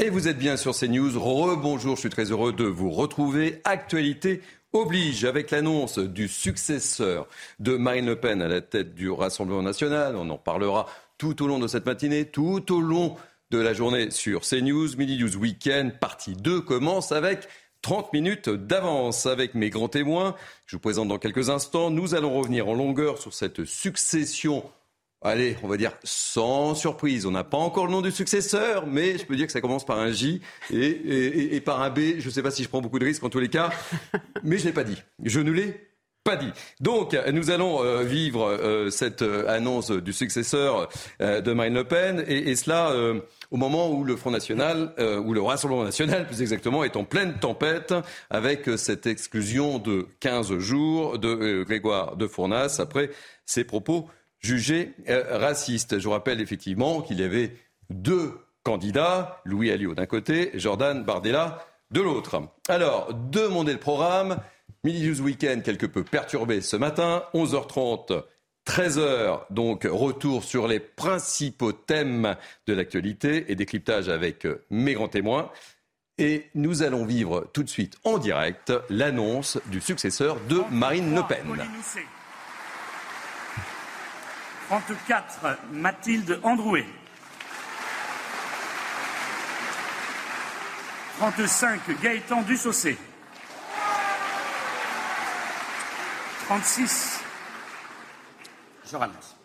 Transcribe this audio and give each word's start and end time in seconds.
Et 0.00 0.10
vous 0.10 0.28
êtes 0.28 0.38
bien 0.38 0.56
sur 0.56 0.76
CNews. 0.76 1.18
Rebonjour, 1.18 1.96
je 1.96 2.02
suis 2.02 2.08
très 2.08 2.30
heureux 2.30 2.52
de 2.52 2.62
vous 2.62 2.88
retrouver. 2.88 3.60
Actualité 3.64 4.42
oblige 4.72 5.24
avec 5.24 5.50
l'annonce 5.50 5.98
du 5.98 6.28
successeur 6.28 7.26
de 7.58 7.76
Marine 7.76 8.06
Le 8.06 8.14
Pen 8.14 8.40
à 8.40 8.46
la 8.46 8.60
tête 8.60 8.94
du 8.94 9.10
Rassemblement 9.10 9.62
national. 9.62 10.14
On 10.14 10.30
en 10.30 10.38
parlera 10.38 10.86
tout 11.18 11.42
au 11.42 11.48
long 11.48 11.58
de 11.58 11.66
cette 11.66 11.84
matinée, 11.84 12.26
tout 12.26 12.72
au 12.72 12.80
long 12.80 13.16
de 13.50 13.58
la 13.58 13.74
journée 13.74 14.12
sur 14.12 14.42
CNews. 14.42 14.96
Midi 14.96 15.18
News 15.18 15.36
Weekend, 15.36 15.98
partie 15.98 16.34
2 16.34 16.60
commence 16.60 17.10
avec 17.10 17.48
30 17.82 18.12
minutes 18.12 18.50
d'avance 18.50 19.26
avec 19.26 19.56
mes 19.56 19.68
grands 19.68 19.88
témoins. 19.88 20.36
Je 20.66 20.76
vous 20.76 20.80
présente 20.80 21.08
dans 21.08 21.18
quelques 21.18 21.50
instants. 21.50 21.90
Nous 21.90 22.14
allons 22.14 22.38
revenir 22.38 22.68
en 22.68 22.74
longueur 22.74 23.18
sur 23.18 23.34
cette 23.34 23.64
succession 23.64 24.62
Allez, 25.20 25.56
on 25.64 25.68
va 25.68 25.76
dire 25.76 25.92
sans 26.04 26.76
surprise. 26.76 27.26
On 27.26 27.32
n'a 27.32 27.42
pas 27.42 27.58
encore 27.58 27.86
le 27.86 27.92
nom 27.92 28.02
du 28.02 28.12
successeur, 28.12 28.86
mais 28.86 29.18
je 29.18 29.26
peux 29.26 29.34
dire 29.34 29.46
que 29.46 29.52
ça 29.52 29.60
commence 29.60 29.84
par 29.84 29.98
un 29.98 30.12
J 30.12 30.40
et, 30.72 31.60
par 31.64 31.82
un 31.82 31.90
B. 31.90 32.18
Je 32.18 32.26
ne 32.26 32.30
sais 32.30 32.42
pas 32.42 32.52
si 32.52 32.62
je 32.62 32.68
prends 32.68 32.80
beaucoup 32.80 33.00
de 33.00 33.04
risques 33.04 33.24
en 33.24 33.28
tous 33.28 33.40
les 33.40 33.48
cas, 33.48 33.70
mais 34.44 34.58
je 34.58 34.62
ne 34.62 34.68
l'ai 34.68 34.72
pas 34.72 34.84
dit. 34.84 35.02
Je 35.24 35.40
ne 35.40 35.50
l'ai 35.50 35.88
pas 36.22 36.36
dit. 36.36 36.52
Donc, 36.80 37.16
nous 37.32 37.50
allons 37.50 37.82
euh, 37.82 38.04
vivre 38.04 38.44
euh, 38.44 38.90
cette 38.90 39.22
euh, 39.22 39.48
annonce 39.48 39.90
du 39.90 40.12
successeur 40.12 40.88
de 41.18 41.52
Marine 41.52 41.74
Le 41.74 41.84
Pen, 41.84 42.24
et, 42.28 42.54
cela 42.54 42.94
au 43.50 43.56
moment 43.56 43.90
où 43.90 44.04
le 44.04 44.14
Front 44.14 44.30
National, 44.30 44.94
ou 45.24 45.32
le 45.32 45.40
Rassemblement 45.40 45.84
National 45.84 46.26
plus 46.26 46.42
exactement, 46.42 46.84
est 46.84 46.96
en 46.96 47.04
pleine 47.04 47.40
tempête 47.40 47.92
avec 48.30 48.70
cette 48.76 49.06
exclusion 49.06 49.78
de 49.78 50.06
15 50.20 50.58
jours 50.58 51.18
de 51.18 51.64
Grégoire 51.64 52.16
de 52.16 52.28
Fournas 52.28 52.76
après 52.78 53.10
ses 53.46 53.64
propos 53.64 54.08
jugé 54.40 54.94
euh, 55.08 55.38
raciste. 55.38 55.98
Je 55.98 56.04
vous 56.04 56.12
rappelle 56.12 56.40
effectivement 56.40 57.02
qu'il 57.02 57.20
y 57.20 57.24
avait 57.24 57.54
deux 57.90 58.38
candidats, 58.62 59.40
Louis 59.44 59.70
Alliot 59.70 59.94
d'un 59.94 60.06
côté, 60.06 60.50
Jordan 60.54 61.04
Bardella 61.04 61.66
de 61.90 62.00
l'autre. 62.00 62.42
Alors, 62.68 63.14
demandez 63.14 63.72
le 63.72 63.78
programme. 63.78 64.38
Midi 64.84 65.08
News 65.08 65.20
Weekend 65.22 65.62
quelque 65.62 65.86
peu 65.86 66.04
perturbé 66.04 66.60
ce 66.60 66.76
matin, 66.76 67.24
11h30. 67.34 68.22
13h, 68.66 69.46
donc 69.48 69.88
retour 69.90 70.44
sur 70.44 70.68
les 70.68 70.78
principaux 70.78 71.72
thèmes 71.72 72.36
de 72.66 72.74
l'actualité 72.74 73.50
et 73.50 73.54
décryptage 73.54 74.10
avec 74.10 74.44
euh, 74.44 74.62
mes 74.68 74.92
grands 74.92 75.08
témoins. 75.08 75.50
Et 76.18 76.48
nous 76.54 76.82
allons 76.82 77.06
vivre 77.06 77.48
tout 77.54 77.62
de 77.62 77.68
suite 77.68 77.96
en 78.04 78.18
direct 78.18 78.72
l'annonce 78.90 79.58
du 79.66 79.80
successeur 79.80 80.36
de 80.50 80.60
Marine 80.70 81.14
Le 81.14 81.22
Pen. 81.26 81.46
34, 84.68 85.56
Mathilde 85.72 86.40
Androuet. 86.42 86.86
35, 91.18 91.80
Gaëtan 92.02 92.42
Dussaucé. 92.42 92.98
36, 96.46 97.20
je 98.90 98.96
ramasse. 98.96 99.36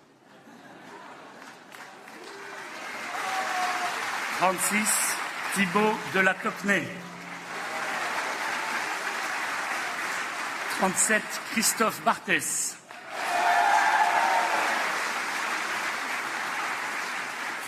36, 4.39 5.15
Thibault 5.55 5.97
de 6.13 6.19
la 6.19 6.33
Tocnay. 6.33 6.87
37, 10.79 11.23
Christophe 11.51 12.01
Barthès. 12.03 12.77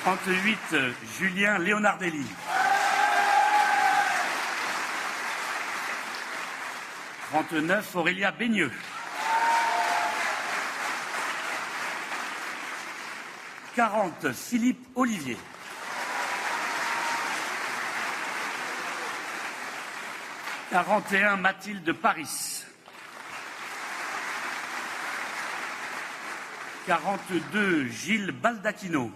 38, 0.05 0.75
Julien 1.19 1.57
Leonardelli. 1.57 2.27
39, 7.31 7.95
Aurélia 7.95 8.31
Baigneux. 8.31 8.71
40, 13.73 14.31
Philippe 14.31 14.85
Olivier. 14.93 15.37
41, 20.69 21.37
Mathilde 21.37 21.93
Paris. 21.93 22.63
42, 26.85 27.87
Gilles 27.87 28.31
Baldacchino. 28.31 29.11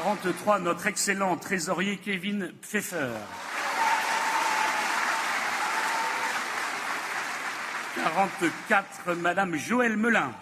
43, 0.00 0.58
notre 0.58 0.88
excellent 0.88 1.36
trésorier 1.36 1.98
Kevin 1.98 2.50
Pfeffer. 2.62 3.10
44, 7.94 9.14
Madame 9.14 9.54
Joëlle 9.54 9.96
Melin. 9.96 10.32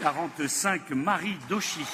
45, 0.00 0.90
Marie 0.90 1.38
Dauchy. 1.48 1.86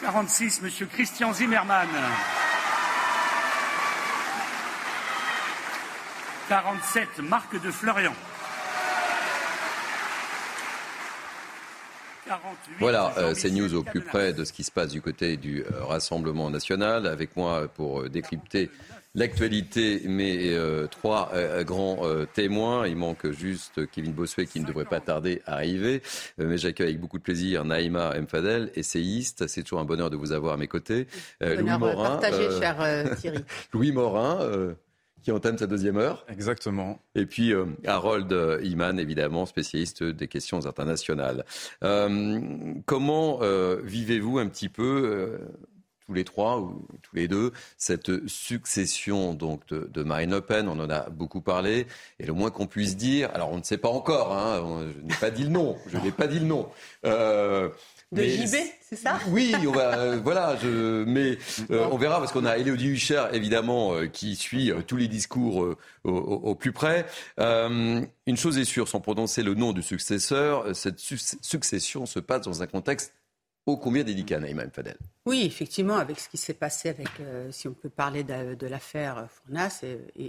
46, 0.00 0.62
Monsieur 0.62 0.86
Christian 0.86 1.32
Zimmermann. 1.32 1.86
47, 6.48 7.20
Marc 7.20 7.62
de 7.62 7.70
Florian. 7.70 8.12
Voilà, 12.78 13.12
euh, 13.18 13.34
c'est 13.34 13.50
news 13.50 13.74
au 13.74 13.82
plus 13.82 14.00
près 14.00 14.32
de 14.32 14.44
ce 14.44 14.52
qui 14.52 14.64
se 14.64 14.70
passe 14.70 14.90
du 14.90 15.02
côté 15.02 15.36
du 15.36 15.62
euh, 15.62 15.84
Rassemblement 15.84 16.50
national. 16.50 17.06
Avec 17.06 17.36
moi 17.36 17.68
pour 17.68 18.02
euh, 18.02 18.08
décrypter 18.08 18.70
l'actualité, 19.14 20.02
mes 20.06 20.56
trois 20.90 21.30
grands 21.64 22.00
témoins. 22.32 22.86
Il 22.86 22.96
manque 22.96 23.30
juste 23.30 23.86
Kevin 23.90 24.12
Bossuet 24.12 24.46
qui 24.46 24.58
ne 24.58 24.66
devrait 24.66 24.86
pas 24.86 25.00
tarder 25.00 25.42
à 25.44 25.56
arriver. 25.56 26.00
mais 26.38 26.56
j'accueille 26.56 26.88
avec 26.88 27.00
beaucoup 27.00 27.18
de 27.18 27.22
plaisir 27.22 27.66
Naïma 27.66 28.18
Mfadel, 28.18 28.70
essayiste. 28.74 29.48
C'est 29.48 29.64
toujours 29.64 29.80
un 29.80 29.84
bonheur 29.84 30.08
de 30.08 30.16
vous 30.16 30.32
avoir 30.32 30.54
à 30.54 30.56
mes 30.56 30.66
côtés. 30.66 31.08
Louis 31.42 31.78
Morin. 31.78 32.16
Partagé, 32.16 32.58
cher 32.58 33.14
Thierry. 33.18 33.44
Louis 33.74 33.92
Morin 33.92 34.74
qui 35.22 35.30
entame 35.30 35.58
sa 35.58 35.66
deuxième 35.66 35.96
heure. 35.96 36.24
Exactement. 36.28 36.98
Et 37.14 37.26
puis 37.26 37.52
euh, 37.52 37.66
Harold 37.86 38.32
euh, 38.32 38.60
Iman, 38.62 38.98
évidemment, 38.98 39.46
spécialiste 39.46 40.02
des 40.02 40.28
questions 40.28 40.66
internationales. 40.66 41.44
Euh, 41.82 42.40
comment 42.86 43.40
vivez-vous 43.82 44.38
un 44.38 44.46
petit 44.46 44.68
peu 44.68 45.38
tous 46.06 46.12
les 46.12 46.24
trois 46.24 46.58
ou 46.60 46.86
tous 47.02 47.16
les 47.16 47.28
deux 47.28 47.52
cette 47.76 48.26
succession 48.26 49.34
donc 49.34 49.66
de, 49.68 50.02
Marine 50.02 50.30
Le 50.30 50.40
Pen? 50.40 50.68
On 50.68 50.78
en 50.78 50.90
a 50.90 51.08
beaucoup 51.10 51.40
parlé 51.40 51.86
et 52.18 52.26
le 52.26 52.32
moins 52.32 52.50
qu'on 52.50 52.66
puisse 52.66 52.96
dire, 52.96 53.30
alors 53.34 53.52
on 53.52 53.58
ne 53.58 53.62
sait 53.62 53.78
pas 53.78 53.88
encore, 53.88 54.32
hein, 54.32 54.84
je 54.94 55.00
n'ai 55.00 55.14
pas 55.20 55.30
dit 55.30 55.44
le 55.44 55.50
nom, 55.50 55.76
je 55.86 55.98
n'ai 55.98 56.12
pas 56.12 56.26
dit 56.26 56.38
le 56.38 56.46
nom. 56.46 56.68
De 58.12 58.22
JB, 58.22 58.56
c'est 58.82 58.96
ça? 58.96 59.18
Oui, 59.28 59.54
on 59.66 59.72
va, 59.72 59.98
euh, 59.98 60.20
voilà, 60.22 60.54
je, 60.62 61.02
mais 61.04 61.38
euh, 61.70 61.88
on 61.90 61.96
verra 61.96 62.18
parce 62.18 62.30
qu'on 62.30 62.44
a 62.44 62.58
Elodie 62.58 62.88
Hucher, 62.88 63.24
évidemment, 63.32 63.94
euh, 63.94 64.06
qui 64.06 64.36
suit 64.36 64.70
tous 64.86 64.98
les 64.98 65.08
discours 65.08 65.66
au, 66.04 66.54
plus 66.54 66.72
près. 66.72 67.06
une 67.38 68.36
chose 68.36 68.58
est 68.58 68.64
sûre, 68.64 68.86
sans 68.86 69.00
prononcer 69.00 69.42
le 69.42 69.54
nom 69.54 69.72
du 69.72 69.82
successeur, 69.82 70.76
cette 70.76 70.98
succession 70.98 72.04
se 72.04 72.18
passe 72.18 72.42
dans 72.42 72.62
un 72.62 72.66
contexte 72.66 73.14
ô 73.64 73.76
combien 73.76 74.02
délicat, 74.02 74.40
Naïma 74.40 74.64
Fadel. 74.70 74.96
Oui, 75.24 75.44
effectivement, 75.46 75.96
avec 75.96 76.18
ce 76.18 76.28
qui 76.28 76.36
s'est 76.36 76.52
passé 76.52 76.90
avec, 76.90 77.08
si 77.50 77.66
on 77.66 77.72
peut 77.72 77.88
parler 77.88 78.24
de, 78.24 78.66
l'affaire 78.66 79.26
Fournas, 79.30 79.84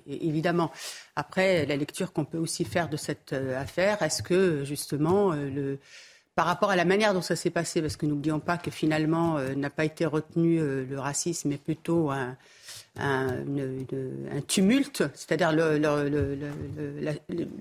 évidemment. 0.08 0.72
Après, 1.18 1.66
la 1.66 1.76
lecture 1.76 2.14
qu'on 2.14 2.26
peut 2.26 2.38
aussi 2.38 2.64
faire 2.64 2.88
de 2.88 2.96
cette 2.96 3.34
affaire, 3.34 4.02
est-ce 4.04 4.24
que 4.24 4.64
justement 4.64 5.34
le 5.34 5.80
par 6.36 6.46
rapport 6.48 6.72
à 6.72 6.76
la 6.76 6.86
manière 6.86 7.14
dont 7.14 7.22
ça 7.22 7.36
s'est 7.36 7.52
passé, 7.52 7.82
parce 7.82 7.96
que 7.96 8.06
n'oublions 8.06 8.40
pas 8.40 8.58
que 8.58 8.72
finalement 8.72 9.38
euh, 9.38 9.54
n'a 9.54 9.70
pas 9.70 9.86
été 9.86 10.06
retenu 10.06 10.60
euh, 10.60 10.84
le 10.86 11.00
racisme, 11.00 11.50
mais 11.50 11.58
plutôt 11.58 12.10
un, 12.10 12.36
tumulte, 14.48 15.04
c'est-à-dire 15.14 15.52
le, 15.52 16.40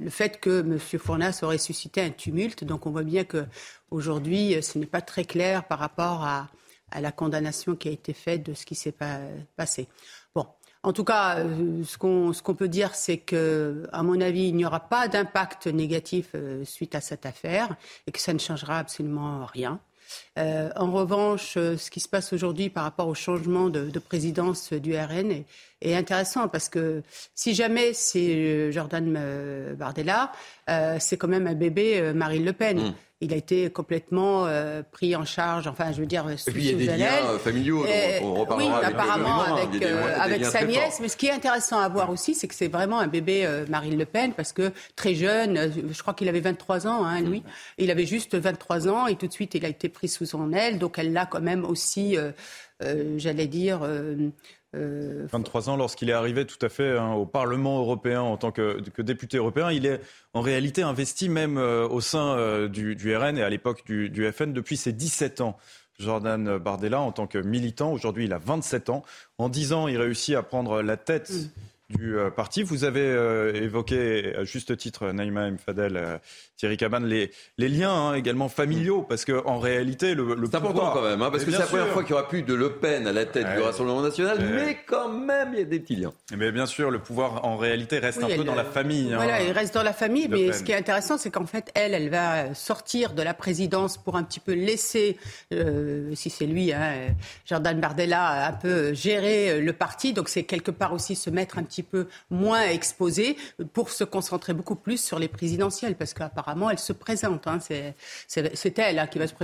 fait 0.08 0.40
que 0.40 0.60
M. 0.60 0.78
Fournas 0.78 1.40
aurait 1.42 1.58
suscité 1.58 2.00
un 2.02 2.10
tumulte. 2.10 2.64
Donc 2.64 2.86
on 2.86 2.90
voit 2.90 3.02
bien 3.02 3.24
que 3.24 3.44
aujourd'hui, 3.90 4.62
ce 4.62 4.78
n'est 4.78 4.86
pas 4.86 5.02
très 5.02 5.24
clair 5.24 5.64
par 5.64 5.78
rapport 5.78 6.24
à, 6.24 6.48
la 7.00 7.10
condamnation 7.10 7.74
qui 7.74 7.88
a 7.88 7.90
été 7.90 8.12
faite 8.12 8.42
de 8.42 8.52
ce 8.52 8.66
qui 8.66 8.74
s'est 8.74 8.94
passé. 9.56 9.88
En 10.84 10.92
tout 10.92 11.04
cas, 11.04 11.38
euh, 11.38 11.84
ce 11.84 11.96
qu'on 11.96 12.54
peut 12.54 12.68
dire, 12.68 12.94
c'est 12.94 13.18
que, 13.18 13.88
à 13.92 14.02
mon 14.02 14.20
avis, 14.20 14.48
il 14.48 14.56
n'y 14.56 14.64
aura 14.64 14.80
pas 14.80 15.06
d'impact 15.06 15.68
négatif 15.68 16.30
euh, 16.34 16.64
suite 16.64 16.96
à 16.96 17.00
cette 17.00 17.24
affaire 17.24 17.76
et 18.06 18.12
que 18.12 18.18
ça 18.18 18.32
ne 18.32 18.40
changera 18.40 18.78
absolument 18.78 19.46
rien. 19.46 19.80
Euh, 20.38 20.70
en 20.76 20.90
revanche, 20.90 21.54
ce 21.54 21.90
qui 21.90 22.00
se 22.00 22.08
passe 22.08 22.32
aujourd'hui 22.32 22.70
par 22.70 22.84
rapport 22.84 23.08
au 23.08 23.14
changement 23.14 23.68
de, 23.68 23.98
présidence 23.98 24.72
du 24.72 24.96
RN 24.96 25.44
est, 25.80 25.94
intéressant 25.94 26.48
parce 26.48 26.68
que 26.68 27.02
si 27.34 27.54
jamais 27.54 27.92
c'est 27.92 28.72
Jordan 28.72 29.74
Bardella, 29.76 30.32
c'est 30.98 31.16
quand 31.16 31.28
même 31.28 31.46
un 31.46 31.54
bébé 31.54 32.12
Marine 32.14 32.44
Le 32.44 32.52
Pen. 32.52 32.78
Mmh 32.78 32.94
il 33.22 33.32
a 33.32 33.36
été 33.36 33.70
complètement 33.70 34.46
euh, 34.46 34.82
pris 34.82 35.14
en 35.14 35.24
charge, 35.24 35.68
enfin, 35.68 35.92
je 35.92 36.00
veux 36.00 36.06
dire, 36.06 36.26
sous, 36.36 36.50
Et 36.50 36.52
puis, 36.52 36.64
il 36.64 36.82
y 36.82 36.88
a 36.88 36.92
des 36.92 36.98
liens 36.98 37.24
euh, 37.24 37.38
familiaux, 37.38 37.86
on 38.20 38.34
reparlera 38.34 38.80
oui, 38.80 38.84
apparemment 38.84 39.42
avec, 39.42 39.80
euh, 39.80 40.16
avec 40.18 40.44
sa 40.44 40.64
nièce. 40.64 40.98
Mais 41.00 41.06
ce 41.06 41.16
qui 41.16 41.26
est 41.26 41.30
intéressant 41.30 41.78
à 41.78 41.88
voir 41.88 42.10
aussi, 42.10 42.34
c'est 42.34 42.48
que 42.48 42.54
c'est 42.54 42.66
vraiment 42.66 42.98
un 42.98 43.06
bébé 43.06 43.48
Marine 43.68 43.96
Le 43.96 44.06
Pen, 44.06 44.32
parce 44.32 44.52
que 44.52 44.72
très 44.96 45.14
jeune, 45.14 45.72
je 45.92 46.02
crois 46.02 46.14
qu'il 46.14 46.28
avait 46.28 46.40
23 46.40 46.88
ans, 46.88 47.04
hein, 47.04 47.20
lui. 47.20 47.44
Il 47.78 47.92
avait 47.92 48.06
juste 48.06 48.34
23 48.34 48.88
ans, 48.88 49.06
et 49.06 49.14
tout 49.14 49.28
de 49.28 49.32
suite, 49.32 49.54
il 49.54 49.64
a 49.64 49.68
été 49.68 49.88
pris 49.88 50.08
sous 50.08 50.21
son 50.24 50.52
aile. 50.52 50.78
Donc, 50.78 50.98
elle 50.98 51.12
l'a 51.12 51.26
quand 51.26 51.40
même 51.40 51.64
aussi, 51.64 52.16
j'allais 53.16 53.46
dire 53.46 53.86
23 54.74 55.68
euh, 55.68 55.72
ans 55.72 55.76
lorsqu'il 55.76 56.08
est 56.08 56.14
arrivé 56.14 56.46
tout 56.46 56.64
à 56.64 56.68
fait 56.68 56.96
hein, 56.96 57.12
au 57.12 57.26
Parlement 57.26 57.78
européen 57.78 58.22
en 58.22 58.36
tant 58.36 58.52
que, 58.52 58.80
député 59.02 59.36
européen. 59.36 59.70
Il 59.70 59.86
est 59.86 60.00
en 60.32 60.40
réalité 60.40 60.82
investi 60.82 61.28
même 61.28 61.58
euh, 61.58 61.86
au 61.86 62.00
sein 62.00 62.36
euh, 62.36 62.68
du, 62.68 63.16
RN 63.16 63.36
et 63.36 63.42
à 63.42 63.50
l'époque 63.50 63.84
du, 63.84 64.32
FN 64.32 64.52
depuis 64.52 64.76
ses 64.76 64.92
17 64.92 65.40
ans. 65.40 65.56
Jordan 65.98 66.58
Bardella 66.58 67.00
en 67.00 67.12
tant 67.12 67.26
que 67.26 67.38
militant. 67.38 67.92
Aujourd'hui, 67.92 68.24
il 68.24 68.32
a 68.32 68.38
27 68.38 68.88
ans. 68.88 69.02
En 69.38 69.48
10 69.48 69.72
ans, 69.72 69.88
il 69.88 69.98
réussit 69.98 70.34
à 70.34 70.42
prendre 70.42 70.82
la 70.82 70.96
tête 70.96 71.30
mm 71.30 71.48
du 71.96 72.18
euh, 72.18 72.30
parti. 72.30 72.62
Vous 72.62 72.84
avez 72.84 73.00
euh, 73.00 73.52
évoqué 73.54 74.34
à 74.36 74.44
juste 74.44 74.76
titre, 74.76 75.12
Naïma 75.12 75.50
Mfadel, 75.50 75.96
euh, 75.96 76.18
Thierry 76.56 76.76
Caban, 76.76 77.00
les, 77.00 77.30
les 77.58 77.68
liens 77.68 77.92
hein, 77.92 78.14
également 78.14 78.48
familiaux, 78.48 79.02
parce 79.02 79.24
qu'en 79.24 79.58
réalité, 79.58 80.14
le, 80.14 80.34
le 80.34 80.46
C'est 80.46 80.56
important 80.56 80.92
quand 80.92 81.02
même, 81.02 81.22
hein, 81.22 81.30
parce 81.30 81.44
que 81.44 81.50
c'est 81.50 81.58
la 81.58 81.66
première 81.66 81.88
fois 81.88 82.02
qu'il 82.02 82.14
n'y 82.14 82.20
aura 82.20 82.28
plus 82.28 82.42
de 82.42 82.54
Le 82.54 82.74
Pen 82.74 83.06
à 83.06 83.12
la 83.12 83.24
tête 83.24 83.46
du 83.54 83.60
Rassemblement 83.60 84.02
national, 84.02 84.38
mais 84.40 84.78
quand 84.86 85.08
même, 85.08 85.50
il 85.52 85.58
y 85.58 85.62
a 85.62 85.64
des 85.64 85.80
petits 85.80 85.96
liens. 85.96 86.12
Mais 86.36 86.52
bien 86.52 86.66
sûr, 86.66 86.90
le 86.90 86.98
pouvoir, 86.98 87.44
en 87.44 87.56
réalité, 87.56 87.98
reste 87.98 88.22
un 88.22 88.28
peu 88.28 88.44
dans 88.44 88.54
la 88.54 88.64
famille. 88.64 89.12
Hein. 89.12 89.16
Voilà, 89.16 89.42
il 89.42 89.52
reste 89.52 89.74
dans 89.74 89.82
la 89.82 89.92
famille, 89.92 90.28
mais 90.28 90.52
ce 90.52 90.62
qui 90.62 90.72
est 90.72 90.76
intéressant, 90.76 91.18
c'est 91.18 91.30
qu'en 91.30 91.46
fait, 91.46 91.70
elle, 91.74 91.94
elle 91.94 92.10
va 92.10 92.54
sortir 92.54 93.12
de 93.12 93.22
la 93.22 93.34
présidence 93.34 93.98
pour 93.98 94.16
un 94.16 94.22
petit 94.22 94.40
peu 94.40 94.52
laisser, 94.52 95.16
si 95.50 96.30
c'est 96.30 96.46
lui, 96.46 96.72
Jordan 97.46 97.80
Bardella, 97.80 98.48
un 98.48 98.52
peu 98.52 98.94
gérer 98.94 99.60
le 99.60 99.72
parti. 99.72 100.12
Donc 100.12 100.28
c'est 100.28 100.44
quelque 100.44 100.70
part 100.70 100.92
aussi 100.92 101.16
se 101.16 101.30
mettre 101.30 101.58
un 101.58 101.62
petit 101.62 101.81
peu 101.82 102.06
moins 102.30 102.62
exposée 102.62 103.36
pour 103.72 103.90
se 103.90 104.04
concentrer 104.04 104.52
beaucoup 104.54 104.76
plus 104.76 105.02
sur 105.02 105.18
les 105.18 105.28
présidentielles, 105.28 105.96
parce 105.96 106.14
qu'apparemment, 106.14 106.70
elle 106.70 106.78
se 106.78 106.92
présente. 106.92 107.46
Hein, 107.46 107.58
c'est 107.60 108.78
elle 108.78 108.98
hein, 108.98 109.06
qui 109.06 109.18
va 109.18 109.26
se 109.26 109.34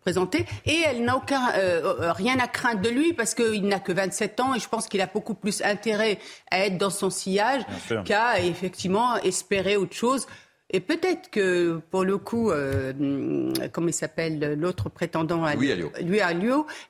présenter. 0.00 0.46
Et 0.66 0.82
elle 0.86 1.04
n'a 1.04 1.16
aucun, 1.16 1.52
euh, 1.56 2.12
rien 2.12 2.38
à 2.38 2.48
craindre 2.48 2.80
de 2.80 2.88
lui, 2.88 3.12
parce 3.12 3.34
qu'il 3.34 3.66
n'a 3.66 3.80
que 3.80 3.92
27 3.92 4.40
ans, 4.40 4.54
et 4.54 4.60
je 4.60 4.68
pense 4.68 4.88
qu'il 4.88 5.00
a 5.00 5.06
beaucoup 5.06 5.34
plus 5.34 5.62
intérêt 5.62 6.18
à 6.50 6.66
être 6.66 6.78
dans 6.78 6.90
son 6.90 7.10
sillage 7.10 7.62
qu'à 8.04 8.40
effectivement 8.40 9.16
espérer 9.16 9.76
autre 9.76 9.94
chose. 9.94 10.26
Et 10.70 10.80
peut-être 10.80 11.30
que, 11.30 11.80
pour 11.90 12.04
le 12.04 12.18
coup, 12.18 12.50
euh, 12.50 12.92
comment 13.72 13.88
il 13.88 13.94
s'appelle, 13.94 14.54
l'autre 14.58 14.90
prétendant 14.90 15.44
à 15.44 15.54
lui, 15.54 15.72
lui, 16.02 16.20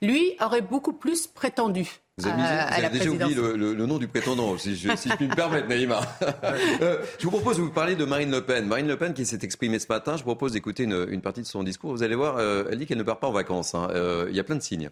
lui 0.02 0.36
aurait 0.40 0.62
beaucoup 0.62 0.92
plus 0.92 1.28
prétendu. 1.28 2.00
Vous 2.18 2.26
avez, 2.26 2.98
déjà 2.98 3.10
oublié 3.10 3.34
le, 3.34 3.86
nom 3.86 3.98
du 3.98 4.08
prétendant, 4.08 4.58
si 4.58 4.74
je, 4.74 4.88
puis 5.16 5.28
me 5.28 5.34
permettre, 5.34 5.68
Naïma. 5.68 6.00
Euh, 6.80 7.02
je 7.18 7.24
vous 7.24 7.30
propose 7.30 7.56
de 7.56 7.62
vous 7.62 7.70
parler 7.70 7.96
de 7.96 8.04
Marine 8.04 8.30
Le 8.30 8.44
Pen. 8.44 8.66
Marine 8.66 8.86
Le 8.86 8.96
Pen 8.96 9.12
qui 9.12 9.26
s'est 9.26 9.40
exprimée 9.42 9.78
ce 9.78 9.86
matin, 9.88 10.12
je 10.12 10.18
vous 10.18 10.26
propose 10.26 10.52
d'écouter 10.52 10.84
une, 10.84 11.20
partie 11.20 11.40
de 11.40 11.46
son 11.46 11.62
discours. 11.62 11.90
Vous 11.90 12.02
allez 12.02 12.14
voir, 12.14 12.36
euh, 12.36 12.64
elle 12.70 12.78
dit 12.78 12.86
qu'elle 12.86 12.98
ne 12.98 13.02
part 13.02 13.18
pas 13.18 13.26
en 13.26 13.32
vacances. 13.32 13.74
Hein. 13.74 13.88
Euh, 13.90 14.26
il 14.30 14.36
y 14.36 14.40
a 14.40 14.44
plein 14.44 14.56
de 14.56 14.62
signes. 14.62 14.90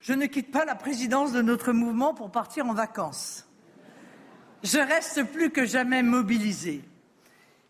Je 0.00 0.12
ne 0.12 0.26
quitte 0.26 0.50
pas 0.50 0.64
la 0.64 0.74
présidence 0.74 1.32
de 1.32 1.42
notre 1.42 1.72
mouvement 1.72 2.14
pour 2.14 2.30
partir 2.30 2.66
en 2.66 2.74
vacances. 2.74 3.46
Je 4.62 4.78
reste 4.78 5.24
plus 5.24 5.50
que 5.50 5.66
jamais 5.66 6.02
mobilisée. 6.02 6.82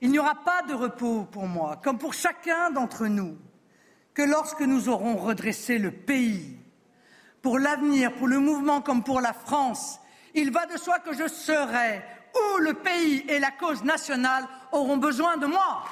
Il 0.00 0.10
n'y 0.10 0.18
aura 0.18 0.34
pas 0.44 0.62
de 0.68 0.74
repos 0.74 1.24
pour 1.30 1.46
moi, 1.46 1.80
comme 1.82 1.98
pour 1.98 2.14
chacun 2.14 2.70
d'entre 2.70 3.06
nous, 3.06 3.36
que 4.14 4.22
lorsque 4.22 4.62
nous 4.62 4.88
aurons 4.88 5.16
redressé 5.16 5.78
le 5.78 5.90
pays 5.90 6.59
pour 7.42 7.58
l'avenir, 7.58 8.12
pour 8.14 8.28
le 8.28 8.38
mouvement 8.38 8.80
comme 8.80 9.02
pour 9.02 9.20
la 9.20 9.32
France. 9.32 9.98
Il 10.34 10.52
va 10.52 10.66
de 10.66 10.76
soi 10.76 10.98
que 10.98 11.12
je 11.12 11.28
serai 11.28 12.02
où 12.34 12.58
le 12.58 12.74
pays 12.74 13.24
et 13.28 13.38
la 13.38 13.50
cause 13.50 13.82
nationale 13.82 14.44
auront 14.72 14.96
besoin 14.96 15.36
de 15.36 15.46
moi. 15.46 15.84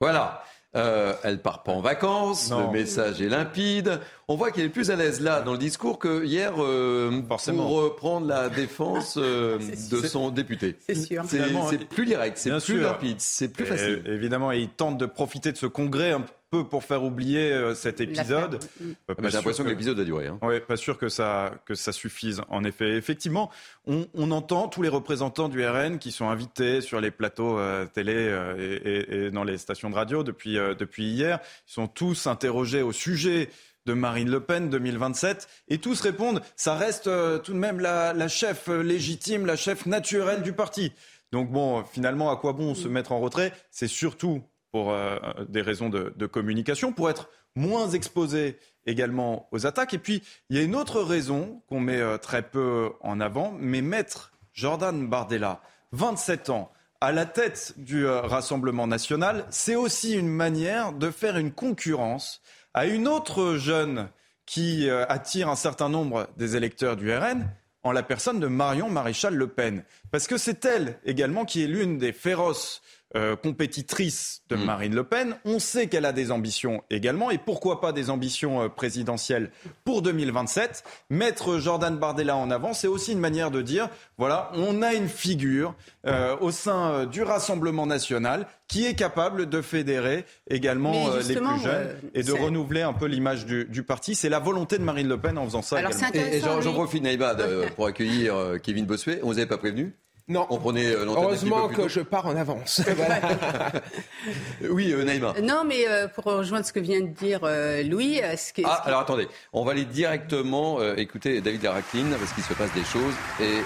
Voilà. 0.00 0.42
Euh, 0.76 1.14
elle 1.24 1.42
part 1.42 1.64
pas 1.64 1.72
en 1.72 1.80
vacances, 1.80 2.52
le 2.52 2.70
message 2.70 3.20
est 3.20 3.28
limpide. 3.28 4.00
On 4.28 4.36
voit 4.36 4.52
qu'elle 4.52 4.66
est 4.66 4.68
plus 4.68 4.92
à 4.92 4.96
l'aise 4.96 5.20
là 5.20 5.40
dans 5.40 5.50
le 5.50 5.58
discours 5.58 5.98
que 5.98 6.24
hier 6.24 6.52
euh, 6.58 7.22
pour 7.28 7.70
reprendre 7.70 8.28
la 8.28 8.48
défense 8.48 9.16
euh, 9.16 9.58
de 9.90 10.06
son 10.06 10.30
député. 10.30 10.76
C'est 10.86 10.94
sûr. 10.94 11.24
C'est 11.26 11.88
plus 11.88 12.06
direct, 12.06 12.38
c'est 12.38 12.56
plus 12.60 12.84
rapide, 12.84 13.16
c'est 13.18 13.48
plus 13.48 13.66
facile. 13.66 14.04
évidemment, 14.06 14.52
il 14.52 14.68
tente 14.68 14.96
de 14.96 15.06
profiter 15.06 15.50
de 15.50 15.56
ce 15.56 15.66
congrès 15.66 16.12
un 16.12 16.20
peu 16.20 16.32
pour 16.50 16.82
faire 16.82 17.04
oublier 17.04 17.52
euh, 17.52 17.74
cet 17.74 18.00
épisode. 18.00 18.58
Euh, 18.82 19.14
J'ai 19.22 19.30
l'impression 19.30 19.62
que, 19.62 19.68
l'épisode 19.68 20.00
a 20.00 20.04
duré. 20.04 20.26
Hein. 20.26 20.38
Oui, 20.42 20.58
pas 20.60 20.76
sûr 20.76 20.98
que 20.98 21.08
ça, 21.08 21.52
que 21.64 21.74
ça 21.74 21.92
suffise. 21.92 22.42
En 22.48 22.64
effet, 22.64 22.96
effectivement, 22.96 23.50
on, 23.86 24.06
on, 24.14 24.32
entend 24.32 24.66
tous 24.66 24.82
les 24.82 24.88
représentants 24.88 25.48
du 25.48 25.64
RN 25.64 25.98
qui 25.98 26.10
sont 26.10 26.28
invités 26.28 26.80
sur 26.80 27.00
les 27.00 27.12
plateaux 27.12 27.58
euh, 27.58 27.86
télé 27.86 28.12
et, 28.58 29.26
et, 29.26 29.30
dans 29.30 29.44
les 29.44 29.58
stations 29.58 29.90
de 29.90 29.94
radio 29.94 30.24
depuis, 30.24 30.54
depuis 30.54 31.04
hier. 31.04 31.38
Ils 31.68 31.72
sont 31.72 31.86
tous 31.86 32.26
interrogés 32.26 32.82
au 32.82 32.92
sujet 32.92 33.50
de 33.86 33.92
Marine 33.92 34.30
Le 34.30 34.40
Pen 34.40 34.70
2027 34.70 35.48
et 35.68 35.78
tous 35.78 36.00
répondent 36.00 36.42
ça 36.54 36.74
reste 36.74 37.04
tout 37.42 37.52
de 37.52 37.58
même 37.58 37.80
la, 37.80 38.12
la 38.12 38.28
chef 38.28 38.68
légitime, 38.68 39.46
la 39.46 39.56
chef 39.56 39.86
naturelle 39.86 40.42
du 40.42 40.52
parti. 40.52 40.92
Donc 41.32 41.50
bon, 41.50 41.84
finalement, 41.84 42.30
à 42.30 42.36
quoi 42.36 42.52
bon 42.52 42.74
se 42.74 42.88
mettre 42.88 43.12
en 43.12 43.20
retrait? 43.20 43.52
C'est 43.70 43.88
surtout 43.88 44.42
pour 44.72 44.92
euh, 44.92 45.18
des 45.48 45.62
raisons 45.62 45.88
de, 45.88 46.26
communication, 46.26 46.92
pour 46.92 47.10
être 47.10 47.28
moins 47.56 47.90
exposé 47.90 48.58
également 48.86 49.48
aux 49.52 49.66
attaques. 49.66 49.94
Et 49.94 49.98
puis, 49.98 50.22
il 50.48 50.56
y 50.56 50.60
a 50.60 50.62
une 50.62 50.76
autre 50.76 51.02
raison 51.02 51.62
qu'on 51.68 51.80
met 51.80 52.00
euh, 52.00 52.18
très 52.18 52.42
peu 52.42 52.92
en 53.00 53.20
avant, 53.20 53.54
mais 53.58 53.82
mettre 53.82 54.32
Jordan 54.52 55.08
Bardella, 55.08 55.60
27 55.92 56.50
ans, 56.50 56.70
à 57.00 57.12
la 57.12 57.26
tête 57.26 57.74
du 57.78 58.06
euh, 58.06 58.20
Rassemblement 58.20 58.86
national, 58.86 59.44
c'est 59.50 59.76
aussi 59.76 60.14
une 60.14 60.28
manière 60.28 60.92
de 60.92 61.10
faire 61.10 61.36
une 61.36 61.52
concurrence 61.52 62.42
à 62.74 62.86
une 62.86 63.08
autre 63.08 63.56
jeune 63.56 64.08
qui 64.46 64.90
attire 64.90 65.48
un 65.48 65.54
certain 65.54 65.88
nombre 65.88 66.28
des 66.36 66.56
électeurs 66.56 66.96
du 66.96 67.12
RN, 67.12 67.48
en 67.82 67.92
la 67.92 68.02
personne 68.02 68.40
de 68.40 68.46
Marion 68.46 68.90
Maréchal 68.90 69.34
Le 69.34 69.46
Pen. 69.46 69.84
Parce 70.10 70.26
que 70.26 70.36
c'est 70.36 70.64
elle 70.64 70.98
également 71.04 71.44
qui 71.44 71.62
est 71.62 71.66
l'une 71.66 71.98
des 71.98 72.12
féroces 72.12 72.82
euh, 73.16 73.34
compétitrice 73.34 74.42
de 74.50 74.54
mm. 74.54 74.64
Marine 74.64 74.94
Le 74.94 75.02
Pen. 75.02 75.36
On 75.44 75.58
sait 75.58 75.88
qu'elle 75.88 76.04
a 76.04 76.12
des 76.12 76.30
ambitions 76.30 76.84
également, 76.90 77.32
et 77.32 77.38
pourquoi 77.38 77.80
pas 77.80 77.90
des 77.90 78.08
ambitions 78.08 78.62
euh, 78.62 78.68
présidentielles 78.68 79.50
pour 79.84 80.02
2027. 80.02 80.84
Mettre 81.10 81.58
Jordan 81.58 81.98
Bardella 81.98 82.36
en 82.36 82.52
avant, 82.52 82.72
c'est 82.72 82.86
aussi 82.86 83.10
une 83.10 83.18
manière 83.18 83.50
de 83.50 83.62
dire, 83.62 83.88
voilà, 84.16 84.52
on 84.54 84.80
a 84.80 84.94
une 84.94 85.08
figure 85.08 85.74
euh, 86.06 86.36
au 86.40 86.52
sein 86.52 87.04
du 87.06 87.22
Rassemblement 87.22 87.84
national 87.84 88.46
qui 88.68 88.86
est 88.86 88.94
capable 88.94 89.48
de 89.48 89.60
fédérer 89.60 90.24
également 90.48 91.08
les 91.16 91.34
plus 91.34 91.60
jeunes 91.64 91.96
et 92.14 92.22
de 92.22 92.32
renouveler 92.32 92.82
un 92.82 92.92
peu 92.92 93.06
l'image 93.06 93.44
du, 93.44 93.82
parti. 93.82 94.14
C'est 94.14 94.28
la 94.28 94.38
volonté 94.38 94.78
de 94.78 94.84
Marine 94.84 95.08
Le 95.08 95.18
Pen 95.18 95.36
en 95.36 95.46
faisant 95.46 95.62
ça. 95.62 95.78
Alors, 95.78 95.90
et, 96.14 96.36
et 96.36 96.40
j'en 96.40 96.72
profite, 96.72 97.02
Naïba, 97.02 97.36
pour 97.74 97.86
accueillir 97.86 98.54
Kevin 98.62 98.86
Bossuet. 98.86 99.18
On 99.24 99.26
vous 99.26 99.38
avait 99.38 99.46
pas 99.46 99.58
prévenu 99.58 99.96
non. 100.30 100.46
On 100.48 100.58
prenait 100.58 100.86
euh, 100.86 101.04
Heureusement 101.06 101.68
que 101.68 101.88
je 101.88 102.00
pars 102.00 102.24
en 102.26 102.36
avance. 102.36 102.80
oui, 104.70 104.92
euh, 104.92 105.02
Naïma. 105.02 105.34
Non, 105.42 105.64
mais 105.66 105.88
euh, 105.88 106.06
pour 106.06 106.24
rejoindre 106.24 106.64
ce 106.64 106.72
que 106.72 106.78
vient 106.78 107.00
de 107.00 107.08
dire 107.08 107.40
Louis. 107.84 108.20
Ce 108.36 108.52
qui, 108.52 108.62
ah, 108.64 108.80
alors 108.84 109.00
attendez. 109.00 109.26
On 109.52 109.64
va 109.64 109.72
aller 109.72 109.84
directement 109.84 110.80
écouter 110.94 111.40
David 111.40 111.64
Laracline 111.64 112.14
parce 112.18 112.32
qu'il 112.32 112.44
se 112.44 112.54
passe 112.54 112.72
des 112.72 112.84
choses 112.84 113.14
et 113.40 113.58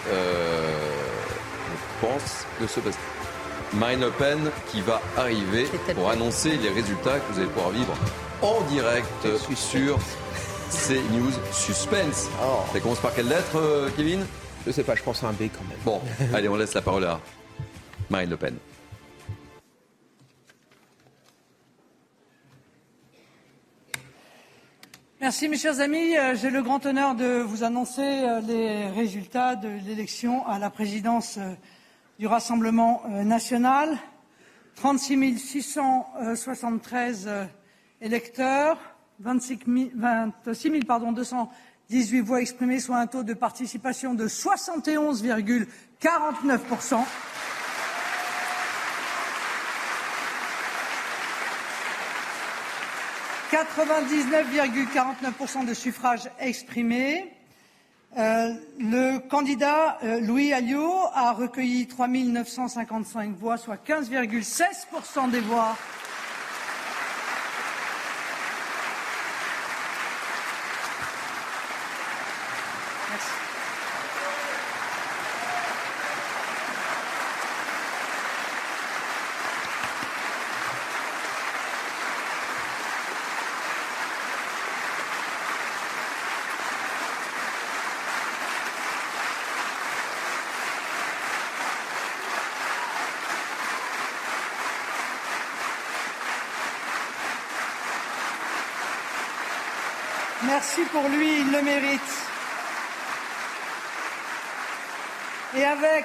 je 2.00 2.06
pense 2.06 2.46
que 2.58 2.66
ce 2.66 2.80
passe. 2.80 2.98
Marine 3.74 4.00
Le 4.00 4.10
Pen 4.10 4.38
qui 4.70 4.80
va 4.80 5.02
arriver 5.16 5.66
pour 5.94 6.08
annoncer 6.08 6.56
les 6.56 6.70
résultats 6.70 7.18
que 7.18 7.32
vous 7.32 7.40
allez 7.40 7.48
pouvoir 7.48 7.70
vivre 7.72 7.94
en 8.40 8.60
direct 8.70 9.26
sur 9.54 9.98
c'est 10.70 11.02
News 11.12 11.32
Suspense. 11.52 12.28
Oh. 12.42 12.60
Ça 12.72 12.80
commence 12.80 12.98
par 12.98 13.14
quelle 13.14 13.28
lettre, 13.28 13.90
Kevin? 13.96 14.24
Je 14.66 14.72
sais 14.72 14.82
pas, 14.82 14.94
je 14.94 15.02
pense 15.02 15.22
à 15.22 15.28
un 15.28 15.32
B 15.32 15.42
quand 15.52 15.64
même. 15.68 15.78
Bon, 15.84 16.00
allez, 16.34 16.48
on 16.48 16.56
laisse 16.56 16.72
la 16.72 16.80
parole 16.80 17.04
à 17.04 17.20
Marine 18.08 18.30
Le 18.30 18.36
Pen. 18.36 18.56
Merci 25.20 25.48
mes 25.48 25.56
chers 25.56 25.80
amis. 25.80 26.16
Euh, 26.16 26.34
j'ai 26.34 26.50
le 26.50 26.62
grand 26.62 26.84
honneur 26.86 27.14
de 27.14 27.40
vous 27.42 27.62
annoncer 27.62 28.02
euh, 28.02 28.40
les 28.40 28.88
résultats 28.88 29.54
de 29.54 29.68
l'élection 29.86 30.46
à 30.46 30.58
la 30.58 30.70
présidence 30.70 31.38
euh, 31.38 31.52
du 32.18 32.26
Rassemblement 32.26 33.02
national. 33.08 33.98
36 34.76 35.38
673 35.38 37.28
électeurs, 38.00 38.78
26 39.20 39.58
218 41.94 42.20
voix 42.22 42.40
exprimées, 42.40 42.80
soit 42.80 42.98
un 42.98 43.06
taux 43.06 43.22
de 43.22 43.34
participation 43.34 44.14
de 44.14 44.26
71,49 44.26 46.58
99,49% 53.52 55.66
de 55.66 55.74
suffrages 55.74 56.28
exprimés. 56.40 57.32
Euh, 58.18 58.52
le 58.80 59.18
candidat 59.28 59.98
euh, 60.02 60.18
Louis 60.18 60.52
Alliot 60.52 61.04
a 61.14 61.30
recueilli 61.32 61.86
3 61.86 62.08
955 62.08 63.36
voix, 63.36 63.56
soit 63.56 63.78
15,16% 63.86 65.30
des 65.30 65.38
voix 65.38 65.76
Merci 100.46 100.82
pour 100.92 101.08
lui, 101.08 101.40
il 101.40 101.50
le 101.52 101.62
mérite. 101.62 102.00
Et 105.56 105.64
avec 105.64 106.04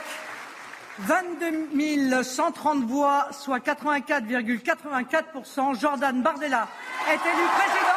22 1.00 2.24
130 2.24 2.86
voix, 2.86 3.28
soit 3.32 3.60
84,84%, 3.60 5.78
Jordan 5.80 6.22
Bardella 6.22 6.68
est 7.10 7.14
élu 7.14 7.48
président 7.58 7.89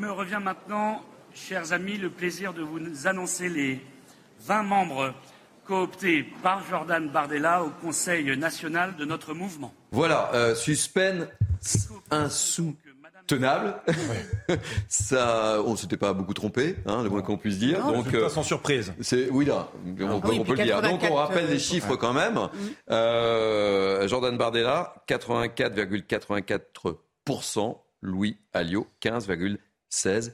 me 0.00 0.10
revient 0.10 0.40
maintenant, 0.42 1.02
chers 1.34 1.74
amis, 1.74 1.98
le 1.98 2.08
plaisir 2.08 2.54
de 2.54 2.62
vous 2.62 3.06
annoncer 3.06 3.50
les 3.50 3.84
20 4.40 4.62
membres 4.62 5.12
cooptés 5.66 6.22
par 6.42 6.64
Jordan 6.64 7.10
Bardella 7.10 7.62
au 7.62 7.68
Conseil 7.82 8.34
national 8.36 8.96
de 8.96 9.04
notre 9.04 9.34
mouvement. 9.34 9.74
Voilà, 9.90 10.30
euh, 10.32 10.54
suspense 10.54 11.26
insoutenable. 12.10 13.74
Ça, 14.88 15.60
on 15.66 15.76
s'était 15.76 15.98
pas 15.98 16.14
beaucoup 16.14 16.32
trompé, 16.32 16.76
hein, 16.86 17.02
le 17.02 17.10
moins 17.10 17.20
qu'on 17.20 17.36
puisse 17.36 17.58
dire. 17.58 17.84
Donc, 17.84 18.14
euh, 18.14 18.30
sans 18.30 18.42
surprise. 18.42 18.94
C'est 19.02 19.28
oui 19.28 19.44
là, 19.44 19.68
on, 20.00 20.20
peut, 20.20 20.34
le 20.34 20.64
dire. 20.64 20.80
Donc 20.80 21.02
on 21.08 21.14
rappelle 21.14 21.50
les 21.50 21.58
chiffres 21.58 21.96
quand 21.96 22.14
même. 22.14 22.40
Euh, 22.90 24.08
Jordan 24.08 24.38
Bardella, 24.38 24.94
84,84%. 25.06 27.76
Louis 28.02 28.38
Alliot, 28.54 28.86
15,7%. 29.02 29.58
16%. 29.90 30.32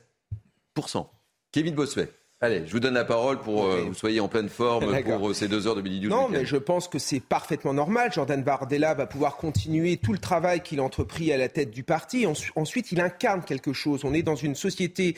Kevin 1.53 1.75
Bossuet. 1.75 2.13
Allez, 2.43 2.64
je 2.66 2.73
vous 2.73 2.81
donne 2.81 2.93
la 2.93 3.07
parole 3.07 3.40
pour 3.40 3.62
que 3.62 3.69
euh, 3.69 3.85
vous 3.87 3.95
soyez 3.95 4.21
en 4.21 4.28
pleine 4.28 4.50
forme 4.50 5.00
pour 5.00 5.31
euh, 5.31 5.33
ces 5.33 5.49
deux 5.49 5.66
heures 5.66 5.75
de 5.75 5.81
midi 5.81 6.00
du 6.00 6.09
Non, 6.09 6.28
mais 6.28 6.45
je 6.45 6.59
pense 6.59 6.87
que 6.87 6.99
c'est 6.99 7.21
parfaitement 7.21 7.73
normal. 7.73 8.12
Jordan 8.12 8.43
Bardella 8.43 8.93
va 8.93 9.07
pouvoir 9.07 9.38
continuer 9.38 9.97
tout 9.97 10.12
le 10.12 10.19
travail 10.19 10.61
qu'il 10.61 10.81
a 10.81 10.83
entrepris 10.83 11.33
à 11.33 11.38
la 11.38 11.49
tête 11.49 11.71
du 11.71 11.83
parti. 11.83 12.26
Ensuite, 12.55 12.93
il 12.93 13.00
incarne 13.00 13.43
quelque 13.43 13.73
chose. 13.73 14.05
On 14.05 14.12
est 14.12 14.23
dans 14.23 14.35
une 14.35 14.55
société 14.55 15.16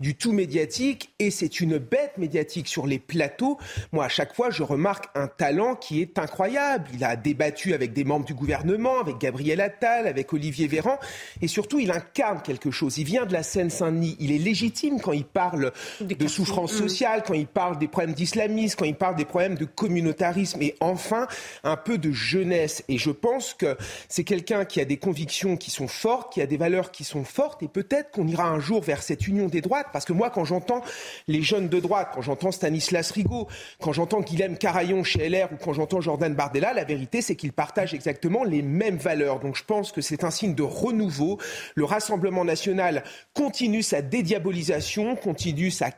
du 0.00 0.16
tout 0.16 0.32
médiatique 0.32 1.14
et 1.20 1.30
c'est 1.30 1.60
une 1.60 1.78
bête 1.78 2.18
médiatique 2.18 2.66
sur 2.66 2.88
les 2.88 2.98
plateaux. 2.98 3.58
Moi, 3.92 4.04
à 4.04 4.08
chaque 4.08 4.34
fois, 4.34 4.50
je 4.50 4.64
remarque 4.64 5.06
un 5.14 5.28
talent 5.28 5.76
qui 5.76 6.02
est 6.02 6.18
incroyable. 6.18 6.88
Il 6.94 7.04
a 7.04 7.14
débattu 7.14 7.74
avec 7.74 7.92
des 7.92 8.02
membres 8.02 8.26
du 8.26 8.34
gouvernement, 8.34 8.98
avec 8.98 9.18
Gabriel 9.18 9.60
Attal, 9.60 10.08
avec 10.08 10.32
Olivier 10.32 10.66
Véran 10.66 10.98
et 11.40 11.46
surtout, 11.46 11.78
il 11.78 11.92
incarne 11.92 12.42
quelque 12.42 12.72
chose. 12.72 12.98
Il 12.98 13.04
vient 13.04 13.24
de 13.24 13.32
la 13.32 13.44
Seine-Saint-Denis. 13.44 14.16
Il 14.18 14.32
est 14.32 14.38
légitime 14.38 15.00
quand 15.00 15.12
il 15.12 15.24
parle 15.24 15.70
de 16.00 16.26
souffrance 16.26 16.55
outrances 16.56 16.72
sociales, 16.72 17.22
quand 17.26 17.34
il 17.34 17.46
parle 17.46 17.78
des 17.78 17.88
problèmes 17.88 18.14
d'islamisme, 18.14 18.76
quand 18.78 18.84
il 18.84 18.94
parle 18.94 19.16
des 19.16 19.24
problèmes 19.24 19.56
de 19.56 19.64
communautarisme, 19.64 20.62
et 20.62 20.74
enfin 20.80 21.26
un 21.64 21.76
peu 21.76 21.98
de 21.98 22.12
jeunesse. 22.12 22.82
Et 22.88 22.98
je 22.98 23.10
pense 23.10 23.54
que 23.54 23.76
c'est 24.08 24.24
quelqu'un 24.24 24.64
qui 24.64 24.80
a 24.80 24.84
des 24.84 24.96
convictions 24.96 25.56
qui 25.56 25.70
sont 25.70 25.88
fortes, 25.88 26.32
qui 26.32 26.40
a 26.40 26.46
des 26.46 26.56
valeurs 26.56 26.90
qui 26.90 27.04
sont 27.04 27.24
fortes, 27.24 27.62
et 27.62 27.68
peut-être 27.68 28.10
qu'on 28.10 28.26
ira 28.26 28.48
un 28.48 28.58
jour 28.58 28.82
vers 28.82 29.02
cette 29.02 29.28
union 29.28 29.46
des 29.46 29.60
droites, 29.60 29.88
parce 29.92 30.04
que 30.04 30.12
moi, 30.12 30.30
quand 30.30 30.44
j'entends 30.44 30.82
les 31.28 31.42
jeunes 31.42 31.68
de 31.68 31.78
droite, 31.80 32.10
quand 32.14 32.22
j'entends 32.22 32.52
Stanislas 32.52 33.10
Rigaud, 33.10 33.48
quand 33.80 33.92
j'entends 33.92 34.20
Guilhem 34.20 34.56
Carayon 34.56 35.04
chez 35.04 35.28
LR 35.28 35.52
ou 35.52 35.56
quand 35.62 35.74
j'entends 35.74 36.00
Jordan 36.00 36.34
Bardella, 36.34 36.72
la 36.72 36.84
vérité, 36.84 37.20
c'est 37.20 37.36
qu'ils 37.36 37.52
partagent 37.52 37.94
exactement 37.94 38.44
les 38.44 38.62
mêmes 38.62 38.96
valeurs. 38.96 39.40
Donc 39.40 39.56
je 39.56 39.64
pense 39.64 39.92
que 39.92 40.00
c'est 40.00 40.24
un 40.24 40.30
signe 40.30 40.54
de 40.54 40.62
renouveau. 40.62 41.38
Le 41.74 41.84
Rassemblement 41.84 42.44
national 42.44 43.04
continue 43.34 43.82
sa 43.82 44.02
dédiabolisation, 44.02 45.16
continue 45.16 45.70
sa 45.70 45.90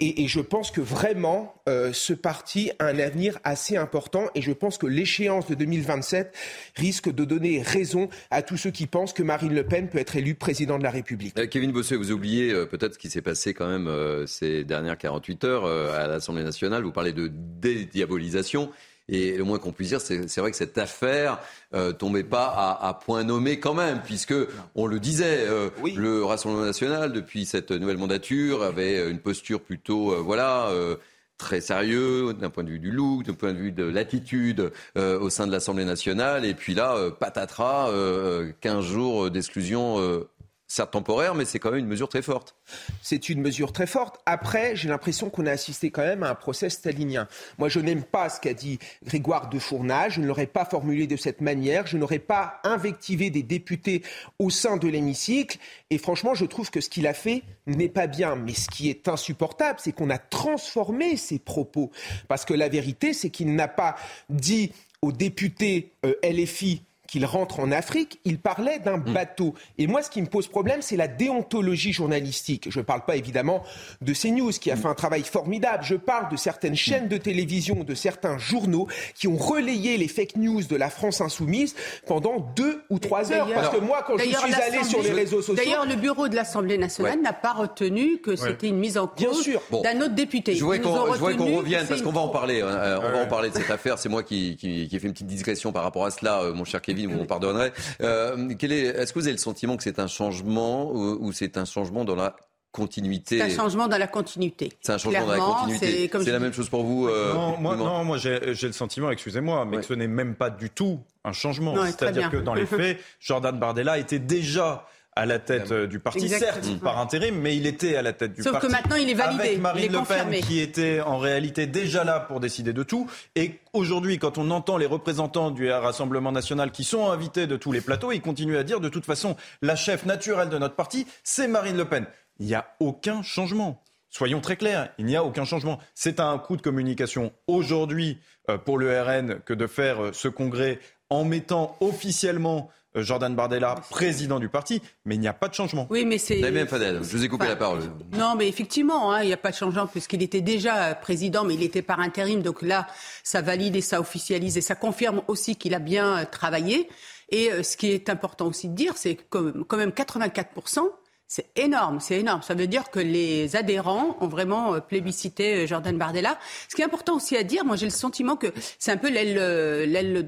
et, 0.00 0.28
je 0.28 0.40
pense 0.40 0.70
que 0.70 0.80
vraiment, 0.80 1.54
euh, 1.68 1.92
ce 1.92 2.12
parti 2.12 2.70
a 2.78 2.86
un 2.86 2.98
avenir 2.98 3.38
assez 3.44 3.76
important, 3.76 4.26
et 4.34 4.42
je 4.42 4.52
pense 4.52 4.78
que 4.78 4.86
l'échéance 4.86 5.46
de 5.46 5.54
2027 5.54 6.34
risque 6.76 7.12
de 7.12 7.24
donner 7.24 7.62
raison 7.62 8.08
à 8.30 8.42
tous 8.42 8.56
ceux 8.56 8.70
qui 8.70 8.86
pensent 8.86 9.12
que 9.12 9.22
Marine 9.22 9.54
Le 9.54 9.64
Pen 9.64 9.88
peut 9.88 9.98
être 9.98 10.16
élue 10.16 10.34
président 10.34 10.78
de 10.78 10.82
la 10.82 10.90
République. 10.90 11.38
Euh, 11.38 11.46
Kevin 11.46 11.72
Bossuet, 11.72 11.96
vous 11.96 12.12
oubliez 12.12 12.52
euh, 12.52 12.66
peut-être 12.66 12.94
ce 12.94 12.98
qui 12.98 13.10
s'est 13.10 13.22
passé 13.22 13.54
quand 13.54 13.68
même 13.68 13.90
ces 14.26 14.64
dernières 14.64 14.98
48 14.98 15.44
heures 15.44 15.66
à 15.66 16.06
l'Assemblée 16.06 16.44
nationale. 16.44 16.82
Vous 16.82 16.92
parlez 16.92 17.12
de 17.12 17.30
dédiabolisation. 17.32 18.70
Et 19.08 19.36
le 19.36 19.44
moins 19.44 19.58
qu'on 19.58 19.70
puisse 19.72 19.88
dire, 19.90 20.00
c'est 20.00 20.38
vrai 20.40 20.50
que 20.50 20.56
cette 20.56 20.78
affaire 20.78 21.38
euh, 21.74 21.92
tombait 21.92 22.24
pas 22.24 22.46
à, 22.46 22.88
à 22.88 22.94
point 22.94 23.22
nommé 23.22 23.60
quand 23.60 23.74
même, 23.74 24.00
puisque 24.04 24.34
on 24.74 24.86
le 24.86 24.98
disait, 24.98 25.44
euh, 25.46 25.70
Oui. 25.82 25.94
le 25.96 26.24
Rassemblement 26.24 26.64
national 26.64 27.12
depuis 27.12 27.46
cette 27.46 27.70
nouvelle 27.70 27.98
mandature 27.98 28.62
avait 28.64 29.08
une 29.08 29.20
posture 29.20 29.60
plutôt, 29.60 30.12
euh, 30.12 30.16
voilà. 30.18 30.68
euh, 30.70 30.96
très 31.38 31.60
sérieux 31.60 32.32
d'un 32.32 32.48
point 32.48 32.64
de 32.64 32.70
vue 32.70 32.78
du 32.78 32.90
look, 32.90 33.22
d'un 33.24 33.34
point 33.34 33.52
de 33.52 33.58
vue 33.58 33.70
de 33.70 33.84
l'attitude 33.84 34.72
euh, 34.96 35.20
au 35.20 35.28
sein 35.28 35.46
de 35.46 35.52
l'Assemblée 35.52 35.84
nationale. 35.84 36.46
Et 36.46 36.54
puis 36.54 36.72
là, 36.74 36.96
euh, 36.96 37.10
patatras, 37.10 37.90
euh, 37.90 38.52
15 38.62 38.82
jours 38.86 39.30
d'exclusion, 39.30 40.00
euh, 40.00 40.26
certes 40.68 40.92
temporaire, 40.92 41.34
mais 41.34 41.44
c'est 41.44 41.58
quand 41.58 41.70
même 41.70 41.80
une 41.80 41.86
mesure 41.86 42.08
très 42.08 42.22
forte. 42.22 42.56
C'est 43.02 43.28
une 43.28 43.40
mesure 43.40 43.72
très 43.72 43.86
forte. 43.86 44.20
Après, 44.26 44.74
j'ai 44.74 44.88
l'impression 44.88 45.30
qu'on 45.30 45.46
a 45.46 45.50
assisté 45.50 45.90
quand 45.90 46.02
même 46.02 46.22
à 46.22 46.30
un 46.30 46.34
procès 46.34 46.70
stalinien. 46.70 47.28
Moi, 47.58 47.68
je 47.68 47.80
n'aime 47.80 48.02
pas 48.02 48.28
ce 48.28 48.40
qu'a 48.40 48.54
dit 48.54 48.78
Grégoire 49.04 49.48
de 49.48 49.58
Fournage. 49.58 50.14
Je 50.14 50.20
ne 50.20 50.26
l'aurais 50.26 50.46
pas 50.46 50.64
formulé 50.64 51.06
de 51.06 51.16
cette 51.16 51.40
manière. 51.40 51.86
Je 51.86 51.96
n'aurais 51.98 52.18
pas 52.18 52.60
invectivé 52.64 53.30
des 53.30 53.42
députés 53.42 54.02
au 54.38 54.50
sein 54.50 54.76
de 54.76 54.88
l'hémicycle. 54.88 55.58
Et 55.90 55.98
franchement, 55.98 56.34
je 56.34 56.44
trouve 56.44 56.70
que 56.70 56.80
ce 56.80 56.88
qu'il 56.88 57.06
a 57.06 57.14
fait 57.14 57.42
n'est 57.66 57.88
pas 57.88 58.06
bien. 58.06 58.36
Mais 58.36 58.54
ce 58.54 58.68
qui 58.68 58.88
est 58.90 59.08
insupportable, 59.08 59.78
c'est 59.82 59.92
qu'on 59.92 60.10
a 60.10 60.18
transformé 60.18 61.16
ses 61.16 61.38
propos. 61.38 61.90
Parce 62.28 62.44
que 62.44 62.54
la 62.54 62.68
vérité, 62.68 63.12
c'est 63.12 63.30
qu'il 63.30 63.54
n'a 63.54 63.68
pas 63.68 63.96
dit 64.28 64.72
aux 65.02 65.12
députés 65.12 65.92
euh, 66.04 66.14
LFI 66.24 66.82
qu'il 67.06 67.24
rentre 67.24 67.60
en 67.60 67.70
Afrique, 67.72 68.20
il 68.24 68.38
parlait 68.38 68.78
d'un 68.78 68.98
bateau. 68.98 69.54
Et 69.78 69.86
moi, 69.86 70.02
ce 70.02 70.10
qui 70.10 70.20
me 70.22 70.26
pose 70.26 70.46
problème, 70.48 70.82
c'est 70.82 70.96
la 70.96 71.08
déontologie 71.08 71.92
journalistique. 71.92 72.68
Je 72.70 72.78
ne 72.80 72.84
parle 72.84 73.04
pas 73.04 73.16
évidemment 73.16 73.62
de 74.02 74.12
CNews, 74.12 74.50
qui 74.52 74.70
a 74.70 74.76
fait 74.76 74.86
un 74.88 74.94
travail 74.94 75.22
formidable. 75.22 75.84
Je 75.84 75.94
parle 75.96 76.30
de 76.30 76.36
certaines 76.36 76.76
chaînes 76.76 77.08
de 77.08 77.16
télévision, 77.16 77.84
de 77.84 77.94
certains 77.94 78.38
journaux 78.38 78.88
qui 79.14 79.28
ont 79.28 79.36
relayé 79.36 79.96
les 79.98 80.08
fake 80.08 80.36
news 80.36 80.62
de 80.64 80.76
la 80.76 80.90
France 80.90 81.20
insoumise 81.20 81.74
pendant 82.06 82.40
deux 82.56 82.82
ou 82.90 82.98
trois 82.98 83.32
heures. 83.32 83.46
D'ailleurs- 83.46 83.62
Parce 83.62 83.76
que 83.76 83.80
moi, 83.84 84.04
quand 84.06 84.16
je 84.18 84.24
suis 84.24 84.54
allé 84.54 84.84
sur 84.84 85.02
les 85.02 85.10
réseaux 85.12 85.42
sociaux... 85.42 85.54
D'ailleurs, 85.54 85.86
le 85.86 85.94
bureau 85.96 86.28
de 86.28 86.34
l'Assemblée 86.34 86.78
nationale 86.78 87.16
Ouais. 87.16 87.22
n'a 87.22 87.32
pas 87.32 87.52
retenu 87.52 88.18
que 88.18 88.34
c'était 88.36 88.68
une 88.68 88.78
mise 88.78 88.98
en 88.98 89.06
cause 89.06 89.48
d'un 89.82 90.00
autre 90.00 90.14
député. 90.14 90.54
Je 90.54 90.64
ont 90.64 90.68
qu'on 90.78 91.56
revienne 91.58 91.86
parce 91.86 92.02
qu'on 92.02 92.12
va 92.12 92.20
en 92.20 92.28
parler. 92.28 92.62
hein. 92.62 92.66
Euh, 92.68 92.98
on 93.02 93.12
va 93.12 93.22
en 93.24 93.26
parler 93.26 93.50
de 93.50 93.54
cette 93.54 93.70
affaire. 93.70 93.98
C'est 93.98 94.08
moi 94.08 94.22
qui, 94.22 94.56
qui, 94.56 94.88
qui 94.88 94.96
ai 94.96 94.98
fait 94.98 95.06
une 95.06 95.12
petite 95.12 95.26
digression 95.26 95.72
par 95.72 95.82
rapport 95.82 96.04
à 96.06 96.10
cela, 96.10 96.40
euh, 96.42 96.52
mon 96.54 96.64
cher 96.64 96.80
Kevin. 96.82 96.95
Vous 97.04 97.18
m'en 97.18 97.26
pardonnerez. 97.26 97.72
Euh, 98.00 98.48
quel 98.58 98.72
est 98.72 98.84
Est-ce 98.86 99.12
que 99.12 99.18
vous 99.18 99.26
avez 99.26 99.32
le 99.32 99.38
sentiment 99.38 99.76
que 99.76 99.82
c'est 99.82 99.98
un 99.98 100.06
changement 100.06 100.90
ou, 100.90 101.18
ou 101.20 101.32
c'est 101.32 101.58
un 101.58 101.66
changement 101.66 102.06
dans 102.06 102.14
la 102.14 102.34
continuité? 102.72 103.38
C'est 103.38 103.44
un 103.44 103.56
changement 103.56 103.88
dans 103.88 103.98
la 103.98 104.06
continuité. 104.06 104.72
C'est 104.80 104.92
un 104.92 104.98
changement 104.98 105.20
dans 105.20 105.26
la 105.26 105.34
Clairement, 105.34 105.54
continuité. 105.54 106.08
c'est 106.12 106.30
la 106.30 106.38
dis- 106.38 106.42
même 106.44 106.52
chose 106.52 106.68
pour 106.68 106.84
vous. 106.84 107.08
euh, 107.08 107.32
non, 107.34 107.56
moi, 107.58 107.76
non, 107.76 108.04
moi 108.04 108.16
j'ai 108.18 108.38
le 108.40 108.72
sentiment, 108.72 109.10
excusez-moi, 109.10 109.64
mais 109.66 109.76
Ouais. 109.76 109.82
que 109.82 109.88
ce 109.88 109.94
n'est 109.94 110.06
même 110.08 110.34
pas 110.34 110.50
du 110.50 110.70
tout 110.70 111.00
un 111.24 111.32
changement. 111.32 111.74
C'est-à-dire 111.84 112.30
que 112.30 112.36
dans 112.38 112.54
les 112.54 112.66
faits, 112.66 112.98
Jordan 113.20 113.58
Bardella 113.58 113.98
était 113.98 114.18
déjà 114.18 114.86
à 115.16 115.24
la 115.26 115.38
tête 115.38 115.72
euh, 115.72 115.86
du 115.86 115.98
parti, 115.98 116.24
Exactement. 116.24 116.62
certes 116.62 116.80
par 116.80 116.98
intérim, 116.98 117.34
mais 117.40 117.56
il 117.56 117.66
était 117.66 117.96
à 117.96 118.02
la 118.02 118.12
tête 118.12 118.34
du 118.34 118.42
Sauf 118.42 118.52
que 118.52 118.66
parti. 118.66 118.72
maintenant, 118.72 118.96
il 118.96 119.08
est 119.08 119.14
validé, 119.14 119.42
Avec 119.42 119.54
il 119.54 119.60
Marine 119.62 119.84
est 119.94 119.98
Le 119.98 120.04
Pen 120.04 120.40
qui 120.42 120.60
était 120.60 121.00
en 121.00 121.18
réalité 121.18 121.66
déjà 121.66 122.04
là 122.04 122.20
pour 122.20 122.38
décider 122.38 122.74
de 122.74 122.82
tout. 122.82 123.10
Et 123.34 123.58
aujourd'hui, 123.72 124.18
quand 124.18 124.36
on 124.36 124.50
entend 124.50 124.76
les 124.76 124.86
représentants 124.86 125.50
du 125.50 125.70
Rassemblement 125.70 126.32
national 126.32 126.70
qui 126.70 126.84
sont 126.84 127.10
invités 127.10 127.46
de 127.46 127.56
tous 127.56 127.72
les 127.72 127.80
plateaux, 127.80 128.12
ils 128.12 128.20
continuent 128.20 128.58
à 128.58 128.62
dire 128.62 128.78
de 128.80 128.90
toute 128.90 129.06
façon, 129.06 129.36
la 129.62 129.74
chef 129.74 130.04
naturelle 130.04 130.50
de 130.50 130.58
notre 130.58 130.74
parti, 130.76 131.06
c'est 131.24 131.48
Marine 131.48 131.78
Le 131.78 131.86
Pen. 131.86 132.06
Il 132.38 132.46
n'y 132.46 132.54
a 132.54 132.66
aucun 132.80 133.22
changement. 133.22 133.82
Soyons 134.10 134.40
très 134.40 134.56
clairs, 134.56 134.90
il 134.98 135.06
n'y 135.06 135.16
a 135.16 135.24
aucun 135.24 135.44
changement. 135.44 135.78
C'est 135.94 136.20
un 136.20 136.38
coup 136.38 136.56
de 136.56 136.62
communication 136.62 137.32
aujourd'hui 137.46 138.18
euh, 138.50 138.58
pour 138.58 138.78
le 138.78 139.00
RN 139.02 139.40
que 139.44 139.54
de 139.54 139.66
faire 139.66 140.02
euh, 140.04 140.12
ce 140.12 140.28
congrès 140.28 140.78
en 141.10 141.24
mettant 141.24 141.76
officiellement 141.80 142.68
euh, 142.68 142.72
Jordan 142.96 143.34
Bardella 143.34 143.76
président 143.90 144.38
du 144.38 144.48
parti, 144.48 144.82
mais 145.04 145.14
il 145.14 145.20
n'y 145.20 145.28
a 145.28 145.32
pas 145.32 145.48
de 145.48 145.54
changement. 145.54 145.86
Oui, 145.90 146.04
mais 146.04 146.18
c'est. 146.18 146.40
Damien 146.40 146.66
Fadel, 146.66 147.00
je 147.02 147.16
vous 147.16 147.24
ai 147.24 147.28
coupé 147.28 147.44
Enfin, 147.44 147.52
la 147.52 147.56
parole. 147.56 147.80
Non, 148.12 148.34
mais 148.36 148.48
effectivement, 148.48 149.12
hein, 149.12 149.22
il 149.22 149.26
n'y 149.26 149.32
a 149.32 149.38
pas 149.38 149.50
de 149.50 149.56
changement 149.56 149.86
puisqu'il 149.86 150.22
était 150.22 150.40
déjà 150.40 150.94
président, 150.94 151.44
mais 151.44 151.54
il 151.54 151.62
était 151.62 151.82
par 151.82 152.00
intérim. 152.00 152.42
Donc 152.42 152.62
là, 152.62 152.86
ça 153.22 153.42
valide 153.42 153.76
et 153.76 153.80
ça 153.80 154.00
officialise 154.00 154.56
et 154.56 154.62
ça 154.62 154.74
confirme 154.74 155.22
aussi 155.28 155.56
qu'il 155.56 155.74
a 155.74 155.78
bien 155.78 156.18
euh, 156.18 156.24
travaillé. 156.24 156.88
Et 157.30 157.50
euh, 157.52 157.62
ce 157.62 157.76
qui 157.76 157.90
est 157.90 158.08
important 158.08 158.46
aussi 158.46 158.68
de 158.68 158.74
dire, 158.74 158.96
c'est 158.96 159.16
que 159.16 159.62
quand 159.62 159.76
même 159.76 159.90
84%. 159.90 160.80
C'est 161.28 161.46
énorme, 161.56 161.98
c'est 161.98 162.20
énorme. 162.20 162.42
Ça 162.42 162.54
veut 162.54 162.68
dire 162.68 162.90
que 162.90 163.00
les 163.00 163.56
adhérents 163.56 164.16
ont 164.20 164.28
vraiment 164.28 164.74
euh, 164.74 164.80
plébiscité 164.80 165.64
euh, 165.64 165.66
Jordan 165.66 165.98
Bardella. 165.98 166.38
Ce 166.68 166.76
qui 166.76 166.82
est 166.82 166.84
important 166.84 167.16
aussi 167.16 167.36
à 167.36 167.42
dire, 167.42 167.64
moi 167.64 167.74
j'ai 167.74 167.86
le 167.86 167.90
sentiment 167.90 168.36
que 168.36 168.46
c'est 168.78 168.92
un 168.92 168.96
peu 168.96 169.10
l'aile, 169.10 169.36
euh, 169.38 169.86
l'aile 169.86 170.26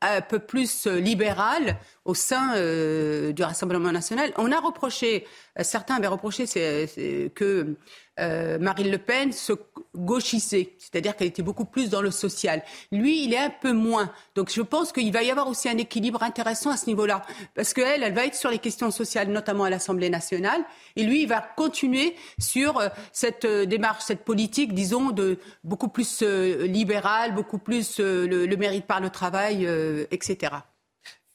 un 0.00 0.20
peu 0.20 0.38
plus 0.38 0.86
euh, 0.86 0.98
libérale 0.98 1.76
au 2.04 2.14
sein 2.14 2.54
euh, 2.56 3.32
du 3.32 3.42
Rassemblement 3.42 3.90
national. 3.90 4.32
On 4.36 4.52
a 4.52 4.60
reproché, 4.60 5.26
certains 5.64 5.96
avaient 5.96 6.06
reproché 6.06 6.44
que 7.34 7.76
euh, 8.20 8.58
Marine 8.58 8.90
Le 8.90 8.98
Pen 8.98 9.32
se 9.32 9.52
gauchisait, 9.94 10.74
c'est-à-dire 10.78 11.16
qu'elle 11.16 11.28
était 11.28 11.42
beaucoup 11.42 11.64
plus 11.64 11.88
dans 11.88 12.02
le 12.02 12.10
social. 12.10 12.62
Lui, 12.92 13.24
il 13.24 13.32
est 13.32 13.38
un 13.38 13.50
peu 13.50 13.72
moins. 13.72 14.12
Donc 14.34 14.50
je 14.52 14.62
pense 14.62 14.92
qu'il 14.92 15.12
va 15.12 15.22
y 15.22 15.30
avoir 15.30 15.48
aussi 15.48 15.68
un 15.68 15.78
équilibre 15.78 16.22
intéressant 16.22 16.70
à 16.70 16.76
ce 16.76 16.86
niveau-là, 16.86 17.22
parce 17.54 17.74
qu'elle, 17.74 18.02
elle 18.02 18.14
va 18.14 18.26
être 18.26 18.34
sur 18.34 18.50
les 18.50 18.58
questions 18.58 18.90
sociales, 18.90 19.28
notamment 19.28 19.64
à 19.64 19.70
l'Assemblée 19.70 20.10
nationale, 20.10 20.62
et 20.96 21.04
lui, 21.04 21.22
il 21.22 21.28
va 21.28 21.40
continuer 21.40 22.14
sur 22.38 22.78
euh, 22.78 22.88
cette 23.12 23.44
euh, 23.44 23.66
démarche, 23.66 24.04
cette 24.04 24.24
politique, 24.24 24.74
disons, 24.74 25.10
de 25.10 25.38
beaucoup 25.64 25.88
plus 25.88 26.22
euh, 26.22 26.66
libérale, 26.66 27.34
beaucoup 27.34 27.58
plus 27.58 28.00
euh, 28.00 28.26
le, 28.26 28.56
mérite 28.56 28.86
par 28.86 29.00
le 29.00 29.10
travail, 29.10 29.66
euh, 29.66 30.06
etc. 30.10 30.52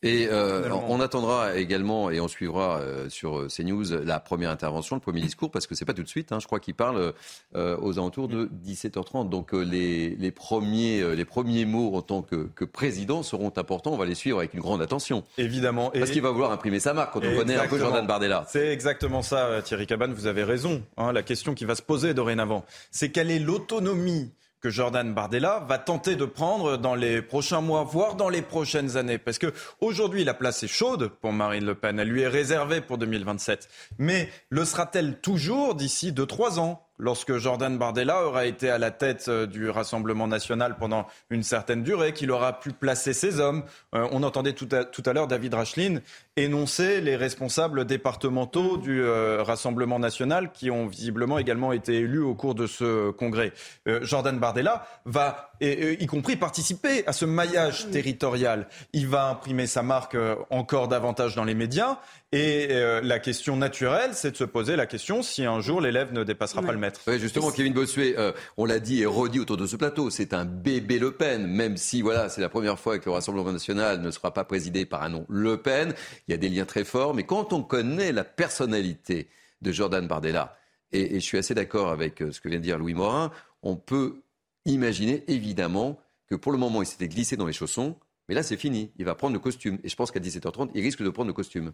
Et 0.03 0.27
euh, 0.29 0.69
on 0.89 0.99
attendra 0.99 1.55
également 1.55 2.09
et 2.11 2.19
on 2.19 2.27
suivra 2.27 2.79
euh, 2.79 3.09
sur 3.09 3.39
euh, 3.39 3.47
CNews 3.47 4.03
la 4.03 4.19
première 4.19 4.49
intervention, 4.51 4.95
le 4.97 5.01
premier 5.01 5.21
discours, 5.21 5.49
parce 5.49 5.65
que 5.65 5.75
c'est 5.75 5.85
pas 5.85 5.93
tout 5.93 6.03
de 6.03 6.07
suite. 6.09 6.31
hein, 6.31 6.39
je 6.41 6.45
crois 6.45 6.59
qu'il 6.59 6.75
parle 6.75 7.13
euh, 7.55 7.77
aux 7.81 7.97
alentours 7.99 8.27
de 8.27 8.49
17h30. 8.65 9.29
Donc 9.29 9.53
euh, 9.53 9.61
les, 9.61 10.09
les 10.15 10.31
premiers 10.31 11.01
euh, 11.01 11.13
les 11.15 11.25
premiers 11.25 11.65
mots 11.65 11.95
en 11.95 12.01
tant 12.01 12.21
que, 12.21 12.49
que 12.53 12.65
président 12.65 13.23
seront 13.23 13.51
importants. 13.55 13.91
On 13.93 13.97
va 13.97 14.05
les 14.05 14.15
suivre 14.15 14.39
avec 14.39 14.53
une 14.53 14.59
grande 14.61 14.81
attention, 14.81 15.23
Évidemment. 15.37 15.89
Parce 15.91 16.11
qu'il 16.11 16.21
va 16.21 16.31
vouloir 16.31 16.51
imprimer 16.51 16.79
sa 16.79 16.93
marque 16.93 17.13
quand 17.13 17.21
on 17.23 17.35
connaît 17.35 17.55
un 17.55 17.67
peu. 17.67 17.79
Jordan 17.79 18.05
Bardella. 18.05 18.45
C'est 18.49 18.67
exactement 18.67 19.21
ça, 19.21 19.61
Thierry 19.63 19.87
Cabane, 19.87 20.13
vous 20.13 20.27
avez 20.27 20.43
raison. 20.43 20.83
hein, 20.97 21.11
la 21.13 21.23
question 21.23 21.53
qui 21.53 21.65
va 21.65 21.75
se 21.75 21.81
poser 21.81 22.13
dorénavant, 22.13 22.65
c'est 22.91 23.09
quelle 23.09 23.31
est 23.31 23.39
l'autonomie 23.39 24.31
que 24.63 24.69
Jordan 24.69 25.13
Bardella 25.13 25.65
va 25.67 25.77
tenter 25.77 26.15
de 26.15 26.23
prendre 26.23 26.77
dans 26.77 26.95
les 26.95 27.21
prochains 27.21 27.59
mois, 27.59 27.83
voire 27.83 28.15
dans 28.15 28.29
les 28.29 28.41
prochaines 28.41 28.95
années. 28.95 29.17
Parce 29.17 29.37
que 29.37 29.53
aujourd'hui, 29.81 30.23
la 30.23 30.33
place 30.33 30.63
est 30.63 30.69
chaude 30.69 31.09
pour 31.09 31.33
Marine 31.33 31.65
Le 31.65 31.75
Pen. 31.75 31.99
Elle 31.99 32.07
lui 32.07 32.21
est 32.21 32.29
réservée 32.29 32.79
pour 32.79 32.97
2027. 32.97 33.67
Mais 33.97 34.29
le 34.47 34.63
sera-t-elle 34.63 35.19
toujours 35.19 35.75
d'ici 35.75 36.13
2-3 36.13 36.59
ans? 36.59 36.87
Lorsque 36.97 37.37
Jordan 37.37 37.77
Bardella 37.77 38.25
aura 38.25 38.45
été 38.45 38.69
à 38.69 38.77
la 38.77 38.91
tête 38.91 39.25
euh, 39.27 39.45
du 39.45 39.69
Rassemblement 39.69 40.27
national 40.27 40.75
pendant 40.77 41.07
une 41.29 41.43
certaine 41.43 41.83
durée, 41.83 42.13
qu'il 42.13 42.31
aura 42.31 42.59
pu 42.59 42.71
placer 42.71 43.13
ses 43.13 43.39
hommes. 43.39 43.63
Euh, 43.95 44.07
on 44.11 44.23
entendait 44.23 44.53
tout 44.53 44.67
à, 44.71 45.13
l'heure 45.13 45.27
David 45.27 45.53
Rachlin 45.53 45.99
énoncer 46.35 47.01
les 47.01 47.15
responsables 47.15 47.85
départementaux 47.85 48.77
du 48.77 49.01
euh, 49.01 49.43
Rassemblement 49.43 49.99
national 49.99 50.51
qui 50.51 50.71
ont 50.71 50.87
visiblement 50.87 51.39
également 51.39 51.71
été 51.71 51.99
élus 51.99 52.23
au 52.23 52.35
cours 52.35 52.55
de 52.55 52.67
ce 52.67 53.11
congrès. 53.11 53.53
Jordan 54.01 54.39
Bardella 54.39 54.85
va, 55.05 55.52
y 55.63 56.05
compris, 56.07 56.35
participer 56.35 57.05
à 57.07 57.13
ce 57.13 57.25
maillage 57.25 57.89
territorial. 57.89 58.67
Il 58.93 59.07
va 59.07 59.29
imprimer 59.29 59.67
sa 59.67 59.83
marque 59.83 60.17
encore 60.49 60.87
davantage 60.87 61.35
dans 61.35 61.43
les 61.43 61.55
médias 61.55 61.99
et 62.33 62.69
euh, 62.71 62.99
la 63.03 63.19
question 63.19 63.55
naturelle, 63.55 64.09
c'est 64.13 64.31
de 64.31 64.35
se 64.35 64.43
poser 64.43 64.75
la 64.75 64.87
question 64.87 65.21
si 65.21 65.45
un 65.45 65.59
jour 65.59 65.79
l'élève 65.79 66.11
ne 66.13 66.23
dépassera 66.23 66.63
pas 66.63 66.71
le 66.71 66.79
maître. 66.79 66.99
justement, 67.19 67.51
Kevin 67.51 67.73
Bossuet, 67.73 68.15
euh, 68.17 68.31
on 68.57 68.65
l'a 68.65 68.79
dit 68.79 69.03
et 69.03 69.05
redit 69.05 69.39
autour 69.39 69.55
de 69.55 69.67
ce 69.67 69.75
plateau, 69.75 70.09
c'est 70.09 70.33
un 70.33 70.43
bébé 70.43 70.97
Le 70.97 71.11
Pen, 71.11 71.45
même 71.45 71.77
si 71.77 72.01
voilà, 72.01 72.29
c'est 72.29 72.41
la 72.41 72.49
première 72.49 72.79
fois 72.79 72.97
que 72.97 73.05
le 73.05 73.11
Rassemblement 73.11 73.51
national 73.51 74.01
ne 74.01 74.09
sera 74.09 74.33
pas 74.33 74.45
présidé 74.45 74.87
par 74.87 75.03
un 75.03 75.09
nom 75.09 75.27
Le 75.29 75.57
Pen. 75.57 75.93
Il 76.27 76.31
y 76.31 76.33
a 76.33 76.37
des 76.37 76.49
liens 76.49 76.65
très 76.65 76.83
forts, 76.83 77.13
mais 77.13 77.23
quand 77.23 77.53
on 77.53 77.61
connaît 77.61 78.11
la 78.11 78.23
personnalité 78.23 79.27
de 79.61 79.71
Jordan 79.71 80.07
Bardella, 80.07 80.57
et, 80.91 81.15
et 81.15 81.19
je 81.19 81.25
suis 81.25 81.37
assez 81.37 81.53
d'accord 81.53 81.89
avec 81.89 82.23
euh, 82.23 82.31
ce 82.31 82.41
que 82.41 82.49
vient 82.49 82.57
de 82.57 82.63
dire 82.63 82.79
Louis 82.79 82.95
Morin, 82.95 83.29
on 83.61 83.75
peut 83.75 84.23
imaginer 84.65 85.23
évidemment 85.27 85.99
que 86.27 86.35
pour 86.35 86.51
le 86.51 86.57
moment, 86.57 86.81
il 86.81 86.85
s'était 86.85 87.07
glissé 87.07 87.37
dans 87.37 87.45
les 87.45 87.53
chaussons 87.53 87.97
mais 88.29 88.35
là, 88.35 88.43
c'est 88.43 88.55
fini. 88.55 88.89
Il 88.97 89.03
va 89.03 89.15
prendre 89.15 89.33
le 89.33 89.39
costume. 89.39 89.79
Et 89.83 89.89
je 89.89 89.95
pense 89.97 90.09
qu'à 90.11 90.21
17h30, 90.21 90.69
il 90.73 90.81
risque 90.81 91.03
de 91.03 91.09
prendre 91.09 91.27
le 91.27 91.33
costume. 91.33 91.73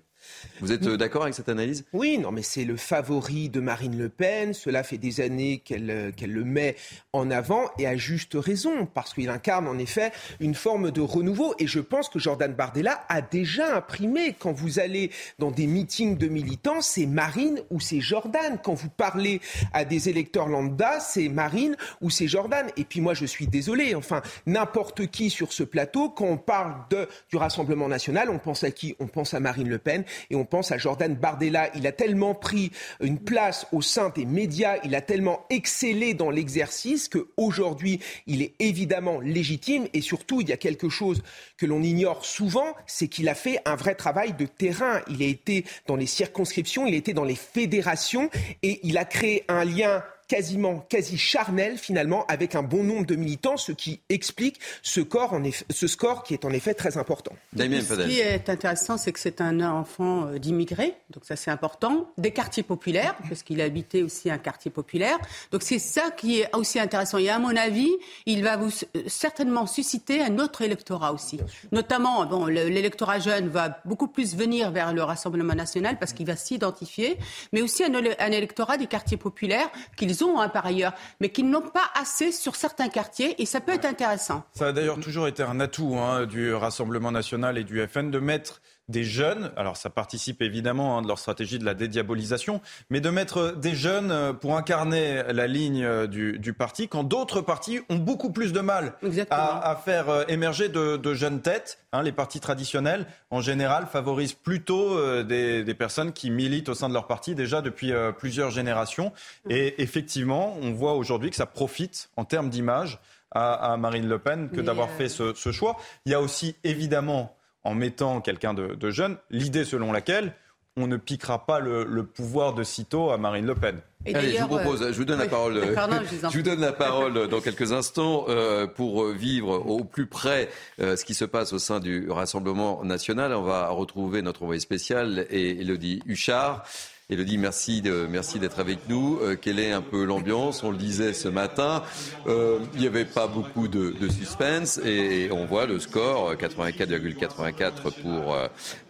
Vous 0.62 0.72
êtes 0.72 0.88
euh, 0.88 0.98
d'accord 0.98 1.22
avec 1.22 1.36
cette 1.36 1.50
analyse? 1.50 1.86
Oui, 1.94 2.18
non, 2.18 2.32
mais 2.32 2.42
c'est 2.42 2.66
le 2.66 2.76
favori 2.76 3.50
de 3.50 3.60
Marine 3.60 3.96
Le 3.96 4.10
Pen. 4.10 4.56
Cela 4.56 4.82
fait 4.82 4.98
des 4.98 5.22
années 5.22 5.60
qu'elle 5.60 5.92
euh, 5.92 6.12
qu'elle 6.12 6.32
le 6.32 6.44
met 6.44 6.76
en 7.14 7.30
avant 7.30 7.70
et 7.78 7.86
à 7.86 7.96
juste 7.98 8.34
raison, 8.34 8.88
parce 8.88 9.14
qu'il 9.14 9.30
incarne 9.30 9.68
en 9.68 9.78
effet 9.78 10.12
une 10.40 10.56
forme 10.56 10.90
de 10.90 11.02
renouveau. 11.02 11.54
Et 11.60 11.68
je 11.68 11.80
pense 11.80 12.10
que 12.10 12.18
Jordan 12.18 12.54
Bardella 12.54 13.06
a 13.10 13.22
déjà 13.22 13.76
imprimé. 13.76 14.36
Quand 14.38 14.52
vous 14.52 14.80
allez 14.80 15.12
dans 15.38 15.52
des 15.52 15.68
meetings 15.68 16.18
de 16.18 16.28
militants, 16.28 16.82
c'est 16.82 17.06
Marine 17.06 17.62
ou 17.70 17.80
c'est 17.80 18.02
Jordan. 18.02 18.58
Quand 18.64 18.74
vous 18.74 18.90
parlez 18.90 19.40
à 19.72 19.86
des 19.86 20.10
électeurs 20.10 20.48
lambda, 20.48 21.00
c'est 21.00 21.30
Marine 21.30 21.76
ou 22.02 22.10
c'est 22.10 22.28
Jordan. 22.28 22.68
Et 22.76 22.86
puis 22.86 23.02
moi, 23.02 23.14
je 23.14 23.26
suis 23.26 23.46
désolé. 23.46 23.94
Enfin, 23.94 24.24
n'importe 24.48 25.06
qui 25.08 25.30
sur 25.30 25.54
ce 25.54 25.62
plateau, 25.62 26.10
quand 26.10 26.39
parle 26.40 26.76
de, 26.90 27.08
du 27.30 27.38
Rassemblement 27.38 27.88
national, 27.88 28.30
on 28.30 28.40
pense 28.40 28.64
à 28.64 28.72
qui? 28.72 28.96
On 29.00 29.08
pense 29.08 29.34
à 29.34 29.40
Marine 29.40 29.70
Le 29.70 29.78
Pen 29.78 30.04
et 30.30 30.36
on 30.36 30.46
pense 30.46 30.72
à 30.72 30.78
Jordan 30.78 31.16
Bardella. 31.16 31.70
Il 31.76 31.86
a 31.88 31.92
tellement 31.92 32.34
pris 32.34 32.72
une 33.02 33.20
place 33.20 33.68
au 33.72 33.82
sein 33.82 34.10
des 34.10 34.26
médias, 34.26 34.78
il 34.84 34.96
a 34.96 35.02
tellement 35.02 35.46
excellé 35.50 36.14
dans 36.14 36.30
l'exercice 36.30 37.10
qu'aujourd'hui, 37.10 38.00
il 38.28 38.42
est 38.42 38.54
évidemment 38.60 39.20
légitime 39.20 39.88
et 39.94 40.02
surtout, 40.02 40.42
il 40.42 40.50
y 40.50 40.54
a 40.54 40.58
quelque 40.58 40.90
chose 40.90 41.22
que 41.58 41.66
l'on 41.66 41.82
ignore 41.82 42.26
souvent, 42.26 42.76
c'est 42.88 43.08
qu'il 43.08 43.30
a 43.30 43.36
fait 43.36 43.60
un 43.66 43.76
vrai 43.76 43.96
travail 43.96 44.34
de 44.34 44.46
terrain. 44.46 45.02
Il 45.10 45.22
a 45.22 45.26
été 45.26 45.66
dans 45.88 45.96
les 45.96 46.06
circonscriptions, 46.06 46.86
il 46.88 46.94
a 46.94 46.98
été 46.98 47.14
dans 47.14 47.24
les 47.24 47.36
fédérations 47.36 48.30
et 48.64 48.80
il 48.84 48.98
a 48.98 49.06
créé 49.06 49.44
un 49.48 49.66
lien 49.66 50.04
quasiment, 50.30 50.86
quasi 50.88 51.18
charnel 51.18 51.78
finalement 51.78 52.26
avec 52.28 52.56
un 52.56 52.62
bon 52.62 52.84
nombre 52.84 53.06
de 53.06 53.16
militants, 53.16 53.58
ce 53.58 53.72
qui 53.72 54.00
explique 54.10 54.60
ce, 54.84 55.02
corps 55.02 55.34
en 55.34 55.42
ce 55.70 55.88
score 55.88 56.24
qui 56.24 56.36
est 56.36 56.46
en 56.46 56.52
effet 56.52 56.76
très 56.76 56.98
important. 56.98 57.34
ce 57.58 58.08
qui 58.08 58.20
est 58.20 58.48
intéressant, 58.48 58.98
c'est 58.98 59.12
que 59.12 59.20
c'est 59.20 59.42
un 59.42 59.60
enfant 59.60 60.28
euh, 60.28 60.38
d'immigrés, 60.38 60.94
donc 61.10 61.26
ça 61.26 61.36
c'est 61.36 61.50
important, 61.50 62.12
des 62.18 62.32
quartiers 62.32 62.62
populaires, 62.62 63.16
parce 63.28 63.42
qu'il 63.42 63.60
habitait 63.60 64.04
aussi 64.04 64.30
un 64.30 64.38
quartier 64.38 64.70
populaire. 64.70 65.18
Donc 65.52 65.64
c'est 65.64 65.80
ça 65.80 66.12
qui 66.12 66.42
est 66.42 66.56
aussi 66.56 66.80
intéressant. 66.80 67.18
Et 67.18 67.30
à 67.30 67.40
mon 67.40 67.56
avis, 67.56 67.90
il 68.28 68.44
va 68.44 68.56
vous 68.56 68.70
euh, 68.96 69.02
certainement 69.08 69.66
susciter 69.66 70.22
un 70.22 70.38
autre 70.38 70.62
électorat 70.62 71.12
aussi. 71.12 71.40
Notamment, 71.72 72.28
bon, 72.28 72.46
l'électorat 72.46 73.18
jeune 73.18 73.50
va 73.50 73.82
beaucoup 73.84 74.08
plus 74.08 74.36
venir 74.36 74.70
vers 74.70 74.94
le 74.94 75.02
Rassemblement 75.02 75.56
national 75.56 75.98
parce 75.98 76.14
qu'il 76.14 76.28
va 76.28 76.36
s'identifier, 76.36 77.18
mais 77.52 77.64
aussi 77.64 77.84
un, 77.84 77.92
un 77.96 78.32
électorat 78.32 78.78
des 78.78 78.86
quartiers 78.86 79.18
populaires 79.18 79.72
qu'ils 79.98 80.19
ont 80.24 80.40
hein, 80.40 80.50
par 80.50 80.66
ailleurs, 80.66 80.94
mais 81.20 81.30
qui 81.30 81.44
n'ont 81.44 81.62
pas 81.62 81.90
assez 82.00 82.32
sur 82.32 82.56
certains 82.56 82.90
quartiers, 82.90 83.42
et 83.42 83.46
ça 83.46 83.62
peut 83.62 83.74
être 83.74 83.86
intéressant. 83.86 84.44
Ça 84.54 84.68
a 84.68 84.72
d'ailleurs 84.72 85.00
toujours 85.00 85.28
été 85.28 85.44
un 85.44 85.60
atout 85.60 85.98
hein, 85.98 86.26
du 86.26 86.54
Rassemblement 86.54 87.12
national 87.12 87.58
et 87.58 87.64
du 87.64 87.86
FN 87.88 88.12
de 88.12 88.20
mettre 88.20 88.62
des 88.90 89.04
jeunes, 89.04 89.52
alors 89.56 89.78
ça 89.78 89.90
participe 89.90 90.42
évidemment 90.42 90.98
hein, 90.98 91.04
de 91.04 91.08
leur 91.08 91.20
stratégie 91.20 91.60
de 91.60 91.66
la 91.66 91.76
dédiabolisation, 91.76 92.60
mais 92.90 93.00
de 93.00 93.10
mettre 93.10 93.56
des 93.56 93.76
jeunes 93.76 94.12
euh, 94.12 94.34
pour 94.34 94.58
incarner 94.58 95.22
la 95.32 95.46
ligne 95.46 95.84
euh, 95.84 96.08
du, 96.08 96.54
parti, 96.54 96.88
quand 96.88 97.04
d'autres 97.04 97.42
partis 97.42 97.80
ont 97.90 97.98
beaucoup 97.98 98.32
plus 98.32 98.52
de 98.52 98.60
mal 98.60 98.94
à, 99.30 99.80
faire 99.86 100.10
euh, 100.10 100.24
émerger 100.28 100.70
de, 100.70 101.14
jeunes 101.14 101.42
têtes. 101.42 101.78
Hein, 101.94 102.04
les 102.04 102.12
partis 102.12 102.40
traditionnels, 102.40 103.06
en 103.30 103.42
général, 103.42 103.88
favorisent 103.88 104.34
plutôt 104.34 105.24
des, 105.24 105.76
personnes 105.78 106.12
qui 106.12 106.30
militent 106.30 106.70
au 106.70 106.74
sein 106.74 106.90
de 106.90 106.94
leur 106.94 107.08
parti 107.08 107.34
déjà 107.34 107.62
depuis 107.62 107.92
plusieurs 108.18 108.52
générations. 108.52 109.12
Et 109.50 109.82
effectivement, 109.82 110.56
on 110.62 110.72
voit 110.72 110.94
aujourd'hui 110.94 111.32
que 111.32 111.36
ça 111.36 111.48
profite 111.48 112.10
en 112.16 112.26
termes 112.26 112.50
d'image 112.50 113.00
à, 113.32 113.76
Marine 113.78 114.08
Le 114.08 114.20
Pen 114.20 114.50
que 114.50 114.62
d'avoir 114.62 114.90
fait 114.90 115.10
ce, 115.10 115.34
ce 115.34 115.52
choix. 115.52 115.78
Il 116.06 116.12
y 116.12 116.16
a 116.16 116.22
aussi 116.22 116.56
évidemment 116.64 117.36
en 117.64 117.76
mettant 117.76 118.22
quelqu'un 118.22 118.54
de, 118.54 118.92
jeune, 118.92 119.18
l'idée 119.30 119.66
selon 119.66 119.92
laquelle 119.92 120.34
on 120.78 120.88
ne 120.88 120.98
piquera 120.98 121.46
pas 121.46 121.60
le, 121.60 122.04
pouvoir 122.04 122.54
de 122.54 122.64
sitôt 122.64 123.12
à 123.12 123.18
Marine 123.18 123.46
Le 123.46 123.56
Pen. 123.56 123.82
Allez, 124.06 124.32
je 124.32 124.42
vous 124.42 124.48
propose, 124.48 124.92
je 124.92 124.98
vous 124.98 125.04
donne 125.04 125.20
la 125.20 125.28
parole. 125.28 125.56
je, 126.32 126.38
vous 126.38 126.42
donne 126.42 126.62
la 126.62 126.72
parole 126.72 127.28
dans 127.28 127.42
quelques 127.42 127.74
instants 127.74 128.26
euh, 128.30 128.66
pour 128.66 129.08
vivre 129.08 129.66
au 129.66 129.84
plus 129.84 130.06
près 130.06 130.48
euh, 130.80 130.96
ce 130.96 131.04
qui 131.04 131.14
se 131.14 131.26
passe 131.26 131.52
au 131.52 131.60
sein 131.60 131.82
du 131.82 132.10
Rassemblement 132.10 132.84
national. 132.86 133.34
On 133.34 133.44
va 133.44 133.68
retrouver 133.70 134.22
notre 134.22 134.44
envoyé 134.44 134.62
spécial, 134.62 135.28
Elodie 135.30 136.02
Huchard. 136.06 136.64
Elodie, 137.12 137.40
merci 137.40 137.82
de, 137.82 138.06
merci 138.08 138.38
d'être 138.38 138.60
avec 138.60 138.88
nous. 138.88 139.18
Euh, 139.24 139.36
quelle 139.36 139.58
est 139.58 139.72
un 139.72 139.82
peu 139.82 140.04
l'ambiance? 140.04 140.64
On 140.64 140.70
le 140.70 140.78
disait 140.78 141.14
ce 141.14 141.28
matin, 141.28 141.82
euh, 142.28 142.60
il 142.76 142.82
n'y 142.82 142.86
avait 142.86 143.04
pas 143.04 143.26
beaucoup 143.26 143.68
de, 143.68 143.96
suspense 144.10 144.80
et, 144.86 145.30
on 145.32 145.46
voit 145.46 145.66
le 145.66 145.80
score 145.80 146.36
84,84 146.36 148.02
pour 148.02 148.38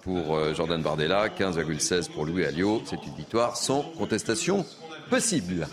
pour 0.03 0.53
Jordan 0.53 0.81
Bardella, 0.81 1.29
15,16 1.29 2.09
pour 2.09 2.25
Louis 2.25 2.43
Alliot. 2.43 2.81
C'est 2.85 3.05
une 3.05 3.15
victoire 3.15 3.55
sans 3.55 3.83
contestation 3.83 4.65
possible. 5.09 5.67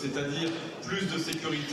C'est-à-dire 0.00 0.50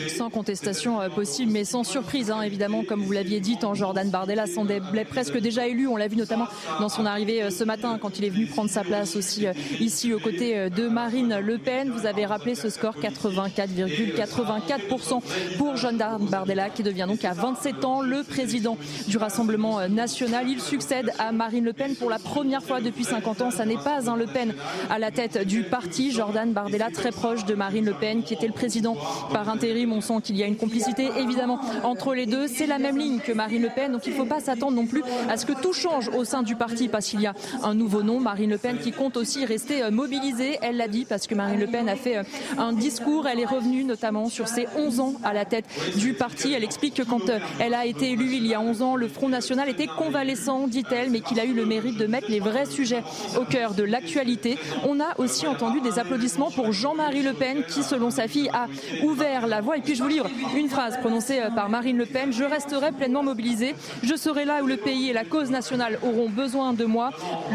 Sans 0.07 0.29
contestation 0.29 1.01
euh, 1.01 1.09
possible, 1.09 1.51
mais 1.51 1.65
sans 1.65 1.83
surprise, 1.83 2.31
hein, 2.31 2.41
évidemment, 2.41 2.83
comme 2.83 3.03
vous 3.03 3.11
l'aviez 3.11 3.39
dit, 3.39 3.57
tant 3.57 3.73
Jordan 3.73 4.09
Bardella 4.09 4.47
semblait 4.47 5.05
presque 5.05 5.37
déjà 5.37 5.67
élu. 5.67 5.87
On 5.87 5.97
l'a 5.97 6.07
vu 6.07 6.15
notamment 6.15 6.47
dans 6.79 6.89
son 6.89 7.05
arrivée 7.05 7.43
euh, 7.43 7.49
ce 7.49 7.63
matin, 7.63 7.97
quand 8.01 8.19
il 8.19 8.25
est 8.25 8.29
venu 8.29 8.47
prendre 8.47 8.69
sa 8.69 8.83
place 8.83 9.15
aussi 9.15 9.47
euh, 9.47 9.53
ici 9.79 10.13
aux 10.13 10.19
côtés 10.19 10.69
de 10.69 10.87
Marine 10.87 11.39
Le 11.39 11.57
Pen. 11.57 11.91
Vous 11.91 12.05
avez 12.05 12.25
rappelé 12.25 12.55
ce 12.55 12.69
score 12.69 12.95
84,84% 12.97 15.21
pour 15.57 15.77
Jordan 15.77 16.25
Bardella, 16.25 16.69
qui 16.69 16.83
devient 16.83 17.05
donc 17.07 17.23
à 17.25 17.33
27 17.33 17.85
ans 17.85 18.01
le 18.01 18.23
président 18.23 18.77
du 19.07 19.17
Rassemblement 19.17 19.87
national. 19.87 20.49
Il 20.49 20.61
succède 20.61 21.11
à 21.19 21.31
Marine 21.31 21.65
Le 21.65 21.73
Pen 21.73 21.95
pour 21.95 22.09
la 22.09 22.19
première 22.19 22.63
fois 22.63 22.81
depuis 22.81 23.03
50 23.03 23.41
ans. 23.41 23.51
Ça 23.51 23.65
n'est 23.65 23.77
pas 23.77 24.09
un 24.09 24.15
Le 24.15 24.27
Pen 24.27 24.53
à 24.89 24.99
la 24.99 25.11
tête 25.11 25.45
du 25.45 25.63
parti. 25.63 26.11
Jordan 26.11 26.53
Bardella, 26.53 26.89
très 26.91 27.11
proche 27.11 27.45
de 27.45 27.55
Marine 27.55 27.85
Le 27.85 27.93
Pen, 27.93 28.23
qui 28.23 28.33
était 28.33 28.47
le 28.47 28.53
président 28.53 28.95
par 29.31 29.49
intérim. 29.49 29.93
On 29.93 30.01
sent 30.01 30.21
qu'il 30.23 30.37
y 30.37 30.43
a 30.43 30.47
une 30.47 30.57
complicité 30.57 31.09
évidemment 31.17 31.59
entre 31.83 32.13
les 32.13 32.25
deux. 32.25 32.47
C'est 32.47 32.67
la 32.67 32.79
même 32.79 32.97
ligne 32.97 33.19
que 33.19 33.31
Marine 33.31 33.61
Le 33.61 33.69
Pen, 33.69 33.91
donc 33.91 34.05
il 34.05 34.13
ne 34.13 34.17
faut 34.17 34.25
pas 34.25 34.39
s'attendre 34.39 34.75
non 34.75 34.85
plus 34.85 35.03
à 35.29 35.37
ce 35.37 35.45
que 35.45 35.53
tout 35.53 35.73
change 35.73 36.09
au 36.09 36.23
sein 36.23 36.43
du 36.43 36.55
parti 36.55 36.87
parce 36.87 37.07
qu'il 37.07 37.21
y 37.21 37.27
a 37.27 37.33
un 37.63 37.73
nouveau 37.73 38.03
nom, 38.03 38.19
Marine 38.19 38.49
Le 38.49 38.57
Pen, 38.57 38.77
qui 38.77 38.91
compte 38.91 39.17
aussi 39.17 39.45
rester 39.45 39.83
euh, 39.83 39.91
mobilisée. 39.91 40.57
Elle 40.61 40.77
l'a 40.77 40.87
dit 40.87 41.05
parce 41.05 41.27
que 41.27 41.35
Marine 41.35 41.59
Le 41.59 41.67
Pen 41.67 41.89
a 41.89 41.95
fait 41.95 42.17
euh, 42.17 42.23
un 42.57 42.73
discours. 42.73 43.27
Elle 43.27 43.39
est 43.39 43.45
revenue 43.45 43.83
notamment 43.83 44.29
sur 44.29 44.47
ses 44.47 44.67
11 44.75 44.99
ans 44.99 45.13
à 45.23 45.33
la 45.33 45.45
tête 45.45 45.65
du 45.97 46.13
parti. 46.13 46.53
Elle 46.53 46.63
explique 46.63 46.95
que 46.95 47.03
quand 47.03 47.29
euh, 47.29 47.39
elle 47.59 47.73
a 47.73 47.85
été 47.85 48.11
élue 48.11 48.33
il 48.33 48.47
y 48.47 48.53
a 48.53 48.61
11 48.61 48.81
ans, 48.81 48.95
le 48.95 49.07
Front 49.07 49.29
National 49.29 49.69
était 49.69 49.87
convalescent, 49.87 50.67
dit-elle, 50.67 51.09
mais 51.09 51.21
qu'il 51.21 51.39
a 51.39 51.45
eu 51.45 51.53
le 51.53 51.65
mérite 51.65 51.97
de 51.97 52.07
mettre 52.07 52.29
les 52.29 52.39
vrais 52.39 52.65
sujets 52.65 53.03
au 53.39 53.45
cœur 53.45 53.73
de 53.73 53.83
l'actualité. 53.83 54.57
On 54.87 54.99
a 54.99 55.17
aussi 55.17 55.47
entendu 55.47 55.81
des 55.81 55.99
applaudissements 55.99 56.51
pour 56.51 56.71
Jean-Marie 56.71 57.23
Le 57.23 57.33
Pen 57.33 57.63
qui, 57.67 57.83
selon 57.83 58.09
sa 58.09 58.27
fille, 58.27 58.49
a 58.53 58.67
ouvert 59.03 59.47
la 59.47 59.61
voie. 59.61 59.77
Et 59.77 59.81
puis 59.81 59.95
je 59.95 60.03
vous 60.03 60.09
livre 60.09 60.29
une 60.55 60.69
phrase 60.69 60.97
prononcée 60.99 61.39
euh, 61.39 61.49
par 61.49 61.69
Marine 61.69 61.97
Le 61.97 62.05
Pen. 62.05 62.31
Je 62.31 62.43
resterai 62.43 62.91
pleinement 62.91 63.23
mobilisée. 63.23 63.75
Je 64.03 64.15
serai 64.15 64.45
là 64.45 64.63
où 64.63 64.67
le 64.67 64.77
pays 64.77 65.09
et 65.09 65.13
la 65.13 65.25
cause 65.25 65.49
nationale 65.49 65.99
auront 66.03 66.29
besoin 66.29 66.73
de 66.73 66.85
moi. 66.85 67.11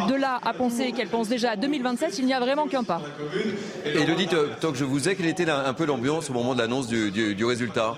De 0.08 0.14
là 0.14 0.40
à 0.44 0.52
penser 0.52 0.92
qu'elle 0.92 1.08
pense 1.08 1.28
déjà 1.28 1.52
à 1.52 1.56
2027, 1.56 2.18
il 2.18 2.26
n'y 2.26 2.34
a 2.34 2.40
vraiment 2.40 2.66
qu'un 2.66 2.84
pas. 2.84 3.00
Et 3.84 4.00
Elodie, 4.00 4.28
tant 4.60 4.72
que 4.72 4.78
je 4.78 4.84
vous 4.84 5.08
ai, 5.08 5.16
quelle 5.16 5.26
était 5.26 5.48
un 5.48 5.72
peu 5.74 5.84
l'ambiance 5.84 6.30
au 6.30 6.32
moment 6.32 6.54
de 6.54 6.58
l'annonce 6.60 6.88
du 6.88 7.44
résultat? 7.44 7.94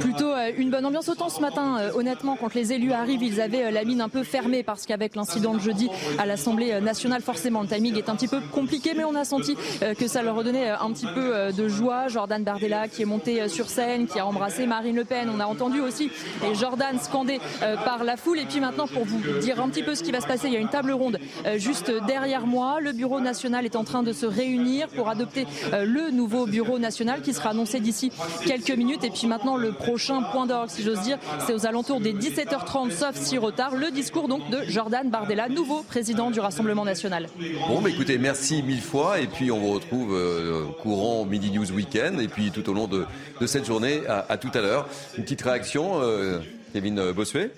Plutôt 0.00 0.32
euh, 0.32 0.52
une 0.56 0.70
bonne 0.70 0.86
ambiance. 0.86 1.08
Autant 1.08 1.28
ce 1.28 1.40
matin, 1.40 1.78
euh, 1.78 1.90
honnêtement, 1.94 2.36
quand 2.36 2.54
les 2.54 2.72
élus 2.72 2.92
arrivent, 2.92 3.22
ils 3.22 3.40
avaient 3.40 3.64
euh, 3.64 3.70
la 3.70 3.84
mine 3.84 4.00
un 4.00 4.08
peu 4.08 4.22
fermée 4.22 4.62
parce 4.62 4.86
qu'avec 4.86 5.16
l'incident 5.16 5.54
de 5.54 5.60
jeudi 5.60 5.88
à 6.18 6.26
l'Assemblée 6.26 6.80
nationale, 6.80 7.22
forcément, 7.22 7.62
le 7.62 7.68
timing 7.68 7.96
est 7.96 8.08
un 8.08 8.16
petit 8.16 8.28
peu 8.28 8.40
compliqué, 8.52 8.92
mais 8.96 9.04
on 9.04 9.14
a 9.14 9.24
senti 9.24 9.56
que 9.98 10.06
ça 10.06 10.22
leur 10.22 10.36
redonnait 10.36 10.68
un 10.68 10.92
petit 10.92 11.06
peu 11.06 11.52
de 11.52 11.68
joie. 11.68 12.08
Jordan 12.08 12.42
Bardella 12.42 12.88
qui 12.88 13.02
est 13.02 13.06
monté 13.06 13.48
sur 13.48 13.68
scène, 13.68 14.06
qui 14.06 14.18
a 14.18 14.26
embrassé 14.26 14.66
Marine 14.66 14.96
Le 14.96 15.04
Pen. 15.04 15.30
On 15.34 15.40
a 15.40 15.46
entendu 15.46 15.80
aussi 15.80 16.10
Jordan 16.54 16.98
scandé 17.00 17.40
par 17.84 18.04
la 18.04 18.16
foule. 18.16 18.38
Et 18.38 18.44
puis 18.44 18.60
maintenant, 18.60 18.86
pour 18.86 19.04
vous 19.04 19.20
dire 19.40 19.60
un 19.60 19.68
petit 19.68 19.82
peu 19.82 19.94
ce 19.94 20.02
qui 20.02 20.12
va 20.12 20.20
se 20.20 20.26
passer, 20.26 20.48
il 20.48 20.52
y 20.52 20.56
a 20.56 20.60
une 20.60 20.68
table 20.68 20.92
ronde 20.92 21.18
juste 21.56 21.92
derrière 22.06 22.46
moi. 22.46 22.80
Le 22.80 22.92
bureau 22.92 23.20
national 23.20 23.64
est 23.64 23.76
en 23.76 23.84
train 23.84 24.02
de 24.02 24.12
se 24.12 24.26
réunir 24.26 24.88
pour 24.88 25.08
adopter 25.08 25.46
le 25.72 26.10
nouveau 26.10 26.46
bureau 26.46 26.78
national 26.78 27.22
qui 27.22 27.32
sera 27.32 27.50
annoncé 27.50 27.80
d'ici 27.80 27.95
quelques 28.44 28.70
minutes. 28.70 29.04
Et 29.04 29.10
puis 29.10 29.26
maintenant, 29.26 29.56
le 29.56 29.72
prochain 29.72 30.22
point 30.22 30.46
d'orgue, 30.46 30.70
si 30.70 30.82
j'ose 30.82 31.00
dire, 31.00 31.18
c'est 31.46 31.52
aux 31.52 31.66
alentours 31.66 32.00
des 32.00 32.12
17h30, 32.12 32.90
sauf 32.92 33.16
si 33.16 33.38
retard, 33.38 33.74
le 33.74 33.90
discours 33.90 34.28
donc 34.28 34.48
de 34.50 34.62
Jordan 34.68 35.08
Bardella, 35.10 35.48
nouveau 35.48 35.82
président 35.82 36.30
du 36.30 36.40
Rassemblement 36.40 36.84
national. 36.84 37.28
Bon, 37.68 37.80
bah 37.80 37.90
écoutez, 37.90 38.18
merci 38.18 38.62
mille 38.62 38.80
fois. 38.80 39.20
Et 39.20 39.26
puis 39.26 39.50
on 39.50 39.58
vous 39.58 39.72
retrouve 39.72 40.14
euh, 40.14 40.64
courant 40.82 41.24
Midi 41.24 41.50
News 41.50 41.72
Weekend. 41.72 42.20
Et 42.20 42.28
puis 42.28 42.50
tout 42.50 42.68
au 42.68 42.74
long 42.74 42.88
de, 42.88 43.06
cette 43.46 43.66
journée, 43.66 44.02
à, 44.08 44.36
tout 44.36 44.50
à 44.54 44.60
l'heure. 44.60 44.88
Une 45.16 45.24
petite 45.24 45.42
réaction, 45.42 46.00
euh, 46.02 46.38
Kevin 46.72 47.12
Bossuet? 47.12 47.50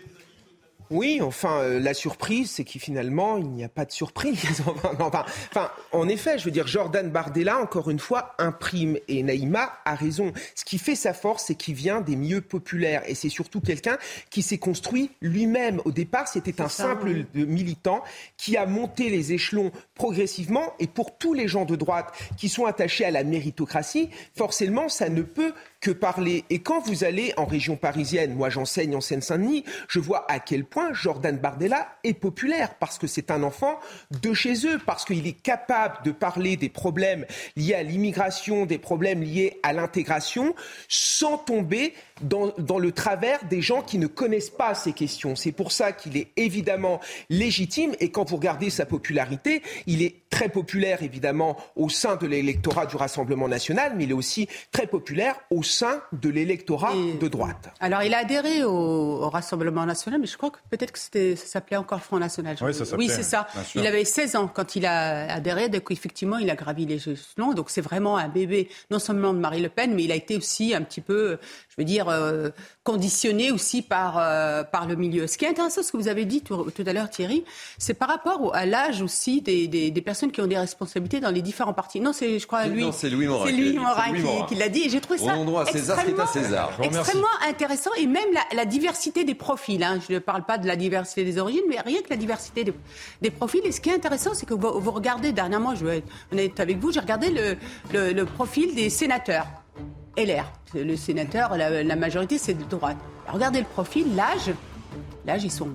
Oui, 0.91 1.21
enfin, 1.23 1.61
euh, 1.61 1.81
la 1.81 1.93
surprise, 1.93 2.51
c'est 2.51 2.65
qu'il 2.65 2.81
finalement, 2.81 3.37
il 3.37 3.49
n'y 3.49 3.65
a 3.65 3.69
pas 3.69 3.85
de 3.85 3.93
surprise. 3.93 4.63
enfin, 5.01 5.25
enfin, 5.51 5.71
en 5.93 6.09
effet, 6.09 6.39
je 6.39 6.45
veux 6.45 6.51
dire, 6.51 6.67
Jordan 6.67 7.11
Bardella, 7.11 7.59
encore 7.59 7.91
une 7.91 7.99
fois, 7.99 8.35
imprime, 8.39 8.99
et 9.09 9.23
Naïma 9.23 9.73
a 9.85 9.95
raison. 9.95 10.33
Ce 10.55 10.65
qui 10.65 10.79
fait 10.79 10.95
sa 10.95 11.13
force, 11.13 11.45
c'est 11.47 11.55
qu'il 11.55 11.75
vient 11.75 12.01
des 12.01 12.17
milieux 12.17 12.41
populaires, 12.41 13.03
et 13.07 13.15
c'est 13.15 13.29
surtout 13.29 13.61
quelqu'un 13.61 13.99
qui 14.31 14.43
s'est 14.43 14.59
construit 14.59 15.11
lui-même. 15.21 15.81
Au 15.85 15.93
départ, 15.93 16.29
c'était 16.29 16.61
un 16.61 16.69
simple 16.69 17.25
militant 17.35 18.03
qui 18.37 18.57
a 18.57 18.67
monté 18.67 19.11
les 19.11 19.33
échelons 19.33 19.73
progressivement, 19.95 20.75
et 20.79 20.87
pour 20.87 21.19
tous 21.19 21.35
les 21.35 21.49
gens 21.49 21.65
de 21.65 21.77
droite 21.77 22.13
qui 22.37 22.49
sont 22.49 22.65
attachés 22.65 23.05
à 23.05 23.11
la 23.11 23.25
méritocratie, 23.25 24.11
forcément, 24.35 24.89
ça 24.89 25.09
ne 25.09 25.23
peut 25.23 25.53
que 25.81 25.91
parler. 25.91 26.45
Et 26.51 26.59
quand 26.59 26.81
vous 26.81 27.05
allez 27.05 27.33
en 27.37 27.45
région 27.45 27.77
parisienne, 27.77 28.35
moi 28.35 28.51
j'enseigne 28.51 28.97
en 28.97 29.01
Seine-Saint-Denis, 29.01 29.65
je 29.89 30.01
vois 30.01 30.31
à 30.31 30.41
quel 30.41 30.65
point 30.65 30.93
Jordan 30.93 31.37
Bardella 31.37 31.89
est 32.03 32.15
populaire, 32.15 32.75
parce 32.75 32.99
que 32.99 33.07
c'est 33.07 33.31
un 33.31 33.43
enfant 33.43 33.79
de 34.23 34.35
chez 34.35 34.67
eux, 34.67 34.81
parce 34.85 35.05
qu'il 35.05 35.27
est 35.27 35.41
capable 35.41 35.99
de 36.05 36.11
parler 36.11 36.57
des 36.57 36.69
problèmes 36.69 37.27
liés 37.57 37.75
à 37.75 37.83
l'immigration, 37.83 38.67
des 38.67 38.79
problèmes 38.79 39.23
liés 39.23 39.61
à 39.63 39.73
l'intégration, 39.73 40.55
sans 40.89 41.39
tomber 41.39 41.95
dans, 42.23 42.79
le 42.79 42.93
travers 42.93 43.45
des 43.45 43.63
gens 43.63 43.83
qui 43.83 43.99
ne 43.99 44.09
connaissent 44.09 44.51
pas 44.51 44.75
ces 44.75 44.93
questions. 44.93 45.37
C'est 45.37 45.53
pour 45.53 45.71
ça 45.71 45.93
qu'il 45.93 46.17
est 46.17 46.29
évidemment 46.37 47.01
légitime, 47.31 47.95
et 48.01 48.11
quand 48.11 48.29
vous 48.29 48.37
regardez 48.37 48.71
sa 48.71 48.87
popularité, 48.87 49.63
il 49.87 50.03
est 50.03 50.17
très 50.31 50.49
populaire 50.49 51.03
évidemment 51.03 51.57
au 51.77 51.89
sein 51.89 52.17
de 52.17 52.27
l'électorat 52.27 52.87
du 52.87 52.97
Rassemblement 52.97 53.49
national, 53.49 53.95
mais 53.97 54.05
il 54.05 54.11
est 54.11 54.15
aussi 54.15 54.49
très 54.73 54.87
populaire 54.87 55.37
au 55.51 55.63
sein 55.69 56.03
de 56.13 56.29
l'électorat 56.29 56.95
de 56.95 57.29
droite. 57.29 57.71
Alors 57.81 58.03
il 58.03 58.15
a 58.15 58.19
adhéré 58.19 58.65
au, 58.65 59.29
Rassemblement 59.29 59.85
national, 59.85 60.21
mais 60.21 60.27
je 60.27 60.37
crois 60.37 60.51
que 60.51 60.59
peut-être 60.71 60.93
que 60.93 60.99
ça 60.99 61.47
s'appelait 61.47 61.77
encore 61.77 62.01
Front 62.01 62.19
national. 62.19 62.57
Oui, 62.61 62.73
oui 62.97 63.09
c'est 63.09 63.23
ça. 63.23 63.47
Il 63.75 63.87
avait 63.87 64.05
16 64.05 64.37
ans 64.37 64.49
quand 64.49 64.77
il 64.77 64.87
a 64.87 65.33
adhéré, 65.33 65.69
donc 65.69 65.91
effectivement 65.91 66.39
il 66.39 66.51
a 66.51 66.55
gravi 66.55 66.87
les 66.87 66.97
échelons. 66.97 67.53
Donc 67.53 67.71
c'est 67.71 67.81
vraiment 67.81 68.17
un 68.17 68.29
bébé, 68.29 68.69
non 68.91 68.99
seulement 68.99 69.35
de 69.35 69.39
Marie 69.39 69.61
Le 69.61 69.69
Pen, 69.69 69.95
mais 69.95 70.05
il 70.05 70.13
a 70.13 70.15
été 70.15 70.37
aussi 70.37 70.75
un 70.75 70.83
petit 70.83 71.01
peu, 71.01 71.39
veux 71.79 71.85
dire, 71.85 72.09
euh, 72.09 72.51
conditionné 72.85 73.53
aussi 73.53 73.83
par, 73.83 74.19
euh, 74.19 74.65
par 74.65 74.87
le 74.87 74.97
milieu. 74.97 75.27
Ce 75.27 75.39
qui 75.39 75.45
est 75.45 75.49
intéressant, 75.49 75.83
ce 75.83 75.93
que 75.93 75.97
vous 75.97 76.09
avez 76.09 76.25
dit 76.25 76.43
tout, 76.43 76.67
à 76.87 76.93
l'heure, 76.93 77.11
Thierry, 77.11 77.45
c'est 77.79 77.95
par 77.95 78.09
rapport 78.09 78.55
à 78.55 78.67
l'âge 78.67 79.03
aussi 79.03 79.41
des, 79.41 79.69
des, 79.69 79.91
des, 79.91 80.01
personnes 80.03 80.33
qui 80.33 80.41
ont 80.41 80.47
des 80.47 80.59
responsabilités 80.59 81.21
dans 81.21 81.31
les 81.31 81.43
différents 81.43 81.73
partis. 81.73 82.01
Non, 82.01 82.13
c'est, 82.13 82.39
je 82.39 82.47
crois, 82.47 82.67
lui. 82.67 82.83
Non, 82.83 82.93
c'est 82.93 83.11
Louis 83.11 83.27
Morin. 83.27 83.47
C'est 83.47 83.53
Louis 83.53 83.79
Morin 83.79 84.13
qui, 84.13 84.55
qui 84.55 84.55
l'a 84.55 84.69
dit. 84.69 84.83
Et 84.87 84.89
j'ai 84.89 85.01
trouvé 85.01 85.19
ça 85.19 85.35
extrêmement, 85.35 86.27
César, 86.27 86.79
extrêmement 86.83 87.27
intéressant. 87.49 87.91
Et 87.99 88.07
même 88.07 88.29
la, 88.33 88.43
la 88.57 88.65
diversité 88.65 89.25
des 89.25 89.35
profils. 89.35 89.83
Hein. 89.83 89.99
Je 90.09 90.15
ne 90.15 90.19
parle 90.19 90.45
pas 90.45 90.59
de 90.59 90.67
la 90.67 90.77
diversité 90.77 91.25
des 91.25 91.39
origines, 91.39 91.63
mais 91.69 91.81
rien 91.81 92.01
que 92.01 92.11
la 92.11 92.17
diversité 92.17 92.65
des, 92.65 92.75
des 93.23 93.31
profils. 93.31 93.61
Et 93.65 93.73
ce 93.73 93.81
qui 93.81 93.91
est 93.91 93.95
intéressant, 93.95 94.35
c'est 94.35 94.47
que 94.47 94.55
vous, 94.55 94.81
vous, 94.81 94.91
regardez, 94.91 95.33
dernièrement, 95.33 95.75
je 95.75 95.85
vais 95.85 95.99
être 95.99 96.09
honnête 96.33 96.59
avec 96.61 96.79
vous, 96.79 96.93
j'ai 96.93 97.01
regardé 97.01 97.31
le, 97.31 97.57
le, 97.93 98.13
le 98.13 98.25
profil 98.25 98.75
des 98.75 98.91
sénateurs. 98.91 99.47
LR. 100.19 100.45
Le 100.75 100.97
sénateur, 100.97 101.57
la, 101.57 101.97
majorité, 101.97 102.39
c'est 102.39 102.55
de 102.55 102.65
droite. 102.65 102.97
Regardez 103.29 103.61
le 103.61 103.67
profil, 103.67 104.15
l'âge. 104.17 104.53
L'âge, 105.27 105.45
ils 105.45 105.53
sont 105.53 105.71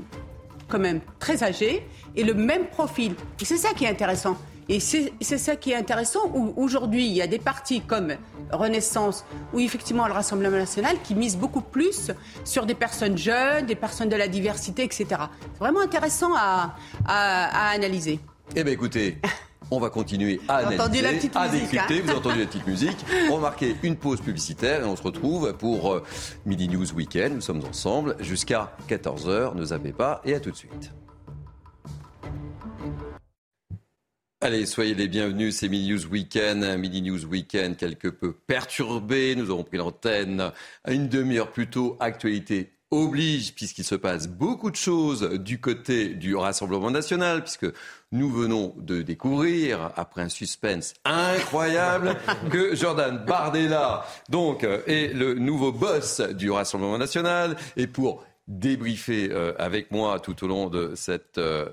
quand 0.67 0.79
même 0.79 1.01
très 1.19 1.43
âgés 1.43 1.87
et 2.15 2.23
le 2.23 2.33
même 2.33 2.65
profil. 2.67 3.15
Et 3.41 3.45
c'est 3.45 3.57
ça 3.57 3.69
qui 3.73 3.85
est 3.85 3.89
intéressant. 3.89 4.37
Et 4.69 4.79
c'est 4.79 5.37
ça 5.37 5.55
qui 5.57 5.71
est 5.71 5.75
intéressant 5.75 6.31
où 6.33 6.53
aujourd'hui, 6.55 7.05
il 7.05 7.13
y 7.13 7.21
a 7.21 7.27
des 7.27 7.39
partis 7.39 7.81
comme 7.81 8.13
Renaissance 8.51 9.25
ou 9.53 9.59
effectivement 9.59 10.07
le 10.07 10.13
Rassemblement 10.13 10.57
national 10.57 10.95
qui 11.03 11.15
misent 11.15 11.37
beaucoup 11.37 11.61
plus 11.61 12.11
sur 12.45 12.65
des 12.65 12.75
personnes 12.75 13.17
jeunes, 13.17 13.65
des 13.65 13.75
personnes 13.75 14.07
de 14.07 14.15
la 14.15 14.29
diversité, 14.29 14.83
etc. 14.83 15.05
C'est 15.09 15.59
vraiment 15.59 15.81
intéressant 15.81 16.33
à, 16.35 16.75
à 17.05 17.69
analyser. 17.71 18.19
Eh 18.55 18.63
bien 18.63 18.73
écoutez, 18.73 19.17
on 19.71 19.79
va 19.79 19.89
continuer 19.89 20.39
à 20.47 20.57
analyser, 20.57 21.29
à 21.35 21.47
décrypter. 21.47 22.01
Vous 22.01 22.09
avez 22.09 22.19
entendu 22.19 22.39
la 22.39 22.45
petite 22.45 22.67
musique. 22.67 22.97
On 23.29 23.35
va 23.35 23.41
marquer 23.41 23.75
une 23.83 23.95
pause 23.95 24.21
publicitaire 24.21 24.81
et 24.81 24.85
on 24.85 24.95
se 24.95 25.03
retrouve 25.03 25.53
pour 25.57 25.93
euh, 25.93 26.03
Midi 26.45 26.67
News 26.67 26.93
Weekend. 26.93 27.35
Nous 27.35 27.41
sommes 27.41 27.63
ensemble 27.65 28.15
jusqu'à 28.19 28.75
14h. 28.89 29.55
Ne 29.55 29.65
zappez 29.65 29.91
pas 29.91 30.21
et 30.25 30.35
à 30.35 30.39
tout 30.39 30.51
de 30.51 30.55
suite. 30.55 30.91
Allez, 34.41 34.65
soyez 34.65 34.93
les 34.93 35.07
bienvenus, 35.07 35.55
c'est 35.55 35.69
Midi 35.69 35.93
News 35.93 36.05
Weekend, 36.11 36.77
Midi 36.77 37.01
News 37.01 37.23
Weekend 37.25 37.77
quelque 37.77 38.09
peu 38.09 38.33
perturbé. 38.33 39.35
Nous 39.37 39.49
avons 39.49 39.63
pris 39.63 39.77
l'antenne 39.77 40.51
à 40.83 40.91
une 40.91 41.07
demi-heure 41.07 41.51
plus 41.51 41.69
tôt. 41.69 41.95
Actualité 42.01 42.72
oblige, 42.93 43.53
puisqu'il 43.53 43.83
se 43.83 43.95
passe 43.95 44.27
beaucoup 44.27 44.71
de 44.71 44.75
choses 44.75 45.29
du 45.39 45.59
côté 45.59 46.09
du 46.09 46.35
Rassemblement 46.35 46.91
national, 46.91 47.43
puisque 47.43 47.67
nous 48.11 48.29
venons 48.29 48.75
de 48.77 49.01
découvrir, 49.01 49.91
après 49.95 50.21
un 50.21 50.29
suspense 50.29 50.93
incroyable, 51.03 52.15
que 52.51 52.75
Jordan 52.75 53.23
Bardella, 53.25 54.05
donc, 54.29 54.63
est 54.63 55.13
le 55.13 55.33
nouveau 55.33 55.71
boss 55.71 56.21
du 56.21 56.51
Rassemblement 56.51 56.97
national. 56.97 57.55
Et 57.75 57.87
pour 57.87 58.23
débriefer 58.47 59.29
euh, 59.31 59.53
avec 59.57 59.91
moi 59.91 60.19
tout 60.19 60.43
au 60.43 60.47
long 60.47 60.69
de 60.69 60.93
cette 60.95 61.37
euh, 61.37 61.69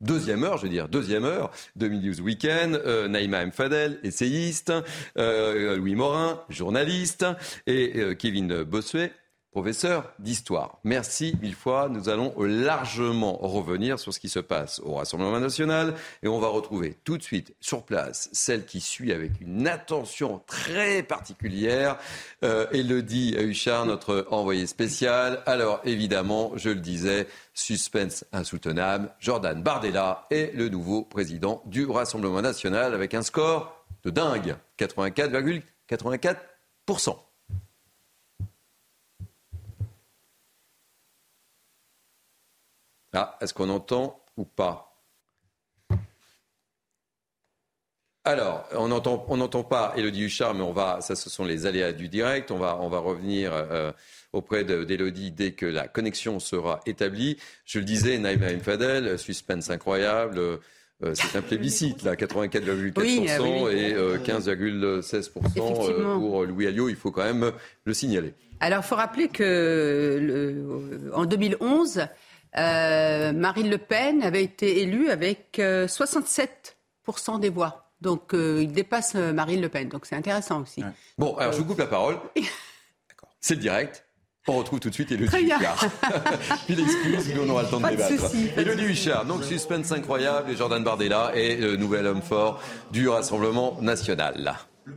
deuxième 0.00 0.44
heure, 0.44 0.58
je 0.58 0.64
veux 0.64 0.68
dire, 0.68 0.88
deuxième 0.88 1.24
heure 1.24 1.50
de 1.76 1.88
News 1.88 2.20
Weekend. 2.20 2.74
Euh, 2.74 3.08
Naïma 3.08 3.42
M. 3.42 3.52
Fadel, 3.52 3.98
essayiste, 4.02 4.72
Louis 5.16 5.94
Morin, 5.94 6.42
journaliste, 6.48 7.26
et 7.66 8.16
Kevin 8.18 8.62
Bossuet, 8.64 9.12
professeur 9.54 10.12
d'histoire. 10.18 10.78
Merci 10.82 11.36
mille 11.40 11.54
fois. 11.54 11.88
Nous 11.88 12.08
allons 12.08 12.34
largement 12.38 13.36
revenir 13.36 14.00
sur 14.00 14.12
ce 14.12 14.18
qui 14.18 14.28
se 14.28 14.40
passe 14.40 14.80
au 14.80 14.94
Rassemblement 14.94 15.38
national 15.38 15.94
et 16.24 16.28
on 16.28 16.40
va 16.40 16.48
retrouver 16.48 16.96
tout 17.04 17.16
de 17.16 17.22
suite 17.22 17.54
sur 17.60 17.84
place 17.84 18.28
celle 18.32 18.66
qui 18.66 18.80
suit 18.80 19.12
avec 19.12 19.40
une 19.40 19.68
attention 19.68 20.42
très 20.48 21.04
particulière, 21.04 21.98
euh, 22.42 22.66
Elodie 22.72 23.36
Huchard, 23.38 23.86
notre 23.86 24.26
envoyée 24.32 24.66
spéciale. 24.66 25.40
Alors 25.46 25.80
évidemment, 25.84 26.50
je 26.56 26.70
le 26.70 26.80
disais, 26.80 27.28
suspense 27.52 28.24
insoutenable, 28.32 29.14
Jordan 29.20 29.62
Bardella 29.62 30.26
est 30.32 30.52
le 30.56 30.68
nouveau 30.68 31.02
président 31.02 31.62
du 31.66 31.86
Rassemblement 31.86 32.42
national 32.42 32.92
avec 32.92 33.14
un 33.14 33.22
score 33.22 33.86
de 34.02 34.10
dingue, 34.10 34.56
84,84%. 34.80 37.23
Ah, 43.14 43.38
est-ce 43.40 43.54
qu'on 43.54 43.70
entend 43.70 44.20
ou 44.36 44.44
pas? 44.44 44.90
Alors, 48.26 48.66
on 48.72 48.88
n'entend 48.88 49.24
on 49.28 49.62
pas 49.64 49.92
Elodie 49.96 50.24
Huchard, 50.24 50.54
mais 50.54 50.62
on 50.62 50.72
va, 50.72 51.00
ça 51.00 51.14
ce 51.14 51.28
sont 51.28 51.44
les 51.44 51.66
aléas 51.66 51.92
du 51.92 52.08
direct. 52.08 52.50
On 52.50 52.58
va, 52.58 52.78
on 52.80 52.88
va 52.88 52.98
revenir 52.98 53.52
euh, 53.52 53.92
auprès 54.32 54.64
d'Elodie 54.64 55.30
dès 55.30 55.52
que 55.52 55.66
la 55.66 55.86
connexion 55.88 56.40
sera 56.40 56.80
établie. 56.86 57.36
Je 57.66 57.78
le 57.78 57.84
disais, 57.84 58.18
Naïma 58.18 58.52
Mfadel, 58.54 59.18
suspense 59.18 59.68
incroyable. 59.70 60.38
Euh, 60.38 60.58
c'est 61.12 61.36
un 61.36 61.42
plébiscite, 61.42 62.02
là, 62.02 62.14
84,4% 62.14 63.70
et 63.70 63.94
15,16% 63.94 65.90
euh, 65.90 66.14
pour 66.16 66.44
Louis 66.44 66.66
Alliot. 66.66 66.88
Il 66.88 66.96
faut 66.96 67.10
quand 67.10 67.24
même 67.24 67.52
le 67.84 67.94
signaler. 67.94 68.32
Alors, 68.60 68.80
il 68.82 68.86
faut 68.86 68.96
rappeler 68.96 69.28
que 69.28 70.18
le, 70.20 71.12
en 71.14 71.26
2011, 71.26 72.06
euh, 72.56 73.32
Marine 73.32 73.70
Le 73.70 73.78
Pen 73.78 74.22
avait 74.22 74.44
été 74.44 74.82
élue 74.82 75.10
avec 75.10 75.58
67% 75.58 75.96
euh, 77.36 77.38
des 77.38 77.50
voix. 77.50 77.90
Donc 78.00 78.32
il 78.32 78.72
dépasse 78.72 79.14
Marine 79.14 79.60
Le 79.60 79.68
Pen. 79.68 79.88
Donc 79.88 80.06
c'est 80.06 80.16
intéressant 80.16 80.62
aussi. 80.62 80.82
Bon, 81.16 81.36
alors 81.36 81.52
je 81.52 81.58
vous 81.58 81.64
coupe 81.64 81.78
la 81.78 81.86
parole. 81.86 82.18
C'est 83.40 83.56
le 83.56 83.60
direct. 83.60 84.06
On 84.46 84.56
retrouve 84.56 84.80
tout 84.80 84.88
de 84.90 84.94
suite 84.94 85.10
Elodie 85.12 85.36
Huchard. 85.36 85.86
Puis 86.66 86.74
l'excuse, 86.74 87.28
mais 87.34 87.40
on 87.40 87.48
aura 87.48 87.62
le 87.62 87.68
temps 87.68 87.80
de 87.80 87.88
débattre. 87.88 88.34
Elodie 88.56 88.84
Huchard, 88.84 89.24
donc 89.24 89.44
suspense 89.44 89.90
incroyable, 89.92 90.50
et 90.50 90.56
Jordan 90.56 90.84
Bardella 90.84 91.32
est 91.34 91.56
le 91.56 91.76
nouvel 91.76 92.06
homme 92.06 92.20
fort 92.20 92.62
du 92.90 93.08
Rassemblement 93.08 93.78
national. 93.80 94.56
Le 94.84 94.92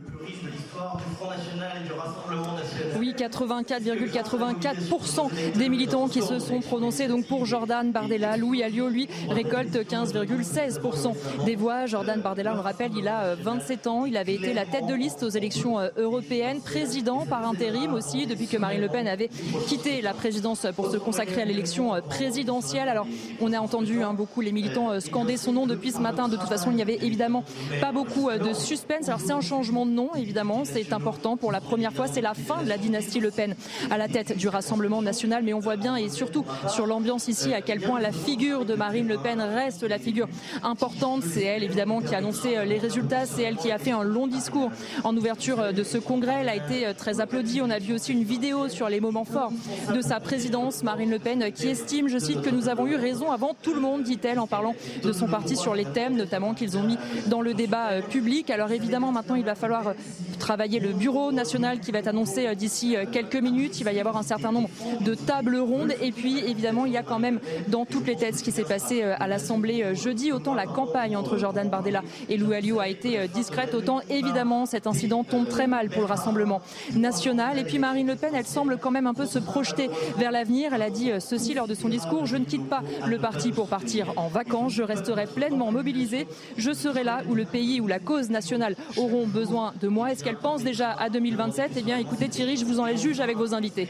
84,84% 3.18 5.28
des 5.56 5.68
militants 5.68 6.08
qui 6.08 6.22
se 6.22 6.38
sont 6.38 6.60
prononcés 6.60 7.08
donc 7.08 7.26
pour 7.26 7.44
Jordan 7.46 7.90
Bardella. 7.90 8.36
Louis 8.36 8.62
Alliot, 8.62 8.88
lui, 8.88 9.08
récolte 9.28 9.74
15,16% 9.74 11.44
des 11.44 11.56
voix. 11.56 11.86
Jordan 11.86 12.20
Bardella, 12.20 12.52
on 12.52 12.56
le 12.56 12.60
rappelle, 12.60 12.92
il 12.96 13.08
a 13.08 13.34
27 13.34 13.86
euh, 13.86 13.90
ans. 13.90 14.06
Il 14.06 14.16
avait 14.16 14.34
été 14.34 14.54
la 14.54 14.64
tête 14.64 14.86
de 14.86 14.94
liste 14.94 15.24
aux 15.24 15.30
élections 15.30 15.80
euh, 15.80 15.88
européennes, 15.96 16.60
président 16.60 17.26
par 17.26 17.48
intérim 17.48 17.94
aussi, 17.94 18.26
depuis 18.26 18.46
que 18.46 18.56
Marine 18.56 18.80
Le 18.80 18.88
Pen 18.88 19.08
avait 19.08 19.30
quitté 19.66 20.00
la 20.00 20.14
présidence 20.14 20.66
pour 20.76 20.88
se 20.90 20.96
consacrer 20.96 21.42
à 21.42 21.44
l'élection 21.44 21.94
euh, 21.94 22.00
présidentielle. 22.00 22.88
Alors, 22.88 23.08
on 23.40 23.52
a 23.52 23.58
entendu 23.58 24.02
hein, 24.02 24.14
beaucoup 24.14 24.40
les 24.40 24.52
militants 24.52 25.00
scander 25.00 25.36
son 25.36 25.52
nom 25.52 25.66
depuis 25.66 25.90
ce 25.90 25.98
matin. 25.98 26.28
De 26.28 26.36
toute 26.36 26.48
façon, 26.48 26.70
il 26.70 26.76
n'y 26.76 26.82
avait 26.82 26.98
évidemment 27.02 27.42
pas 27.80 27.90
beaucoup 27.90 28.30
de 28.30 28.52
suspense. 28.52 29.08
Alors, 29.08 29.20
c'est 29.20 29.32
un 29.32 29.40
changement 29.40 29.86
de 29.86 29.90
nom, 29.90 30.10
évidemment. 30.14 30.62
C'est 30.64 30.92
important. 30.92 31.36
Pour 31.36 31.52
la 31.52 31.60
première 31.60 31.92
fois, 31.92 32.06
c'est 32.06 32.20
la 32.20 32.34
fin 32.34 32.62
de 32.62 32.68
la 32.68 32.78
dynastie 32.78 33.07
Le 33.16 33.30
Pen 33.30 33.56
à 33.90 33.96
la 33.96 34.06
tête 34.06 34.36
du 34.36 34.48
Rassemblement 34.48 35.00
national. 35.00 35.42
Mais 35.42 35.54
on 35.54 35.58
voit 35.58 35.76
bien, 35.76 35.96
et 35.96 36.10
surtout 36.10 36.44
sur 36.68 36.86
l'ambiance 36.86 37.28
ici, 37.28 37.54
à 37.54 37.62
quel 37.62 37.80
point 37.80 38.00
la 38.00 38.12
figure 38.12 38.64
de 38.66 38.74
Marine 38.74 39.08
Le 39.08 39.16
Pen 39.16 39.40
reste 39.40 39.82
la 39.82 39.98
figure 39.98 40.28
importante. 40.62 41.22
C'est 41.24 41.44
elle, 41.44 41.64
évidemment, 41.64 42.00
qui 42.00 42.14
a 42.14 42.18
annoncé 42.18 42.56
euh, 42.56 42.64
les 42.64 42.78
résultats. 42.78 43.24
C'est 43.24 43.42
elle 43.42 43.56
qui 43.56 43.72
a 43.72 43.78
fait 43.78 43.92
un 43.92 44.02
long 44.02 44.26
discours 44.26 44.70
en 45.04 45.16
ouverture 45.16 45.60
euh, 45.60 45.72
de 45.72 45.82
ce 45.82 45.96
congrès. 45.96 46.38
Elle 46.42 46.48
a 46.48 46.56
été 46.56 46.86
euh, 46.86 46.92
très 46.92 47.20
applaudie. 47.20 47.60
On 47.62 47.70
a 47.70 47.78
vu 47.78 47.94
aussi 47.94 48.12
une 48.12 48.24
vidéo 48.24 48.68
sur 48.68 48.88
les 48.88 49.00
moments 49.00 49.24
forts 49.24 49.52
de 49.94 50.00
sa 50.02 50.20
présidence. 50.20 50.82
Marine 50.82 51.10
Le 51.10 51.18
Pen 51.18 51.50
qui 51.52 51.68
estime, 51.68 52.08
je 52.08 52.18
cite, 52.18 52.42
que 52.42 52.50
nous 52.50 52.68
avons 52.68 52.86
eu 52.86 52.96
raison 52.96 53.32
avant 53.32 53.56
tout 53.60 53.74
le 53.74 53.80
monde, 53.80 54.02
dit-elle, 54.02 54.38
en 54.38 54.46
parlant 54.46 54.74
de 55.02 55.12
son 55.12 55.26
parti 55.26 55.56
sur 55.56 55.74
les 55.74 55.86
thèmes, 55.86 56.16
notamment 56.16 56.52
qu'ils 56.52 56.76
ont 56.76 56.82
mis 56.82 56.98
dans 57.26 57.40
le 57.40 57.54
débat 57.54 58.02
public. 58.02 58.50
Alors 58.50 58.70
évidemment, 58.70 59.12
maintenant, 59.12 59.34
il 59.36 59.44
va 59.44 59.54
falloir 59.54 59.94
travailler 60.38 60.80
le 60.80 60.92
bureau 60.92 61.32
national 61.32 61.80
qui 61.80 61.90
va 61.92 62.00
être 62.00 62.08
annoncé 62.08 62.54
d'ici 62.54 62.96
quelques 63.04 63.36
minutes. 63.36 63.80
Il 63.80 63.84
va 63.84 63.92
y 63.92 64.00
avoir 64.00 64.16
un 64.16 64.22
certain 64.22 64.52
nombre 64.52 64.68
de 65.00 65.14
tables 65.14 65.56
rondes. 65.56 65.94
Et 66.02 66.12
puis, 66.12 66.38
évidemment, 66.38 66.86
il 66.86 66.92
y 66.92 66.96
a 66.96 67.02
quand 67.02 67.18
même 67.18 67.40
dans 67.68 67.84
toutes 67.84 68.06
les 68.06 68.16
têtes 68.16 68.36
ce 68.36 68.42
qui 68.42 68.52
s'est 68.52 68.62
passé 68.62 69.02
euh, 69.02 69.14
à 69.18 69.26
l'Assemblée 69.26 69.94
jeudi. 69.94 70.32
Autant 70.32 70.54
la 70.54 70.66
campagne 70.66 71.16
entre 71.16 71.36
Jordan 71.36 71.68
Bardella 71.68 72.02
et 72.28 72.36
Lou 72.36 72.80
a 72.80 72.88
été 72.88 73.28
discrète, 73.28 73.74
autant 73.74 74.00
évidemment 74.10 74.66
cet 74.66 74.86
incident 74.86 75.24
tombe 75.24 75.48
très 75.48 75.66
mal 75.66 75.88
pour 75.88 76.02
le 76.02 76.06
Rassemblement 76.08 76.60
national. 76.94 77.58
Et 77.58 77.64
puis 77.64 77.78
Marine 77.78 78.06
Le 78.06 78.16
Pen, 78.16 78.32
elle 78.34 78.46
semble 78.46 78.78
quand 78.78 78.90
même 78.90 79.06
un 79.06 79.14
peu 79.14 79.26
se 79.26 79.38
projeter 79.38 79.90
vers 80.16 80.30
l'avenir. 80.30 80.72
Elle 80.74 80.82
a 80.82 80.90
dit 80.90 81.10
ceci 81.20 81.54
lors 81.54 81.66
de 81.66 81.74
son 81.74 81.88
discours 81.88 82.26
Je 82.26 82.36
ne 82.36 82.44
quitte 82.44 82.68
pas 82.68 82.82
le 83.06 83.18
parti 83.18 83.50
pour 83.50 83.68
partir 83.68 84.12
en 84.16 84.28
vacances. 84.28 84.72
Je 84.72 84.82
resterai 84.82 85.26
pleinement 85.26 85.72
mobilisée. 85.72 86.26
Je 86.56 86.72
serai 86.72 87.04
là 87.04 87.22
où 87.28 87.34
le 87.34 87.44
pays, 87.44 87.80
où 87.80 87.86
la 87.86 87.98
cause 87.98 88.30
nationale 88.30 88.76
auront 88.96 89.26
besoin 89.26 89.72
de 89.80 89.88
moi. 89.88 90.12
Est-ce 90.12 90.24
qu'elle 90.24 90.36
pense 90.36 90.62
déjà 90.62 90.90
à 90.92 91.08
2027 91.10 91.72
Eh 91.76 91.82
bien, 91.82 91.98
écoutez 91.98 92.28
Thierry, 92.28 92.56
je 92.56 92.64
vous 92.64 92.80
en 92.80 92.86
avec 93.20 93.36
vos 93.36 93.54
invités. 93.54 93.88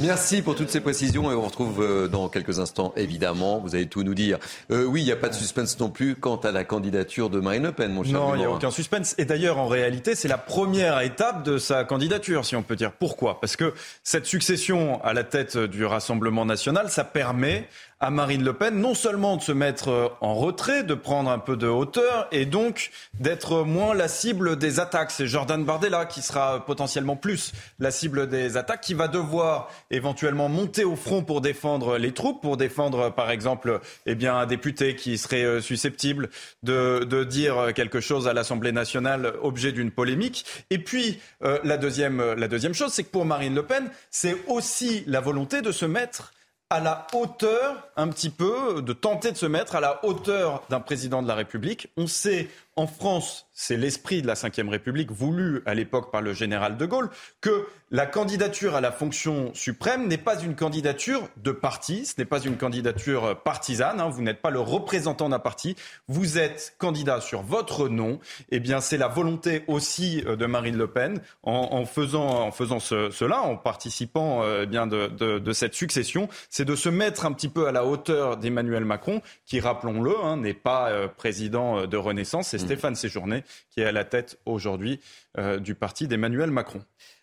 Merci 0.00 0.40
pour 0.40 0.54
toutes 0.54 0.70
ces 0.70 0.80
précisions 0.80 1.30
et 1.30 1.34
on 1.34 1.42
retrouve 1.42 1.82
euh, 1.82 2.08
dans 2.08 2.28
quelques 2.28 2.60
instants, 2.60 2.94
évidemment. 2.96 3.58
Vous 3.58 3.74
allez 3.74 3.86
tout 3.86 4.02
nous 4.02 4.14
dire. 4.14 4.38
Euh, 4.70 4.84
oui, 4.84 5.02
il 5.02 5.04
n'y 5.04 5.12
a 5.12 5.16
pas 5.16 5.28
de 5.28 5.34
suspense 5.34 5.78
non 5.78 5.90
plus 5.90 6.16
quant 6.16 6.36
à 6.36 6.50
la 6.50 6.64
candidature 6.64 7.28
de 7.28 7.40
Marine 7.40 7.64
Le 7.64 7.72
Pen, 7.72 7.92
mon 7.92 8.02
cher. 8.02 8.14
Non, 8.14 8.34
il 8.34 8.38
n'y 8.38 8.44
a 8.44 8.50
aucun 8.50 8.70
suspense. 8.70 9.14
Et 9.18 9.26
d'ailleurs, 9.26 9.58
en 9.58 9.66
réalité, 9.66 10.14
c'est 10.14 10.28
la 10.28 10.38
première 10.38 11.00
étape 11.00 11.42
de 11.42 11.58
sa 11.58 11.84
candidature, 11.84 12.46
si 12.46 12.56
on 12.56 12.62
peut 12.62 12.76
dire. 12.76 12.92
Pourquoi? 12.92 13.38
Parce 13.40 13.56
que 13.56 13.74
cette 14.02 14.24
succession 14.24 15.02
à 15.04 15.12
la 15.12 15.24
tête 15.24 15.58
du 15.58 15.84
Rassemblement 15.84 16.46
national, 16.46 16.88
ça 16.88 17.04
permet 17.04 17.68
à 18.02 18.10
Marine 18.10 18.42
Le 18.42 18.52
Pen 18.52 18.80
non 18.80 18.94
seulement 18.94 19.36
de 19.36 19.42
se 19.42 19.52
mettre 19.52 19.88
euh, 19.88 20.08
en 20.20 20.34
retrait, 20.34 20.82
de 20.82 20.94
prendre 20.94 21.30
un 21.30 21.38
peu 21.38 21.56
de 21.56 21.68
hauteur 21.68 22.26
et 22.32 22.46
donc 22.46 22.90
d'être 23.14 23.62
moins 23.62 23.94
la 23.94 24.08
cible 24.08 24.58
des 24.58 24.80
attaques. 24.80 25.12
C'est 25.12 25.28
Jordan 25.28 25.64
Bardella 25.64 26.04
qui 26.04 26.20
sera 26.20 26.66
potentiellement 26.66 27.14
plus 27.14 27.52
la 27.78 27.92
cible 27.92 28.28
des 28.28 28.56
attaques, 28.56 28.80
qui 28.80 28.94
va 28.94 29.06
devoir 29.06 29.70
éventuellement 29.92 30.48
monter 30.48 30.82
au 30.82 30.96
front 30.96 31.22
pour 31.22 31.40
défendre 31.40 31.96
les 31.96 32.12
troupes, 32.12 32.42
pour 32.42 32.56
défendre 32.56 33.10
par 33.10 33.30
exemple 33.30 33.80
eh 34.06 34.16
bien, 34.16 34.36
un 34.36 34.46
député 34.46 34.96
qui 34.96 35.16
serait 35.16 35.44
euh, 35.44 35.60
susceptible 35.60 36.28
de, 36.64 37.04
de 37.04 37.22
dire 37.22 37.72
quelque 37.72 38.00
chose 38.00 38.26
à 38.26 38.32
l'Assemblée 38.32 38.72
nationale, 38.72 39.34
objet 39.42 39.70
d'une 39.70 39.92
polémique. 39.92 40.44
Et 40.70 40.80
puis 40.80 41.20
euh, 41.44 41.60
la, 41.62 41.76
deuxième, 41.76 42.34
la 42.34 42.48
deuxième 42.48 42.74
chose, 42.74 42.92
c'est 42.92 43.04
que 43.04 43.10
pour 43.10 43.26
Marine 43.26 43.54
Le 43.54 43.62
Pen, 43.62 43.88
c'est 44.10 44.36
aussi 44.48 45.04
la 45.06 45.20
volonté 45.20 45.62
de 45.62 45.70
se 45.70 45.86
mettre 45.86 46.32
à 46.72 46.80
la 46.80 47.06
hauteur, 47.12 47.86
un 47.98 48.08
petit 48.08 48.30
peu, 48.30 48.80
de 48.80 48.94
tenter 48.94 49.30
de 49.30 49.36
se 49.36 49.44
mettre 49.44 49.76
à 49.76 49.80
la 49.80 50.02
hauteur 50.06 50.62
d'un 50.70 50.80
président 50.80 51.20
de 51.22 51.28
la 51.28 51.34
République. 51.34 51.88
On 51.98 52.06
sait 52.06 52.48
en 52.76 52.86
France, 52.86 53.46
c'est 53.52 53.76
l'esprit 53.76 54.22
de 54.22 54.26
la 54.26 54.34
Ve 54.34 54.68
République 54.68 55.10
voulu 55.10 55.62
à 55.66 55.74
l'époque 55.74 56.10
par 56.10 56.22
le 56.22 56.32
général 56.32 56.78
de 56.78 56.86
Gaulle, 56.86 57.10
que 57.42 57.66
la 57.90 58.06
candidature 58.06 58.74
à 58.74 58.80
la 58.80 58.90
fonction 58.90 59.52
suprême 59.52 60.08
n'est 60.08 60.16
pas 60.16 60.40
une 60.40 60.56
candidature 60.56 61.28
de 61.36 61.52
parti, 61.52 62.06
ce 62.06 62.14
n'est 62.16 62.24
pas 62.24 62.40
une 62.40 62.56
candidature 62.56 63.38
partisane, 63.42 64.00
hein. 64.00 64.08
vous 64.08 64.22
n'êtes 64.22 64.40
pas 64.40 64.48
le 64.48 64.60
représentant 64.60 65.28
d'un 65.28 65.38
parti, 65.38 65.76
vous 66.08 66.38
êtes 66.38 66.74
candidat 66.78 67.20
sur 67.20 67.42
votre 67.42 67.90
nom, 67.90 68.20
et 68.50 68.56
eh 68.56 68.60
bien 68.60 68.80
c'est 68.80 68.96
la 68.96 69.08
volonté 69.08 69.64
aussi 69.66 70.24
euh, 70.26 70.36
de 70.36 70.46
Marine 70.46 70.78
Le 70.78 70.86
Pen 70.86 71.20
en, 71.42 71.84
faisant, 71.84 72.46
en 72.46 72.52
faisant 72.52 72.80
cela, 72.80 73.42
en 73.42 73.56
participant 73.56 74.42
euh, 74.42 74.62
eh 74.62 74.66
bien 74.66 74.86
de, 74.86 75.52
cette 75.52 75.74
succession, 75.74 76.30
c'est 76.48 76.64
de 76.64 76.74
se 76.74 76.88
mettre 76.88 77.26
un 77.26 77.32
petit 77.32 77.48
peu 77.48 77.66
à 77.66 77.72
la 77.72 77.84
hauteur 77.84 78.38
d'Emmanuel 78.38 78.86
Macron, 78.86 79.20
qui, 79.44 79.60
rappelons-le, 79.60 80.14
hein, 80.24 80.38
n'est 80.38 80.54
pas 80.54 80.88
euh, 80.88 81.08
président 81.08 81.86
de 81.86 81.96
Renaissance. 81.98 82.54
Stéphane 82.62 82.94
Séjourné, 82.94 83.44
qui 83.70 83.80
est 83.80 83.84
à 83.84 83.92
la 83.92 84.04
tête 84.04 84.38
aujourd'hui 84.46 85.00
euh, 85.38 85.58
du 85.58 85.74
parti 85.74 86.08
d'Emmanuel 86.08 86.50
Macron. 86.50 86.82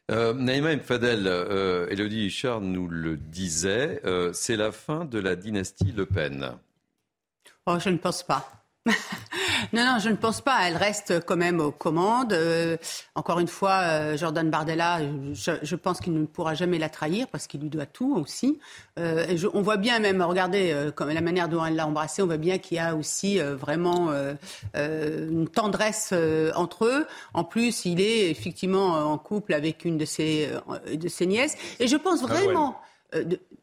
Euh, 0.10 0.34
Naïma 0.34 0.76
Mfadel, 0.76 1.28
euh, 1.28 1.88
Elodie 1.90 2.26
Huchard 2.26 2.62
nous 2.62 2.88
le 2.88 3.16
disait, 3.16 4.02
euh, 4.06 4.34
c'est 4.34 4.56
la 4.56 4.72
fin 4.72 5.06
de 5.06 5.20
la 5.20 5.36
dynastie 5.36 5.94
Le 5.96 6.08
Pen. 6.08 6.54
Oh, 7.68 7.78
je 7.80 7.90
ne 7.90 7.98
pense 7.98 8.24
pas. 8.24 8.66
non, 9.74 9.84
non, 9.86 10.00
je 10.00 10.10
ne 10.10 10.16
pense 10.16 10.42
pas. 10.42 10.58
Elle 10.68 10.78
reste 10.78 11.26
quand 11.26 11.38
même 11.38 11.60
aux 11.60 11.72
commandes. 11.72 12.34
Euh, 12.34 12.78
encore 13.16 13.40
une 13.40 13.48
fois, 13.48 13.82
euh, 13.84 14.18
Jordan 14.18 14.50
Bardella, 14.50 15.00
je, 15.34 15.76
pense 15.76 16.00
qu'il 16.00 16.14
ne 16.14 16.26
pourra 16.26 16.54
jamais 16.54 16.78
la 16.78 16.90
trahir 16.90 17.28
parce 17.28 17.48
qu'il 17.48 17.62
lui 17.62 17.70
doit 17.70 17.86
tout 17.86 18.16
aussi. 18.16 18.60
Euh, 18.98 19.26
et 19.28 19.38
on 19.54 19.62
voit 19.62 19.78
bien 19.78 20.00
même, 20.00 20.22
regardez 20.22 20.76
comme 20.96 21.10
la 21.10 21.22
manière 21.22 21.50
dont 21.50 21.64
elle 21.64 21.76
l'a 21.76 21.88
embrassé, 21.88 22.22
on 22.22 22.26
voit 22.26 22.38
bien 22.38 22.58
qu'il 22.58 22.78
y 22.78 22.80
a 22.80 22.96
aussi 22.96 23.40
vraiment 23.40 24.12
une 24.76 25.48
tendresse 25.48 26.14
entre 26.56 26.86
eux. 26.86 27.08
En 27.34 27.44
plus, 27.44 27.86
il 27.86 28.02
est 28.02 28.30
effectivement 28.30 29.12
en 29.12 29.18
couple 29.18 29.54
avec 29.54 29.86
une 29.86 29.98
de 29.98 30.06
ses, 30.06 30.50
de 30.92 31.08
ses 31.08 31.26
nièces. 31.26 31.56
Et 31.80 31.88
je 31.88 31.98
pense 31.98 32.22
ah 32.24 32.28
vraiment... 32.28 32.82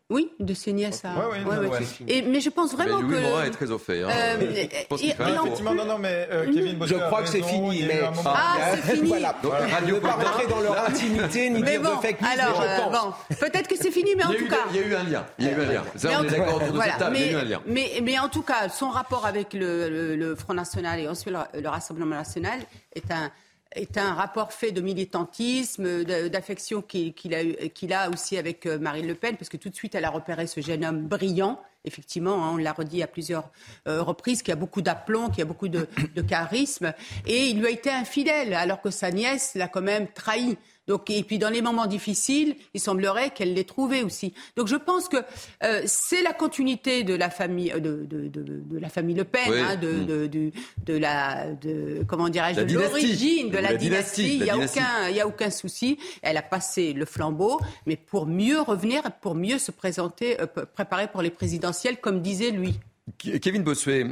Oui, 0.09 0.31
de 0.39 0.55
ses 0.55 0.73
nièces 0.73 1.05
à. 1.05 1.15
Oui, 1.29 1.39
oui, 1.45 1.87
Et, 2.07 2.23
mais 2.23 2.41
je 2.41 2.49
pense 2.49 2.73
vraiment 2.73 3.03
mais 3.03 3.09
Louis 3.09 3.17
que. 3.17 3.29
Morin 3.29 3.45
est 3.45 3.51
très 3.51 3.73
au 3.73 3.79
fait. 3.79 4.05
Hein. 4.05 4.09
Euh, 4.13 4.65
effectivement, 4.89 5.75
non, 5.75 5.85
non, 5.85 5.99
mais 5.99 6.29
euh, 6.31 6.45
Kevin 6.45 6.79
Je 6.87 6.95
crois 6.95 7.23
que 7.23 7.29
c'est 7.29 7.43
fini. 7.43 7.85
Mais... 7.89 8.03
Ah, 8.25 8.57
c'est 8.77 8.95
fini. 8.95 9.09
voilà. 9.09 9.35
Donc, 9.43 9.53
ne 9.53 9.99
pas 9.99 10.13
rentrer 10.13 10.47
dans 10.47 10.61
leur 10.61 10.89
intimité 10.89 11.51
ni 11.51 11.61
dire 11.61 11.83
bon, 11.83 11.97
de 11.97 12.01
fake 12.03 12.21
news. 12.21 12.29
Alors, 12.33 12.63
euh, 12.63 12.79
bon, 12.93 13.35
peut-être 13.35 13.67
que 13.67 13.77
c'est 13.77 13.91
fini, 13.91 14.15
mais 14.17 14.25
en 14.25 14.33
tout 14.33 14.47
cas. 14.47 14.67
Il 14.71 14.77
y 14.77 14.79
a 14.79 14.87
eu 14.87 14.95
un 14.95 15.03
lien. 15.03 15.27
Il 15.41 15.47
y 15.47 15.49
a 15.49 15.53
eu 15.53 15.61
un 15.61 15.73
lien. 15.73 15.83
Ça, 15.97 16.11
on 16.21 16.23
est 16.23 16.31
d'accord 16.31 16.57
autour 16.57 16.73
de 16.73 16.81
cette 16.83 16.99
table. 16.99 17.17
Il 17.17 17.27
y 17.27 17.29
a 17.29 17.33
eu 17.33 17.37
un 17.37 17.45
lien. 17.45 17.61
Mais 17.67 18.19
en 18.21 18.29
tout 18.29 18.43
cas, 18.43 18.69
son 18.69 18.91
rapport 18.91 19.27
avec 19.27 19.55
le 19.55 20.37
Front 20.37 20.55
National 20.55 21.01
et 21.01 21.09
ensuite 21.09 21.35
le 21.53 21.69
Rassemblement 21.69 22.15
National 22.15 22.61
est 22.95 23.11
un 23.11 23.33
est 23.73 23.99
un 23.99 24.15
rapport 24.15 24.53
fait 24.53 24.73
de 24.73 24.81
militantisme, 24.81 26.05
d'affection 26.05 26.83
qu'il 26.83 27.93
a, 27.93 28.11
aussi 28.11 28.37
avec 28.39 28.67
euh, 28.67 28.79
Marine 28.79 29.07
Le 29.07 29.15
Pen, 29.15 29.37
parce 29.37 29.49
que 29.49 29.57
tout 29.57 29.69
de 29.69 29.75
suite, 29.75 29.95
elle 29.95 30.05
a 30.05 30.11
repéré 30.11 30.47
ce 30.47 30.61
jeune 30.61 30.85
homme 30.85 31.07
brillant, 31.07 31.61
effectivement, 31.85 32.45
hein, 32.45 32.51
on 32.55 32.57
l'a 32.57 32.73
redit 32.73 33.03
à 33.03 33.07
plusieurs 33.07 33.51
euh, 33.87 34.03
reprises, 34.03 34.43
qui 34.43 34.53
a 34.53 34.57
beaucoup 34.57 34.83
d'aplomb, 34.83 35.31
qui 35.31 35.43
a 35.43 35.45
beaucoup 35.45 35.69
de, 35.69 35.87
charisme, 36.29 36.93
et 37.27 37.49
il 37.49 37.59
lui 37.59 37.67
a 37.67 37.71
été 37.71 37.91
infidèle, 37.91 38.55
alors 38.55 38.81
que 38.81 38.91
sa 38.91 39.11
nièce 39.11 39.55
l'a 39.55 39.69
quand 39.69 39.83
même 39.83 40.09
trahi. 40.09 40.57
Donc, 40.87 41.11
et 41.11 41.23
puis 41.23 41.39
dans 41.39 41.51
les 41.51 41.63
moments 41.63 41.87
difficiles, 41.87 42.57
il 42.75 42.81
semblerait 42.81 43.31
qu'elle 43.31 43.55
l'ait 43.55 43.65
trouvé 43.65 44.03
aussi. 44.03 44.33
Donc 44.57 44.69
je 44.69 44.77
pense 44.77 45.09
que 45.09 45.17
euh, 45.63 45.83
c'est 45.87 46.23
la 46.23 46.33
continuité 46.33 47.03
de 47.03 47.15
la 47.15 47.31
famille, 47.31 47.73
euh, 47.73 47.81
de, 47.81 48.05
de, 48.05 48.29
de, 48.29 48.43
de 48.43 48.79
la 48.79 48.89
famille 48.89 49.17
Le 49.17 49.25
Pen, 49.25 49.53
hein, 49.53 49.77
de, 49.77 50.27
de, 50.27 50.97
la, 50.97 51.53
de 51.53 52.05
comment 52.07 52.29
dirais-je, 52.29 52.61
de 52.61 52.75
l'origine 52.75 53.51
de 53.51 53.59
la, 53.59 53.75
dynastie. 53.75 54.37
Il 54.37 54.43
n'y 54.43 54.51
a 54.51 54.57
aucun, 54.57 55.09
il 55.09 55.17
y 55.17 55.21
a 55.21 55.27
aucun 55.27 55.51
souci. 55.51 55.99
Elle 56.23 56.37
a 56.37 56.43
passé 56.43 56.93
le 56.93 57.05
flambeau, 57.05 57.61
mais 57.87 57.97
pour 57.97 58.27
mieux 58.27 58.61
revenir, 58.61 59.03
pour 59.21 59.35
mieux 59.35 59.59
se 59.59 59.73
présenter, 59.73 60.41
euh, 60.41 60.47
préparer 60.47 61.09
pour 61.09 61.23
les 61.23 61.31
présidentielles, 61.31 61.99
comme 61.99 62.23
disait 62.23 62.51
lui. 62.51 62.79
Kevin 63.19 63.63
Bossuet, 63.63 64.05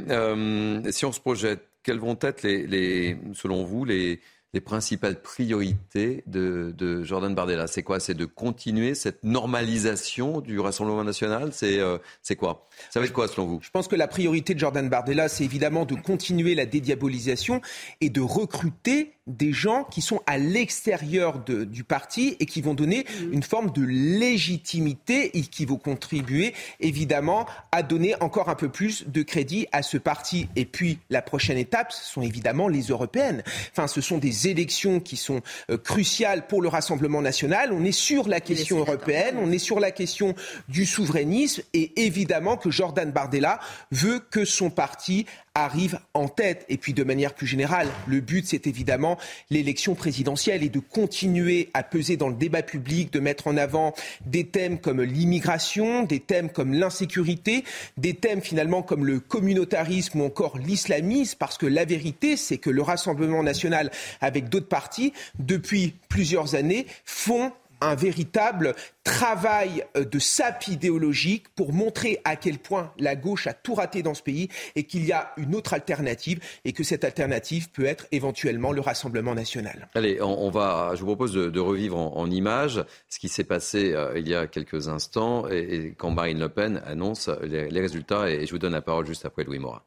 si 0.91 1.05
on 1.05 1.11
se 1.11 1.19
projette, 1.19 1.67
quelles 1.83 1.99
vont 1.99 2.17
être, 2.21 2.43
les, 2.43 3.17
selon 3.33 3.65
vous, 3.65 3.83
les, 3.83 4.19
les 4.55 4.61
principales 4.61 5.21
priorités 5.21 6.23
de, 6.27 7.03
Jordan 7.03 7.35
Bardella. 7.35 7.67
C'est 7.67 7.83
quoi? 7.83 7.99
C'est 7.99 8.13
de 8.13 8.23
continuer 8.23 8.95
cette 8.95 9.21
normalisation 9.25 10.39
du 10.39 10.61
Rassemblement 10.61 11.03
national? 11.03 11.49
C'est 11.51 11.79
euh, 11.79 11.97
quoi? 12.39 12.65
Ça 12.89 12.99
va 12.99 13.05
être 13.05 13.13
quoi 13.13 13.27
selon 13.27 13.47
vous? 13.47 13.59
Je 13.61 13.69
pense 13.69 13.87
que 13.87 13.95
la 13.95 14.07
priorité 14.07 14.53
de 14.53 14.59
Jordan 14.59 14.87
Bardella, 14.89 15.29
c'est 15.29 15.43
évidemment 15.43 15.85
de 15.85 15.95
continuer 15.95 16.55
la 16.55 16.65
dédiabolisation 16.65 17.61
et 18.01 18.09
de 18.09 18.21
recruter 18.21 19.13
des 19.27 19.53
gens 19.53 19.83
qui 19.85 20.01
sont 20.01 20.21
à 20.27 20.37
l'extérieur 20.37 21.39
du 21.39 21.83
parti 21.83 22.37
et 22.39 22.45
qui 22.45 22.61
vont 22.61 22.75
donner 22.75 23.05
mmh. 23.05 23.33
une 23.33 23.41
forme 23.41 23.71
de 23.71 23.81
légitimité 23.81 25.35
et 25.37 25.41
qui 25.41 25.65
vont 25.65 25.77
contribuer 25.77 26.53
évidemment 26.79 27.47
à 27.71 27.81
donner 27.81 28.13
encore 28.21 28.49
un 28.49 28.55
peu 28.55 28.69
plus 28.69 29.05
de 29.07 29.23
crédit 29.23 29.65
à 29.71 29.81
ce 29.81 29.97
parti. 29.97 30.47
Et 30.55 30.65
puis 30.65 30.99
la 31.09 31.23
prochaine 31.23 31.57
étape, 31.57 31.91
ce 31.91 32.05
sont 32.05 32.21
évidemment 32.21 32.67
les 32.67 32.83
européennes. 32.83 33.43
Enfin, 33.71 33.87
ce 33.87 33.99
sont 33.99 34.19
des 34.19 34.47
élections 34.47 34.99
qui 34.99 35.17
sont 35.17 35.41
euh, 35.71 35.77
cruciales 35.77 36.45
pour 36.45 36.61
le 36.61 36.67
Rassemblement 36.67 37.21
national. 37.21 37.73
On 37.73 37.83
est 37.83 37.91
sur 37.91 38.27
la 38.27 38.39
question 38.39 38.77
européenne, 38.77 39.37
on 39.39 39.51
est 39.51 39.57
sur 39.57 39.79
la 39.79 39.89
question 39.89 40.35
du 40.69 40.85
souverainisme 40.85 41.63
et 41.73 42.05
évidemment 42.05 42.57
que 42.57 42.64
Jordan 42.71 43.11
Bardella 43.11 43.59
veut 43.91 44.19
que 44.19 44.45
son 44.45 44.69
parti 44.69 45.25
arrive 45.55 45.99
en 46.13 46.27
tête. 46.27 46.65
Et 46.69 46.77
puis 46.77 46.93
de 46.93 47.03
manière 47.03 47.33
plus 47.33 47.47
générale, 47.47 47.87
le 48.07 48.19
but, 48.19 48.45
c'est 48.45 48.67
évidemment 48.67 49.17
l'élection 49.49 49.95
présidentielle 49.95 50.63
et 50.63 50.69
de 50.69 50.79
continuer 50.79 51.69
à 51.73 51.81
peser 51.81 52.17
dans 52.17 52.27
le 52.27 52.35
débat 52.35 52.61
public, 52.61 53.11
de 53.11 53.19
mettre 53.19 53.47
en 53.47 53.57
avant 53.57 53.93
des 54.25 54.45
thèmes 54.45 54.79
comme 54.79 55.01
l'immigration, 55.01 56.03
des 56.03 56.19
thèmes 56.19 56.49
comme 56.49 56.73
l'insécurité, 56.73 57.63
des 57.97 58.13
thèmes 58.13 58.41
finalement 58.41 58.83
comme 58.83 59.05
le 59.05 59.19
communautarisme 59.19 60.21
ou 60.21 60.25
encore 60.25 60.57
l'islamisme, 60.57 61.37
parce 61.39 61.57
que 61.57 61.65
la 61.65 61.85
vérité, 61.85 62.35
c'est 62.37 62.57
que 62.57 62.69
le 62.69 62.81
Rassemblement 62.81 63.41
national, 63.41 63.91
avec 64.21 64.49
d'autres 64.49 64.67
partis, 64.67 65.13
depuis 65.39 65.95
plusieurs 66.09 66.55
années, 66.55 66.85
font 67.05 67.51
un 67.81 67.95
véritable 67.95 68.75
travail 69.03 69.83
euh, 69.95 70.05
de 70.05 70.19
sape 70.19 70.67
idéologique 70.67 71.49
pour 71.55 71.73
montrer 71.73 72.19
à 72.23 72.35
quel 72.35 72.57
point 72.57 72.91
la 72.97 73.15
gauche 73.15 73.47
a 73.47 73.53
tout 73.53 73.75
raté 73.75 74.01
dans 74.03 74.13
ce 74.13 74.23
pays 74.23 74.49
et 74.75 74.83
qu'il 74.83 75.05
y 75.05 75.11
a 75.11 75.31
une 75.37 75.55
autre 75.55 75.73
alternative 75.73 76.39
et 76.63 76.73
que 76.73 76.83
cette 76.83 77.03
alternative 77.03 77.69
peut 77.69 77.85
être 77.85 78.07
éventuellement 78.11 78.71
le 78.71 78.81
Rassemblement 78.81 79.35
national. 79.35 79.87
Allez, 79.95 80.21
on, 80.21 80.49
va, 80.49 80.91
je 80.95 80.99
vous 80.99 81.07
propose 81.07 81.33
de, 81.33 81.59
revivre 81.59 81.97
en, 81.97 82.29
images 82.29 82.83
ce 83.09 83.19
qui 83.19 83.29
s'est 83.29 83.43
passé 83.43 83.93
euh, 83.93 84.17
il 84.17 84.27
y 84.27 84.35
a 84.35 84.47
quelques 84.47 84.87
instants 84.87 85.47
et, 85.49 85.93
quand 85.97 86.11
Marine 86.11 86.39
Le 86.39 86.49
Pen 86.49 86.81
annonce 86.85 87.29
les, 87.43 87.81
résultats 87.81 88.29
et 88.29 88.45
je 88.45 88.51
vous 88.51 88.59
donne 88.59 88.73
la 88.73 88.81
parole 88.81 89.05
juste 89.05 89.25
après 89.25 89.43
Louis 89.43 89.59
Morin. 89.59 89.81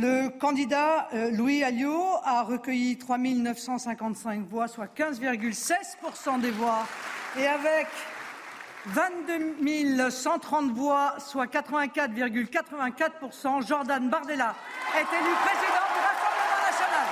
Le 0.00 0.30
candidat 0.30 1.08
euh, 1.12 1.30
Louis 1.30 1.62
Alliot 1.62 2.16
a 2.24 2.42
recueilli 2.42 2.96
3 2.96 3.18
955 3.18 4.48
voix, 4.48 4.66
soit 4.66 4.88
15,16% 4.96 6.40
des 6.40 6.52
voix, 6.52 6.86
et 7.38 7.46
avec 7.46 7.86
22 8.86 10.08
130 10.08 10.72
voix, 10.72 11.16
soit 11.18 11.52
84,84%, 11.52 13.66
Jordan 13.66 14.08
Bardella 14.08 14.54
est 14.94 15.00
élu 15.00 15.34
président 15.44 15.84
du 15.92 15.98
Rassemblement 16.00 16.62
national. 16.64 17.06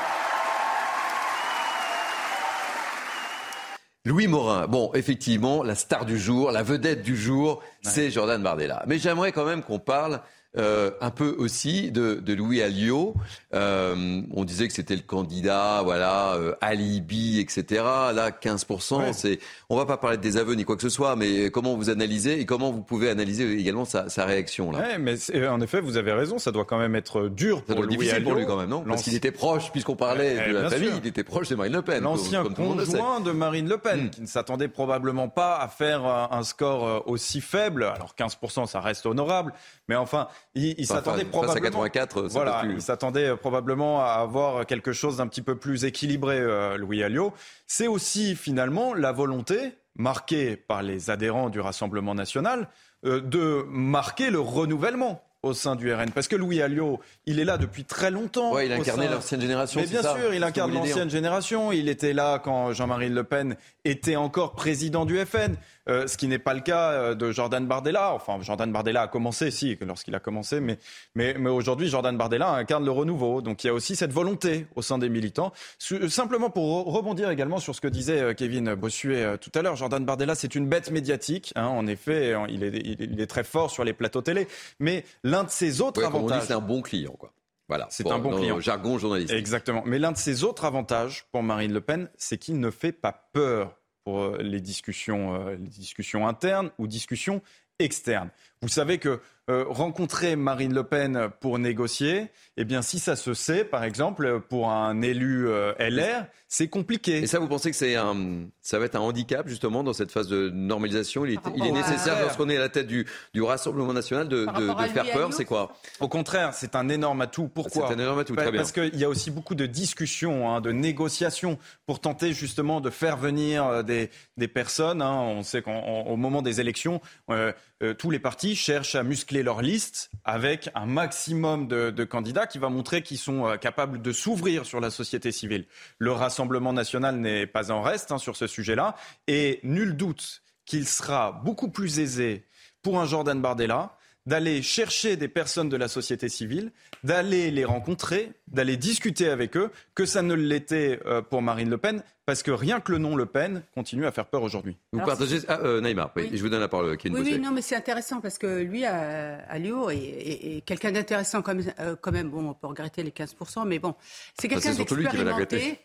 Louis 4.07 4.28
Morin, 4.28 4.66
bon, 4.66 4.91
effectivement, 4.95 5.62
la 5.62 5.74
star 5.74 6.07
du 6.07 6.18
jour, 6.18 6.53
la 6.53 6.62
vedette 6.62 7.03
du 7.03 7.18
jour, 7.18 7.62
c'est 7.82 8.11
Jordan 8.11 8.43
Bardella. 8.43 8.82
Mais 8.86 8.99
j'aimerais 8.99 9.32
quand 9.32 9.45
même 9.45 9.62
qu'on 9.62 9.78
parle 9.78 10.22
euh, 10.57 10.91
un 11.03 11.11
peu 11.11 11.37
aussi 11.39 11.93
de, 11.93 12.23
Louis 12.33 12.63
Alliot. 12.63 13.15
Euh, 13.53 14.23
on 14.35 14.45
disait 14.45 14.67
que 14.67 14.73
c'était 14.73 14.97
le 14.97 15.03
candidat, 15.03 15.83
voilà, 15.85 16.37
euh, 16.37 16.55
alibi, 16.63 17.39
etc. 17.39 17.83
Là, 18.15 18.31
15%, 18.31 19.13
c'est. 19.13 19.41
On 19.69 19.77
va 19.77 19.85
pas 19.85 19.99
parler 19.99 20.17
de 20.17 20.23
désaveux 20.23 20.55
ni 20.55 20.65
quoi 20.65 20.77
que 20.77 20.83
ce 20.83 20.89
soit, 20.89 21.17
mais 21.17 21.51
comment 21.51 21.77
vous 21.77 21.91
analysez 21.91 22.41
et 22.41 22.47
comment 22.47 22.73
vous 22.73 22.81
pouvez 22.81 23.11
analyser 23.11 23.53
également 23.59 23.85
sa, 23.85 24.07
réaction 24.25 24.73
là? 24.73 24.79
Ouais, 24.79 24.99
mais 24.99 25.17
en 25.49 25.61
effet, 25.61 25.83
vous 25.83 25.99
avez 25.99 26.13
raison, 26.13 26.39
ça 26.39 26.51
doit 26.51 26.65
quand 26.65 26.79
même 26.79 26.97
être 26.97 27.29
dur 27.29 27.63
pour 27.63 27.83
Louis 27.83 27.99
difficile 27.99 28.25
pour 28.25 28.35
lui 28.35 28.47
quand 28.47 28.57
même, 28.57 28.71
non? 28.71 28.83
Parce 28.85 29.03
qu'il 29.03 29.15
était 29.15 29.33
proche, 29.33 29.71
puisqu'on 29.71 29.97
parlait 29.97 30.49
de 30.49 30.55
la 30.55 30.71
famille, 30.71 30.93
il 31.03 31.07
était 31.07 31.25
proche 31.25 31.49
de 31.49 31.57
Marine 31.57 31.75
Le 31.75 31.83
Pen. 31.83 32.03
L'ancien 32.03 32.45
conjoint 32.45 33.21
de 33.21 33.33
Marine 33.33 33.69
Le 33.69 33.77
Pen, 33.77 34.07
hmm. 34.07 34.11
qui 34.11 34.23
ne 34.23 34.27
s'attendait 34.27 34.69
probablement 34.69 35.29
pas 35.29 35.59
à 35.59 35.69
faire 35.69 36.07
un 36.07 36.43
score 36.43 37.07
aussi 37.07 37.43
faible. 37.43 37.85
Alors 37.85 38.15
15%, 38.19 38.67
ça 38.67 38.81
reste 38.81 39.05
honorable, 39.05 39.53
mais 39.89 39.95
enfin, 39.95 40.29
il, 40.55 40.86
s'attendait 40.86 41.24
probablement. 41.24 41.82
à 41.82 41.91
84, 41.91 42.22
voilà, 42.28 42.62
il 42.68 42.82
s'attendait 42.82 43.36
probablement 43.36 44.01
à 44.01 44.14
avoir 44.14 44.66
quelque 44.66 44.93
chose 44.93 45.18
d'un 45.18 45.26
petit 45.26 45.43
peu 45.43 45.57
plus 45.57 45.84
équilibré, 45.84 46.39
euh, 46.39 46.76
Louis 46.76 47.03
Alliot. 47.03 47.32
C'est 47.66 47.86
aussi 47.86 48.34
finalement 48.34 48.95
la 48.95 49.12
volonté 49.12 49.74
marquée 49.97 50.57
par 50.57 50.82
les 50.82 51.11
adhérents 51.11 51.51
du 51.51 51.61
Rassemblement 51.61 52.14
national 52.14 52.68
euh, 53.05 53.20
de 53.20 53.64
marquer 53.68 54.30
le 54.30 54.41
renouvellement 54.41 55.22
au 55.43 55.55
sein 55.55 55.76
du 55.76 55.93
RN. 55.93 56.11
Parce 56.11 56.26
que 56.26 56.36
Louis 56.36 56.61
Alliot, 56.62 57.01
il 57.26 57.39
est 57.39 57.45
là 57.45 57.59
depuis 57.59 57.84
très 57.84 58.11
longtemps. 58.11 58.55
Oui, 58.55 58.66
il 58.66 58.72
incarnait 58.72 59.09
l'ancienne 59.09 59.41
génération. 59.41 59.80
Mais 59.80 59.86
bien 59.86 60.03
sûr, 60.03 60.34
il 60.34 60.43
incarne 60.43 60.72
l'ancienne 60.74 61.11
génération. 61.11 61.70
Il 61.70 61.89
était 61.89 62.12
là 62.12 62.41
quand 62.43 62.72
Jean-Marie 62.72 63.09
Le 63.09 63.24
Pen 63.24 63.57
était 63.84 64.16
encore 64.16 64.55
président 64.55 65.05
du 65.05 65.24
FN. 65.24 65.55
Euh, 65.89 66.07
ce 66.07 66.16
qui 66.16 66.28
n'est 66.28 66.39
pas 66.39 66.55
le 66.55 66.61
cas 66.61 66.93
euh, 66.93 67.14
de 67.14 67.32
Jordan 67.32 67.66
Bardella. 67.66 68.12
Enfin, 68.12 68.39
Jordan 68.43 68.70
Bardella 68.70 69.03
a 69.03 69.09
commencé, 69.09 69.51
si, 69.51 69.76
lorsqu'il 69.80 70.14
a 70.14 70.20
commencé, 70.20 70.61
mais, 70.61 70.78
mais, 71.14 71.34
mais 71.39 71.51
aujourd'hui, 71.51 71.89
Jordan 71.89 72.16
Bardella 72.16 72.51
incarne 72.51 72.84
le 72.84 72.91
renouveau. 72.91 73.41
Donc 73.41 73.64
il 73.64 73.68
y 73.68 73.70
a 73.70 73.74
aussi 73.74 73.97
cette 73.97 74.12
volonté 74.12 74.66
au 74.76 74.82
sein 74.82 74.99
des 74.99 75.09
militants. 75.09 75.53
Simplement 75.78 76.51
pour 76.51 76.84
rebondir 76.93 77.30
également 77.30 77.59
sur 77.59 77.74
ce 77.74 77.80
que 77.80 77.89
disait 77.89 78.20
euh, 78.20 78.34
Kevin 78.34 78.74
Bossuet 78.74 79.39
tout 79.39 79.51
à 79.55 79.62
l'heure, 79.62 79.76
Jordan 79.76 80.05
Bardella, 80.05 80.34
c'est 80.34 80.55
une 80.55 80.68
bête 80.68 80.91
médiatique. 80.91 81.53
Hein, 81.57 81.66
en 81.66 81.86
effet, 81.86 82.34
il 82.49 82.62
est, 82.62 82.99
il 83.01 83.20
est, 83.20 83.26
très 83.26 83.45
fort 83.45 83.70
sur 83.70 83.84
les 83.84 83.93
plateaux 83.93 84.22
télé. 84.22 84.47
Mais 84.80 85.05
l'un 85.24 85.45
de 85.45 85.51
ses 85.51 85.80
autres 85.80 86.05
avantages. 86.05 86.43
c'est 86.47 86.53
un 86.53 86.61
bon 86.61 86.82
client, 86.82 87.14
quoi. 87.18 87.32
Voilà, 87.68 87.86
c'est 87.91 88.11
un 88.11 88.18
bon 88.18 88.34
client. 88.36 88.61
Jargon 88.61 88.99
journalistique. 88.99 89.36
Exactement. 89.36 89.82
Mais 89.84 89.99
l'un 89.99 90.12
de 90.12 90.16
ses 90.16 90.43
autres 90.43 90.64
avantages 90.64 91.26
pour 91.32 91.43
Marine 91.43 91.72
Le 91.72 91.82
Pen, 91.82 92.09
c'est 92.16 92.39
qu'il 92.39 92.59
ne 92.61 92.70
fait 92.70 92.93
pas 92.93 93.28
peur 93.32 93.78
euh, 94.17 94.39
les 94.41 94.61
discussions, 94.61 95.35
euh, 95.35 95.57
les 95.57 95.69
discussions 95.69 96.27
internes 96.27 96.71
ou 96.79 96.87
discussions 96.87 97.43
externes. 97.79 98.31
Vous 98.63 98.69
savez 98.69 98.99
que 98.99 99.21
euh, 99.51 99.65
rencontrer 99.69 100.37
Marine 100.37 100.75
Le 100.75 100.85
Pen 100.85 101.31
pour 101.41 101.59
négocier, 101.59 102.27
eh 102.59 102.65
bien, 102.65 102.83
si 102.83 102.99
ça 102.99 103.17
se 103.17 103.33
sait, 103.33 103.65
par 103.65 103.83
exemple, 103.83 104.41
pour 104.41 104.71
un 104.71 105.01
élu 105.01 105.49
euh, 105.49 105.73
LR, 105.79 106.27
c'est 106.49 106.69
compliqué. 106.69 107.19
Et 107.19 107.27
ça, 107.27 107.39
vous 107.39 107.49
pensez 107.49 107.71
que 107.71 107.77
c'est 107.77 107.97
un, 107.97 108.17
ça 108.61 108.79
va 108.79 108.85
être 108.85 108.97
un 108.97 109.01
handicap 109.01 109.49
justement 109.49 109.83
dans 109.83 109.95
cette 109.95 110.13
phase 110.13 110.29
de 110.29 110.51
normalisation? 110.51 111.25
Il 111.25 111.35
est, 111.35 111.39
il 111.57 111.65
est 111.65 111.73
nécessaire, 111.73 112.21
lorsqu'on 112.21 112.51
est 112.51 112.57
à 112.57 112.61
la 112.61 112.69
tête 112.69 112.87
du, 112.87 113.07
du 113.33 113.41
Rassemblement 113.43 113.95
national, 113.95 114.29
de, 114.29 114.45
de, 114.45 114.83
de 114.83 114.89
faire 114.89 115.11
peur. 115.13 115.33
C'est 115.33 115.47
quoi? 115.47 115.73
Au 116.01 116.09
contraire, 116.09 116.53
c'est 116.53 116.75
un 116.75 116.89
énorme 116.91 117.23
atout. 117.23 117.49
Pourquoi? 117.49 117.87
C'est 117.89 117.95
un 117.95 117.99
énorme 117.99 118.19
atout. 118.19 118.37
Très 118.37 118.51
bien. 118.51 118.61
Parce 118.61 118.73
qu'il 118.73 118.97
y 118.97 119.05
a 119.05 119.09
aussi 119.09 119.31
beaucoup 119.31 119.55
de 119.55 119.67
discussions, 119.67 120.51
hein, 120.51 120.61
de 120.61 120.73
négociations 120.73 121.59
pour 121.87 122.01
tenter 122.01 122.35
justement 122.35 122.83
de 122.83 122.91
faire 122.91 123.17
venir 123.17 123.65
euh, 123.65 123.83
des, 123.83 124.11
des 124.37 124.49
personnes. 124.49 125.01
Hein. 125.01 125.15
On 125.15 125.43
sait 125.43 125.63
qu'au 125.63 126.17
moment 126.17 126.43
des 126.43 126.61
élections, 126.61 127.01
euh, 127.31 127.53
tous 127.99 128.11
les 128.11 128.18
partis 128.18 128.57
cherchent 128.57 128.95
à 128.95 129.03
muscler 129.03 129.43
leur 129.43 129.62
liste 129.62 130.11
avec 130.24 130.70
un 130.74 130.87
maximum 130.87 131.68
de, 131.68 132.05
candidats 132.05 132.47
qui 132.47 132.59
va 132.59 132.68
montrer 132.68 133.03
qu'ils 133.03 133.18
sont 133.18 133.47
euh, 133.47 133.57
capables 133.57 134.03
de 134.03 134.12
s'ouvrir 134.12 134.66
sur 134.66 134.81
la 134.81 134.91
société 134.91 135.33
civile. 135.33 135.66
Le 135.99 136.12
Rassemblement 136.12 136.72
national 136.72 137.16
n'est 137.16 137.47
pas 137.47 137.70
en 137.70 137.83
reste 137.83 138.12
hein, 138.12 138.18
sur 138.18 138.37
ce 138.37 138.47
sujet-là 138.47 138.95
et 139.26 139.61
nul 139.62 139.97
doute 139.97 140.43
qu'il 140.64 140.87
sera 140.87 141.33
beaucoup 141.45 141.70
plus 141.70 141.99
aisé 141.99 142.45
pour 142.83 143.01
un 143.01 143.07
Jordan 143.07 143.41
Bardella 143.41 143.97
d'aller 144.26 144.61
chercher 144.61 145.16
des 145.16 145.29
personnes 145.29 145.70
de 145.70 145.76
la 145.79 145.89
société 145.89 146.29
civile, 146.29 146.72
d'aller 147.03 147.51
les 147.51 147.64
rencontrer, 147.64 148.33
d'aller 148.49 148.76
discuter 148.76 149.31
avec 149.31 149.57
eux, 149.57 149.70
que 149.95 150.05
ça 150.05 150.20
ne 150.20 150.35
l'était 150.35 151.01
euh, 151.07 151.22
pour 151.22 151.41
Marine 151.41 151.70
Le 151.70 151.79
Pen, 151.79 152.03
parce 152.29 152.43
que 152.43 152.51
rien 152.51 152.79
que 152.81 152.93
le 152.93 152.99
nom 152.99 153.16
Le 153.16 153.24
Pen 153.24 153.62
continue 153.74 154.05
à 154.05 154.12
faire 154.12 154.26
peur 154.26 154.43
aujourd'hui. 154.43 154.76
Vous 154.93 155.01
partagez. 155.01 155.39
Ah, 155.49 155.61
euh, 155.62 155.81
oui. 156.14 156.29
je 156.31 156.43
vous 156.43 156.51
donne 156.51 156.61
la 156.61 156.68
parole. 156.68 156.95
oui, 157.03 157.11
oui, 157.14 157.39
non, 157.39 157.53
mais 157.53 157.62
c'est 157.62 157.74
intéressant 157.74 158.20
parce 158.20 158.37
que 158.37 158.61
lui, 158.61 158.85
à, 158.85 159.39
à 159.49 159.59
Lyon, 159.59 159.89
est, 159.89 160.62
quelqu'un 160.66 160.93
d'intéressant 160.93 161.41
quand, 161.41 161.57
euh, 161.81 161.97
quand, 161.99 162.12
même. 162.12 162.29
Bon, 162.29 162.51
on 162.51 162.53
peut 162.53 162.66
regretter 162.66 163.03
les 163.03 163.12
15%, 163.12 163.66
mais 163.66 163.79
bon, 163.79 163.95
c'est 164.39 164.47
quelqu'un 164.47 164.74
d'expérimenté. 164.74 165.81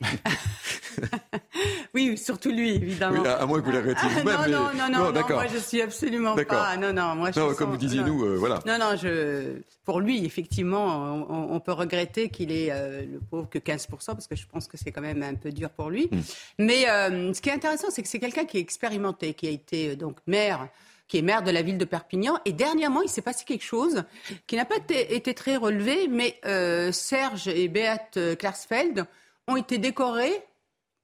oui, 1.94 2.18
surtout 2.18 2.52
lui, 2.52 2.72
évidemment. 2.72 3.22
Oui, 3.22 3.28
à, 3.30 3.46
moins 3.46 3.62
que 3.62 3.66
vous 3.66 3.72
l'arrêtiez 3.72 4.10
vous-même. 4.10 4.52
non, 4.52 4.64
non, 4.74 4.90
non, 4.90 4.90
non, 4.90 5.14
non, 5.14 5.30
moi 5.30 5.48
je 5.48 5.60
suis 5.60 5.82
absolument 5.82 6.36
pas. 6.36 6.76
Non, 6.76 6.92
non, 6.92 7.16
moi 7.16 7.32
je 7.32 7.40
Non, 7.40 7.54
comme 7.54 7.70
vous 7.70 7.78
disiez, 7.78 8.04
nous, 8.04 8.22
euh, 8.26 8.36
voilà. 8.36 8.60
Non, 8.66 8.78
non, 8.78 8.98
je, 9.02 9.62
pour 9.86 10.02
lui, 10.02 10.26
effectivement, 10.26 11.26
on, 11.30 11.60
peut 11.62 11.72
regretter 11.72 12.28
qu'il 12.28 12.52
ait 12.52 12.68
le 13.10 13.22
pauvre 13.22 13.50
que 13.50 13.60
15%, 13.60 13.88
parce 14.08 14.28
que 14.28 14.36
je 14.36 14.46
pense 14.46 14.68
que 14.68 14.76
c'est 14.76 14.92
quand 14.92 15.00
même 15.00 15.24
un 15.24 15.36
peu 15.36 15.54
dur 15.54 15.70
pour 15.70 15.90
lui. 15.90 16.10
Hmm. 16.12 16.20
Mais 16.60 16.90
euh, 16.90 17.34
ce 17.34 17.42
qui 17.42 17.50
est 17.50 17.54
intéressant, 17.54 17.88
c'est 17.90 18.02
que 18.02 18.08
c'est 18.08 18.20
quelqu'un 18.20 18.46
qui 18.46 18.58
est 18.58 18.62
expérimenté, 18.62 19.34
qui 19.34 19.48
a 19.48 19.52
été 19.52 19.90
euh, 19.90 19.96
donc 19.96 20.18
maire 20.28 20.68
qui 21.10 21.18
est 21.18 21.22
maire 21.22 21.44
de 21.44 21.52
la 21.52 21.62
ville 21.62 21.78
de 21.78 21.86
Perpignan. 21.86 22.40
Et 22.46 22.54
dernièrement, 22.54 23.02
il 23.02 23.10
s'est 23.10 23.22
passé 23.22 23.44
quelque 23.46 23.64
chose 23.64 24.04
qui 24.48 24.56
n'a 24.56 24.66
pas 24.66 24.78
été, 24.78 25.34
très 25.36 25.58
relevé, 25.58 26.08
mais 26.08 26.40
euh, 26.46 26.92
Serge 26.92 27.50
et 27.50 27.68
Beat 27.68 28.38
Klarsfeld 28.40 29.06
ont 29.48 29.58
été 29.58 29.78
décorés 29.78 30.44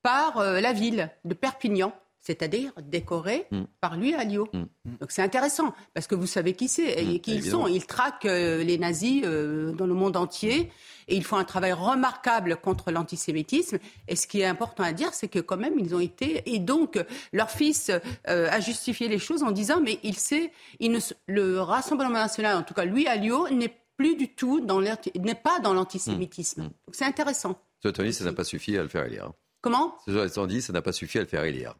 par 0.01 0.41
la 0.41 0.73
ville 0.73 1.11
de 1.25 1.33
Perpignan 1.33 1.93
c'est-à-dire 2.21 2.71
décoré 2.81 3.47
mm. 3.51 3.63
par 3.81 3.97
lui 3.97 4.13
à 4.13 4.23
Lyon. 4.23 4.47
Mm. 4.53 4.97
Donc 4.99 5.11
c'est 5.11 5.21
intéressant, 5.21 5.73
parce 5.93 6.07
que 6.07 6.15
vous 6.15 6.27
savez 6.27 6.53
qui 6.53 6.67
c'est 6.67 7.01
et 7.01 7.05
mm, 7.05 7.19
qui 7.19 7.35
ils 7.35 7.45
sont. 7.45 7.67
Ils 7.67 7.85
traquent 7.85 8.25
euh, 8.25 8.63
les 8.63 8.77
nazis 8.77 9.23
euh, 9.25 9.71
dans 9.71 9.87
le 9.87 9.93
monde 9.93 10.17
entier 10.17 10.71
et 11.07 11.15
ils 11.15 11.23
font 11.23 11.37
un 11.37 11.43
travail 11.43 11.73
remarquable 11.73 12.57
contre 12.57 12.91
l'antisémitisme. 12.91 13.79
Et 14.07 14.15
ce 14.15 14.27
qui 14.27 14.41
est 14.41 14.45
important 14.45 14.83
à 14.83 14.93
dire, 14.93 15.13
c'est 15.13 15.27
que 15.27 15.39
quand 15.39 15.57
même, 15.57 15.79
ils 15.79 15.95
ont 15.95 15.99
été... 15.99 16.43
Et 16.53 16.59
donc, 16.59 17.03
leur 17.33 17.49
fils 17.49 17.89
euh, 18.27 18.47
a 18.49 18.59
justifié 18.59 19.07
les 19.07 19.17
choses 19.17 19.41
en 19.41 19.51
disant, 19.51 19.81
mais 19.81 19.99
il 20.03 20.15
sait, 20.15 20.51
il 20.79 20.91
ne, 20.91 20.99
le 21.27 21.59
Rassemblement 21.61 22.11
national, 22.11 22.57
en 22.57 22.63
tout 22.63 22.75
cas 22.75 22.85
lui 22.85 23.07
à 23.07 23.15
Lyon, 23.15 23.45
n'est 23.51 23.75
plus 23.97 24.15
du 24.15 24.33
tout 24.33 24.61
dans 24.61 24.79
n'est 24.79 25.35
pas 25.35 25.59
dans 25.59 25.73
l'antisémitisme. 25.73 26.63
Donc 26.63 26.93
c'est 26.93 27.05
intéressant. 27.05 27.59
Tony, 27.81 28.13
ça 28.13 28.23
n'a 28.23 28.33
pas 28.33 28.43
suffi 28.43 28.77
à 28.77 28.83
le 28.83 28.87
faire 28.87 29.05
élire. 29.05 29.31
Comment? 29.61 29.97
Ce 30.05 30.45
dit, 30.45 30.61
ça 30.61 30.71
n'a 30.71 30.81
pas 30.81 30.93
suffi 30.93 31.17
à 31.17 31.21
le 31.21 31.27
faire 31.27 31.43
élire. 31.43 31.75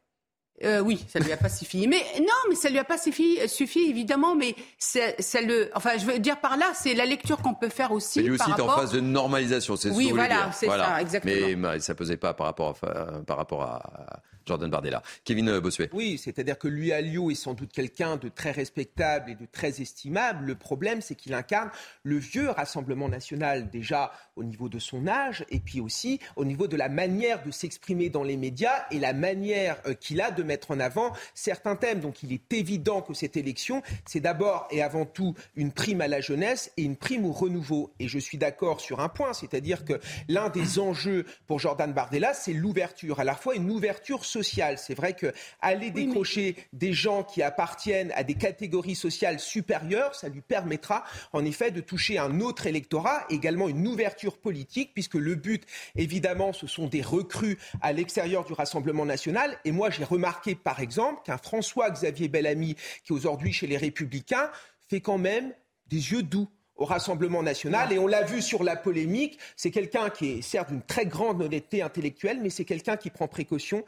Euh, 0.63 0.79
oui, 0.81 1.05
ça 1.07 1.19
lui 1.19 1.31
a 1.31 1.37
pas 1.37 1.49
suffi. 1.49 1.87
Mais 1.87 2.03
non, 2.19 2.33
mais 2.49 2.55
ça 2.55 2.69
lui 2.69 2.79
a 2.79 2.83
pas 2.83 2.97
suffi, 2.97 3.39
suffi 3.47 3.89
évidemment. 3.89 4.35
Mais 4.35 4.55
c'est 4.77 5.15
le, 5.41 5.69
enfin, 5.73 5.91
je 5.97 6.05
veux 6.05 6.19
dire 6.19 6.39
par 6.39 6.57
là, 6.57 6.65
c'est 6.75 6.93
la 6.93 7.05
lecture 7.05 7.37
qu'on 7.37 7.53
peut 7.53 7.69
faire 7.69 7.91
aussi. 7.91 8.19
Mais 8.19 8.25
lui 8.25 8.35
aussi 8.35 8.49
est 8.49 8.61
en 8.61 8.69
phase 8.69 8.91
de 8.91 8.99
normalisation, 8.99 9.75
c'est 9.75 9.89
oui, 9.91 10.05
ce 10.05 10.09
que 10.09 10.15
voilà, 10.15 10.51
c'est 10.51 10.67
ça, 10.67 11.01
exactement. 11.01 11.69
Mais 11.73 11.79
ça 11.79 11.95
pesait 11.95 12.17
pas 12.17 12.33
par 12.33 12.47
rapport 12.47 12.75
à, 12.83 13.21
par 13.25 13.37
rapport 13.37 13.61
à, 13.63 14.21
Jordan 14.45 14.69
Bardella. 14.69 15.03
Kevin 15.23 15.59
Bossuet. 15.59 15.89
Oui, 15.93 16.17
c'est-à-dire 16.17 16.57
que 16.57 16.67
lui, 16.67 16.91
Alliot, 16.91 17.31
est 17.31 17.35
sans 17.35 17.53
doute 17.53 17.71
quelqu'un 17.71 18.17
de 18.17 18.29
très 18.29 18.51
respectable 18.51 19.31
et 19.31 19.35
de 19.35 19.45
très 19.45 19.81
estimable. 19.81 20.45
Le 20.45 20.55
problème, 20.55 21.01
c'est 21.01 21.15
qu'il 21.15 21.33
incarne 21.33 21.69
le 22.03 22.17
vieux 22.17 22.49
Rassemblement 22.49 23.09
national, 23.09 23.69
déjà 23.69 24.11
au 24.35 24.43
niveau 24.43 24.69
de 24.69 24.79
son 24.79 25.07
âge, 25.07 25.45
et 25.49 25.59
puis 25.59 25.79
aussi 25.79 26.19
au 26.35 26.45
niveau 26.45 26.67
de 26.67 26.77
la 26.77 26.89
manière 26.89 27.43
de 27.43 27.51
s'exprimer 27.51 28.09
dans 28.09 28.23
les 28.23 28.37
médias 28.37 28.85
et 28.91 28.99
la 28.99 29.13
manière 29.13 29.81
euh, 29.85 29.93
qu'il 29.93 30.21
a 30.21 30.31
de 30.31 30.43
mettre 30.43 30.71
en 30.71 30.79
avant 30.79 31.13
certains 31.33 31.75
thèmes. 31.75 31.99
Donc 31.99 32.23
il 32.23 32.33
est 32.33 32.53
évident 32.53 33.01
que 33.01 33.13
cette 33.13 33.37
élection, 33.37 33.81
c'est 34.05 34.19
d'abord 34.19 34.67
et 34.71 34.81
avant 34.81 35.05
tout 35.05 35.35
une 35.55 35.71
prime 35.71 36.01
à 36.01 36.07
la 36.07 36.21
jeunesse 36.21 36.71
et 36.77 36.83
une 36.83 36.95
prime 36.95 37.25
au 37.25 37.31
renouveau. 37.31 37.93
Et 37.99 38.07
je 38.07 38.19
suis 38.19 38.37
d'accord 38.37 38.81
sur 38.81 38.99
un 38.99 39.09
point, 39.09 39.33
c'est-à-dire 39.33 39.85
que 39.85 39.99
l'un 40.27 40.49
des 40.49 40.79
enjeux 40.79 41.25
pour 41.47 41.59
Jordan 41.59 41.93
Bardella, 41.93 42.33
c'est 42.33 42.53
l'ouverture, 42.53 43.19
à 43.19 43.23
la 43.23 43.35
fois 43.35 43.55
une 43.55 43.69
ouverture 43.69 44.25
sociale 44.29 44.77
c'est 44.77 44.95
vrai 44.95 45.13
que 45.13 45.33
aller 45.61 45.91
décrocher 45.91 46.55
des 46.73 46.93
gens 46.93 47.23
qui 47.23 47.41
appartiennent 47.41 48.11
à 48.15 48.23
des 48.23 48.35
catégories 48.35 48.95
sociales 48.95 49.39
supérieures, 49.39 50.15
ça 50.15 50.29
lui 50.29 50.41
permettra 50.41 51.03
en 51.33 51.45
effet 51.45 51.71
de 51.71 51.81
toucher 51.81 52.17
un 52.17 52.39
autre 52.39 52.67
électorat, 52.67 53.25
également 53.29 53.69
une 53.69 53.87
ouverture 53.87 54.37
politique, 54.37 54.91
puisque 54.93 55.15
le 55.15 55.35
but, 55.35 55.63
évidemment, 55.95 56.53
ce 56.53 56.67
sont 56.67 56.87
des 56.87 57.01
recrues 57.01 57.57
à 57.81 57.93
l'extérieur 57.93 58.45
du 58.45 58.53
Rassemblement 58.53 59.05
national. 59.05 59.57
Et 59.65 59.71
moi, 59.71 59.89
j'ai 59.89 60.03
remarqué, 60.03 60.55
par 60.55 60.79
exemple, 60.79 61.21
qu'un 61.25 61.37
François-Xavier 61.37 62.27
Bellamy, 62.27 62.75
qui 63.03 63.13
est 63.13 63.15
aujourd'hui 63.15 63.53
chez 63.53 63.67
les 63.67 63.77
Républicains, 63.77 64.49
fait 64.87 65.01
quand 65.01 65.17
même 65.17 65.53
des 65.87 66.11
yeux 66.11 66.23
doux 66.23 66.47
au 66.79 66.85
Rassemblement 66.85 67.43
national. 67.43 67.93
Et 67.93 67.99
on 67.99 68.07
l'a 68.07 68.23
vu 68.23 68.41
sur 68.41 68.63
la 68.63 68.75
polémique, 68.75 69.37
c'est 69.55 69.69
quelqu'un 69.69 70.09
qui 70.09 70.31
est 70.31 70.41
certes 70.41 70.69
d'une 70.69 70.81
très 70.81 71.05
grande 71.05 71.41
honnêteté 71.41 71.81
intellectuelle, 71.81 72.39
mais 72.41 72.49
c'est 72.49 72.65
quelqu'un 72.65 72.97
qui 72.97 73.09
prend 73.09 73.27
précaution, 73.27 73.83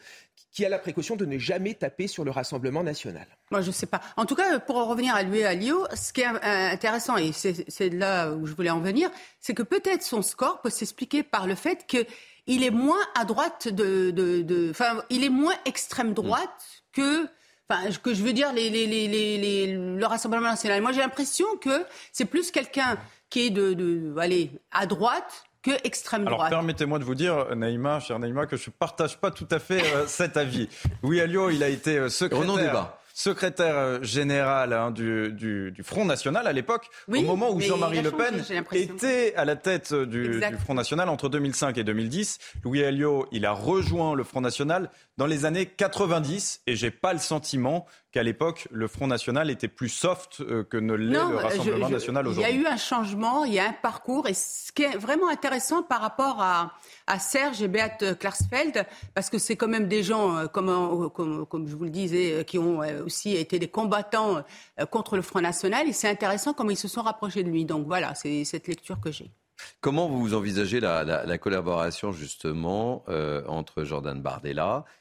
qui 0.51 0.65
a 0.65 0.69
la 0.69 0.77
précaution 0.77 1.15
de 1.15 1.25
ne 1.25 1.37
jamais 1.37 1.73
taper 1.73 2.07
sur 2.07 2.25
le 2.25 2.31
Rassemblement 2.31 2.83
national. 2.83 3.25
Moi, 3.51 3.61
je 3.61 3.67
ne 3.67 3.71
sais 3.71 3.85
pas. 3.85 4.01
En 4.17 4.25
tout 4.25 4.35
cas, 4.35 4.59
pour 4.59 4.75
revenir 4.85 5.15
à 5.15 5.23
lui 5.23 5.43
à 5.43 5.53
Lio, 5.53 5.87
ce 5.95 6.11
qui 6.11 6.21
est 6.21 6.27
euh, 6.27 6.71
intéressant, 6.73 7.15
et 7.17 7.31
c'est 7.31 7.89
là 7.89 8.31
où 8.31 8.45
je 8.45 8.53
voulais 8.53 8.69
en 8.69 8.81
venir, 8.81 9.09
c'est 9.39 9.53
que 9.53 9.63
peut-être 9.63 10.03
son 10.03 10.21
score 10.21 10.61
peut 10.61 10.69
s'expliquer 10.69 11.23
par 11.23 11.47
le 11.47 11.55
fait 11.55 11.87
qu'il 11.87 12.63
est 12.63 12.71
moins 12.71 13.01
à 13.15 13.23
droite 13.23 13.69
de, 13.69 14.69
enfin, 14.69 15.01
il 15.09 15.23
est 15.23 15.29
moins 15.29 15.55
extrême 15.65 16.13
droite 16.13 16.83
que 16.91 17.27
Enfin, 17.71 17.89
que 18.03 18.13
je 18.13 18.21
veux 18.23 18.33
dire, 18.33 18.51
les, 18.53 18.69
les, 18.69 18.85
les, 18.87 19.75
le 19.75 20.05
Rassemblement 20.05 20.49
national. 20.49 20.81
Moi, 20.81 20.91
j'ai 20.91 20.99
l'impression 20.99 21.45
que 21.61 21.85
c'est 22.11 22.25
plus 22.25 22.51
quelqu'un 22.51 22.97
qui 23.29 23.47
est 23.47 23.49
de, 23.49 23.73
de, 23.73 24.13
allez, 24.19 24.51
à 24.71 24.85
droite 24.85 25.45
que 25.61 25.71
extrême 25.85 26.25
droite. 26.25 26.39
Alors 26.39 26.49
permettez-moi 26.49 26.99
de 26.99 27.03
vous 27.03 27.15
dire, 27.15 27.55
Naïma, 27.55 27.99
cher 27.99 28.19
Naïma, 28.19 28.45
que 28.45 28.57
je 28.57 28.69
ne 28.69 28.73
partage 28.73 29.17
pas 29.17 29.31
tout 29.31 29.47
à 29.51 29.59
fait 29.59 29.83
euh, 29.93 30.07
cet 30.07 30.35
avis. 30.35 30.67
Oui, 31.03 31.21
Alio, 31.21 31.49
il 31.49 31.63
a 31.63 31.69
été 31.69 31.97
euh, 31.97 32.09
secrétaire 32.09 32.93
secrétaire 33.21 33.77
euh, 33.77 34.03
général 34.03 34.73
hein, 34.73 34.91
du, 34.91 35.31
du, 35.31 35.71
du, 35.71 35.83
Front 35.83 36.05
National 36.05 36.47
à 36.47 36.53
l'époque, 36.53 36.87
au 37.07 37.21
moment 37.21 37.51
où 37.51 37.59
Jean-Marie 37.59 38.01
Le 38.01 38.11
Pen 38.11 38.43
était 38.73 39.35
à 39.35 39.45
la 39.45 39.55
tête 39.55 39.93
du, 39.93 40.39
du, 40.39 40.57
Front 40.57 40.73
National 40.73 41.07
entre 41.09 41.29
2005 41.29 41.77
et 41.77 41.83
2010. 41.83 42.39
Louis 42.63 42.83
Alliot, 42.83 43.27
il 43.31 43.45
a 43.45 43.51
rejoint 43.51 44.15
le 44.15 44.23
Front 44.23 44.41
National 44.41 44.89
dans 45.17 45.27
les 45.27 45.45
années 45.45 45.67
90 45.67 46.61
et 46.65 46.75
j'ai 46.75 46.91
pas 46.91 47.13
le 47.13 47.19
sentiment 47.19 47.85
qu'à 48.11 48.23
l'époque, 48.23 48.67
le 48.71 48.87
Front 48.87 49.07
National 49.07 49.49
était 49.49 49.67
plus 49.67 49.89
soft 49.89 50.41
euh, 50.41 50.63
que 50.63 50.77
ne 50.77 50.93
l'est 50.93 51.13
le 51.13 51.37
Rassemblement 51.37 51.89
national 51.89 52.27
aujourd'hui. 52.27 52.51
Il 52.51 52.55
y 52.55 52.59
a 52.59 52.61
eu 52.61 52.71
un 52.71 52.77
changement, 52.77 53.45
il 53.45 53.53
y 53.53 53.59
a 53.59 53.69
un 53.69 53.73
parcours. 53.73 54.27
Et 54.27 54.33
ce 54.33 54.71
qui 54.71 54.83
est 54.83 54.97
vraiment 54.97 55.29
intéressant 55.29 55.81
par 55.81 56.01
rapport 56.01 56.41
à, 56.41 56.73
à 57.07 57.19
Serge 57.19 57.61
et 57.61 57.67
Beat 57.67 58.17
Klarsfeld, 58.19 58.85
parce 59.13 59.29
que 59.29 59.37
c'est 59.37 59.55
quand 59.55 59.69
même 59.69 59.87
des 59.87 60.03
gens, 60.03 60.37
euh, 60.37 60.47
comme, 60.47 60.69
euh, 60.69 61.09
comme, 61.09 61.45
comme, 61.45 61.67
je 61.67 61.75
vous 61.75 61.85
le 61.85 61.89
disais, 61.89 62.43
qui 62.45 62.57
ont 62.59 62.79
aussi 63.05 63.35
été 63.35 63.59
des 63.59 63.69
combattants 63.69 64.43
contre 64.89 65.15
le 65.15 65.21
Front 65.21 65.41
National. 65.41 65.87
Et 65.87 65.93
c'est 65.93 66.09
intéressant 66.09 66.53
comment 66.53 66.71
ils 66.71 66.77
se 66.77 66.87
sont 66.87 67.01
rapprochés 67.01 67.43
de 67.43 67.49
lui. 67.49 67.65
Donc 67.65 67.87
voilà, 67.87 68.13
c'est 68.15 68.43
cette 68.43 68.67
lecture 68.67 68.99
que 68.99 69.11
j'ai. 69.11 69.31
Comment 69.79 70.09
vous 70.09 70.33
envisagez 70.33 70.79
la, 70.79 71.03
la, 71.03 71.25
la 71.25 71.37
collaboration 71.37 72.11
justement 72.11 73.05
entre 73.47 73.83
Jordan 73.83 74.21
Bardella 74.21 74.85
euh, 74.85 75.00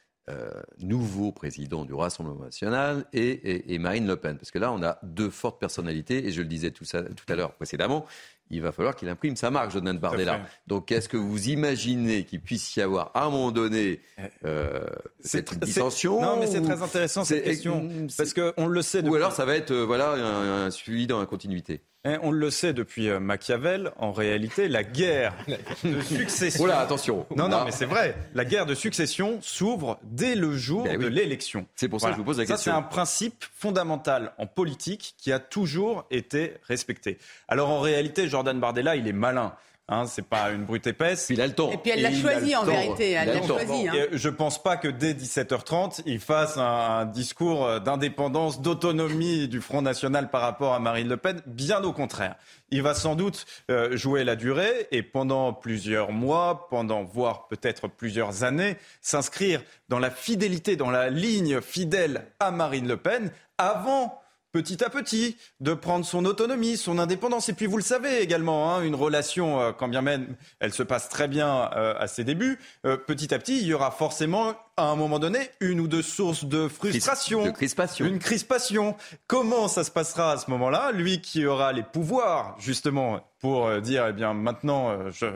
nouveau 0.81 1.33
président 1.33 1.85
du 1.85 1.95
Rassemblement 1.95 2.45
national 2.45 3.05
et, 3.13 3.79
Marine 3.79 4.07
Le 4.07 4.17
Pen. 4.17 4.37
Parce 4.37 4.51
que 4.51 4.59
là, 4.59 4.73
on 4.73 4.83
a 4.83 4.99
deux 5.03 5.31
fortes 5.31 5.61
personnalités, 5.61 6.27
et 6.27 6.33
je 6.33 6.43
le 6.43 6.49
disais 6.49 6.71
tout, 6.71 6.85
tout 6.85 7.33
à 7.33 7.35
l'heure 7.35 7.55
précédemment, 7.55 8.07
il 8.51 8.61
va 8.61 8.73
falloir 8.73 8.97
qu'il 8.97 9.09
imprime 9.09 9.37
sa 9.37 9.51
marque, 9.51 9.71
Jordan 9.71 9.97
Bardella. 9.99 10.41
Donc, 10.67 10.91
est-ce 10.91 11.09
que 11.09 11.17
vous 11.17 11.49
imaginez 11.49 12.25
qu'il 12.25 12.41
puisse 12.41 12.75
y 12.77 12.83
avoir, 12.83 13.13
à 13.15 13.25
un 13.25 13.31
moment 13.31 13.53
donné, 13.53 14.01
euh, 14.45 14.85
cette 15.21 15.59
dissension 15.59 16.21
Non, 16.21 16.37
mais 16.39 16.47
c'est 16.47 16.61
très 16.61 16.83
intéressant 16.83 17.25
cette 17.25 17.45
question, 17.45 17.89
parce 18.17 18.35
qu'on 18.35 18.67
le 18.67 18.83
sait. 18.83 19.07
Ou 19.07 19.15
alors, 19.15 19.33
ça 19.33 19.45
va 19.45 19.55
être 19.55 19.71
euh, 19.71 19.85
voilà, 19.85 20.13
un 20.13 20.71
suivi 20.71 21.07
dans 21.07 21.21
la 21.21 21.27
continuité 21.27 21.83
Hein, 22.03 22.19
on 22.23 22.31
le 22.31 22.51
sait 22.51 22.73
depuis 22.73 23.11
euh, 23.11 23.21
Machiavel, 23.21 23.93
en 23.99 24.11
réalité, 24.11 24.69
la 24.69 24.83
guerre 24.83 25.35
de 25.85 26.01
succession. 26.01 26.65
Oula, 26.65 26.81
attention. 26.81 27.27
Non, 27.37 27.49
non, 27.49 27.65
mais 27.67 27.73
c'est 27.73 27.85
vrai. 27.85 28.17
La 28.35 28.47
guerre 28.47 28.65
de 28.65 28.75
succession 28.75 29.39
s'ouvre 29.43 29.99
dès 30.05 30.35
le 30.35 30.57
jour 30.57 30.85
ben 30.85 30.99
de 30.99 31.07
l'élection. 31.07 31.67
C'est 31.77 31.89
pour 31.89 32.01
ça 32.01 32.09
que 32.09 32.15
je 32.15 32.19
vous 32.19 32.25
pose 32.25 32.39
la 32.39 32.45
question. 32.47 32.57
Ça, 32.57 32.63
c'est 32.63 32.71
un 32.71 32.81
principe 32.81 33.45
fondamental 33.55 34.33
en 34.39 34.47
politique 34.47 35.15
qui 35.19 35.31
a 35.31 35.39
toujours 35.39 36.07
été 36.11 36.55
respecté. 36.67 37.19
Alors, 37.49 37.69
en 37.69 37.81
réalité, 37.81 38.29
Jordan 38.29 38.59
Bardella, 38.59 38.97
il 38.97 39.07
est 39.07 39.13
malin. 39.13 39.53
Hein, 39.93 40.07
c'est 40.07 40.27
pas 40.27 40.53
une 40.53 40.65
brute 40.65 40.87
épaisse. 40.87 41.27
il 41.31 41.41
a 41.41 41.47
le 41.49 41.53
temps. 41.53 41.73
Et 41.73 41.77
puis 41.77 41.91
elle 41.91 42.03
l'a 42.03 42.13
choisi 42.13 42.55
en 42.55 42.63
vérité. 42.63 43.11
Elle 43.11 43.29
l'a 43.29 43.43
choisi. 43.43 43.89
Hein. 43.89 44.07
Je 44.13 44.29
pense 44.29 44.63
pas 44.63 44.77
que 44.77 44.87
dès 44.87 45.15
17h30, 45.15 46.03
il 46.07 46.21
fasse 46.21 46.57
un, 46.59 47.07
discours 47.07 47.81
d'indépendance, 47.81 48.63
d'autonomie 48.63 49.49
du 49.49 49.61
Front 49.61 49.83
National 49.83 50.31
par 50.31 50.43
rapport 50.43 50.75
à 50.75 50.79
Marine 50.79 51.09
Le 51.09 51.17
Pen. 51.17 51.43
Bien 51.47 51.83
au 51.83 51.93
contraire. 51.93 52.37
Il 52.71 52.83
va 52.83 52.95
sans 52.95 53.17
doute 53.17 53.47
euh, 53.69 53.97
jouer 53.97 54.23
la 54.23 54.37
durée 54.37 54.87
et 54.93 55.03
pendant 55.03 55.53
plusieurs 55.53 56.13
mois, 56.13 56.69
pendant 56.71 57.03
voire 57.03 57.49
peut-être 57.49 57.89
plusieurs 57.89 58.45
années, 58.45 58.77
s'inscrire 59.01 59.61
dans 59.89 59.99
la 59.99 60.11
fidélité, 60.11 60.77
dans 60.77 60.91
la 60.91 61.11
ligne 61.11 61.61
fidèle 61.61 62.27
à 62.39 62.53
Marine 62.53 62.87
Le 62.87 62.97
Pen 62.97 63.33
avant 63.59 64.21
petit 64.53 64.83
à 64.85 64.91
petit, 64.91 65.37
de 65.61 65.75
prendre 65.75 66.05
son 66.05 66.25
autonomie, 66.25 66.77
son 66.77 66.99
indépendance. 66.99 67.49
Et 67.49 67.53
puis 67.53 67.67
vous 67.67 67.77
le 67.77 67.83
savez 67.83 68.21
également, 68.21 68.75
hein, 68.75 68.83
une 68.83 68.95
relation, 68.95 69.61
euh, 69.61 69.73
quand 69.73 69.89
bien 69.89 70.03
même 70.03 70.37
elle 70.59 70.73
se 70.73 70.83
passe 70.83 71.09
très 71.09 71.29
bien 71.29 71.71
euh, 71.77 71.95
à 71.99 72.09
ses 72.09 72.25
débuts, 72.25 72.59
euh, 72.87 72.97
petit 72.97 73.33
à 73.35 73.39
petit, 73.39 73.59
il 73.61 73.67
y 73.67 73.75
aura 73.75 73.91
forcément 73.91 74.55
à 74.81 74.91
un 74.91 74.97
moment 74.97 75.19
donné 75.19 75.51
une 75.61 75.81
ou 75.81 75.89
deux 75.89 76.03
sources 76.03 76.45
de 76.45 76.69
frustration, 76.69 77.45
de 77.45 77.51
crispation. 77.51 78.07
une 78.07 78.19
crispation. 78.19 78.97
Comment 79.27 79.69
ça 79.69 79.85
se 79.85 79.91
passera 79.91 80.33
à 80.33 80.37
ce 80.39 80.51
moment-là? 80.51 80.93
Lui 80.93 81.21
qui 81.21 81.47
aura 81.47 81.73
les 81.73 81.83
pouvoirs 81.83 82.57
justement 82.59 83.21
pour 83.39 83.67
euh, 83.67 83.81
dire 83.81 84.07
eh 84.09 84.13
bien 84.13 84.35
maintenant 84.35 84.91
euh, 84.91 85.11
je, 85.11 85.27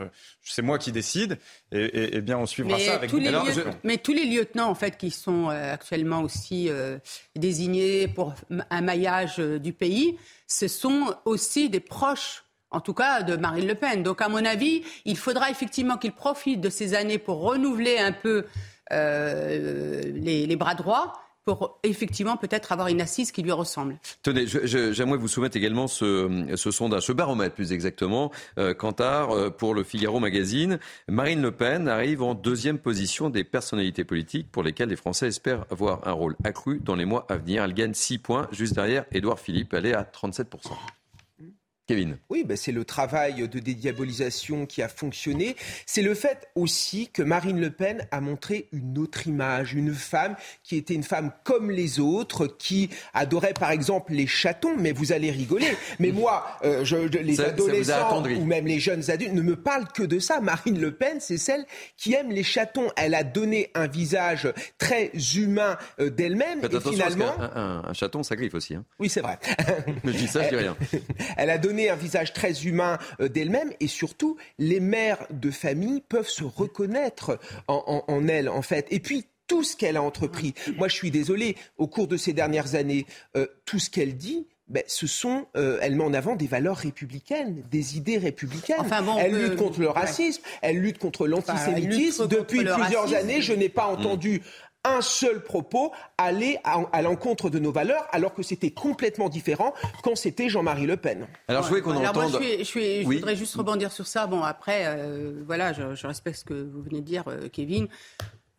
c'est 0.43 0.61
moi 0.61 0.77
qui 0.77 0.91
décide 0.91 1.39
et, 1.71 2.21
bien 2.21 2.37
on 2.37 2.45
suivra 2.45 2.79
ça 2.79 2.95
avec 2.95 3.09
tous 3.09 3.17
les 3.17 3.31
mais 3.83 3.97
tous 3.97 4.13
les 4.13 4.25
lieutenants 4.25 4.69
en 4.69 4.75
fait 4.75 4.95
qui 4.95 5.09
sont 5.09 5.49
euh, 5.49 5.73
actuellement 5.73 6.21
aussi 6.21 6.69
désignés 7.35 8.07
pour 8.07 8.33
un 8.69 8.81
maillage 8.81 9.37
du 9.37 9.73
pays 9.73 10.17
ce 10.47 10.67
sont 10.67 11.15
aussi 11.25 11.69
des 11.69 11.79
proches 11.79 12.43
en 12.71 12.81
tout 12.81 12.93
cas 12.93 13.23
de 13.23 13.37
Marine 13.37 13.67
Le 13.67 13.75
Pen. 13.75 14.03
Donc, 14.03 14.21
à 14.21 14.27
mon 14.27 14.43
avis, 14.43 14.83
il 15.05 15.17
faudra 15.17 15.49
effectivement 15.49 15.97
qu'il 15.97 16.11
profite 16.11 16.59
de 16.59 16.69
ces 16.69 16.93
années 16.93 17.19
pour 17.19 17.39
renouveler 17.39 17.99
un 17.99 18.11
peu 18.11 18.45
les, 18.91 20.45
les, 20.47 20.55
bras 20.55 20.75
droits 20.75 21.13
pour 21.45 21.79
effectivement 21.83 22.37
peut-être 22.37 22.71
avoir 22.71 22.87
une 22.87 23.01
assise 23.01 23.31
qui 23.31 23.43
lui 23.43 23.51
ressemble. 23.51 23.97
Tenez, 24.23 24.45
j'aimerais 24.47 25.17
vous 25.17 25.27
soumettre 25.27 25.55
également 25.55 25.87
ce, 25.87 26.53
ce, 26.55 26.71
sondage, 26.71 27.03
ce 27.03 27.11
baromètre 27.11 27.53
plus 27.53 27.71
exactement, 27.71 28.31
euh, 28.57 28.73
Cantar, 28.73 29.29
euh, 29.29 29.51
pour 29.51 29.75
le 29.75 29.83
Figaro 29.83 30.19
Magazine. 30.19 30.79
Marine 31.07 31.43
Le 31.43 31.51
Pen 31.51 31.87
arrive 31.87 32.23
en 32.23 32.33
deuxième 32.33 32.79
position 32.79 33.29
des 33.29 33.43
personnalités 33.43 34.03
politiques 34.03 34.51
pour 34.51 34.63
lesquelles 34.63 34.89
les 34.89 34.95
Français 34.95 35.27
espèrent 35.27 35.65
avoir 35.69 36.07
un 36.07 36.13
rôle 36.13 36.35
accru 36.43 36.79
dans 36.83 36.95
les 36.95 37.05
mois 37.05 37.27
à 37.29 37.37
venir. 37.37 37.63
Elle 37.63 37.75
gagne 37.75 37.93
6 37.93 38.17
points, 38.17 38.47
juste 38.51 38.73
derrière 38.73 39.05
Édouard 39.11 39.39
Philippe, 39.39 39.75
elle 39.75 39.85
est 39.85 39.93
à 39.93 40.01
37%. 40.01 40.45
Kevin. 41.87 42.17
Oui, 42.29 42.43
ben 42.43 42.57
c'est 42.57 42.71
le 42.71 42.83
travail 42.83 43.47
de 43.47 43.59
dédiabolisation 43.59 44.65
qui 44.65 44.81
a 44.81 44.89
fonctionné. 44.89 45.55
C'est 45.85 46.01
le 46.01 46.15
fait 46.15 46.49
aussi 46.55 47.09
que 47.13 47.21
Marine 47.21 47.59
Le 47.59 47.69
Pen 47.69 48.07
a 48.09 48.21
montré 48.21 48.67
une 48.71 48.97
autre 48.97 49.27
image, 49.27 49.73
une 49.73 49.93
femme 49.93 50.35
qui 50.63 50.77
était 50.77 50.95
une 50.95 51.03
femme 51.03 51.31
comme 51.43 51.69
les 51.69 51.99
autres, 51.99 52.47
qui 52.47 52.89
adorait 53.13 53.53
par 53.53 53.69
exemple 53.69 54.13
les 54.13 54.25
chatons. 54.25 54.75
Mais 54.79 54.93
vous 54.93 55.11
allez 55.11 55.29
rigoler. 55.29 55.67
Mais 55.99 56.11
moi, 56.11 56.47
euh, 56.63 56.83
je, 56.83 56.95
les 56.97 57.39
adolescents 57.39 58.23
ou 58.23 58.45
même 58.45 58.65
les 58.65 58.79
jeunes 58.79 59.11
adultes 59.11 59.33
ne 59.33 59.41
me 59.41 59.55
parlent 59.55 59.87
que 59.93 60.03
de 60.03 60.17
ça. 60.17 60.41
Marine 60.41 60.79
Le 60.79 60.91
Pen, 60.91 61.19
c'est 61.19 61.37
celle 61.37 61.65
qui 61.97 62.13
aime 62.13 62.31
les 62.31 62.43
chatons. 62.43 62.89
Elle 62.97 63.13
a 63.13 63.23
donné 63.23 63.69
un 63.75 63.85
visage 63.85 64.51
très 64.79 65.11
humain 65.35 65.77
euh, 65.99 66.09
d'elle-même. 66.09 66.61
Et 66.63 66.79
finalement, 66.79 67.33
un, 67.39 67.93
chaton, 67.93 68.23
ça 68.23 68.35
griffe 68.35 68.55
aussi. 68.55 68.73
Hein. 68.73 68.85
Oui, 68.97 69.07
c'est 69.07 69.21
vrai. 69.21 69.37
je 70.03 70.11
dis 70.11 70.27
ça, 70.27 70.43
je 70.43 70.49
dis 70.49 70.55
rien. 70.55 70.75
Elle 71.37 71.51
a 71.51 71.59
donné 71.59 71.74
un 71.89 71.95
visage 71.95 72.33
très 72.33 72.63
humain 72.63 72.97
euh, 73.19 73.27
d'elle-même 73.27 73.71
et 73.79 73.87
surtout, 73.87 74.37
les 74.57 74.79
mères 74.79 75.25
de 75.29 75.51
famille 75.51 76.01
peuvent 76.01 76.29
se 76.29 76.43
reconnaître 76.43 77.39
en, 77.67 78.27
elle, 78.27 78.49
en 78.49 78.61
fait. 78.61 78.87
Et 78.91 78.99
puis, 78.99 79.25
tout 79.47 79.63
ce 79.63 79.75
qu'elle 79.75 79.97
a 79.97 80.01
entrepris. 80.01 80.53
Moi, 80.77 80.87
je 80.87 80.95
suis 80.95 81.11
désolé, 81.11 81.55
au 81.77 81.87
cours 81.87 82.07
de 82.07 82.17
ces 82.17 82.33
dernières 82.33 82.75
années, 82.75 83.05
euh, 83.37 83.45
tout 83.65 83.79
ce 83.79 83.89
qu'elle 83.89 84.17
dit, 84.17 84.47
ben, 84.67 84.81
ce 84.87 85.05
sont, 85.05 85.45
euh, 85.55 85.77
elle 85.81 85.95
met 85.95 86.03
en 86.03 86.13
avant 86.15 86.35
des 86.35 86.47
valeurs 86.47 86.77
républicaines, 86.77 87.61
des 87.69 87.97
idées 87.97 88.17
républicaines. 88.17 88.77
elle 89.19 89.37
lutte 89.37 89.57
contre 89.57 89.79
le 89.79 89.89
racisme, 89.89 90.41
elle 90.63 90.79
lutte 90.79 90.97
contre 90.97 91.27
l'antisémitisme. 91.27 92.27
Depuis 92.27 92.63
plusieurs 92.63 93.13
années, 93.13 93.41
je 93.41 93.53
n'ai 93.53 93.69
pas 93.69 93.85
entendu 93.85 94.41
un 94.85 95.01
seul 95.01 95.43
propos 95.43 95.91
aller 96.17 96.59
à, 96.63 97.01
l'encontre 97.01 97.49
de 97.49 97.59
nos 97.59 97.71
valeurs, 97.71 98.05
alors 98.11 98.33
que 98.33 98.43
c'était 98.43 98.71
complètement 98.71 99.29
différent 99.29 99.73
quand 100.03 100.15
c'était 100.15 100.49
Jean-Marie 100.49 100.85
Le 100.85 100.97
Pen. 100.97 101.27
Alors 101.47 101.63
je 101.63 101.69
voulais 101.69 101.81
qu'on 101.81 101.95
entende. 101.95 102.31
Moi, 102.31 102.41
je, 102.41 103.03
voudrais 103.03 103.35
juste 103.35 103.55
rebondir 103.55 103.91
sur 103.91 104.07
ça. 104.07 104.27
Bon, 104.27 104.43
après, 104.43 104.83
euh, 104.85 105.43
voilà, 105.45 105.73
je, 105.73 106.07
respecte 106.07 106.39
ce 106.39 106.45
que 106.45 106.53
vous 106.53 106.81
venez 106.81 107.01
de 107.01 107.05
dire, 107.05 107.23
euh, 107.27 107.49
Kevin. 107.51 107.87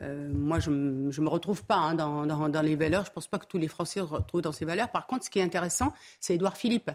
Euh, 0.03 0.29
moi, 0.31 0.59
je 0.59 0.71
ne 0.71 1.21
me 1.21 1.29
retrouve 1.29 1.65
pas 1.65 1.77
hein, 1.77 1.95
dans, 1.95 2.27
dans, 2.27 2.63
les 2.63 2.77
valeurs. 2.77 3.05
Je 3.05 3.11
ne 3.11 3.15
pense 3.15 3.29
pas 3.29 3.39
que 3.39 3.47
tous 3.47 3.59
les 3.59 3.69
Français 3.69 4.01
se 4.01 4.05
retrouvent 4.05 4.43
dans 4.43 4.53
ces 4.53 4.65
valeurs. 4.65 4.91
Par 4.91 5.07
contre, 5.07 5.25
ce 5.25 5.31
qui 5.31 5.39
est 5.39 5.43
intéressant, 5.43 5.93
c'est 6.21 6.35
Édouard 6.35 6.57
Philippe 6.57 6.91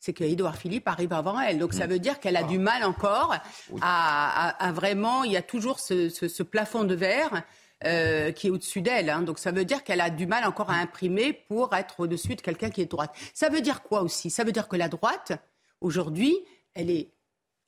c'est 0.00 0.12
qu'Édouard 0.12 0.56
Philippe 0.56 0.86
arrive 0.86 1.12
avant 1.12 1.40
elle. 1.40 1.58
Donc 1.58 1.74
ça 1.74 1.86
mm. 1.86 1.90
veut 1.90 1.98
dire 1.98 2.20
qu'elle 2.20 2.36
a 2.36 2.44
du 2.44 2.60
mal 2.60 2.84
encore 2.84 3.34
à, 3.82 4.72
vraiment. 4.72 5.24
Il 5.24 5.32
y 5.32 5.36
a 5.36 5.42
toujours 5.42 5.80
ce, 5.80 6.08
ce 6.08 6.42
plafond 6.44 6.84
de 6.84 6.94
verre 6.94 7.42
euh, 7.84 8.32
qui 8.32 8.48
est 8.48 8.50
au-dessus 8.50 8.82
d'elle. 8.82 9.10
Hein. 9.10 9.22
Donc 9.22 9.38
ça 9.38 9.52
veut 9.52 9.64
dire 9.64 9.84
qu'elle 9.84 10.00
a 10.00 10.10
du 10.10 10.26
mal 10.26 10.44
encore 10.44 10.70
à 10.70 10.74
imprimer 10.74 11.32
pour 11.32 11.74
être 11.74 12.00
au-dessus 12.00 12.34
de 12.34 12.40
quelqu'un 12.40 12.70
qui 12.70 12.80
est 12.80 12.90
droite. 12.90 13.14
Ça 13.34 13.48
veut 13.48 13.60
dire 13.60 13.82
quoi 13.82 14.02
aussi? 14.02 14.30
Ça 14.30 14.44
veut 14.44 14.52
dire 14.52 14.68
que 14.68 14.76
la 14.76 14.88
droite, 14.88 15.32
aujourd'hui, 15.80 16.36
elle 16.74 16.90
est 16.90 17.08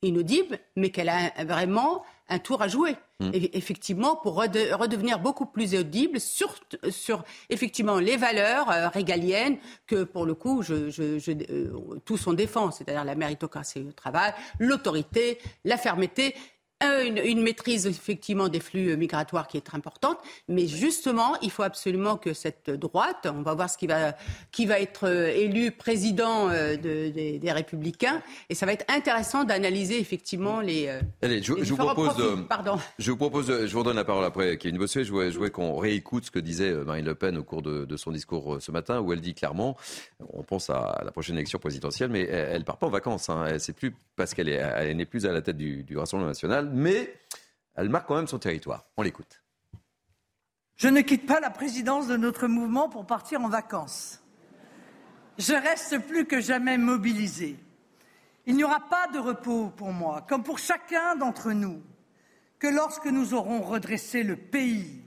inaudible, 0.03 0.59
mais 0.75 0.89
qu'elle 0.89 1.09
a 1.09 1.31
vraiment 1.45 2.03
un 2.27 2.39
tour 2.39 2.61
à 2.61 2.67
jouer. 2.67 2.95
Mm. 3.21 3.29
effectivement, 3.53 4.15
pour 4.15 4.35
redevenir 4.35 5.19
beaucoup 5.19 5.45
plus 5.45 5.75
audible 5.75 6.19
sur, 6.19 6.55
sur 6.89 7.23
effectivement 7.49 7.99
les 7.99 8.17
valeurs 8.17 8.69
euh, 8.71 8.89
régaliennes 8.89 9.57
que 9.85 10.03
pour 10.03 10.25
le 10.25 10.33
coup, 10.33 10.63
je, 10.63 10.89
je, 10.89 11.19
je, 11.19 11.31
euh, 11.31 11.99
tous 12.03 12.25
on 12.25 12.33
défend, 12.33 12.71
c'est-à-dire 12.71 13.03
la 13.03 13.13
méritocratie 13.13 13.85
au 13.87 13.91
travail, 13.91 14.33
l'autorité, 14.59 15.37
la 15.65 15.77
fermeté 15.77 16.33
une, 16.81 17.41
maîtrise 17.41 17.87
effectivement 17.87 18.49
des 18.49 18.59
flux 18.59 18.95
migratoires 18.97 19.47
qui 19.47 19.57
est 19.57 19.61
très 19.61 19.77
importante, 19.77 20.17
mais 20.47 20.67
justement, 20.67 21.35
il 21.41 21.51
faut 21.51 21.63
absolument 21.63 22.17
que 22.17 22.33
cette 22.33 22.69
droite, 22.69 23.27
on 23.27 23.41
va 23.41 23.53
voir 23.53 23.69
ce 23.69 23.77
qui 23.77 23.87
va, 23.87 24.15
qui 24.51 24.65
va 24.65 24.79
être 24.79 25.07
euh, 25.07 25.27
élu 25.27 25.71
président 25.71 26.49
euh, 26.49 26.75
des, 26.77 27.51
Républicains, 27.51 28.21
et 28.49 28.55
ça 28.55 28.65
va 28.65 28.73
être 28.73 28.85
intéressant 28.89 29.43
d'analyser 29.43 29.99
effectivement 29.99 30.61
les. 30.61 30.87
Euh, 30.87 31.01
Allez, 31.21 31.43
je, 31.43 31.53
vous 31.53 31.75
propose, 31.75 32.15
de, 32.15 32.41
Pardon. 32.43 32.77
je 32.97 33.11
vous 33.11 33.17
propose, 33.17 33.65
je 33.65 33.73
vous 33.73 33.79
redonne 33.79 33.97
la 33.97 34.05
parole 34.05 34.23
après, 34.23 34.57
Kevin 34.57 34.77
Bossuet. 34.77 35.03
Je 35.03 35.11
voulais, 35.11 35.49
qu'on 35.49 35.75
réécoute 35.75 36.25
ce 36.25 36.31
que 36.31 36.39
disait 36.39 36.71
Marine 36.71 37.05
Le 37.05 37.15
Pen 37.15 37.37
au 37.37 37.43
cours 37.43 37.61
de, 37.61 37.97
son 37.97 38.11
discours 38.11 38.57
ce 38.61 38.71
matin, 38.71 39.01
où 39.01 39.11
elle 39.11 39.21
dit 39.21 39.33
clairement, 39.33 39.75
on 40.33 40.43
pense 40.43 40.69
à 40.69 41.01
la 41.03 41.11
prochaine 41.11 41.35
élection 41.35 41.59
présidentielle, 41.59 42.09
mais 42.09 42.21
elle, 42.21 42.59
ne 42.59 42.63
part 42.63 42.77
pas 42.77 42.87
en 42.87 42.91
vacances. 42.91 43.29
Hein. 43.29 43.57
C'est 43.59 43.73
plus 43.73 43.93
parce 44.15 44.33
qu'elle 44.33 44.47
n'est 44.95 45.05
plus 45.05 45.25
à 45.25 45.33
la 45.33 45.41
tête 45.41 45.57
du, 45.57 45.83
du 45.83 45.97
Rassemblement 45.97 46.29
national 46.29 46.70
mais 46.73 47.13
elle 47.75 47.89
marque 47.89 48.07
quand 48.07 48.15
même 48.15 48.27
son 48.27 48.39
territoire. 48.39 48.85
On 48.97 49.01
l'écoute. 49.01 49.41
Je 50.75 50.87
ne 50.87 51.01
quitte 51.01 51.27
pas 51.27 51.39
la 51.39 51.49
présidence 51.49 52.07
de 52.07 52.17
notre 52.17 52.47
mouvement 52.47 52.89
pour 52.89 53.05
partir 53.05 53.41
en 53.41 53.49
vacances. 53.49 54.19
Je 55.37 55.53
reste 55.53 55.99
plus 56.07 56.25
que 56.25 56.41
jamais 56.41 56.77
mobilisée. 56.77 57.57
Il 58.45 58.55
n'y 58.55 58.63
aura 58.63 58.79
pas 58.89 59.07
de 59.13 59.19
repos 59.19 59.69
pour 59.69 59.93
moi, 59.93 60.25
comme 60.27 60.43
pour 60.43 60.57
chacun 60.57 61.15
d'entre 61.15 61.51
nous, 61.51 61.81
que 62.57 62.67
lorsque 62.67 63.05
nous 63.05 63.33
aurons 63.33 63.61
redressé 63.61 64.23
le 64.23 64.35
pays. 64.35 65.03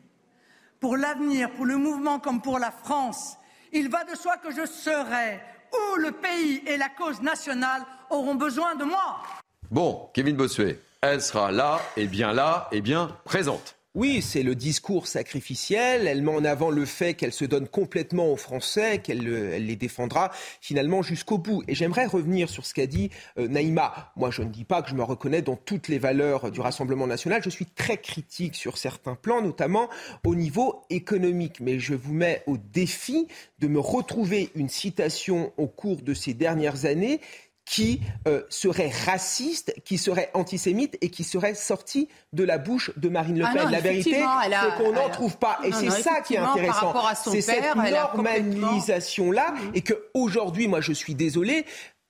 Pour 0.80 0.96
l'avenir, 0.96 1.50
pour 1.52 1.64
le 1.64 1.76
mouvement 1.76 2.20
comme 2.20 2.40
pour 2.40 2.58
la 2.58 2.70
France, 2.70 3.36
il 3.72 3.90
va 3.90 4.04
de 4.04 4.14
soi 4.14 4.36
que 4.36 4.52
je 4.52 4.66
serai 4.66 5.40
où 5.72 5.96
le 5.96 6.12
pays 6.12 6.62
et 6.66 6.76
la 6.76 6.88
cause 6.88 7.20
nationale 7.20 7.82
auront 8.10 8.36
besoin 8.36 8.76
de 8.76 8.84
moi. 8.84 9.22
Bon, 9.70 10.08
Kevin 10.14 10.36
Bossuet, 10.36 10.80
elle 11.12 11.20
sera 11.20 11.52
là, 11.52 11.80
et 11.96 12.06
bien 12.06 12.32
là, 12.32 12.68
et 12.72 12.80
bien 12.80 13.14
présente. 13.24 13.76
Oui, 13.94 14.22
c'est 14.22 14.42
le 14.42 14.56
discours 14.56 15.06
sacrificiel. 15.06 16.08
Elle 16.08 16.22
met 16.22 16.32
en 16.32 16.44
avant 16.44 16.70
le 16.70 16.84
fait 16.84 17.14
qu'elle 17.14 17.32
se 17.32 17.44
donne 17.44 17.68
complètement 17.68 18.32
aux 18.32 18.36
Français, 18.36 18.98
qu'elle 18.98 19.20
les 19.20 19.76
défendra 19.76 20.32
finalement 20.60 21.00
jusqu'au 21.02 21.38
bout. 21.38 21.62
Et 21.68 21.76
j'aimerais 21.76 22.06
revenir 22.06 22.48
sur 22.48 22.66
ce 22.66 22.74
qu'a 22.74 22.86
dit 22.86 23.10
euh, 23.38 23.46
Naïma. 23.46 24.12
Moi, 24.16 24.32
je 24.32 24.42
ne 24.42 24.48
dis 24.48 24.64
pas 24.64 24.82
que 24.82 24.90
je 24.90 24.96
me 24.96 25.04
reconnais 25.04 25.42
dans 25.42 25.54
toutes 25.54 25.86
les 25.86 26.00
valeurs 26.00 26.50
du 26.50 26.60
Rassemblement 26.60 27.06
national. 27.06 27.40
Je 27.44 27.50
suis 27.50 27.66
très 27.66 27.98
critique 27.98 28.56
sur 28.56 28.78
certains 28.78 29.14
plans, 29.14 29.42
notamment 29.42 29.88
au 30.24 30.34
niveau 30.34 30.82
économique. 30.90 31.60
Mais 31.60 31.78
je 31.78 31.94
vous 31.94 32.14
mets 32.14 32.42
au 32.48 32.56
défi 32.56 33.28
de 33.60 33.68
me 33.68 33.78
retrouver 33.78 34.50
une 34.56 34.68
citation 34.68 35.52
au 35.56 35.68
cours 35.68 36.02
de 36.02 36.14
ces 36.14 36.34
dernières 36.34 36.84
années 36.84 37.20
qui 37.64 38.00
euh, 38.28 38.42
serait 38.50 38.90
raciste, 39.06 39.74
qui 39.84 39.96
serait 39.98 40.30
antisémite 40.34 40.98
et 41.00 41.08
qui 41.08 41.24
serait 41.24 41.54
sorti 41.54 42.08
de 42.32 42.44
la 42.44 42.58
bouche 42.58 42.90
de 42.96 43.08
Marine 43.08 43.38
Le 43.38 43.46
ah 43.46 43.52
Pen. 43.54 43.70
la 43.70 43.80
vérité, 43.80 44.22
c'est 44.22 44.82
qu'on 44.82 44.92
n'en 44.92 45.08
trouve 45.08 45.38
pas. 45.38 45.58
Et 45.64 45.72
c'est 45.72 45.90
ça 45.90 46.20
qui 46.20 46.34
est 46.34 46.38
intéressant. 46.38 46.94
C'est 47.14 47.40
cette 47.40 47.74
normalisation-là. 47.74 49.54
Et 49.74 49.82
qu'aujourd'hui, 49.82 50.68
moi 50.68 50.80
je 50.80 50.92
suis 50.92 51.14
désolé, 51.14 51.64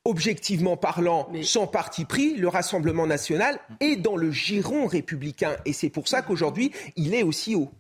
objectivement 0.05 0.77
parlant, 0.77 1.29
sans 1.43 1.67
parti 1.67 2.05
pris, 2.05 2.35
le 2.35 2.49
Rassemblement 2.49 3.07
national 3.07 3.59
est 3.81 3.97
dans 3.97 4.17
le 4.17 4.31
giron 4.31 4.87
républicain. 4.87 5.57
Et 5.65 5.73
c'est 5.73 5.91
pour 5.91 6.09
ça 6.09 6.23
qu'aujourd'hui, 6.23 6.73
il 6.97 7.15
est 7.15 7.23
aussi 7.23 7.55
haut. 7.55 7.71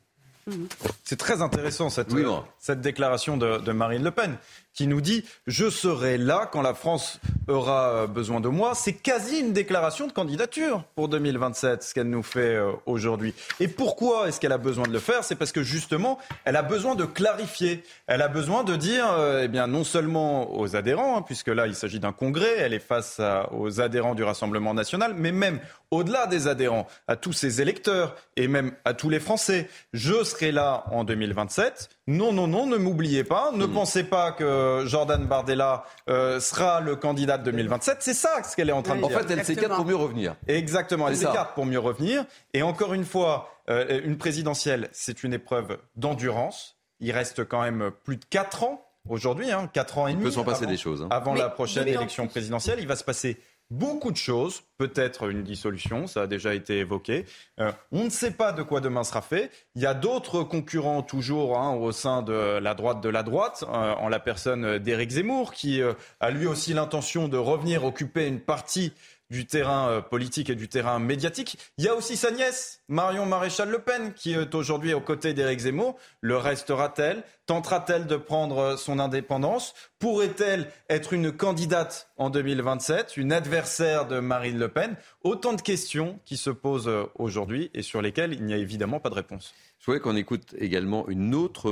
C'est 1.04 1.18
très 1.18 1.42
intéressant 1.42 1.88
cette, 1.88 2.14
cette 2.58 2.80
déclaration 2.80 3.36
de, 3.36 3.72
Marine 3.72 4.02
Le 4.02 4.10
Pen 4.10 4.36
qui 4.74 4.86
nous 4.86 5.00
dit 5.00 5.24
Je 5.46 5.70
serai 5.70 6.18
là 6.18 6.48
quand 6.50 6.62
la 6.62 6.74
France 6.74 7.20
aura 7.48 7.88
euh, 7.90 8.06
besoin 8.06 8.40
de 8.40 8.48
moi. 8.48 8.74
C'est 8.74 8.92
quasi 8.92 9.38
une 9.38 9.52
déclaration 9.52 10.06
de 10.06 10.12
candidature 10.12 10.84
pour 10.94 11.08
2027, 11.08 11.82
ce 11.82 11.94
qu'elle 11.94 12.10
nous 12.10 12.22
fait 12.22 12.56
euh, 12.56 12.72
aujourd'hui. 12.86 13.34
Et 13.60 13.68
pourquoi 13.68 14.28
est-ce 14.28 14.40
qu'elle 14.40 14.52
a 14.52 14.58
besoin 14.58 14.86
de 14.86 14.92
le 14.92 14.98
faire? 14.98 15.24
C'est 15.24 15.36
parce 15.36 15.52
que 15.52 15.62
justement, 15.62 16.18
elle 16.44 16.56
a 16.56 16.62
besoin 16.62 16.94
de 16.94 17.04
clarifier. 17.04 17.82
Elle 18.06 18.22
a 18.22 18.28
besoin 18.28 18.64
de 18.64 18.76
dire, 18.76 19.06
euh, 19.12 19.42
eh 19.44 19.48
bien, 19.48 19.66
non 19.66 19.84
seulement 19.84 20.58
aux 20.58 20.76
adhérents, 20.76 21.18
hein, 21.18 21.22
puisque 21.22 21.48
là, 21.48 21.66
il 21.66 21.74
s'agit 21.74 22.00
d'un 22.00 22.12
congrès, 22.12 22.56
elle 22.58 22.74
est 22.74 22.78
face 22.78 23.20
aux 23.52 23.80
adhérents 23.80 24.14
du 24.14 24.24
Rassemblement 24.24 24.74
national, 24.74 25.14
mais 25.16 25.32
même 25.32 25.60
au-delà 25.90 26.26
des 26.26 26.48
adhérents, 26.48 26.86
à 27.06 27.16
tous 27.16 27.32
ses 27.32 27.60
électeurs 27.60 28.16
et 28.36 28.48
même 28.48 28.72
à 28.84 28.94
tous 28.94 29.10
les 29.10 29.20
Français. 29.20 29.68
Je 29.92 30.24
serai 30.24 30.50
là 30.50 30.84
en 30.90 31.04
2027. 31.04 31.88
Non, 32.06 32.32
non, 32.32 32.46
non, 32.46 32.66
ne 32.66 32.76
m'oubliez 32.76 33.24
pas. 33.24 33.52
Ne 33.54 33.66
hmm. 33.66 33.72
pensez 33.72 34.04
pas 34.04 34.32
que 34.32 34.44
Jordan 34.84 35.26
Bardella 35.26 35.84
euh, 36.08 36.40
sera 36.40 36.80
le 36.80 36.96
candidat 36.96 37.38
de 37.38 37.44
2027. 37.44 37.98
C'est 38.00 38.14
ça 38.14 38.42
ce 38.42 38.56
qu'elle 38.56 38.68
est 38.68 38.72
en 38.72 38.82
train 38.82 38.96
de 38.96 39.06
dire. 39.06 39.16
En 39.16 39.20
fait, 39.20 39.30
elle 39.30 39.44
s'écarte 39.44 39.74
pour 39.74 39.84
mieux 39.84 39.96
revenir. 39.96 40.36
Exactement, 40.46 41.08
elle 41.08 41.16
s'écarte 41.16 41.54
pour 41.54 41.66
mieux 41.66 41.78
revenir. 41.78 42.24
Et 42.52 42.62
encore 42.62 42.94
une 42.94 43.04
fois, 43.04 43.50
euh, 43.70 44.00
une 44.04 44.18
présidentielle, 44.18 44.88
c'est 44.92 45.24
une 45.24 45.32
épreuve 45.32 45.78
d'endurance. 45.96 46.76
Il 47.00 47.12
reste 47.12 47.44
quand 47.44 47.62
même 47.62 47.90
plus 48.04 48.16
de 48.16 48.24
4 48.30 48.64
ans 48.64 48.86
aujourd'hui, 49.08 49.50
hein, 49.50 49.68
4 49.72 49.98
ans 49.98 50.06
et 50.06 50.12
demi. 50.12 50.24
Il 50.24 50.26
peut 50.26 50.30
s'en 50.32 50.44
passer 50.44 50.66
des 50.66 50.76
choses. 50.76 51.02
Hein. 51.02 51.08
Avant 51.10 51.34
la 51.34 51.48
prochaine 51.48 51.88
élection 51.88 52.26
présidentielle, 52.26 52.78
il 52.80 52.86
va 52.86 52.96
se 52.96 53.04
passer 53.04 53.38
beaucoup 53.70 54.10
de 54.10 54.16
choses, 54.16 54.62
peut-être 54.78 55.28
une 55.30 55.42
dissolution, 55.42 56.06
ça 56.06 56.22
a 56.22 56.26
déjà 56.26 56.54
été 56.54 56.78
évoqué. 56.78 57.26
Euh, 57.60 57.72
on 57.92 58.04
ne 58.04 58.10
sait 58.10 58.30
pas 58.30 58.52
de 58.52 58.62
quoi 58.62 58.80
demain 58.80 59.04
sera 59.04 59.22
fait. 59.22 59.50
Il 59.74 59.82
y 59.82 59.86
a 59.86 59.94
d'autres 59.94 60.42
concurrents 60.42 61.02
toujours 61.02 61.58
hein, 61.58 61.74
au 61.74 61.92
sein 61.92 62.22
de 62.22 62.58
la 62.58 62.74
droite 62.74 63.00
de 63.00 63.08
la 63.08 63.22
droite, 63.22 63.64
euh, 63.66 63.94
en 63.94 64.08
la 64.08 64.20
personne 64.20 64.78
d'Éric 64.78 65.10
Zemmour, 65.10 65.52
qui 65.52 65.80
euh, 65.80 65.94
a 66.20 66.30
lui 66.30 66.46
aussi 66.46 66.74
l'intention 66.74 67.28
de 67.28 67.36
revenir 67.36 67.84
occuper 67.84 68.26
une 68.26 68.40
partie 68.40 68.92
du 69.30 69.46
terrain 69.46 69.88
euh, 69.88 70.00
politique 70.00 70.50
et 70.50 70.54
du 70.54 70.68
terrain 70.68 70.98
médiatique. 70.98 71.58
Il 71.78 71.84
y 71.84 71.88
a 71.88 71.94
aussi 71.94 72.16
sa 72.16 72.30
nièce, 72.30 72.82
Marion 72.88 73.26
Maréchal 73.26 73.70
Le 73.70 73.78
Pen, 73.78 74.12
qui 74.14 74.32
est 74.32 74.54
aujourd'hui 74.54 74.94
aux 74.94 75.00
côtés 75.00 75.34
d'Éric 75.34 75.60
Zemmour. 75.60 75.96
Le 76.20 76.36
restera-t-elle? 76.36 77.24
Tentera-t-elle 77.46 78.06
de 78.06 78.16
prendre 78.16 78.58
euh, 78.58 78.76
son 78.76 78.98
indépendance? 78.98 79.74
Pourrait-elle 79.98 80.70
être 80.88 81.12
une 81.12 81.32
candidate 81.32 82.10
en 82.16 82.30
2027, 82.30 83.16
une 83.16 83.32
adversaire 83.32 84.06
de 84.06 84.20
Marine 84.20 84.58
Le 84.58 84.68
Pen? 84.68 84.96
Autant 85.22 85.52
de 85.52 85.62
questions 85.62 86.20
qui 86.24 86.36
se 86.36 86.50
posent 86.50 86.88
euh, 86.88 87.04
aujourd'hui 87.14 87.70
et 87.74 87.82
sur 87.82 88.02
lesquelles 88.02 88.32
il 88.32 88.44
n'y 88.44 88.54
a 88.54 88.58
évidemment 88.58 89.00
pas 89.00 89.10
de 89.10 89.14
réponse. 89.14 89.54
Je 89.78 89.86
voudrais 89.86 90.00
qu'on 90.00 90.16
écoute 90.16 90.54
également 90.58 91.06
une 91.08 91.34
autre 91.34 91.70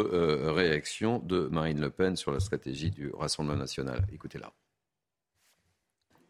réaction 0.52 1.18
de 1.20 1.48
Marine 1.50 1.80
Le 1.80 1.88
Pen 1.88 2.14
sur 2.14 2.30
la 2.30 2.40
stratégie 2.40 2.90
du 2.90 3.10
Rassemblement 3.14 3.56
national. 3.56 4.06
Écoutez-la. 4.12 4.52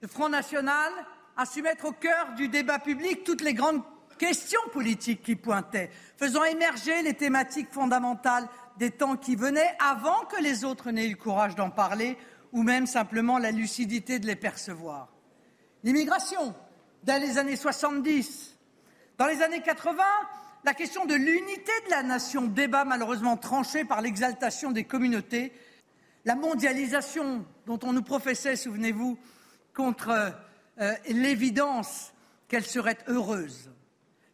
Le 0.03 0.09
Front 0.09 0.29
National 0.29 0.93
a 1.37 1.47
su 1.47 1.63
mettre 1.63 1.85
au 1.85 1.93
cœur 1.93 2.35
du 2.35 2.49
débat 2.49 2.81
public 2.81 3.23
toutes 3.23 3.41
les 3.41 3.55
grandes 3.55 3.83
questions 4.19 4.61
politiques 4.73 5.23
qui 5.23 5.37
pointaient, 5.37 5.91
faisant 6.17 6.43
émerger 6.43 7.03
les 7.03 7.15
thématiques 7.15 7.71
fondamentales 7.71 8.49
des 8.79 8.91
temps 8.91 9.17
qui 9.17 9.37
venaient 9.37 9.77
avant 9.79 10.25
que 10.25 10.43
les 10.43 10.65
autres 10.65 10.91
n'aient 10.91 11.07
eu 11.07 11.11
le 11.11 11.17
courage 11.17 11.55
d'en 11.55 11.71
parler 11.71 12.19
ou 12.51 12.65
même 12.65 12.87
simplement 12.87 13.39
la 13.39 13.53
lucidité 13.53 14.19
de 14.19 14.27
les 14.27 14.35
percevoir. 14.35 15.09
L'immigration, 15.85 16.53
dans 17.05 17.23
les 17.23 17.39
années 17.39 17.57
70. 17.57 18.57
Dans 19.19 19.27
les 19.27 19.41
années 19.41 19.63
80, 19.63 20.03
la 20.65 20.75
question 20.75 21.05
de 21.07 21.15
l'unité 21.15 21.73
de 21.87 21.91
la 21.91 22.03
nation, 22.03 22.43
débat 22.43 22.85
malheureusement 22.85 23.37
tranché 23.37 23.85
par 23.85 24.01
l'exaltation 24.01 24.73
des 24.73 24.83
communautés. 24.83 25.53
La 26.25 26.35
mondialisation 26.35 27.47
dont 27.67 27.79
on 27.85 27.93
nous 27.93 28.03
professait, 28.03 28.57
souvenez-vous, 28.57 29.17
contre 29.75 30.33
euh, 30.81 30.95
l'évidence 31.09 32.13
qu'elle 32.49 32.65
serait 32.65 32.99
heureuse. 33.09 33.71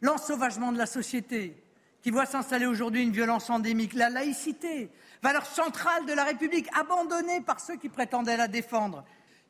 L'ensauvagement 0.01 0.71
de 0.71 0.77
la 0.77 0.85
société, 0.85 1.61
qui 2.01 2.11
voit 2.11 2.25
s'installer 2.25 2.65
aujourd'hui 2.65 3.03
une 3.03 3.11
violence 3.11 3.49
endémique, 3.49 3.93
la 3.93 4.09
laïcité, 4.09 4.89
valeur 5.21 5.45
centrale 5.45 6.05
de 6.05 6.13
la 6.13 6.23
République, 6.23 6.67
abandonnée 6.77 7.41
par 7.41 7.59
ceux 7.59 7.75
qui 7.75 7.89
prétendaient 7.89 8.37
la 8.37 8.47
défendre. 8.47 9.03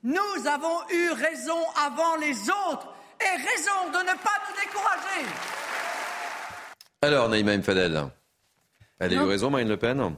Nous 0.03 0.47
avons 0.47 0.89
eu 0.91 1.11
raison 1.11 1.59
avant 1.85 2.15
les 2.15 2.49
autres 2.49 2.93
et 3.19 3.37
raison 3.37 3.91
de 3.91 3.99
ne 3.99 4.17
pas 4.17 4.39
nous 4.47 4.55
décourager. 4.63 5.25
Alors, 7.01 7.29
Naïma 7.29 7.53
M. 7.53 7.63
Fadel, 7.63 8.09
elle 8.99 9.13
a 9.13 9.15
eu 9.15 9.25
raison, 9.25 9.49
Marine 9.49 9.69
Le 9.69 9.77
Pen? 9.77 10.15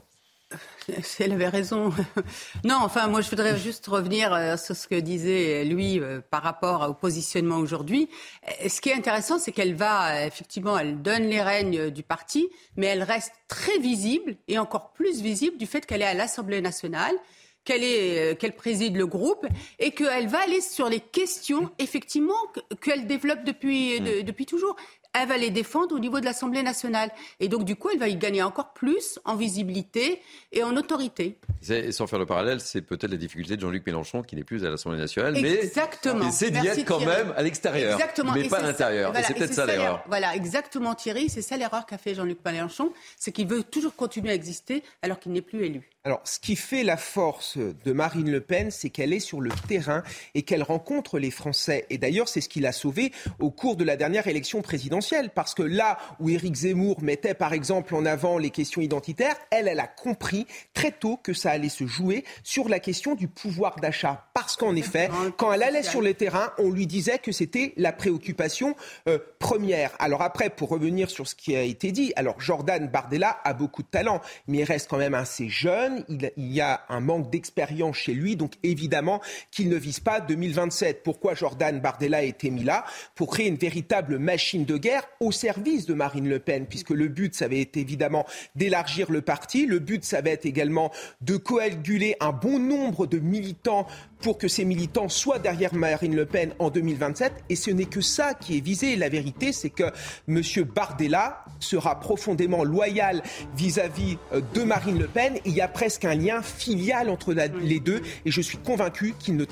elle 1.20 1.32
avait 1.34 1.48
raison. 1.48 1.92
non, 2.64 2.78
enfin, 2.82 3.08
moi, 3.08 3.22
je 3.22 3.30
voudrais 3.30 3.58
juste 3.58 3.88
revenir 3.88 4.34
euh, 4.34 4.58
sur 4.58 4.76
ce 4.76 4.88
que 4.88 4.96
disait 4.96 5.64
lui 5.66 6.00
euh, 6.00 6.22
par 6.30 6.44
rapport 6.44 6.90
au 6.90 6.94
positionnement 6.94 7.58
aujourd'hui. 7.58 8.10
Euh, 8.48 8.70
ce 8.70 8.82
qui 8.82 8.90
est 8.90 8.94
intéressant, 8.94 9.40
c'est 9.40 9.52
qu'elle 9.52 9.76
va, 9.76 10.26
effectivement, 10.26 10.78
elle 10.78 11.02
donne 11.02 11.24
les 11.24 11.42
règnes 11.42 11.90
du 11.90 12.04
parti, 12.04 12.50
mais 12.76 12.88
elle 12.88 13.04
reste 13.04 13.34
très 13.48 13.78
visible 13.80 14.36
et 14.48 14.58
encore 14.58 14.92
plus 14.92 15.22
visible 15.22 15.58
du 15.58 15.66
fait 15.66 15.86
qu'elle 15.86 16.02
est 16.02 16.06
à 16.06 16.14
l'Assemblée 16.14 16.62
nationale 16.62 17.16
qu'elle 17.64 18.56
préside 18.56 18.98
le 18.98 19.06
groupe 19.06 19.46
et 19.78 19.92
qu'elle 19.92 20.28
va 20.28 20.40
aller 20.40 20.62
sur 20.62 20.90
les 20.90 21.00
questions 21.00 21.70
effectivement 21.78 22.34
qu'elle 22.82 23.06
développe 23.06 23.44
depuis, 23.44 24.02
mm. 24.02 24.24
depuis 24.24 24.48
toujours 24.48 24.76
elle 25.14 25.28
va 25.28 25.38
les 25.38 25.50
défendre 25.50 25.96
au 25.96 26.00
niveau 26.00 26.20
de 26.20 26.26
l'Assemblée 26.26 26.64
nationale. 26.64 27.12
Et 27.40 27.48
donc, 27.48 27.66
du 27.66 27.76
coup, 27.76 27.90
elle 27.92 28.00
va 28.00 28.08
y 28.08 28.16
gagner 28.16 28.44
encore 28.44 28.74
plus 28.74 29.20
en 29.26 29.36
visibilité 29.36 30.22
et 30.52 30.64
en 30.64 30.76
autorité. 30.78 31.38
Et 31.70 31.92
sans 31.92 32.08
faire 32.08 32.20
le 32.20 32.26
parallèle, 32.26 32.60
c'est 32.62 32.82
peut-être 32.82 33.12
la 33.12 33.18
difficulté 33.18 33.56
de 33.56 33.62
Jean-Luc 33.62 33.86
Mélenchon, 33.86 34.24
qui 34.24 34.36
n'est 34.36 34.44
plus 34.44 34.66
à 34.66 34.70
l'Assemblée 34.70 34.98
nationale, 34.98 35.38
exactement. 35.38 36.26
mais 36.26 36.32
c'est 36.32 36.52
d'y 36.52 36.66
être 36.66 36.86
quand 36.86 37.00
même 37.00 37.34
à 37.36 37.44
l'extérieur, 37.44 38.00
mais 38.34 38.48
pas 38.48 38.58
à 38.58 38.64
l'intérieur. 38.64 39.18
et 39.18 39.24
c'est 39.24 39.34
peut-être 39.34 39.54
ça 39.54 39.66
l'erreur. 39.66 40.04
Voilà, 40.08 40.36
exactement 40.36 40.96
Thierry, 40.96 41.30
c'est 41.30 41.42
ça 41.42 41.58
l'erreur 41.58 41.86
qu'a 41.86 41.98
fait 41.98 42.16
Jean-Luc 42.16 42.40
Mélenchon, 42.44 42.94
c'est 43.18 43.32
qu'il 43.32 43.48
veut 43.48 43.64
toujours 43.64 43.96
continuer 43.96 44.32
à 44.32 44.34
exister 44.34 44.84
alors 45.02 45.20
qu'il 45.20 45.32
n'est 45.32 45.42
plus 45.42 45.66
élu. 45.66 45.90
Alors, 46.04 46.22
ce 46.24 46.40
qui 46.40 46.56
fait 46.56 46.84
la 46.84 46.98
force 46.98 47.60
de 47.60 47.92
Marine 47.92 48.32
Le 48.32 48.42
Pen, 48.42 48.72
c'est 48.72 48.90
qu'elle 48.90 49.14
est 49.14 49.20
sur 49.20 49.40
le 49.40 49.52
terrain 49.68 50.02
et 50.34 50.42
qu'elle 50.42 50.64
rencontre 50.64 51.20
les 51.20 51.30
Français. 51.30 51.86
Et 51.92 52.00
d'ailleurs, 52.00 52.28
c'est 52.28 52.42
ce 52.42 52.50
qui 52.50 52.60
l'a 52.60 52.72
sauvée 52.72 53.12
au 53.38 53.52
cours 53.52 53.76
de 53.76 53.84
la 53.84 53.98
dernière 53.98 54.26
élection 54.26 54.64
présidentielle. 54.64 55.30
Parce 55.30 55.54
que 55.54 55.62
là 55.62 56.00
où 56.20 56.32
Éric 56.32 56.56
Zemmour 56.56 57.04
mettait, 57.04 57.36
par 57.36 57.54
exemple, 57.54 57.94
en 57.94 58.04
avant 58.08 58.40
les 58.40 58.50
questions 58.50 58.82
identitaires, 58.82 59.36
elle, 59.52 59.68
elle 59.68 59.80
a 59.80 59.86
compris 59.86 60.48
très 60.74 60.92
tôt 60.92 61.18
que 61.18 61.34
ça 61.34 61.52
allait 61.52 61.70
se 61.70 61.86
jouer 61.86 62.26
sur 62.42 62.68
la 62.68 62.80
question 62.80 63.14
du 63.14 63.28
pouvoir 63.28 63.76
d'achat. 63.76 64.26
Parce 64.34 64.56
qu'en 64.56 64.76
effet, 64.76 65.08
quand 65.38 65.54
elle 65.54 65.62
allait 65.62 65.84
sur 65.84 66.02
le 66.02 66.16
terrain, 66.16 66.52
on 66.58 66.72
lui 66.72 66.88
disait 66.88 67.20
que 67.20 67.32
c'était 67.32 67.74
la 67.78 67.94
préoccupation 67.94 68.76
euh, 69.08 69.20
première. 69.38 69.92
Alors 70.00 70.24
après, 70.24 70.50
pour 70.50 70.70
revenir 70.70 71.12
sur 71.12 71.28
ce 71.28 71.36
qui 71.36 71.56
a 71.56 71.62
été 71.62 71.92
dit, 71.92 72.12
alors 72.16 72.42
Jordan 72.42 72.88
Bardella 72.88 73.40
a 73.44 73.54
beaucoup 73.54 73.84
de 73.84 73.88
talent, 73.88 74.20
mais 74.48 74.60
il 74.60 74.64
reste 74.64 74.90
quand 74.90 74.98
même 74.98 75.14
assez 75.14 75.48
jeune 75.48 75.91
il, 76.10 76.32
y 76.38 76.62
a 76.62 76.84
un 76.90 77.00
manque 77.00 77.30
d'expérience 77.30 77.98
chez 77.98 78.14
lui, 78.14 78.36
donc 78.36 78.54
évidemment 78.64 79.22
qu'il 79.52 79.70
ne 79.70 79.76
vise 79.76 80.00
pas 80.00 80.20
2027. 80.20 81.04
Pourquoi 81.04 81.36
Jordan 81.36 81.80
Bardella 81.80 82.18
a 82.18 82.24
été 82.24 82.50
mis 82.50 82.64
là? 82.64 82.86
Pour 83.16 83.30
créer 83.30 83.48
une 83.48 83.58
véritable 83.58 84.18
machine 84.20 84.66
de 84.66 84.78
guerre 84.78 85.08
au 85.20 85.32
service 85.32 85.86
de 85.86 85.94
Marine 85.94 86.30
Le 86.30 86.40
Pen, 86.40 86.66
puisque 86.68 86.92
le 86.92 87.08
but, 87.08 87.36
ça 87.36 87.46
avait 87.46 87.62
été 87.62 87.80
évidemment 87.80 88.26
d'élargir 88.56 89.12
le 89.12 89.22
parti, 89.22 89.66
le 89.66 89.80
but, 89.80 90.04
ça 90.04 90.22
va 90.22 90.32
être 90.32 90.46
également 90.46 90.92
de 91.22 91.38
coaguler 91.38 92.16
un 92.20 92.32
bon 92.32 92.60
nombre 92.60 93.08
de 93.08 93.20
militants 93.20 93.88
pour 94.22 94.38
que 94.38 94.48
ces 94.48 94.66
militants 94.66 95.10
soient 95.10 95.40
derrière 95.40 95.74
Marine 95.74 96.16
Le 96.16 96.26
Pen 96.26 96.54
en 96.60 96.70
2027. 96.70 97.34
Et 97.50 97.56
ce 97.56 97.72
n'est 97.72 97.86
que 97.86 98.02
ça 98.02 98.34
qui 98.34 98.58
est 98.58 98.62
visé. 98.62 98.96
La 98.96 99.10
vérité, 99.10 99.52
c'est 99.52 99.70
que 99.70 99.92
M. 100.28 100.42
Bardella 100.64 101.44
sera 101.60 102.00
profondément 102.00 102.64
loyal 102.64 103.22
vis-à-vis 103.56 104.18
euh, 104.34 104.42
de 104.54 104.64
Marine 104.64 105.00
Le 105.00 105.08
Pen. 105.08 105.38
Presque 105.82 106.06
un 106.06 106.14
lien 106.14 106.44
filial 106.44 107.10
entre 107.10 107.34
les 107.34 107.80
deux. 107.80 108.04
Et 108.24 108.30
je 108.30 108.40
suis 108.40 108.60
convaincu 108.60 109.16
qu'il 109.18 109.36
ne, 109.36 109.46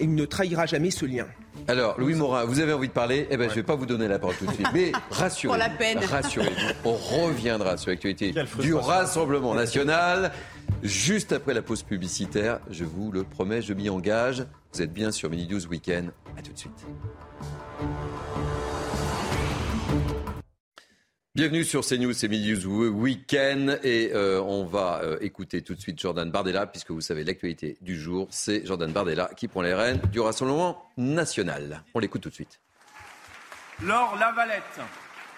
ne 0.00 0.24
trahira 0.24 0.64
jamais 0.64 0.90
ce 0.90 1.04
lien. 1.04 1.26
Alors, 1.68 2.00
Louis 2.00 2.14
Morin, 2.14 2.46
vous 2.46 2.60
avez 2.60 2.72
envie 2.72 2.88
de 2.88 2.94
parler 2.94 3.26
Eh 3.30 3.36
bien, 3.36 3.44
je 3.44 3.50
ne 3.50 3.56
vais 3.56 3.62
pas 3.62 3.74
vous 3.74 3.84
donner 3.84 4.08
la 4.08 4.18
parole 4.18 4.36
tout 4.36 4.46
de 4.46 4.52
suite. 4.52 4.68
Mais 4.72 4.92
rassurez-vous. 5.10 6.06
Rassurez-vous. 6.10 6.72
On 6.86 6.94
reviendra 6.94 7.76
sur 7.76 7.90
l'actualité 7.90 8.32
du 8.58 8.72
Rassemblement 8.72 9.54
national. 9.54 10.32
Juste 10.82 11.32
après 11.32 11.52
la 11.52 11.60
pause 11.60 11.82
publicitaire, 11.82 12.60
je 12.70 12.84
vous 12.84 13.12
le 13.12 13.24
promets, 13.24 13.60
je 13.60 13.74
m'y 13.74 13.90
engage. 13.90 14.46
Vous 14.72 14.80
êtes 14.80 14.94
bien 14.94 15.10
sur 15.10 15.28
Mini 15.28 15.46
News 15.46 15.66
Weekend. 15.66 16.10
À 16.38 16.40
tout 16.40 16.54
de 16.54 16.58
suite. 16.58 16.86
Bienvenue 21.36 21.64
sur 21.64 21.84
CNews, 21.84 22.14
c'est 22.14 22.28
Midi 22.28 22.54
News 22.54 22.88
Weekend 22.88 23.78
et 23.82 24.10
euh, 24.14 24.40
on 24.40 24.64
va 24.64 25.02
euh, 25.02 25.18
écouter 25.20 25.60
tout 25.60 25.74
de 25.74 25.80
suite 25.82 26.00
Jordan 26.00 26.30
Bardella 26.30 26.66
puisque 26.66 26.92
vous 26.92 27.02
savez 27.02 27.24
l'actualité 27.24 27.76
du 27.82 28.00
jour, 28.00 28.26
c'est 28.30 28.64
Jordan 28.64 28.90
Bardella 28.90 29.28
qui 29.36 29.46
prend 29.46 29.60
les 29.60 29.74
rênes 29.74 30.00
du 30.10 30.18
Rassemblement 30.18 30.88
national. 30.96 31.84
On 31.92 31.98
l'écoute 31.98 32.22
tout 32.22 32.30
de 32.30 32.34
suite. 32.34 32.58
Laure 33.82 34.16
Lavalette, 34.18 34.80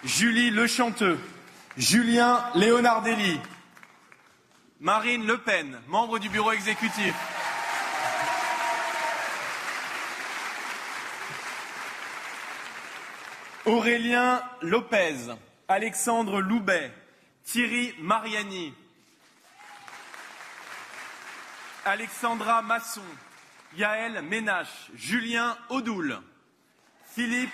Julie 0.05 0.51
Le 0.51 0.67
Chanteux, 0.67 1.17
Julien 1.75 2.45
Léonardelli, 2.55 3.37
Marine 4.79 5.27
Le 5.27 5.37
Pen, 5.39 5.79
membre 5.89 6.17
du 6.17 6.29
bureau 6.29 6.53
exécutif. 6.53 7.13
Aurélien 13.65 14.41
Lopez, 14.61 15.35
Alexandre 15.69 16.41
Loubet, 16.41 16.91
Thierry 17.43 17.93
Mariani, 17.99 18.73
Alexandra 21.85 22.63
Masson, 22.63 23.03
Yaël 23.77 24.23
Ménache, 24.23 24.89
Julien 24.95 25.55
Audoul, 25.69 26.19
Philippe 27.13 27.53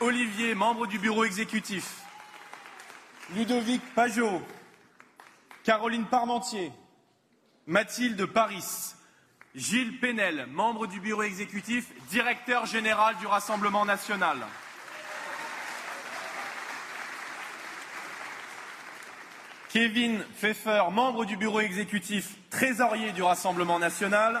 Olivier, 0.00 0.54
membre 0.54 0.86
du 0.86 0.98
bureau 0.98 1.24
exécutif, 1.24 2.02
Ludovic 3.34 3.80
Pajot, 3.94 4.42
Caroline 5.64 6.04
Parmentier, 6.04 6.70
Mathilde 7.66 8.26
Paris, 8.26 8.94
Gilles 9.54 9.98
Penel, 10.00 10.46
membre 10.52 10.86
du 10.86 11.00
bureau 11.00 11.22
exécutif, 11.22 11.86
directeur 12.10 12.66
général 12.66 13.16
du 13.16 13.26
Rassemblement 13.26 13.86
national. 13.86 14.36
Kevin 19.76 20.20
Pfeffer, 20.40 20.84
membre 20.90 21.26
du 21.26 21.36
bureau 21.36 21.60
exécutif, 21.60 22.36
trésorier 22.48 23.12
du 23.12 23.22
Rassemblement 23.22 23.78
national. 23.78 24.40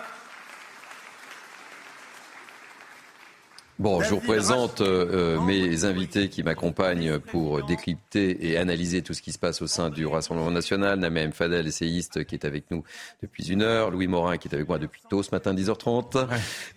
Bon, 3.78 4.00
je 4.00 4.08
vous 4.08 4.20
présente 4.20 4.80
euh, 4.80 5.36
euh, 5.36 5.40
mes 5.42 5.84
invités 5.84 6.30
qui 6.30 6.42
m'accompagnent 6.42 7.18
pour 7.18 7.62
décrypter 7.62 8.48
et 8.48 8.56
analyser 8.56 9.02
tout 9.02 9.12
ce 9.12 9.20
qui 9.20 9.32
se 9.32 9.38
passe 9.38 9.60
au 9.60 9.66
sein 9.66 9.90
du 9.90 10.06
Rassemblement 10.06 10.50
national. 10.50 10.98
Nameem 10.98 11.32
Fadel, 11.32 11.66
essayiste, 11.66 12.24
qui 12.24 12.36
est 12.36 12.46
avec 12.46 12.70
nous 12.70 12.84
depuis 13.22 13.50
une 13.50 13.60
heure. 13.60 13.90
Louis 13.90 14.06
Morin, 14.06 14.38
qui 14.38 14.48
est 14.48 14.54
avec 14.54 14.66
moi 14.66 14.78
depuis 14.78 15.02
tôt 15.10 15.22
ce 15.22 15.30
matin, 15.30 15.52
10h30. 15.52 16.26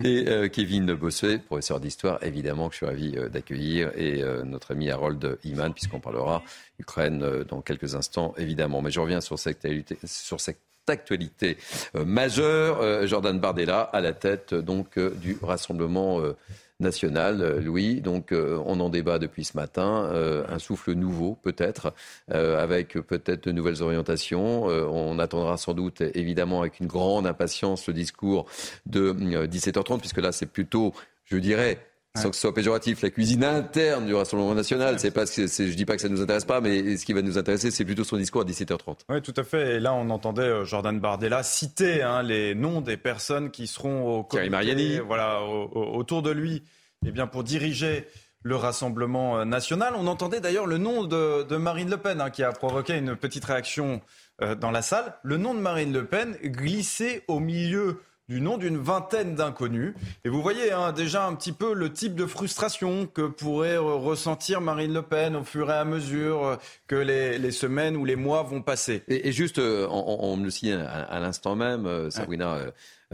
Et 0.04 0.28
euh, 0.28 0.50
Kevin 0.50 0.94
Bossuet, 0.94 1.38
professeur 1.38 1.80
d'histoire, 1.80 2.22
évidemment, 2.22 2.68
que 2.68 2.74
je 2.74 2.78
suis 2.80 2.86
ravi 2.86 3.16
d'accueillir. 3.32 3.92
Et 3.96 4.22
notre 4.44 4.72
ami 4.72 4.92
Harold 4.92 5.40
Iman, 5.46 5.74
puisqu'on 5.74 6.02
parlera 6.02 6.44
Ukraine 6.80 7.46
dans 7.48 7.62
quelques 7.62 7.96
instants, 7.96 8.34
évidemment. 8.38 8.82
Mais 8.82 8.92
je 8.92 9.00
reviens 9.00 9.22
sur 9.22 9.40
cette 9.40 9.66
sur 10.04 10.42
cette 10.42 10.60
actualité 10.90 11.58
majeure. 11.94 13.08
Jordan 13.08 13.40
Bardella 13.40 13.82
à 13.82 14.02
la 14.02 14.12
tête 14.12 14.54
donc 14.54 15.00
du 15.00 15.38
Rassemblement 15.42 16.20
national, 16.20 16.36
euh, 16.82 17.60
Louis. 17.60 18.02
Donc 18.02 18.32
euh, 18.32 18.62
on 18.66 18.80
en 18.80 18.90
débat 18.90 19.20
depuis 19.20 19.44
ce 19.44 19.58
matin. 19.58 20.10
Euh, 20.12 20.46
un 20.48 20.60
souffle 20.60 20.94
nouveau 20.94 21.38
peut-être, 21.42 21.94
avec 22.30 22.94
peut-être 22.94 23.46
de 23.46 23.52
nouvelles 23.52 23.82
orientations. 23.82 24.64
on 24.66 25.20
attendra 25.20 25.58
sans 25.58 25.74
doute 25.74 26.02
évidemment 26.02 26.62
avec 26.62 26.80
une 26.80 26.88
grande 26.88 27.28
impatience 27.28 27.88
le 27.88 27.94
discours 27.94 28.46
de 28.86 29.14
17h30, 29.46 30.00
puisque 30.00 30.20
là 30.20 30.32
c'est 30.32 30.46
plutôt, 30.46 30.94
je 31.26 31.38
dirais, 31.38 31.80
sans 32.16 32.30
que 32.30 32.36
ce 32.36 32.42
soit 32.42 32.54
péjoratif, 32.54 33.02
la 33.02 33.10
cuisine 33.10 33.44
interne 33.44 34.06
du 34.06 34.14
Rassemblement 34.14 34.56
national. 34.56 35.00
C'est 35.00 35.12
pas, 35.12 35.26
je 35.26 35.74
dis 35.74 35.86
pas 35.86 35.96
que 35.96 36.02
ça 36.02 36.10
nous 36.10 36.22
intéresse 36.22 36.46
pas, 36.46 36.60
mais 36.60 36.98
ce 36.98 37.06
qui 37.06 37.14
va 37.14 37.22
nous 37.22 37.38
intéresser, 37.38 37.72
c'est 37.72 37.86
plutôt 37.86 38.04
son 38.04 38.18
discours 38.18 38.42
à 38.42 38.46
17h30. 38.46 39.00
Oui, 39.10 39.22
tout 39.22 39.34
à 39.38 39.44
fait. 39.44 39.76
Et 39.76 39.80
là, 39.80 39.94
on 39.94 40.10
entendait 40.10 40.66
Jordan 40.66 41.00
Bardella 41.00 41.44
citer 41.44 42.02
hein, 42.02 42.24
les 42.24 42.56
noms 42.56 42.82
des 42.82 42.98
personnes 42.98 43.52
qui 43.52 43.68
seront 43.68 44.20
au 44.20 44.24
comité, 44.24 44.50
Mariani. 44.50 45.00
voilà, 45.00 45.42
autour 45.44 46.22
de 46.22 46.32
lui, 46.32 46.64
eh 47.06 47.12
bien, 47.12 47.28
pour 47.28 47.44
diriger 47.44 48.08
le 48.42 48.56
Rassemblement 48.56 49.46
national. 49.46 49.94
On 49.98 50.08
entendait 50.08 50.40
d'ailleurs 50.40 50.66
le 50.66 50.78
nom 50.78 51.04
de, 51.04 51.56
Marine 51.58 51.90
Le 51.90 51.98
Pen, 51.98 52.22
hein, 52.22 52.30
qui 52.30 52.44
a 52.44 52.52
provoqué 52.52 52.98
une 52.98 53.16
petite 53.16 53.46
réaction 53.46 54.02
euh, 54.42 54.56
dans 54.56 54.72
la 54.72 54.82
salle. 54.82 55.16
Le 55.24 55.38
nom 55.38 55.54
de 55.54 55.60
Marine 55.60 55.92
Le 55.92 56.06
Pen 56.06 56.38
glissait 56.44 57.24
au 57.28 57.40
milieu 57.40 58.02
du 58.30 58.42
nom 58.42 58.58
d'une 58.58 58.78
vingtaine 58.78 59.34
d'inconnus. 59.34 59.96
Et 60.24 60.30
vous 60.30 60.42
voyez 60.42 60.72
hein, 60.72 60.92
déjà 60.94 61.26
un 61.26 61.34
petit 61.34 61.52
peu 61.52 61.74
le 61.74 61.92
type 61.92 62.16
de 62.16 62.28
frustration 62.28 63.08
que 63.08 63.24
pourrait 63.24 63.78
ressentir 63.78 64.62
Marine 64.62 64.94
Le 64.94 65.02
Pen 65.02 65.36
au 65.36 65.44
fur 65.44 65.70
et 65.72 65.74
à 65.74 65.84
mesure 65.84 66.46
euh, 66.46 66.56
que 66.88 66.96
les, 66.96 67.52
semaines 67.52 67.98
ou 67.98 68.06
les 68.06 68.16
mois 68.16 68.44
vont 68.44 68.62
passer. 68.62 69.04
Et, 69.08 69.32
juste, 69.32 69.58
euh, 69.58 69.88
on, 69.90 70.38
me 70.38 70.44
le 70.44 70.52
signe 70.52 70.74
à, 70.74 71.20
l'instant 71.20 71.56
même, 71.56 72.12
Sabrina. 72.12 72.54
Euh, 72.54 72.72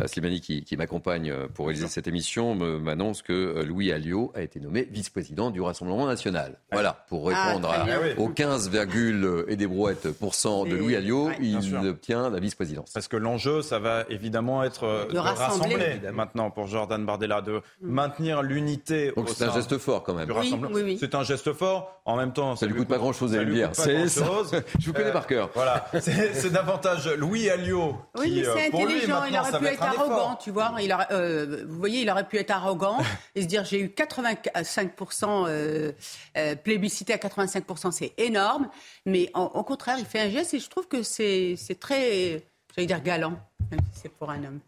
Slimani, 0.07 0.41
qui, 0.41 0.63
qui 0.63 0.75
m'accompagne 0.75 1.31
euh, 1.31 1.47
pour 1.47 1.67
réaliser 1.67 1.87
cette 1.87 2.07
émission, 2.07 2.53
m'annonce 2.53 3.21
que 3.21 3.31
euh, 3.31 3.63
Louis 3.63 3.93
Alliot 3.93 4.33
a 4.35 4.41
été 4.41 4.59
nommé 4.59 4.85
vice-président 4.91 5.51
du 5.51 5.61
Rassemblement 5.61 6.05
national. 6.05 6.57
Voilà, 6.71 7.05
pour 7.07 7.31
ah, 7.31 7.47
répondre 7.47 7.69
à, 7.71 8.19
aux 8.19 8.27
15, 8.27 8.71
et 9.47 9.55
des 9.55 9.67
brouettes 9.67 10.05
de 10.05 10.75
Louis 10.75 10.95
Alliot, 10.97 11.29
il 11.39 11.75
obtient 11.87 12.29
la 12.29 12.39
vice-présidence. 12.39 12.91
Parce 12.93 13.07
que 13.07 13.15
l'enjeu, 13.15 13.61
ça 13.61 13.79
va 13.79 14.03
évidemment 14.09 14.63
être 14.63 15.07
de, 15.11 15.17
rassembler, 15.17 16.01
maintenant 16.13 16.51
pour 16.51 16.67
Jordan 16.67 17.05
Bardella, 17.05 17.41
de 17.41 17.53
mm. 17.53 17.61
maintenir 17.81 18.41
l'unité. 18.41 19.13
Donc 19.15 19.29
c'est 19.29 19.45
un 19.45 19.53
geste 19.53 19.77
fort 19.77 20.03
quand 20.03 20.13
même. 20.13 20.29
c'est 20.99 21.15
un 21.15 21.23
geste 21.23 21.53
fort. 21.53 22.01
En 22.03 22.17
même 22.17 22.33
temps, 22.33 22.55
ça, 22.55 22.67
lui 22.67 22.75
coûte 22.75 22.87
pas 22.87 22.97
grand-chose 22.97 23.33
à 23.33 23.43
lui 23.43 23.55
dire. 23.55 23.71
Je 23.75 24.85
vous 24.85 24.93
connais 24.93 25.11
par 25.11 25.25
cœur. 25.25 25.49
Voilà, 25.55 25.85
c'est 25.99 26.51
davantage 26.51 27.07
Louis 27.17 27.49
Alliot 27.49 27.95
qui, 28.21 28.43
pour 28.71 28.85
lui, 28.85 29.07
maintenant, 29.07 29.23
il 29.29 29.37
aurait 29.37 29.57
pu 29.57 29.65
être 29.65 29.84
arrogant, 29.85 30.35
tu 30.35 30.51
vois. 30.51 30.73
Il 30.79 30.95
euh, 31.11 31.65
vous 31.67 31.77
voyez, 31.77 32.01
il 32.01 32.09
aurait 32.09 32.27
pu 32.27 32.37
être 32.37 32.51
arrogant 32.51 32.97
et 33.35 33.41
se 33.41 33.47
dire 33.47 33.65
j'ai 33.65 33.79
eu 33.79 33.87
85% 33.87 35.45
euh, 35.47 35.91
euh, 36.37 36.55
plébiscité 36.55 37.13
à 37.13 37.17
85%, 37.17 37.91
c'est 37.91 38.13
énorme. 38.17 38.69
Mais 39.05 39.31
au 39.33 39.63
contraire, 39.63 39.97
il 39.99 40.05
fait 40.05 40.19
un 40.19 40.29
geste 40.29 40.53
et 40.53 40.59
je 40.59 40.69
trouve 40.69 40.87
que 40.87 41.03
c'est 41.03 41.57
très, 41.79 42.43
j'allais 42.75 42.87
dire 42.87 43.01
galant, 43.01 43.39
même 43.71 43.79
si 43.93 44.01
c'est 44.01 44.09
pour 44.09 44.29
un 44.29 44.43
homme. 44.43 44.59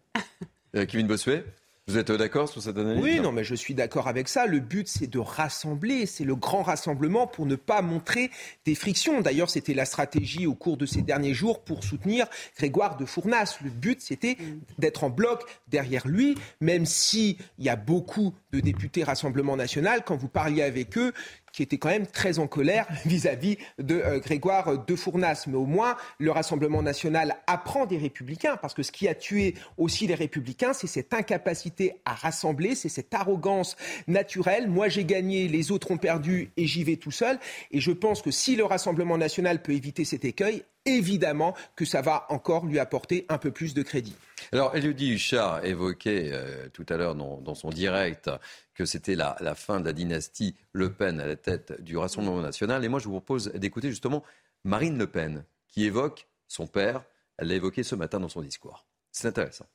Kevin 0.86 1.06
Bossuet 1.06 1.44
vous 1.88 1.96
êtes 1.96 2.12
d'accord 2.12 2.50
sur 2.50 2.62
cette 2.62 2.76
analyse 2.76 3.02
Oui, 3.02 3.18
non, 3.18 3.32
mais 3.32 3.44
je 3.44 3.54
suis 3.54 3.72
d'accord 3.72 4.08
avec 4.08 4.28
ça. 4.28 4.44
Le 4.44 4.60
but, 4.60 4.86
c'est 4.86 5.06
de 5.06 5.18
rassembler, 5.18 6.04
c'est 6.04 6.24
le 6.24 6.36
grand 6.36 6.62
rassemblement 6.62 7.26
pour 7.26 7.46
ne 7.46 7.56
pas 7.56 7.80
montrer 7.80 8.30
des 8.66 8.74
frictions. 8.74 9.22
D'ailleurs, 9.22 9.48
c'était 9.48 9.72
la 9.72 9.86
stratégie 9.86 10.46
au 10.46 10.54
cours 10.54 10.76
de 10.76 10.84
ces 10.84 11.00
derniers 11.00 11.32
jours 11.32 11.64
pour 11.64 11.84
soutenir 11.84 12.26
Grégoire 12.58 12.98
de 12.98 13.06
Fournas. 13.06 13.56
Le 13.64 13.70
but, 13.70 14.02
c'était 14.02 14.36
d'être 14.78 15.02
en 15.02 15.08
bloc 15.08 15.44
derrière 15.68 16.06
lui, 16.06 16.34
même 16.60 16.84
s'il 16.84 17.36
y 17.58 17.70
a 17.70 17.76
beaucoup 17.76 18.34
de 18.52 18.60
députés 18.60 19.02
Rassemblement 19.02 19.56
national, 19.56 20.02
quand 20.04 20.16
vous 20.16 20.28
parliez 20.28 20.62
avec 20.62 20.98
eux, 20.98 21.14
qui 21.58 21.64
était 21.64 21.78
quand 21.78 21.88
même 21.88 22.06
très 22.06 22.38
en 22.38 22.46
colère 22.46 22.86
vis-à-vis 23.04 23.58
de 23.80 23.96
euh, 23.96 24.20
Grégoire 24.20 24.84
de 24.86 24.94
Fournas. 24.94 25.46
Mais 25.48 25.56
au 25.56 25.66
moins, 25.66 25.96
le 26.20 26.30
Rassemblement 26.30 26.82
national 26.82 27.36
apprend 27.48 27.84
des 27.84 27.98
républicains, 27.98 28.56
parce 28.56 28.74
que 28.74 28.84
ce 28.84 28.92
qui 28.92 29.08
a 29.08 29.14
tué 29.16 29.54
aussi 29.76 30.06
les 30.06 30.14
républicains, 30.14 30.72
c'est 30.72 30.86
cette 30.86 31.12
incapacité 31.12 31.96
à 32.04 32.14
rassembler, 32.14 32.76
c'est 32.76 32.88
cette 32.88 33.12
arrogance 33.12 33.76
naturelle. 34.06 34.68
Moi, 34.68 34.88
j'ai 34.88 35.04
gagné, 35.04 35.48
les 35.48 35.72
autres 35.72 35.90
ont 35.90 35.96
perdu 35.96 36.52
et 36.56 36.68
j'y 36.68 36.84
vais 36.84 36.94
tout 36.94 37.10
seul. 37.10 37.40
Et 37.72 37.80
je 37.80 37.90
pense 37.90 38.22
que 38.22 38.30
si 38.30 38.54
le 38.54 38.64
Rassemblement 38.64 39.18
national 39.18 39.60
peut 39.60 39.72
éviter 39.72 40.04
cet 40.04 40.24
écueil, 40.24 40.62
évidemment 40.86 41.54
que 41.74 41.84
ça 41.84 42.02
va 42.02 42.26
encore 42.28 42.66
lui 42.66 42.78
apporter 42.78 43.26
un 43.28 43.38
peu 43.38 43.50
plus 43.50 43.74
de 43.74 43.82
crédit. 43.82 44.14
Alors, 44.52 44.74
Elodie 44.76 45.14
Huchard 45.14 45.64
évoquait 45.64 46.30
euh, 46.32 46.68
tout 46.70 46.86
à 46.88 46.96
l'heure 46.96 47.14
dans, 47.14 47.54
son 47.54 47.70
direct 47.70 48.30
que 48.74 48.84
c'était 48.84 49.14
la, 49.14 49.36
fin 49.54 49.80
de 49.80 49.86
la 49.86 49.92
dynastie 49.92 50.54
Le 50.72 50.92
Pen 50.92 51.20
à 51.20 51.26
la 51.26 51.36
tête 51.36 51.80
du 51.82 51.96
Rassemblement 51.96 52.40
national. 52.40 52.84
Et 52.84 52.88
moi, 52.88 53.00
je 53.00 53.04
vous 53.04 53.12
propose 53.12 53.48
d'écouter 53.52 53.90
justement 53.90 54.22
Marine 54.64 54.98
Le 54.98 55.06
Pen, 55.06 55.44
qui 55.66 55.84
évoque 55.84 56.28
son 56.46 56.66
père. 56.66 57.04
Elle 57.36 57.48
l'a 57.48 57.54
évoqué 57.54 57.82
ce 57.82 57.94
matin 57.94 58.20
dans 58.20 58.28
son 58.28 58.42
discours. 58.42 58.86
C'est 59.10 59.28
intéressant. 59.28 59.66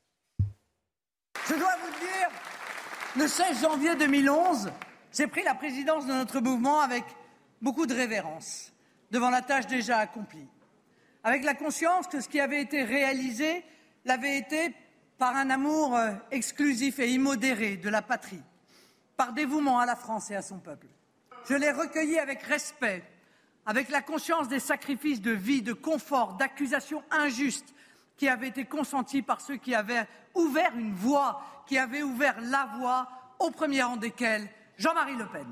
Je 1.47 1.53
dois 1.55 1.75
vous 1.83 1.99
dire, 1.99 2.29
le 3.17 3.27
16 3.27 3.61
janvier 3.61 3.95
2011, 3.95 4.71
j'ai 5.11 5.27
pris 5.27 5.43
la 5.43 5.55
présidence 5.55 6.05
de 6.05 6.13
notre 6.13 6.39
mouvement 6.39 6.81
avec 6.81 7.03
beaucoup 7.61 7.85
de 7.85 7.93
révérence 7.93 8.71
devant 9.11 9.29
la 9.29 9.41
tâche 9.41 9.67
déjà 9.67 9.97
accomplie 9.97 10.47
avec 11.23 11.43
la 11.43 11.53
conscience 11.53 12.07
que 12.07 12.21
ce 12.21 12.27
qui 12.27 12.39
avait 12.39 12.61
été 12.61 12.83
réalisé 12.83 13.63
l'avait 14.05 14.37
été 14.37 14.75
par 15.17 15.35
un 15.35 15.49
amour 15.49 15.95
euh, 15.95 16.11
exclusif 16.31 16.99
et 16.99 17.09
immodéré 17.09 17.77
de 17.77 17.89
la 17.89 18.01
patrie, 18.01 18.41
par 19.15 19.33
dévouement 19.33 19.79
à 19.79 19.85
la 19.85 19.95
France 19.95 20.31
et 20.31 20.35
à 20.35 20.41
son 20.41 20.59
peuple. 20.59 20.87
Je 21.47 21.53
l'ai 21.53 21.71
recueilli 21.71 22.19
avec 22.19 22.41
respect, 22.43 23.03
avec 23.65 23.89
la 23.89 24.01
conscience 24.01 24.47
des 24.47 24.59
sacrifices 24.59 25.21
de 25.21 25.31
vie, 25.31 25.61
de 25.61 25.73
confort, 25.73 26.33
d'accusations 26.33 27.03
injustes 27.11 27.73
qui 28.17 28.27
avaient 28.27 28.49
été 28.49 28.65
consentis 28.65 29.21
par 29.21 29.41
ceux 29.41 29.57
qui 29.57 29.75
avaient 29.75 30.07
ouvert 30.35 30.71
une 30.77 30.93
voie, 30.93 31.41
qui 31.67 31.77
avaient 31.77 32.03
ouvert 32.03 32.39
la 32.41 32.69
voie, 32.77 33.07
au 33.39 33.51
premier 33.51 33.81
rang 33.83 33.97
desquels 33.97 34.47
Jean-Marie 34.77 35.15
Le 35.15 35.25
Pen. 35.27 35.47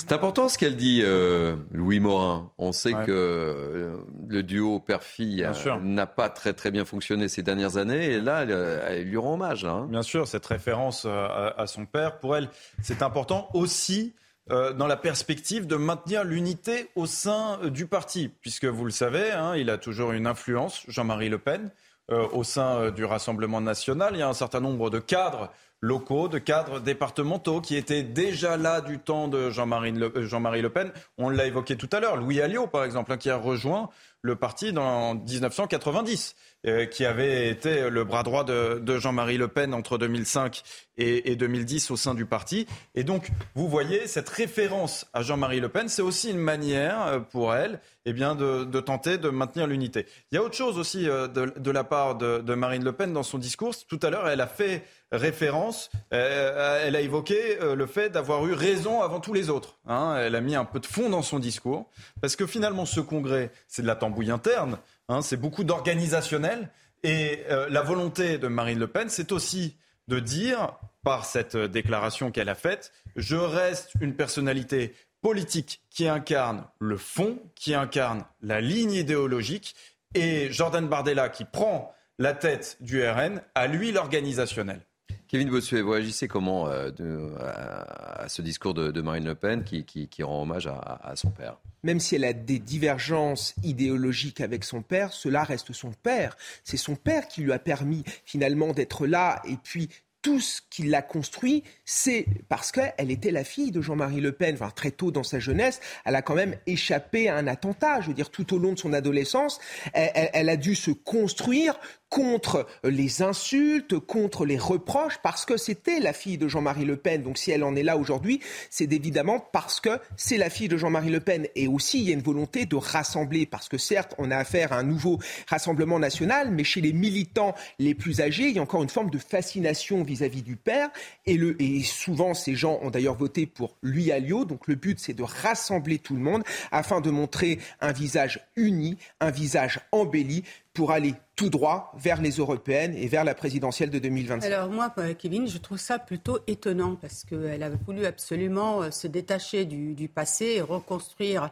C'est 0.00 0.12
important 0.12 0.48
ce 0.48 0.56
qu'elle 0.56 0.76
dit, 0.76 1.02
euh, 1.04 1.56
Louis 1.72 2.00
Morin. 2.00 2.50
On 2.56 2.72
sait 2.72 2.92
que 2.92 3.10
euh, 3.10 3.96
le 4.28 4.42
duo 4.42 4.80
père-fille 4.80 5.46
n'a 5.82 6.06
pas 6.06 6.30
très 6.30 6.54
très 6.54 6.70
bien 6.70 6.86
fonctionné 6.86 7.28
ces 7.28 7.42
dernières 7.42 7.76
années, 7.76 8.06
et 8.06 8.20
là, 8.20 8.44
elle, 8.44 9.04
lui 9.04 9.18
rend 9.18 9.34
hommage. 9.34 9.66
Hein. 9.66 9.86
Bien 9.90 10.02
sûr, 10.02 10.26
cette 10.26 10.46
référence 10.46 11.04
euh, 11.04 11.50
à, 11.54 11.66
son 11.66 11.84
père, 11.84 12.18
pour 12.18 12.34
elle, 12.34 12.48
c'est 12.82 13.02
important 13.02 13.50
aussi. 13.52 14.14
dans 14.48 14.88
la 14.88 14.96
perspective 14.96 15.66
de 15.68 15.76
maintenir 15.76 16.24
l'unité 16.24 16.88
au 16.96 17.06
sein 17.06 17.58
du 17.68 17.86
parti, 17.86 18.32
puisque 18.40 18.64
vous 18.64 18.84
le 18.86 18.90
savez, 18.90 19.30
hein, 19.30 19.54
il 19.54 19.68
a 19.68 19.76
toujours 19.76 20.12
une 20.12 20.26
influence, 20.26 20.82
Jean-Marie 20.88 21.28
Le 21.28 21.38
Pen, 21.38 21.70
au 22.08 22.42
sein 22.42 22.90
du 22.90 23.04
Rassemblement 23.04 23.60
national. 23.60 24.14
Il 24.14 24.18
y 24.18 24.22
a 24.22 24.28
un 24.28 24.32
certain 24.32 24.58
nombre 24.58 24.90
de 24.90 24.98
cadres 24.98 25.52
locaux, 25.80 26.28
de 26.28 26.38
cadres 26.38 26.80
départementaux 26.80 27.60
qui 27.60 27.76
étaient 27.76 28.02
déjà 28.02 28.56
là 28.56 28.80
du 28.80 28.98
temps 28.98 29.28
de 29.28 29.50
Jean-Marie 29.50 29.92
Le, 29.92 30.12
euh, 30.16 30.68
Pen. 30.68 30.92
On 31.18 31.30
l'a 31.30 31.46
évoqué 31.46 31.76
tout 31.76 31.88
à 31.92 32.00
l'heure, 32.00 32.16
Louis 32.16 32.40
Alliot 32.40 32.66
par 32.66 32.84
exemple, 32.84 33.12
hein, 33.12 33.16
qui 33.16 33.30
a 33.30 33.36
rejoint 33.36 33.88
le 34.22 34.36
parti 34.36 34.76
en 34.76 35.14
1990, 35.14 36.34
euh, 36.66 36.86
qui 36.86 37.04
avait 37.04 37.48
été 37.48 37.88
le 37.88 38.04
bras 38.04 38.22
droit 38.22 38.44
de, 38.44 38.98
Jean-Marie 38.98 39.38
Le 39.38 39.48
Pen 39.48 39.72
entre 39.72 39.96
2005 39.96 40.62
et, 40.98 41.36
2010 41.36 41.90
au 41.90 41.96
sein 41.96 42.14
du 42.14 42.26
parti. 42.26 42.66
Et 42.94 43.04
donc, 43.04 43.30
vous 43.54 43.68
voyez, 43.68 44.06
cette 44.06 44.28
référence 44.28 45.06
à 45.14 45.22
Jean-Marie 45.22 45.60
Le 45.60 45.70
Pen, 45.70 45.88
c'est 45.88 46.02
aussi 46.02 46.30
une 46.30 46.38
manière 46.38 47.06
euh, 47.06 47.18
pour 47.20 47.54
elle 47.54 47.80
eh 48.04 48.12
bien, 48.12 48.34
de, 48.34 48.64
tenter 48.80 49.18
de 49.18 49.28
maintenir 49.30 49.66
l'unité. 49.66 50.06
Il 50.30 50.34
y 50.34 50.38
a 50.38 50.42
autre 50.42 50.56
chose 50.56 50.78
aussi 50.78 51.04
de, 51.04 51.70
la 51.70 51.84
part 51.84 52.16
de 52.16 52.54
Marine 52.54 52.82
Le 52.82 52.92
Pen 52.92 53.12
dans 53.12 53.22
son 53.22 53.38
discours. 53.38 53.74
Tout 53.88 54.00
à 54.02 54.10
l'heure, 54.10 54.26
elle 54.26 54.40
a 54.40 54.46
fait 54.46 54.84
référence. 55.12 55.90
Euh, 56.12 56.82
elle 56.84 56.96
a 56.96 57.00
évoqué 57.00 57.60
euh, 57.60 57.74
le 57.74 57.86
fait 57.86 58.10
d'avoir 58.10 58.46
eu 58.46 58.52
raison 58.52 59.02
avant 59.02 59.20
tous 59.20 59.32
les 59.32 59.50
autres. 59.50 59.78
Hein. 59.86 60.16
Elle 60.18 60.36
a 60.36 60.40
mis 60.40 60.54
un 60.54 60.64
peu 60.64 60.80
de 60.80 60.86
fond 60.86 61.08
dans 61.10 61.22
son 61.22 61.38
discours, 61.38 61.88
parce 62.20 62.36
que 62.36 62.46
finalement, 62.46 62.86
ce 62.86 63.00
congrès, 63.00 63.50
c'est 63.66 63.82
de 63.82 63.86
la 63.86 63.96
tambouille 64.10 64.30
interne, 64.30 64.78
hein. 65.08 65.22
c'est 65.22 65.36
beaucoup 65.36 65.64
d'organisationnel. 65.64 66.70
Et 67.02 67.44
euh, 67.50 67.68
la 67.70 67.82
volonté 67.82 68.38
de 68.38 68.48
Marine 68.48 68.78
Le 68.78 68.88
Pen, 68.88 69.08
c'est 69.08 69.32
aussi 69.32 69.76
de 70.08 70.18
dire, 70.18 70.72
par 71.04 71.24
cette 71.24 71.56
déclaration 71.56 72.30
qu'elle 72.30 72.48
a 72.48 72.54
faite, 72.54 72.92
je 73.16 73.36
reste 73.36 73.92
une 74.00 74.14
personnalité 74.14 74.94
politique 75.22 75.82
qui 75.90 76.08
incarne 76.08 76.66
le 76.80 76.96
fond, 76.96 77.38
qui 77.54 77.74
incarne 77.74 78.24
la 78.42 78.60
ligne 78.60 78.92
idéologique, 78.92 79.76
et 80.14 80.50
Jordan 80.50 80.88
Bardella 80.88 81.28
qui 81.28 81.44
prend 81.44 81.94
la 82.18 82.34
tête 82.34 82.76
du 82.80 83.06
RN, 83.06 83.40
à 83.54 83.66
lui 83.68 83.92
l'organisationnel. 83.92 84.84
Kevin 85.30 85.48
Bossuet, 85.48 85.80
vous 85.80 85.92
réagissez 85.92 86.26
comment 86.26 86.66
euh, 86.66 86.90
à, 87.38 88.28
ce 88.28 88.42
discours 88.42 88.74
de, 88.74 89.00
Marine 89.00 89.24
Le 89.24 89.36
Pen 89.36 89.62
qui, 89.62 90.08
rend 90.24 90.42
hommage 90.42 90.66
à, 90.66 91.12
son 91.14 91.30
père? 91.30 91.58
Même 91.84 92.00
si 92.00 92.16
elle 92.16 92.24
a 92.24 92.32
des 92.32 92.58
divergences 92.58 93.54
idéologiques 93.62 94.40
avec 94.40 94.64
son 94.64 94.82
père, 94.82 95.12
cela 95.12 95.44
reste 95.44 95.72
son 95.72 95.92
père. 95.92 96.36
C'est 96.64 96.76
son 96.76 96.96
père 96.96 97.28
qui 97.28 97.42
lui 97.42 97.52
a 97.52 97.60
permis 97.60 98.02
finalement 98.24 98.72
d'être 98.72 99.06
là 99.06 99.40
et 99.44 99.56
puis 99.62 99.88
tout 100.20 100.40
ce 100.40 100.60
qui 100.68 100.82
l'a 100.82 101.00
construit, 101.00 101.62
c'est 101.84 102.26
parce 102.48 102.72
qu'elle 102.72 103.10
était 103.10 103.30
la 103.30 103.44
fille 103.44 103.70
de 103.70 103.80
Jean-Marie 103.80 104.20
Le 104.20 104.32
Pen. 104.32 104.54
Enfin, 104.54 104.70
très 104.70 104.90
tôt 104.90 105.10
dans 105.10 105.22
sa 105.22 105.38
jeunesse, 105.38 105.80
elle 106.04 106.14
a 106.14 106.22
quand 106.22 106.34
même 106.34 106.56
échappé 106.66 107.28
à 107.28 107.36
un 107.36 107.46
attentat. 107.46 108.00
Je 108.00 108.08
veux 108.08 108.14
dire, 108.14 108.30
tout 108.30 108.52
au 108.52 108.58
long 108.58 108.72
de 108.72 108.78
son 108.78 108.92
adolescence, 108.92 109.60
elle 109.94 110.48
a 110.48 110.56
dû 110.56 110.74
se 110.74 110.90
construire 110.90 111.78
contre 112.10 112.66
les 112.84 113.22
insultes, 113.22 113.98
contre 113.98 114.44
les 114.44 114.58
reproches, 114.58 115.18
parce 115.22 115.46
que 115.46 115.56
c'était 115.56 116.00
la 116.00 116.12
fille 116.12 116.36
de 116.36 116.48
Jean-Marie 116.48 116.84
Le 116.84 116.96
Pen. 116.96 117.22
Donc 117.22 117.38
si 117.38 117.50
elle 117.52 117.64
en 117.64 117.74
est 117.76 117.82
là 117.82 117.96
aujourd'hui, 117.96 118.40
c'est 118.68 118.92
évidemment 118.92 119.40
parce 119.40 119.80
que 119.80 120.00
c'est 120.16 120.36
la 120.36 120.50
fille 120.50 120.68
de 120.68 120.76
Jean-Marie 120.76 121.10
Le 121.10 121.20
Pen. 121.20 121.46
Et 121.54 121.68
aussi, 121.68 122.00
il 122.00 122.08
y 122.08 122.10
a 122.10 122.14
une 122.14 122.20
volonté 122.20 122.66
de 122.66 122.76
rassembler, 122.76 123.46
parce 123.46 123.68
que 123.68 123.78
certes, 123.78 124.14
on 124.18 124.30
a 124.30 124.36
affaire 124.36 124.72
à 124.72 124.78
un 124.78 124.82
nouveau 124.82 125.18
rassemblement 125.48 125.98
national, 125.98 126.50
mais 126.50 126.64
chez 126.64 126.80
les 126.80 126.92
militants 126.92 127.54
les 127.78 127.94
plus 127.94 128.20
âgés, 128.20 128.48
il 128.48 128.56
y 128.56 128.58
a 128.58 128.62
encore 128.62 128.82
une 128.82 128.88
forme 128.88 129.10
de 129.10 129.18
fascination 129.18 130.02
vis-à-vis 130.02 130.42
du 130.42 130.56
père. 130.56 130.90
Et, 131.26 131.36
le, 131.36 131.60
et 131.62 131.82
souvent, 131.82 132.34
ces 132.34 132.56
gens 132.56 132.80
ont 132.82 132.90
d'ailleurs 132.90 133.16
voté 133.16 133.46
pour 133.46 133.76
lui 133.82 134.10
Alliot. 134.10 134.44
Donc 134.44 134.66
le 134.66 134.74
but, 134.74 134.98
c'est 134.98 135.14
de 135.14 135.22
rassembler 135.22 135.98
tout 135.98 136.14
le 136.14 136.20
monde 136.20 136.42
afin 136.72 137.00
de 137.00 137.10
montrer 137.10 137.60
un 137.80 137.92
visage 137.92 138.40
uni, 138.56 138.98
un 139.20 139.30
visage 139.30 139.80
embelli 139.92 140.42
pour 140.80 140.92
aller 140.92 141.12
tout 141.36 141.50
droit 141.50 141.92
vers 141.94 142.22
les 142.22 142.30
européennes 142.30 142.94
et 142.94 143.06
vers 143.06 143.22
la 143.22 143.34
présidentielle 143.34 143.90
de 143.90 143.98
2025 143.98 144.46
Alors 144.46 144.70
moi, 144.70 144.90
euh, 144.96 145.12
Kevin, 145.12 145.46
je 145.46 145.58
trouve 145.58 145.76
ça 145.76 145.98
plutôt 145.98 146.38
étonnant 146.46 146.96
parce 146.96 147.22
qu'elle 147.24 147.62
a 147.62 147.68
voulu 147.68 148.06
absolument 148.06 148.80
euh, 148.80 148.90
se 148.90 149.06
détacher 149.06 149.66
du, 149.66 150.08
passé 150.08 150.54
et 150.56 150.62
reconstruire 150.62 151.50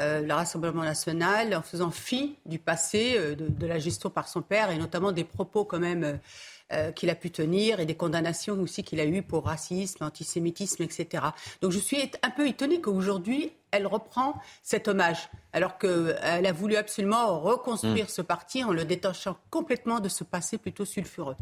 euh, 0.00 0.22
le 0.22 0.32
Rassemblement 0.32 0.82
national 0.82 1.54
en 1.54 1.60
faisant 1.60 1.90
fi 1.90 2.38
du 2.46 2.58
passé, 2.58 3.18
de, 3.36 3.66
la 3.66 3.78
gestion 3.78 4.08
par 4.08 4.28
son 4.28 4.40
père 4.40 4.70
et 4.70 4.78
notamment 4.78 5.12
des 5.12 5.24
propos 5.24 5.66
quand 5.66 5.78
même 5.78 6.18
qu'il 6.94 7.10
a 7.10 7.14
pu 7.14 7.30
tenir 7.30 7.80
et 7.80 7.84
des 7.84 7.96
condamnations 7.96 8.58
aussi 8.60 8.82
qu'il 8.82 9.00
a 9.00 9.04
eues 9.04 9.22
pour 9.22 9.44
racisme, 9.44 10.04
antisémitisme, 10.04 10.84
etc. 10.84 11.24
Donc 11.60 11.72
je 11.72 11.78
suis 11.78 11.98
un 12.22 12.30
peu 12.30 12.46
étonnée 12.46 12.80
qu'aujourd'hui, 12.80 13.52
elle 13.72 13.86
reprend 13.86 14.40
cet 14.62 14.88
hommage 14.88 15.28
alors 15.52 15.78
qu'elle 15.78 16.46
a 16.46 16.52
voulu 16.52 16.76
absolument 16.76 17.40
reconstruire 17.40 18.06
hmm. 18.06 18.08
ce 18.08 18.22
parti 18.22 18.64
en 18.64 18.72
le 18.72 18.84
détachant 18.84 19.36
complètement 19.50 20.00
de 20.00 20.08
ce 20.08 20.24
passé 20.24 20.58
plutôt 20.58 20.84
sulfureux. 20.84 21.36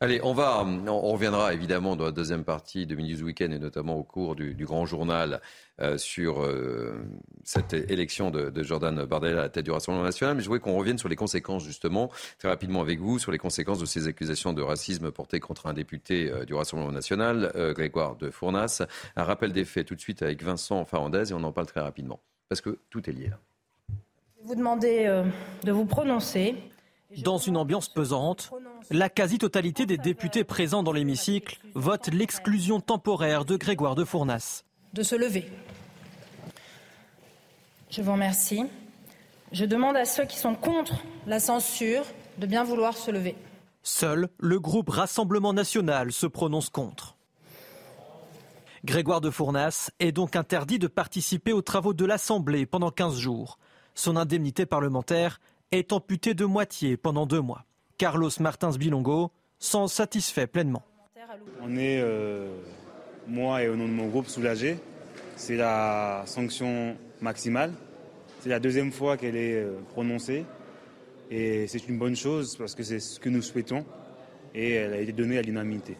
Allez, 0.00 0.20
on 0.22 0.32
va, 0.32 0.64
on 0.64 1.12
reviendra 1.12 1.52
évidemment 1.52 1.96
dans 1.96 2.04
la 2.04 2.12
deuxième 2.12 2.44
partie 2.44 2.86
de 2.86 2.94
Mini 2.94 3.20
Weekend 3.22 3.52
et 3.52 3.58
notamment 3.58 3.96
au 3.96 4.02
cours 4.02 4.34
du, 4.34 4.54
grand 4.64 4.86
journal 4.86 5.40
euh, 5.80 5.98
sur 5.98 6.42
euh, 6.42 7.02
cette 7.44 7.72
élection 7.72 8.30
de, 8.30 8.62
Jordan 8.62 9.04
Bardella 9.04 9.40
à 9.40 9.42
la 9.42 9.48
tête 9.48 9.64
du 9.64 9.70
Rassemblement 9.70 10.04
national. 10.04 10.36
Mais 10.36 10.42
je 10.42 10.48
voudrais 10.48 10.60
qu'on 10.60 10.76
revienne 10.76 10.98
sur 10.98 11.08
les 11.08 11.16
conséquences 11.16 11.64
justement 11.64 12.10
très 12.38 12.48
rapidement 12.48 12.80
avec 12.80 13.00
vous 13.00 13.18
sur 13.18 13.32
les 13.32 13.38
conséquences 13.38 13.78
de 13.78 13.86
ces 13.86 14.06
accusations 14.06 14.52
de 14.52 14.62
racisme 14.62 15.10
portées 15.10 15.40
contre 15.40 15.66
un 15.66 15.72
député 15.72 16.30
euh, 16.30 16.44
du 16.44 16.54
Rassemblement 16.54 16.92
national, 16.92 17.52
Grégoire 17.74 18.16
de 18.16 18.30
Fournas. 18.30 18.82
Un 19.16 19.24
rappel 19.24 19.52
des 19.52 19.64
faits 19.64 19.86
tout 19.86 19.94
de 19.94 20.00
suite 20.00 20.22
avec 20.22 20.42
Vincent 20.42 20.84
Farandez 20.84 21.30
et 21.30 21.34
on 21.34 21.42
en 21.42 21.52
parle 21.52 21.66
très 21.66 21.80
rapidement 21.80 22.20
parce 22.48 22.60
que 22.60 22.78
tout 22.90 23.08
est 23.08 23.12
lié 23.12 23.28
là 23.28 23.38
vous 24.50 24.56
demander 24.56 25.04
euh, 25.06 25.22
de 25.62 25.70
vous 25.70 25.84
prononcer. 25.84 26.56
Dans 27.18 27.38
une 27.38 27.56
ambiance 27.56 27.88
pesante, 27.88 28.50
la 28.90 29.08
quasi-totalité 29.08 29.86
des 29.86 29.96
députés 29.96 30.42
présents 30.42 30.82
dans 30.82 30.90
l'hémicycle 30.90 31.60
votent 31.74 32.08
l'exclusion 32.12 32.80
temporaire 32.80 33.44
de 33.44 33.56
Grégoire 33.56 33.94
de 33.94 34.04
Fournas. 34.04 34.64
De 34.92 35.04
se 35.04 35.14
lever. 35.14 35.52
Je 37.90 38.02
vous 38.02 38.10
remercie. 38.10 38.64
Je 39.52 39.64
demande 39.64 39.96
à 39.96 40.04
ceux 40.04 40.24
qui 40.24 40.36
sont 40.36 40.56
contre 40.56 40.94
la 41.28 41.38
censure 41.38 42.02
de 42.38 42.46
bien 42.46 42.64
vouloir 42.64 42.96
se 42.96 43.12
lever. 43.12 43.36
Seul 43.84 44.30
le 44.40 44.58
groupe 44.58 44.88
Rassemblement 44.88 45.52
national 45.52 46.10
se 46.10 46.26
prononce 46.26 46.70
contre. 46.70 47.16
Grégoire 48.84 49.20
de 49.20 49.30
Fournas 49.30 49.90
est 50.00 50.10
donc 50.10 50.34
interdit 50.34 50.80
de 50.80 50.88
participer 50.88 51.52
aux 51.52 51.62
travaux 51.62 51.94
de 51.94 52.04
l'Assemblée 52.04 52.66
pendant 52.66 52.90
15 52.90 53.16
jours. 53.16 53.58
Son 54.00 54.16
indemnité 54.16 54.64
parlementaire 54.64 55.42
est 55.72 55.92
amputée 55.92 56.32
de 56.32 56.46
moitié 56.46 56.96
pendant 56.96 57.26
deux 57.26 57.42
mois. 57.42 57.66
Carlos 57.98 58.30
Martins 58.40 58.70
Bilongo 58.70 59.30
s'en 59.58 59.88
satisfait 59.88 60.46
pleinement. 60.46 60.82
On 61.60 61.76
est, 61.76 62.00
euh, 62.00 62.48
moi 63.28 63.62
et 63.62 63.68
au 63.68 63.76
nom 63.76 63.86
de 63.86 63.92
mon 63.92 64.06
groupe, 64.06 64.26
soulagés. 64.26 64.78
C'est 65.36 65.56
la 65.56 66.22
sanction 66.24 66.96
maximale. 67.20 67.74
C'est 68.40 68.48
la 68.48 68.58
deuxième 68.58 68.90
fois 68.90 69.18
qu'elle 69.18 69.36
est 69.36 69.56
euh, 69.56 69.78
prononcée. 69.90 70.46
Et 71.30 71.66
c'est 71.66 71.86
une 71.86 71.98
bonne 71.98 72.16
chose 72.16 72.56
parce 72.56 72.74
que 72.74 72.82
c'est 72.82 73.00
ce 73.00 73.20
que 73.20 73.28
nous 73.28 73.42
souhaitons. 73.42 73.84
Et 74.54 74.76
elle 74.76 74.94
a 74.94 74.98
été 75.00 75.12
donnée 75.12 75.36
à 75.36 75.42
l'unanimité. 75.42 75.98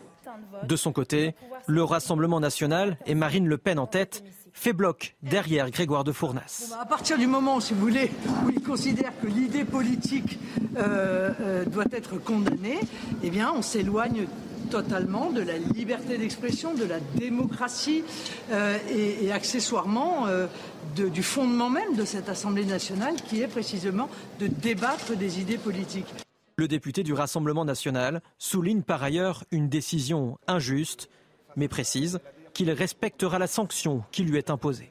De 0.66 0.76
son 0.76 0.92
côté, 0.92 1.34
le 1.66 1.84
Rassemblement 1.84 2.40
national 2.40 2.96
et 3.04 3.14
Marine 3.14 3.46
Le 3.46 3.58
Pen 3.58 3.78
en 3.78 3.86
tête 3.86 4.24
fait 4.60 4.72
bloc 4.74 5.16
derrière 5.22 5.70
Grégoire 5.70 6.04
de 6.04 6.12
Fournas. 6.12 6.68
Bah, 6.70 6.80
à 6.82 6.86
partir 6.86 7.16
du 7.16 7.26
moment, 7.26 7.60
si 7.60 7.72
vous 7.72 7.80
voulez, 7.80 8.10
où 8.44 8.50
il 8.50 8.62
considère 8.62 9.12
que 9.20 9.26
l'idée 9.26 9.64
politique 9.64 10.38
euh, 10.76 11.30
euh, 11.40 11.64
doit 11.64 11.86
être 11.92 12.18
condamnée, 12.18 12.78
eh 13.22 13.30
bien, 13.30 13.52
on 13.56 13.62
s'éloigne 13.62 14.26
totalement 14.70 15.30
de 15.30 15.40
la 15.40 15.56
liberté 15.56 16.18
d'expression, 16.18 16.74
de 16.74 16.84
la 16.84 17.00
démocratie 17.16 18.04
euh, 18.52 18.76
et, 18.90 19.32
accessoirement 19.32 20.26
du 20.94 21.22
fondement 21.22 21.70
même 21.70 21.96
de 21.96 22.04
cette 22.04 22.28
Assemblée 22.28 22.66
nationale 22.66 23.14
qui 23.14 23.40
est 23.40 23.48
précisément 23.48 24.10
de 24.40 24.46
débattre 24.46 25.16
des 25.16 25.40
idées 25.40 25.58
politiques. 25.58 26.12
Le 26.56 26.68
député 26.68 27.02
du 27.02 27.14
Rassemblement 27.14 27.64
national 27.64 28.20
souligne 28.38 28.82
par 28.82 29.02
ailleurs 29.02 29.44
une 29.50 29.70
décision 29.70 30.36
injuste, 30.46 31.08
mais 31.56 31.66
précise 31.66 32.20
qu'il 32.60 32.70
respectera 32.72 33.38
la 33.38 33.46
sanction 33.46 34.04
qui 34.12 34.22
lui 34.22 34.36
est 34.36 34.50
imposée. 34.50 34.90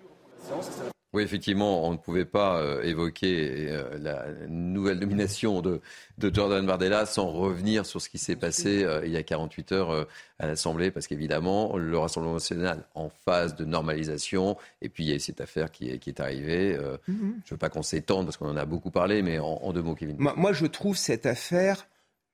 Oui, 1.13 1.21
effectivement, 1.21 1.87
on 1.87 1.91
ne 1.91 1.97
pouvait 1.97 2.25
pas 2.25 2.57
euh, 2.57 2.81
évoquer 2.81 3.67
euh, 3.69 3.95
la 3.99 4.25
nouvelle 4.47 4.97
nomination 4.97 5.61
de, 5.61 5.79
Jordan 6.19 6.65
Bardella 6.65 7.05
sans 7.05 7.27
revenir 7.27 7.85
sur 7.85 8.01
ce 8.01 8.09
qui 8.09 8.17
s'est 8.17 8.35
passé 8.35 8.83
euh, 8.83 9.05
il 9.05 9.11
y 9.11 9.17
a 9.17 9.21
48 9.21 9.71
heures 9.73 10.07
à 10.39 10.47
l'Assemblée, 10.47 10.89
parce 10.89 11.05
qu'évidemment, 11.05 11.77
le 11.77 11.95
Rassemblement 11.95 12.33
national 12.33 12.83
en 12.95 13.09
phase 13.09 13.55
de 13.55 13.65
normalisation, 13.65 14.57
et 14.81 14.89
puis 14.89 15.03
il 15.03 15.11
y 15.11 15.13
a 15.13 15.19
cette 15.19 15.39
affaire 15.39 15.69
qui 15.69 15.89
est, 15.89 16.19
arrivée. 16.19 16.75
Mm-hmm. 16.75 17.07
Je 17.07 17.13
ne 17.13 17.51
veux 17.51 17.57
pas 17.57 17.69
qu'on 17.69 17.83
s'étende, 17.83 18.25
parce 18.25 18.37
qu'on 18.37 18.49
en 18.49 18.57
a 18.57 18.65
beaucoup 18.65 18.89
parlé, 18.89 19.21
mais 19.21 19.37
en, 19.37 19.71
deux 19.73 19.83
mots, 19.83 19.93
Kevin. 19.93 20.15
moi, 20.17 20.53
je 20.53 20.65
trouve 20.65 20.97
cette 20.97 21.27
affaire 21.27 21.85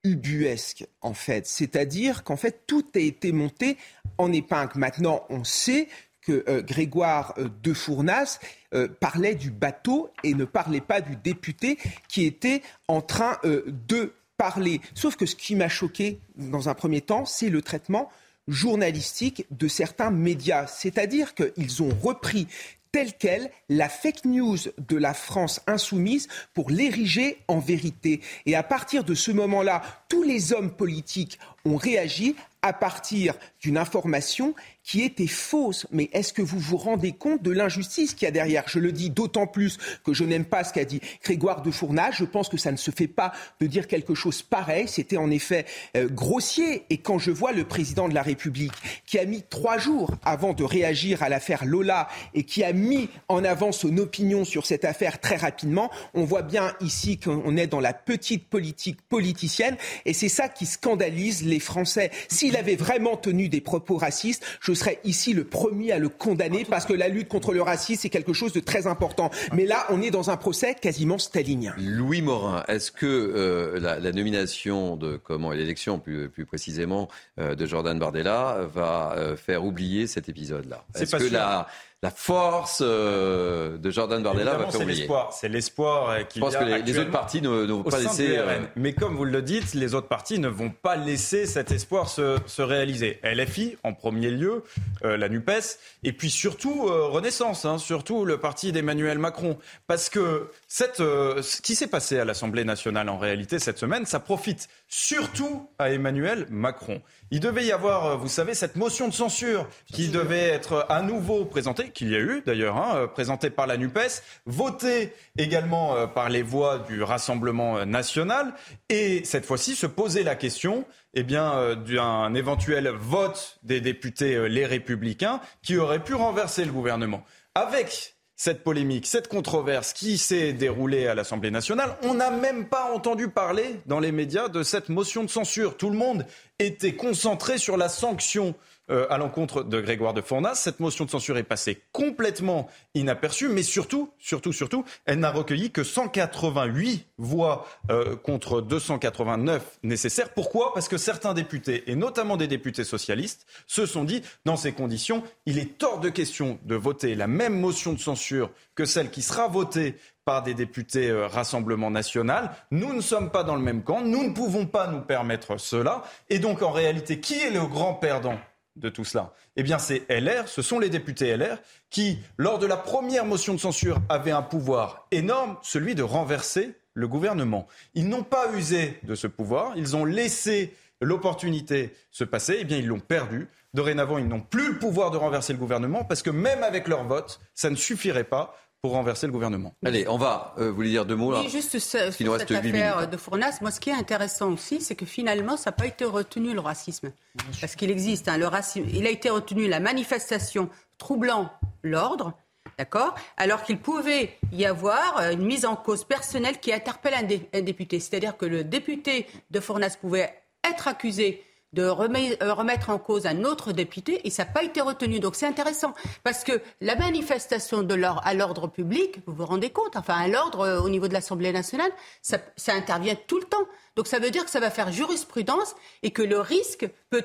ubuesque, 0.05 0.85
en 1.01 1.13
fait. 1.13 1.47
C'est-à-dire 1.47 2.23
qu'en 2.23 2.37
fait, 2.37 2.61
tout 2.67 2.85
a 2.95 2.99
été 2.99 3.33
monté 3.33 3.77
en 4.17 4.31
épingle. 4.31 4.79
Maintenant, 4.79 5.25
on 5.29 5.43
sait 5.43 5.89
que 6.21 6.43
euh, 6.47 6.61
Grégoire 6.61 7.33
euh, 7.37 7.49
de 7.63 7.73
Fournas 7.73 8.39
euh, 8.73 8.87
parlait 8.87 9.35
du 9.35 9.51
bateau 9.51 10.09
et 10.23 10.33
ne 10.33 10.45
parlait 10.45 10.81
pas 10.81 11.01
du 11.01 11.15
député 11.15 11.77
qui 12.07 12.25
était 12.25 12.61
en 12.87 13.01
train 13.01 13.37
de 13.43 14.13
parler. 14.37 14.81
Sauf 14.93 15.15
que 15.15 15.25
ce 15.25 15.35
qui 15.35 15.55
m'a 15.55 15.69
choqué 15.69 16.19
dans 16.35 16.69
un 16.69 16.73
premier 16.73 17.01
temps, 17.01 17.25
c'est 17.25 17.49
le 17.49 17.61
traitement 17.61 18.09
journalistique 18.47 19.45
de 19.51 19.67
certains 19.67 20.11
médias. 20.11 20.67
C'est-à-dire 20.67 21.33
qu'ils 21.33 21.81
ont 21.83 21.95
repris 22.01 22.47
telle 22.95 23.11
qu'elle 23.11 23.51
la 23.67 23.89
fake 23.89 24.23
news 24.23 24.57
de 24.77 24.95
la 24.95 25.13
France 25.13 25.59
insoumise 25.67 26.29
pour 26.53 26.69
l'ériger 26.69 27.43
en 27.49 27.59
vérité. 27.59 28.21
Et 28.45 28.55
à 28.55 28.63
partir 28.63 29.03
de 29.03 29.13
ce 29.13 29.31
moment-là, 29.31 29.81
tous 30.07 30.23
les 30.23 30.53
hommes 30.53 30.71
politiques 30.71 31.37
ont 31.65 31.77
réagi 31.77 32.35
à 32.61 32.73
partir 32.73 33.35
d'une 33.61 33.77
information 33.77 34.55
qui 34.85 35.01
était 35.01 35.27
fausse. 35.27 35.87
Mais 35.91 36.09
est-ce 36.13 36.31
que 36.31 36.41
vous 36.41 36.59
vous 36.59 36.77
rendez 36.77 37.11
compte 37.11 37.41
de 37.43 37.51
l'injustice 37.51 38.13
qu'il 38.13 38.25
y 38.25 38.29
a 38.29 38.31
derrière? 38.31 38.63
Je 38.67 38.79
le 38.79 38.91
dis 38.91 39.09
d'autant 39.09 39.47
plus 39.47 39.77
que 40.03 40.13
je 40.13 40.23
n'aime 40.23 40.45
pas 40.45 40.63
ce 40.63 40.73
qu'a 40.73 40.85
dit 40.85 41.01
Grégoire 41.23 41.61
de 41.61 41.71
Fournage. 41.71 42.17
Je 42.17 42.25
pense 42.25 42.49
que 42.49 42.57
ça 42.57 42.71
ne 42.71 42.77
se 42.77 42.91
fait 42.91 43.07
pas 43.07 43.33
de 43.59 43.67
dire 43.67 43.87
quelque 43.87 44.15
chose 44.15 44.41
pareil. 44.41 44.87
C'était 44.87 45.17
en 45.17 45.29
effet 45.31 45.65
euh, 45.97 46.07
grossier. 46.07 46.85
Et 46.89 46.97
quand 46.97 47.19
je 47.19 47.31
vois 47.31 47.51
le 47.51 47.65
président 47.65 48.07
de 48.07 48.13
la 48.13 48.21
République 48.21 48.73
qui 49.05 49.17
a 49.19 49.25
mis 49.25 49.43
trois 49.43 49.77
jours 49.77 50.11
avant 50.23 50.53
de 50.53 50.63
réagir 50.63 51.23
à 51.23 51.29
l'affaire 51.29 51.65
Lola 51.65 52.07
et 52.33 52.43
qui 52.43 52.63
a 52.63 52.73
mis 52.73 53.09
en 53.27 53.43
avant 53.43 53.71
son 53.71 53.97
opinion 53.97 54.45
sur 54.45 54.65
cette 54.65 54.85
affaire 54.85 55.19
très 55.19 55.35
rapidement, 55.35 55.91
on 56.13 56.25
voit 56.25 56.43
bien 56.43 56.73
ici 56.79 57.19
qu'on 57.19 57.57
est 57.57 57.67
dans 57.67 57.79
la 57.79 57.93
petite 57.93 58.47
politique 58.49 59.01
politicienne. 59.03 59.77
Et 60.05 60.13
c'est 60.13 60.29
ça 60.29 60.47
qui 60.47 60.65
scandalise 60.65 61.43
les 61.43 61.54
Français. 61.59 62.11
S'il 62.27 62.57
avait 62.57 62.75
vraiment 62.75 63.17
tenu 63.17 63.49
des 63.49 63.61
propos 63.61 63.97
racistes, 63.97 64.45
je 64.61 64.73
serais 64.73 64.99
ici 65.03 65.33
le 65.33 65.43
premier 65.43 65.91
à 65.91 65.99
le 65.99 66.09
condamner 66.09 66.65
parce 66.65 66.85
que 66.85 66.93
la 66.93 67.07
lutte 67.07 67.27
contre 67.27 67.53
le 67.53 67.61
racisme, 67.61 68.01
c'est 68.01 68.09
quelque 68.09 68.33
chose 68.33 68.53
de 68.53 68.59
très 68.59 68.87
important. 68.87 69.29
Mais 69.53 69.65
là, 69.65 69.85
on 69.89 70.01
est 70.01 70.11
dans 70.11 70.29
un 70.29 70.37
procès 70.37 70.75
quasiment 70.75 71.17
stalinien. 71.17 71.73
Louis 71.77 72.21
Morin, 72.21 72.63
est-ce 72.67 72.91
que 72.91 73.05
euh, 73.05 73.79
la, 73.79 74.11
nomination 74.11 74.95
de 74.95 75.17
comment 75.17 75.51
et 75.51 75.57
l'élection 75.57 75.99
plus, 75.99 76.29
plus 76.29 76.45
précisément 76.45 77.09
euh, 77.39 77.55
de 77.55 77.65
Jordan 77.65 77.97
Bardella 77.99 78.59
va 78.73 79.13
euh, 79.17 79.35
faire 79.35 79.65
oublier 79.65 80.07
cet 80.07 80.29
épisode-là? 80.29 80.85
Est-ce 80.95 81.15
que 81.15 81.31
la, 81.31 81.67
la 82.03 82.11
force 82.11 82.83
euh, 82.85 83.77
de 83.77 83.89
Jordan 83.89 84.21
Bardella 84.21 84.53
va 84.53 84.65
faire 84.65 84.73
c'est 84.73 84.85
l'espoir. 84.85 85.33
C'est 85.33 85.49
l'espoir 85.49 86.09
euh, 86.09 86.23
qu'il 86.23 86.39
Je 86.39 86.45
pense 86.45 86.55
que 86.55 86.63
les, 86.63 86.99
autres 86.99 87.09
partis 87.09 87.41
ne, 87.41 87.49
vont 87.49 87.83
pas 87.83 87.99
laisser. 87.99 88.37
Euh, 88.37 88.59
Mais 88.75 88.93
comme 88.93 89.15
vous 89.15 89.25
le 89.25 89.41
dites, 89.41 89.73
les 89.73 89.95
autres 89.95 90.07
partis 90.07 90.37
ne 90.37 90.47
vont 90.47 90.69
pas 90.69 90.97
laisser 90.97 91.47
cet 91.47 91.71
espoir 91.71 92.09
se, 92.09 92.37
se 92.45 92.61
réaliser. 92.61 93.19
LFI 93.23 93.77
en 93.83 93.93
premier 93.93 94.29
lieu, 94.29 94.63
la 95.01 95.29
Nupes, 95.29 95.79
et 96.03 96.11
puis 96.11 96.29
surtout 96.29 96.83
Renaissance, 96.85 97.65
hein, 97.65 97.77
surtout 97.77 98.25
le 98.25 98.37
parti 98.39 98.71
d'Emmanuel 98.71 99.17
Macron, 99.17 99.57
parce 99.87 100.09
que 100.09 100.49
cette, 100.67 100.97
ce 100.97 101.61
qui 101.61 101.75
s'est 101.75 101.87
passé 101.87 102.19
à 102.19 102.25
l'Assemblée 102.25 102.65
nationale 102.65 103.09
en 103.09 103.17
réalité 103.17 103.57
cette 103.59 103.79
semaine, 103.79 104.05
ça 104.05 104.19
profite 104.19 104.67
surtout 104.97 105.69
à 105.77 105.91
Emmanuel 105.91 106.47
Macron. 106.49 107.01
Il 107.29 107.41
devait 107.41 107.65
y 107.65 107.73
avoir, 107.73 108.17
vous 108.17 108.29
savez, 108.29 108.53
cette 108.53 108.77
motion 108.77 109.09
de 109.09 109.13
censure 109.13 109.67
qui 109.87 110.07
devait 110.07 110.47
être 110.47 110.85
à 110.87 111.01
nouveau 111.01 111.43
présentée 111.43 111.89
qu'il 111.89 112.09
y 112.11 112.15
a 112.15 112.19
eu 112.19 112.41
d'ailleurs, 112.45 112.77
hein, 112.77 112.95
euh, 112.95 113.07
présenté 113.07 113.49
par 113.49 113.67
la 113.67 113.75
NUPES, 113.75 114.23
voté 114.45 115.11
également 115.37 115.97
euh, 115.97 116.07
par 116.07 116.29
les 116.29 116.43
voix 116.43 116.79
du 116.79 117.03
Rassemblement 117.03 117.79
euh, 117.79 117.83
national, 117.83 118.53
et 118.87 119.25
cette 119.25 119.45
fois-ci 119.45 119.75
se 119.75 119.85
poser 119.85 120.23
la 120.23 120.35
question 120.35 120.85
eh 121.13 121.23
bien, 121.23 121.75
d'un 121.75 122.33
éventuel 122.33 122.87
vote 122.87 123.59
des 123.63 123.81
députés 123.81 124.49
Les 124.49 124.65
Républicains 124.65 125.41
qui 125.61 125.77
aurait 125.77 126.03
pu 126.03 126.13
renverser 126.13 126.63
le 126.63 126.71
gouvernement. 126.71 127.23
Avec 127.53 128.14
cette 128.35 128.63
polémique, 128.63 129.07
cette 129.07 129.27
controverse 129.27 129.93
qui 129.93 130.17
s'est 130.17 130.53
déroulée 130.53 131.07
à 131.07 131.15
l'Assemblée 131.15 131.51
nationale. 131.51 131.97
On 132.03 132.15
n'a 132.15 132.31
même 132.31 132.67
pas 132.67 132.91
entendu 132.93 133.29
parler 133.29 133.79
dans 133.85 133.99
les 133.99 134.11
médias 134.11 134.49
de 134.49 134.61
cette 134.61 134.89
motion 134.89 135.23
de 135.23 135.29
censure. 135.29 135.77
Tout 135.77 135.89
le 135.89 135.97
monde 135.97 136.25
était 136.59 136.95
concentré 136.95 137.57
sur 137.57 137.77
la 137.77 137.89
sanction 137.89 138.55
euh, 138.91 139.07
à 139.09 139.17
l'encontre 139.17 139.63
de 139.63 139.81
Grégoire 139.81 140.13
de 140.13 140.21
Fournas. 140.21 140.55
Cette 140.55 140.79
motion 140.79 141.05
de 141.05 141.09
censure 141.09 141.37
est 141.37 141.43
passée 141.43 141.81
complètement 141.91 142.69
inaperçue, 142.93 143.49
mais 143.49 143.63
surtout, 143.63 144.11
surtout, 144.19 144.53
surtout, 144.53 144.85
elle 145.05 145.19
n'a 145.19 145.31
recueilli 145.31 145.71
que 145.71 145.83
188 145.83 147.07
voix 147.17 147.65
euh, 147.89 148.15
contre 148.15 148.61
289 148.61 149.79
nécessaires. 149.83 150.29
Pourquoi? 150.33 150.73
Parce 150.73 150.87
que 150.87 150.97
certains 150.97 151.33
députés, 151.33 151.83
et 151.89 151.95
notamment 151.95 152.37
des 152.37 152.47
députés 152.47 152.83
socialistes, 152.83 153.45
se 153.65 153.85
sont 153.85 154.03
dit, 154.03 154.21
dans 154.45 154.57
ces 154.57 154.71
conditions, 154.71 155.23
il 155.45 155.57
est 155.57 155.81
hors 155.83 155.99
de 155.99 156.09
question 156.09 156.59
de 156.63 156.75
voter 156.75 157.15
la 157.15 157.27
même 157.27 157.59
motion 157.59 157.93
de 157.93 157.99
censure 157.99 158.51
que 158.75 158.85
celle 158.85 159.09
qui 159.09 159.21
sera 159.21 159.47
votée 159.47 159.95
par 160.25 160.41
des 160.41 160.53
députés 160.53 161.09
euh, 161.09 161.27
Rassemblement 161.27 161.91
national. 161.91 162.51
Nous 162.71 162.93
ne 162.93 163.01
sommes 163.01 163.29
pas 163.29 163.43
dans 163.43 163.55
le 163.55 163.61
même 163.61 163.83
camp, 163.83 164.01
nous 164.01 164.23
ne 164.27 164.33
pouvons 164.33 164.65
pas 164.65 164.87
nous 164.87 165.01
permettre 165.01 165.57
cela. 165.57 166.03
Et 166.29 166.39
donc, 166.39 166.61
en 166.61 166.71
réalité, 166.71 167.19
qui 167.19 167.35
est 167.35 167.51
le 167.51 167.65
grand 167.65 167.93
perdant? 167.93 168.37
De 168.75 168.89
tout 168.89 169.05
cela 169.05 169.33
Eh 169.55 169.63
bien, 169.63 169.79
c'est 169.79 170.09
LR, 170.09 170.47
ce 170.47 170.61
sont 170.61 170.79
les 170.79 170.89
députés 170.89 171.35
LR 171.35 171.57
qui, 171.89 172.19
lors 172.37 172.59
de 172.59 172.65
la 172.65 172.77
première 172.77 173.25
motion 173.25 173.53
de 173.53 173.59
censure, 173.59 173.99
avaient 174.09 174.31
un 174.31 174.41
pouvoir 174.41 175.07
énorme, 175.11 175.57
celui 175.61 175.95
de 175.95 176.03
renverser 176.03 176.75
le 176.93 177.07
gouvernement. 177.07 177.67
Ils 177.93 178.07
n'ont 178.07 178.23
pas 178.23 178.51
usé 178.53 178.99
de 179.03 179.15
ce 179.15 179.27
pouvoir, 179.27 179.73
ils 179.75 179.95
ont 179.95 180.05
laissé 180.05 180.73
l'opportunité 181.01 181.93
se 182.11 182.23
passer, 182.23 182.57
eh 182.61 182.63
bien, 182.63 182.77
ils 182.77 182.87
l'ont 182.87 182.99
perdu. 182.99 183.47
Dorénavant, 183.73 184.17
ils 184.17 184.27
n'ont 184.27 184.41
plus 184.41 184.73
le 184.73 184.79
pouvoir 184.79 185.11
de 185.11 185.17
renverser 185.17 185.51
le 185.53 185.59
gouvernement 185.59 186.05
parce 186.05 186.21
que 186.21 186.29
même 186.29 186.63
avec 186.63 186.87
leur 186.87 187.03
vote, 187.03 187.41
ça 187.53 187.69
ne 187.69 187.75
suffirait 187.75 188.23
pas 188.23 188.57
pour 188.85 188.93
renverser 188.93 189.25
le 189.25 189.33
gouvernement. 189.33 189.73
Allez, 189.83 190.07
on 190.07 190.19
va. 190.19 190.53
Euh, 190.59 190.69
vous 190.69 190.75
voulez 190.75 190.91
dire 190.91 191.07
deux 191.07 191.15
mots 191.15 191.31
là 191.31 191.39
Oui, 191.41 191.49
juste 191.49 191.79
ce, 191.79 192.11
cette 192.11 192.51
affaire 192.51 193.09
de 193.09 193.17
Fournas. 193.17 193.57
Moi, 193.61 193.71
ce 193.71 193.79
qui 193.79 193.89
est 193.89 193.95
intéressant 193.95 194.51
aussi, 194.51 194.79
c'est 194.79 194.93
que 194.93 195.07
finalement, 195.07 195.57
ça 195.57 195.71
n'a 195.71 195.75
pas 195.75 195.87
été 195.87 196.05
retenu 196.05 196.53
le 196.53 196.59
racisme, 196.59 197.11
parce 197.59 197.75
qu'il 197.75 197.89
existe. 197.89 198.27
Hein, 198.27 198.37
le 198.37 198.45
racisme, 198.45 198.85
il 198.93 199.07
a 199.07 199.09
été 199.09 199.31
retenu 199.31 199.67
la 199.67 199.79
manifestation 199.79 200.69
troublant 200.99 201.49
l'ordre. 201.81 202.33
D'accord 202.77 203.15
Alors 203.37 203.63
qu'il 203.63 203.79
pouvait 203.79 204.37
y 204.51 204.67
avoir 204.67 205.17
euh, 205.17 205.31
une 205.31 205.45
mise 205.45 205.65
en 205.65 205.75
cause 205.75 206.03
personnelle 206.03 206.59
qui 206.59 206.71
interpelle 206.71 207.15
un, 207.15 207.57
un 207.57 207.61
député. 207.63 207.99
C'est-à-dire 207.99 208.37
que 208.37 208.45
le 208.45 208.63
député 208.63 209.25
de 209.49 209.59
Fournas 209.59 209.97
pouvait 209.99 210.31
être 210.63 210.87
accusé 210.87 211.43
de 211.75 211.83
euh, 211.83 212.53
remettre 212.53 212.89
en 212.89 212.97
cause 212.97 213.25
un 213.25 213.43
autre 213.43 213.73
député 213.73 214.25
et 214.25 214.29
ça 214.29 214.45
n'a 214.45 214.51
pas 214.51 214.63
été 214.63 214.81
retenu. 214.81 215.19
Donc 215.19 215.35
c'est 215.35 215.45
intéressant 215.45 215.93
parce 216.23 216.43
que 216.43 216.61
la 216.81 216.95
manifestation 216.95 217.83
de 217.83 217.95
à 218.23 218.33
l'ordre 218.33 218.67
public, 218.67 219.19
vous 219.25 219.33
vous 219.33 219.45
rendez 219.45 219.69
compte, 219.69 219.95
enfin 219.95 220.15
à 220.15 220.27
l'ordre 220.27 220.61
euh, 220.61 220.79
au 220.79 220.89
niveau 220.89 221.07
de 221.07 221.13
l'Assemblée 221.13 221.51
nationale, 221.51 221.91
ça, 222.21 222.39
intervient 222.67 223.15
tout 223.27 223.39
le 223.39 223.45
temps. 223.45 223.65
Donc 223.95 224.07
ça 224.07 224.19
veut 224.19 224.31
dire 224.31 224.43
que 224.43 224.51
ça 224.51 224.59
va 224.59 224.69
faire 224.69 224.91
jurisprudence 224.91 225.75
et 226.03 226.11
que 226.11 226.21
le 226.21 226.39
risque 226.39 226.89
peut, 227.09 227.23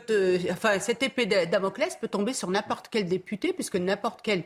enfin 0.51 0.79
cette 0.79 1.03
épée 1.03 1.27
Damoclès 1.27 1.97
peut 2.01 2.09
tomber 2.09 2.33
sur 2.33 2.51
n'importe 2.51 2.89
quel 2.91 3.07
député 3.07 3.53
puisque 3.53 3.77
n'importe 3.77 4.21
quel 4.23 4.45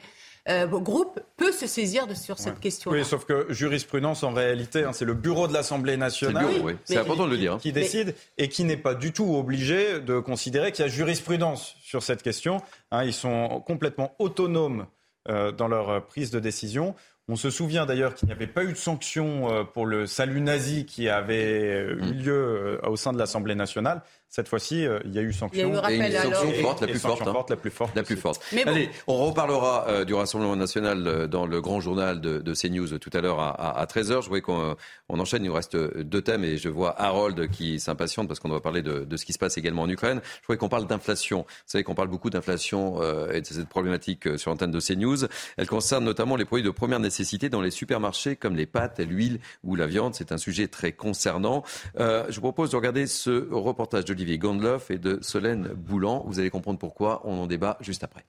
euh, 0.49 0.67
groupe 0.67 1.21
peut 1.37 1.53
se 1.53 1.67
saisir 1.67 2.07
de, 2.07 2.15
sur 2.15 2.39
cette 2.39 2.61
question. 2.61 2.91
Oui, 2.91 3.05
sauf 3.05 3.25
que 3.25 3.47
jurisprudence, 3.49 4.23
en 4.23 4.33
réalité, 4.33 4.85
hein, 4.85 4.93
c'est 4.93 5.07
le 5.07 5.15
bureau 5.15 5.49
de 5.49 5.55
l'Assemblée 5.55 5.97
nationale. 5.97 6.47
C'est 6.85 6.99
important 6.99 7.25
de 7.25 7.31
le 7.31 7.39
dire. 7.39 7.57
Qui 7.59 7.73
décide 7.73 8.15
et 8.37 8.49
qui 8.49 8.65
n'est 8.65 8.77
pas 8.77 8.95
du 8.95 9.13
tout 9.13 9.35
obligé 9.37 10.01
de 10.01 10.19
considérer 10.21 10.71
qu'il 10.73 10.85
y 10.85 10.89
a 10.89 10.91
jurisprudence 10.91 11.77
sur 11.81 12.03
cette 12.03 12.23
question. 12.23 12.61
Hein, 12.91 13.05
ils 13.05 13.15
sont 13.15 13.63
complètement 13.67 14.15
autonomes 14.19 14.87
euh, 15.29 15.51
dans 15.51 15.69
leur 15.69 16.05
prise 16.07 16.31
de 16.31 16.41
décision. 16.41 16.95
On 17.27 17.37
se 17.37 17.49
souvient 17.49 17.87
d'ailleurs 17.87 18.15
qu'il 18.15 18.27
n'y 18.27 18.35
avait 18.35 18.47
pas 18.47 18.65
eu 18.65 18.73
de 18.73 18.79
sanction 18.79 19.51
euh, 19.51 19.65
pour 19.65 19.87
le 19.87 20.07
salut 20.07 20.43
nazi 20.43 20.85
qui 20.85 21.09
avait 21.09 21.87
eu 21.89 21.95
mmh. 21.95 22.13
lieu 22.13 22.81
au 22.87 22.97
sein 22.97 23.15
de 23.15 23.19
l'Assemblée 23.19 23.55
nationale. 23.55 24.03
Cette 24.35 24.49
fois-ci, 24.49 24.85
euh, 24.85 24.99
il 25.05 25.15
y 25.15 25.19
a 25.21 25.23
eu 25.23 25.33
sanction. 25.33 25.61
Il 25.61 25.75
y 25.75 25.79
a 25.79 25.93
eu 25.93 26.07
une 26.11 26.33
sanction 26.33 26.53
forte, 26.61 26.81
la 26.81 26.89
plus 26.89 26.99
forte, 26.99 27.23
hein. 27.23 27.45
la 27.49 27.57
plus 27.57 27.71
forte. 27.71 27.95
La 27.95 28.03
plus 28.03 28.17
forte. 28.17 28.43
Allez, 28.67 28.91
on 29.07 29.27
reparlera 29.27 29.87
euh, 29.87 30.05
du 30.05 30.13
Rassemblement 30.13 30.57
national 30.57 31.07
euh, 31.07 31.29
dans 31.29 31.47
le 31.47 31.61
grand 31.61 31.79
journal 31.79 32.21
de, 32.21 32.41
de 32.41 32.53
CNews 32.53 32.99
tout 32.99 33.11
à 33.13 33.21
l'heure 33.21 33.39
à, 33.39 33.79
à, 33.79 33.87
13h. 33.87 34.25
Je 34.25 34.29
voyais 34.29 34.43
qu'on 34.43 34.75
on 35.09 35.21
enchaîne, 35.21 35.45
il 35.45 35.47
nous 35.47 35.55
reste 35.55 35.77
deux 35.77 36.21
thèmes 36.21 36.43
et 36.43 36.57
je 36.57 36.69
vois 36.69 37.01
Harold 37.01 37.49
qui 37.49 37.79
s'impatiente 37.79 38.27
parce 38.27 38.41
qu'on 38.41 38.49
doit 38.49 38.61
parler 38.61 38.83
de, 38.83 39.05
de, 39.05 39.17
ce 39.17 39.25
qui 39.25 39.33
se 39.33 39.39
passe 39.39 39.57
également 39.57 39.83
en 39.83 39.89
Ukraine. 39.89 40.21
Je 40.25 40.47
voulais 40.49 40.59
qu'on 40.59 40.69
parle 40.69 40.89
d'inflation. 40.89 41.43
Vous 41.43 41.63
savez 41.67 41.85
qu'on 41.85 41.95
parle 41.95 42.09
beaucoup 42.09 42.31
d'inflation 42.31 43.01
et 43.31 43.41
de 43.41 43.47
cette 43.47 43.69
problématique 43.69 44.37
sur 44.37 44.51
l'antenne 44.51 44.73
de 44.73 44.81
CNews. 44.81 45.29
Elle 45.57 45.69
concerne 45.69 46.05
notamment 46.05 46.35
les 46.35 46.45
produits 46.45 46.65
de 46.65 46.71
première 46.71 46.99
nécessité 46.99 47.51
dans 47.51 47.61
les 47.61 47.71
supermarchés 47.71 48.35
comme 48.35 48.57
les 48.57 48.67
pâtes, 48.67 48.99
l'huile 48.99 49.39
ou 49.63 49.77
la 49.77 49.87
viande. 49.87 50.17
C'est 50.17 50.33
un 50.33 50.39
sujet 50.39 50.67
très 50.67 50.91
concernant. 50.91 51.63
je 51.97 52.35
vous 52.35 52.41
propose 52.41 52.71
de 52.71 52.77
regarder 52.77 53.07
ce 53.07 53.49
reportage 53.53 54.05
de 54.07 54.24
d'Olivier 54.25 54.39
Gondloff 54.39 54.91
et 54.91 54.97
de 54.97 55.19
Solène 55.21 55.69
Boulan. 55.69 56.25
Vous 56.27 56.39
allez 56.41 56.49
comprendre 56.49 56.79
pourquoi. 56.79 57.21
On 57.25 57.43
en 57.43 57.47
débat 57.47 57.77
juste 57.81 58.05
après. 58.05 58.25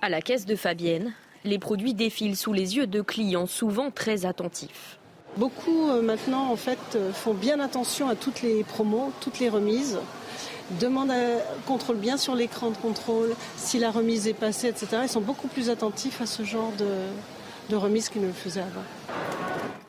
À 0.00 0.08
la 0.08 0.22
caisse 0.22 0.46
de 0.46 0.54
Fabienne, 0.54 1.12
les 1.44 1.58
produits 1.58 1.92
défilent 1.92 2.36
sous 2.36 2.52
les 2.52 2.76
yeux 2.76 2.86
de 2.86 3.00
clients 3.00 3.46
souvent 3.46 3.90
très 3.90 4.26
attentifs. 4.26 4.98
Beaucoup 5.36 5.90
euh, 5.90 6.02
maintenant 6.02 6.50
en 6.50 6.56
fait 6.56 6.78
euh, 6.94 7.12
font 7.12 7.34
bien 7.34 7.60
attention 7.60 8.08
à 8.08 8.14
toutes 8.14 8.42
les 8.42 8.64
promos, 8.64 9.12
toutes 9.20 9.40
les 9.40 9.48
remises, 9.48 9.98
demandent, 10.80 11.12
contrôlent 11.66 11.98
bien 11.98 12.16
sur 12.16 12.34
l'écran 12.34 12.70
de 12.70 12.76
contrôle 12.76 13.34
si 13.56 13.78
la 13.78 13.90
remise 13.90 14.26
est 14.26 14.34
passée, 14.34 14.68
etc. 14.68 15.02
Ils 15.02 15.08
sont 15.08 15.20
beaucoup 15.20 15.48
plus 15.48 15.68
attentifs 15.68 16.20
à 16.20 16.26
ce 16.26 16.44
genre 16.44 16.72
de, 16.78 16.86
de 17.70 17.76
remise 17.76 18.10
qu'ils 18.10 18.22
ne 18.22 18.26
le 18.26 18.32
faisaient 18.32 18.60
avant. 18.60 18.84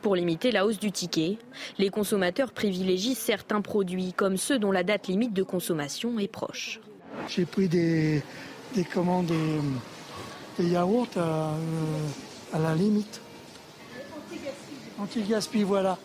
Pour 0.02 0.16
limiter 0.16 0.52
la 0.52 0.66
hausse 0.66 0.80
du 0.80 0.92
ticket, 0.92 1.38
les 1.78 1.90
consommateurs 1.90 2.52
privilégient 2.52 3.16
certains 3.16 3.62
produits 3.62 4.14
comme 4.14 4.38
ceux 4.38 4.58
dont 4.58 4.72
la 4.72 4.84
date 4.84 5.08
limite 5.08 5.34
de 5.34 5.44
consommation 5.44 6.18
est 6.18 6.28
proche. 6.28 6.80
J'ai 7.28 7.46
pris 7.46 7.68
des, 7.68 8.24
commandes 8.94 9.28
de, 9.28 10.64
yaourts 10.64 11.08
à, 11.18 11.54
euh, 11.54 12.54
à, 12.54 12.60
la 12.60 12.74
limite. 12.74 13.22
Anti-gaspi, 14.98 15.64
voilà. 15.64 15.98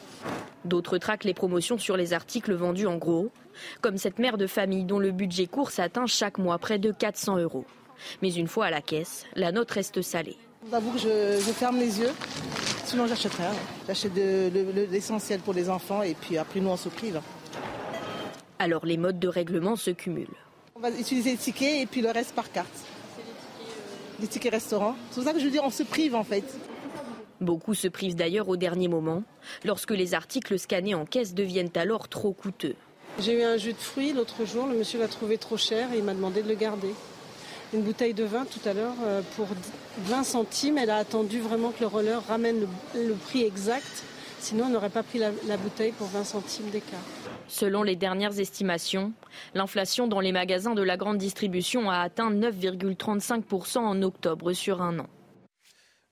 D'autres 0.65 0.99
traquent 0.99 1.25
les 1.25 1.35
promotions 1.35 1.79
sur 1.79 1.97
les 1.97 2.13
articles 2.13 2.53
vendus 2.55 2.87
en 2.87 2.97
gros, 2.97 3.31
comme 3.81 3.99
cette 3.99 4.19
mère 4.19 4.37
de 4.37 4.47
famille 4.47 4.85
dont 4.85 4.99
le 4.99 5.13
budget 5.13 5.47
course 5.47 5.79
atteint 5.79 6.07
chaque 6.07 6.39
mois 6.39 6.59
près 6.59 6.79
de 6.79 6.91
400 6.91 7.39
euros. 7.39 7.65
Mais 8.21 8.35
une 8.35 8.49
fois 8.49 8.67
à 8.67 8.71
la 8.71 8.83
caisse, 8.83 9.25
la 9.37 9.53
note 9.53 9.71
reste 9.71 10.03
salée. 10.03 10.37
J'avoue 10.71 10.91
que 10.93 10.99
je, 10.99 11.41
je, 11.47 11.53
ferme 11.53 11.79
les 11.79 12.01
yeux, 12.01 12.11
sinon 12.85 13.07
j'achèterai. 13.07 13.45
J'achète 13.87 14.13
l'essentiel 14.91 15.41
pour 15.41 15.55
les 15.55 15.71
enfants 15.71 16.03
et 16.03 16.15
puis 16.15 16.39
après 16.39 16.61
nous 16.61 16.71
on 16.71 16.77
se 16.77 16.89
prive. 16.89 17.21
Alors 18.59 18.85
les 18.85 18.97
modes 18.97 19.21
de 19.21 19.29
règlement 19.29 19.77
se 19.77 19.91
cumulent. 19.91 20.27
On 20.75 20.81
va 20.81 20.91
utiliser 20.91 21.33
les 21.33 21.37
tickets 21.37 21.83
et 21.83 21.87
puis 21.87 22.01
le 22.01 22.11
reste 22.11 22.35
par 22.35 22.51
carte. 22.51 22.85
Les 24.21 24.27
tickets 24.27 24.53
restaurants. 24.53 24.97
C'est 25.11 25.17
pour 25.17 25.25
ça 25.25 25.33
que 25.33 25.39
je 25.39 25.45
veux 25.45 25.51
dire 25.51 25.63
on 25.65 25.71
se 25.71 25.85
prive 25.85 26.15
en 26.15 26.25
fait. 26.25 26.45
Beaucoup 27.41 27.75
se 27.75 27.87
privent 27.87 28.17
d'ailleurs 28.17 28.49
au 28.49 28.57
dernier 28.57 28.89
moment, 28.89 29.23
lorsque 29.65 29.91
les 29.93 30.15
articles 30.15 30.59
scannés 30.59 30.95
en 30.95 31.05
caisse 31.05 31.35
deviennent 31.35 31.71
alors 31.77 32.09
trop 32.09 32.33
coûteux. 32.33 32.75
J'ai 33.21 33.39
eu 33.39 33.43
un 33.43 33.57
jus 33.57 33.73
de 33.73 33.79
fruits 33.79 34.13
l'autre 34.13 34.45
jour, 34.45 34.67
le 34.67 34.77
monsieur 34.77 34.99
l'a 34.99 35.09
trouvé 35.09 35.39
trop 35.39 35.57
cher 35.57 35.93
et 35.93 35.99
il 35.99 36.05
m'a 36.05 36.15
demandé 36.15 36.43
de 36.43 36.49
le 36.49 36.55
garder. 36.55 36.93
Une 37.73 37.83
bouteille 37.83 38.15
de 38.15 38.25
vin 38.25 38.47
tout 38.47 38.67
à 38.69 38.73
l'heure 38.73 38.95
euh, 39.05 39.21
pour 39.37 39.49
20 39.99 40.25
centimes, 40.25 40.79
elle 40.79 40.91
a 40.91 40.97
attendu 40.97 41.41
vraiment 41.41 41.71
que 41.71 41.81
le 41.81 41.87
roller 41.87 42.23
ramène 42.27 42.67
le, 42.95 43.15
prix 43.15 43.45
exact, 43.45 44.05
sinon 44.41 44.67
on 44.67 44.69
n'aurait 44.69 44.91
pas 44.91 45.03
pris 45.03 45.19
la, 45.19 45.31
la 45.49 45.57
bouteille 45.57 45.93
pour 45.93 46.09
20 46.09 46.25
centimes 46.25 46.71
d'écart. 46.71 47.01
Selon 47.49 47.83
les 47.83 47.97
dernières 47.97 48.39
estimations, 48.39 49.13
l'inflation 49.55 50.09
dans 50.09 50.21
les 50.21 50.33
magasins 50.33 50.75
de 50.75 50.83
la 50.83 50.97
grande 50.97 51.19
distribution 51.19 51.91
a 51.91 51.99
atteint 51.99 52.31
9,35% 52.31 53.79
en 53.79 54.03
octobre 54.03 54.53
sur 54.53 54.83
un 54.83 54.99
an. 54.99 55.07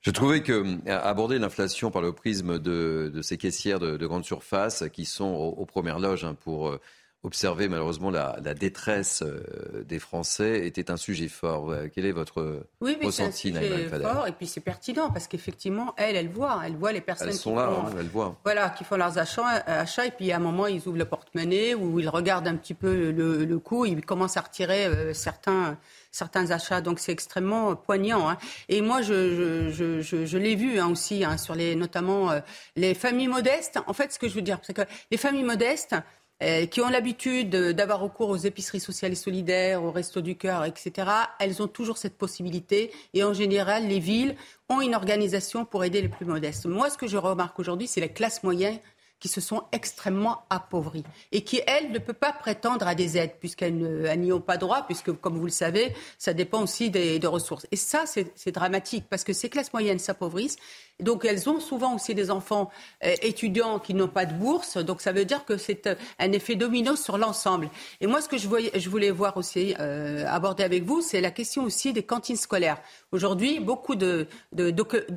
Je 0.04 0.10
trouvais 0.10 0.42
que 0.42 0.52
euh, 0.52 1.00
aborder 1.02 1.38
l'inflation 1.38 1.90
par 1.90 2.02
le 2.02 2.12
prisme 2.12 2.58
de, 2.58 3.10
ces 3.22 3.38
caissières 3.38 3.80
de, 3.80 4.06
grande 4.06 4.24
surface 4.24 4.84
qui 4.92 5.06
sont 5.06 5.24
aux, 5.24 5.64
premières 5.64 5.98
loges 5.98 6.24
hein, 6.24 6.36
pour 6.44 6.68
euh, 6.68 6.80
observer 7.24 7.68
malheureusement 7.68 8.10
la, 8.10 8.38
détresse 8.54 9.22
euh, 9.22 9.82
des 9.84 9.98
Français 9.98 10.66
était 10.66 10.90
un 10.90 10.96
sujet 10.96 11.28
fort. 11.28 11.74
Quel 11.94 12.06
est 12.06 12.12
votre 12.12 12.66
oui, 12.80 12.96
ressenti, 13.02 13.52
c'est 13.52 13.58
un 13.58 13.62
sujet 13.62 13.88
fort 13.88 14.26
et 14.26 14.32
puis 14.32 14.46
c'est 14.46 14.60
pertinent 14.60 15.10
parce 15.10 15.26
qu'effectivement, 15.26 15.94
elles, 15.96 16.16
elles 16.16 16.28
voient, 16.28 16.62
elles 16.64 16.76
voient 16.76 16.92
les 16.92 17.00
personnes 17.00 17.28
elles 17.28 17.34
sont 17.34 17.56
là, 17.56 17.68
hein, 17.68 17.90
elles 17.98 18.06
voient. 18.06 18.36
Voilà, 18.44 18.70
qui 18.70 18.84
font 18.84 18.96
leurs 18.96 19.18
achats, 19.18 20.06
et 20.06 20.10
puis 20.10 20.30
à 20.30 20.36
un 20.36 20.40
moment 20.40 20.66
ils 20.66 20.86
ouvrent 20.86 20.98
le 20.98 21.04
porte-monnaie 21.04 21.74
ou 21.74 21.98
ils 21.98 22.08
regardent 22.08 22.48
un 22.48 22.56
petit 22.56 22.74
peu 22.74 23.10
le, 23.10 23.44
le 23.44 23.58
coût, 23.58 23.86
ils 23.86 24.04
commencent 24.04 24.36
à 24.36 24.42
retirer 24.42 25.14
certains 25.14 25.76
certains 26.14 26.50
achats. 26.50 26.80
Donc 26.80 27.00
c'est 27.00 27.12
extrêmement 27.12 27.74
poignant. 27.76 28.28
Hein. 28.28 28.38
Et 28.68 28.80
moi, 28.80 29.02
je, 29.02 29.70
je, 29.70 30.00
je, 30.00 30.24
je 30.24 30.38
l'ai 30.38 30.54
vu 30.54 30.78
hein, 30.78 30.90
aussi, 30.90 31.24
hein, 31.24 31.36
sur 31.36 31.54
les, 31.54 31.74
notamment 31.74 32.30
euh, 32.30 32.40
les 32.76 32.94
familles 32.94 33.28
modestes. 33.28 33.78
En 33.86 33.92
fait, 33.92 34.12
ce 34.12 34.18
que 34.18 34.28
je 34.28 34.34
veux 34.34 34.42
dire, 34.42 34.58
c'est 34.62 34.74
que 34.74 34.82
les 35.10 35.16
familles 35.16 35.44
modestes, 35.44 35.94
euh, 35.94 36.00
qui 36.70 36.80
ont 36.80 36.88
l'habitude 36.88 37.50
d'avoir 37.50 38.00
recours 38.00 38.28
aux 38.28 38.36
épiceries 38.36 38.80
sociales 38.80 39.12
et 39.12 39.14
solidaires, 39.16 39.82
aux 39.82 39.90
restos 39.90 40.20
du 40.20 40.36
cœur, 40.36 40.64
etc., 40.64 41.08
elles 41.38 41.62
ont 41.62 41.68
toujours 41.68 41.96
cette 41.96 42.18
possibilité. 42.18 42.92
Et 43.14 43.24
en 43.24 43.32
général, 43.32 43.86
les 43.86 43.98
villes 43.98 44.36
ont 44.68 44.80
une 44.80 44.94
organisation 44.94 45.64
pour 45.64 45.84
aider 45.84 46.02
les 46.02 46.08
plus 46.08 46.26
modestes. 46.26 46.66
Moi, 46.66 46.90
ce 46.90 46.98
que 46.98 47.06
je 47.06 47.16
remarque 47.16 47.58
aujourd'hui, 47.58 47.86
c'est 47.86 48.00
la 48.00 48.08
classe 48.08 48.42
moyenne 48.42 48.78
qui 49.24 49.28
se 49.28 49.40
sont 49.40 49.62
extrêmement 49.72 50.42
appauvries 50.50 51.02
et 51.32 51.44
qui, 51.44 51.62
elles, 51.66 51.90
ne 51.90 51.98
peuvent 51.98 52.14
pas 52.14 52.34
prétendre 52.34 52.86
à 52.86 52.94
des 52.94 53.16
aides 53.16 53.36
puisqu'elles 53.40 53.74
n'y 54.18 54.32
ont 54.32 54.40
pas 54.42 54.58
droit, 54.58 54.82
puisque, 54.82 55.12
comme 55.12 55.38
vous 55.38 55.46
le 55.46 55.50
savez, 55.50 55.94
ça 56.18 56.34
dépend 56.34 56.62
aussi 56.62 56.90
des, 56.90 57.18
ressources. 57.24 57.66
Et 57.72 57.76
ça, 57.76 58.04
c'est 58.04 58.52
dramatique 58.52 59.06
parce 59.08 59.24
que 59.24 59.32
ces 59.32 59.48
classes 59.48 59.72
moyennes 59.72 59.98
s'appauvrissent. 59.98 60.58
Donc, 61.00 61.24
elles 61.24 61.48
ont 61.48 61.58
souvent 61.58 61.94
aussi 61.94 62.14
des 62.14 62.30
enfants 62.30 62.70
euh, 63.02 63.14
étudiants 63.22 63.78
qui 63.78 63.94
n'ont 63.94 64.08
pas 64.08 64.26
de 64.26 64.34
bourse. 64.34 64.76
Donc, 64.76 65.00
ça 65.00 65.12
veut 65.12 65.24
dire 65.24 65.46
que 65.46 65.56
c'est 65.56 65.86
euh, 65.86 65.94
un 66.18 66.30
effet 66.32 66.54
domino 66.54 66.94
sur 66.94 67.16
l'ensemble. 67.16 67.70
Et 68.02 68.06
moi, 68.06 68.20
ce 68.20 68.28
que 68.28 68.36
je, 68.36 68.90
voulais 68.90 69.10
voir 69.10 69.38
aussi, 69.38 69.74
euh, 69.80 70.26
aborder 70.28 70.64
avec 70.64 70.84
vous, 70.84 71.00
c'est 71.00 71.22
la 71.22 71.30
question 71.30 71.64
aussi 71.64 71.94
des 71.94 72.02
cantines 72.02 72.36
scolaires. 72.36 72.82
Aujourd'hui, 73.10 73.58
beaucoup 73.58 73.94
de 73.94 74.28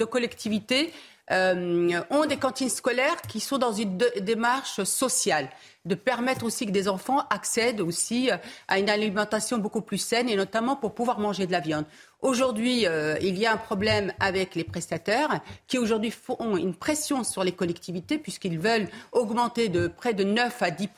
collectivités 0.05 0.93
euh, 1.31 2.01
ont 2.09 2.25
des 2.25 2.37
cantines 2.37 2.69
scolaires 2.69 3.21
qui 3.27 3.39
sont 3.39 3.57
dans 3.57 3.73
une 3.73 3.97
démarche 4.21 4.83
sociale, 4.83 5.49
de 5.87 5.95
permettre 5.95 6.45
aussi 6.45 6.65
que 6.65 6.71
des 6.71 6.87
enfants 6.87 7.23
accèdent 7.29 7.81
aussi 7.81 8.29
euh, 8.29 8.37
à 8.67 8.77
une 8.79 8.89
alimentation 8.89 9.57
beaucoup 9.57 9.81
plus 9.81 9.97
saine 9.97 10.29
et 10.29 10.35
notamment 10.35 10.75
pour 10.75 10.93
pouvoir 10.93 11.19
manger 11.19 11.47
de 11.47 11.51
la 11.51 11.59
viande. 11.59 11.85
Aujourd'hui, 12.21 12.87
euh, 12.87 13.15
il 13.21 13.37
y 13.37 13.45
a 13.45 13.53
un 13.53 13.57
problème 13.57 14.11
avec 14.19 14.55
les 14.55 14.63
prestataires 14.63 15.39
qui 15.67 15.77
aujourd'hui 15.77 16.11
font 16.11 16.57
une 16.57 16.73
pression 16.73 17.23
sur 17.23 17.43
les 17.43 17.51
collectivités 17.51 18.17
puisqu'ils 18.17 18.59
veulent 18.59 18.87
augmenter 19.11 19.69
de 19.69 19.87
près 19.87 20.13
de 20.13 20.23
9 20.23 20.61
à 20.61 20.71
10 20.71 20.89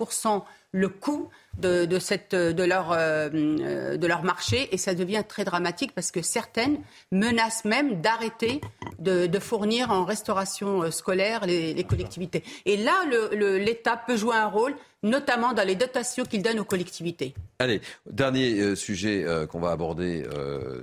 le 0.72 0.88
coût 0.88 1.30
de, 1.58 2.00
cette, 2.00 2.36
de, 2.36 2.64
leur, 2.64 2.92
euh, 2.92 3.98
de 3.98 4.08
leur 4.08 4.24
marché 4.24 4.70
et 4.72 4.78
ça 4.78 4.94
devient 4.94 5.24
très 5.28 5.44
dramatique 5.44 5.92
parce 5.94 6.12
que 6.12 6.22
certaines 6.22 6.78
menacent 7.12 7.66
même 7.66 8.00
d'arrêter 8.02 8.62
de, 9.00 9.40
fournir 9.40 9.92
en 9.92 10.06
restauration 10.06 10.90
scolaire 10.92 11.46
les, 11.46 11.84
collectivités. 11.84 12.44
Et 12.66 12.78
là, 12.78 12.94
l'État 13.34 13.98
peut 13.98 14.16
jouer 14.16 14.36
un 14.36 14.48
rôle 14.48 14.76
notamment 15.04 15.54
dans 15.54 15.66
les 15.66 15.76
dotations 15.76 16.26
qu'il 16.26 16.42
donne 16.42 16.60
aux 16.60 16.66
collectivités. 16.66 17.34
Allez, 17.60 17.82
dernier 18.10 18.60
euh, 18.60 18.76
sujet 18.76 19.26
qu'on 19.50 19.60
va 19.60 19.72
aborder 19.72 20.26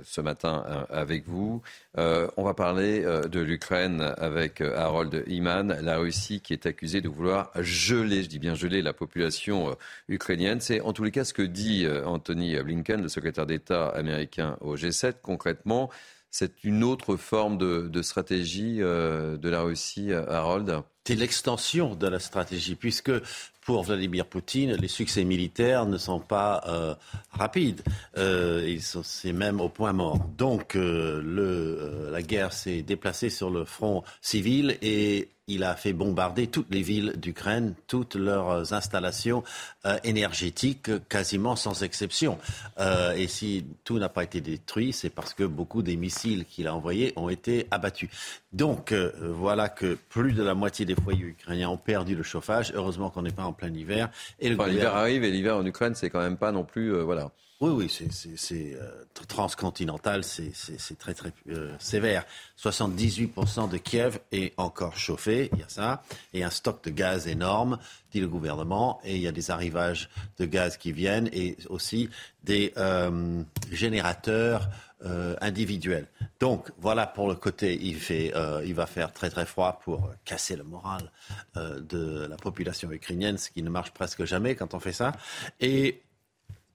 ce 0.03 0.21
matin 0.21 0.85
avec 0.89 1.27
vous. 1.27 1.61
on 1.95 2.43
va 2.43 2.53
parler 2.53 3.01
de 3.01 3.39
l'Ukraine 3.39 4.13
avec 4.17 4.61
Harold 4.61 5.23
Iman, 5.27 5.77
la 5.81 5.97
Russie 5.97 6.41
qui 6.41 6.53
est 6.53 6.65
accusée 6.65 7.01
de 7.01 7.09
vouloir 7.09 7.51
geler, 7.55 8.23
je 8.23 8.29
dis 8.29 8.39
bien 8.39 8.55
geler, 8.55 8.81
la 8.81 8.93
population 8.93 9.75
ukrainienne. 10.07 10.59
C'est 10.59 10.81
en 10.81 10.93
tous 10.93 11.03
les 11.03 11.11
cas 11.11 11.23
ce 11.23 11.33
que 11.33 11.41
dit 11.41 11.85
euh, 11.85 12.05
Anthony 12.05 12.55
Blinken, 12.61 13.01
le 13.01 13.09
secrétaire 13.09 13.45
d'État 13.45 13.89
américain 13.89 14.57
au 14.61 14.75
G7. 14.75 15.15
Concrètement, 15.21 15.89
c'est 16.29 16.63
une 16.63 16.83
autre 16.83 17.15
forme 17.15 17.57
de, 17.57 18.01
stratégie 18.01 18.77
euh, 18.81 19.37
de 19.37 19.49
la 19.49 19.61
Russie, 19.61 20.11
Harold? 20.13 20.81
C'est 21.05 21.15
l'extension 21.15 21.95
de 21.95 22.07
la 22.07 22.19
stratégie, 22.19 22.75
puisque 22.75 23.11
pour 23.67 23.83
Vladimir 23.83 24.25
Poutine, 24.25 24.75
les 24.75 24.87
succès 24.87 25.25
militaires 25.25 25.85
ne 25.85 25.97
sont 25.97 26.21
pas 26.21 26.63
euh, 26.67 26.95
rapides. 27.31 27.81
c'est 29.03 29.33
même 29.33 29.59
au 29.59 29.67
point 29.67 29.91
mort. 29.91 30.19
Donc, 30.37 30.75
le, 30.75 32.09
la 32.09 32.21
guerre 32.21 32.53
s'est 32.53 32.81
déplacée 32.81 33.29
sur 33.29 33.49
le 33.49 33.65
front 33.65 34.03
civil 34.21 34.77
et 34.81 35.27
il 35.49 35.63
a 35.63 35.75
fait 35.75 35.93
bombarder 35.93 36.47
toutes 36.47 36.69
les 36.69 36.81
villes 36.81 37.13
d'Ukraine, 37.15 37.73
toutes 37.87 38.15
leurs 38.15 38.73
installations 38.73 39.43
euh, 39.85 39.97
énergétiques, 40.03 40.91
quasiment 41.07 41.55
sans 41.55 41.83
exception. 41.83 42.37
Euh, 42.79 43.13
et 43.13 43.27
si 43.27 43.65
tout 43.85 43.97
n'a 43.97 44.09
pas 44.09 44.25
été 44.25 44.41
détruit, 44.41 44.91
c'est 44.91 45.09
parce 45.09 45.33
que 45.33 45.45
beaucoup 45.45 45.83
des 45.83 45.95
missiles 45.95 46.43
qu'il 46.43 46.67
a 46.67 46.75
envoyés 46.75 47.13
ont 47.15 47.29
été 47.29 47.65
abattus. 47.71 48.09
Donc 48.51 48.91
euh, 48.91 49.11
voilà 49.21 49.69
que 49.69 49.97
plus 50.09 50.33
de 50.33 50.43
la 50.43 50.53
moitié 50.53 50.85
des 50.85 50.95
foyers 50.95 51.27
ukrainiens 51.27 51.69
ont 51.69 51.77
perdu 51.77 52.13
le 52.13 52.23
chauffage. 52.23 52.73
Heureusement 52.75 53.09
qu'on 53.09 53.21
n'est 53.21 53.31
pas 53.31 53.45
en 53.45 53.53
plein 53.53 53.73
hiver. 53.73 54.09
Et 54.39 54.49
l'hiver 54.49 54.95
arrive 54.95 55.23
et 55.23 55.31
l'hiver 55.31 55.55
en 55.55 55.65
Ukraine, 55.65 55.95
c'est 55.95 56.09
quand 56.09 56.21
même 56.21 56.37
pas 56.37 56.51
non 56.51 56.65
plus 56.65 56.91
voilà. 57.01 57.31
Oui, 57.59 57.71
oui, 57.71 58.11
c'est 58.35 58.75
euh, 58.75 59.05
transcontinental, 59.27 60.23
c'est 60.23 60.97
très 60.99 61.15
très 61.15 61.31
euh, 61.49 61.73
sévère. 61.79 62.23
78% 62.55 63.67
de 63.67 63.77
Kiev 63.77 64.19
est 64.31 64.53
encore 64.57 64.95
chauffé, 64.95 65.49
il 65.53 65.59
y 65.59 65.63
a 65.63 65.67
ça, 65.67 66.03
et 66.35 66.43
un 66.43 66.51
stock 66.51 66.83
de 66.83 66.91
gaz 66.91 67.27
énorme, 67.27 67.79
dit 68.11 68.19
le 68.19 68.27
gouvernement, 68.27 68.99
et 69.03 69.15
il 69.15 69.23
y 69.23 69.27
a 69.27 69.31
des 69.31 69.49
arrivages 69.49 70.07
de 70.37 70.45
gaz 70.45 70.77
qui 70.77 70.91
viennent, 70.91 71.31
et 71.33 71.57
aussi 71.67 72.11
des 72.43 72.73
euh, 72.77 73.41
générateurs 73.71 74.69
individuels. 75.41 76.07
Donc 76.39 76.71
voilà 76.79 77.05
pour 77.05 77.27
le 77.27 77.35
côté, 77.35 77.77
il, 77.79 77.97
fait, 77.99 78.33
il 78.65 78.73
va 78.73 78.87
faire 78.87 79.13
très 79.13 79.29
très 79.29 79.45
froid 79.45 79.79
pour 79.83 80.09
casser 80.25 80.55
le 80.55 80.63
moral 80.63 81.11
de 81.55 82.25
la 82.27 82.35
population 82.35 82.91
ukrainienne, 82.91 83.37
ce 83.37 83.51
qui 83.51 83.61
ne 83.61 83.69
marche 83.69 83.91
presque 83.91 84.25
jamais 84.25 84.55
quand 84.55 84.73
on 84.73 84.79
fait 84.79 84.93
ça. 84.93 85.11
Et 85.59 86.01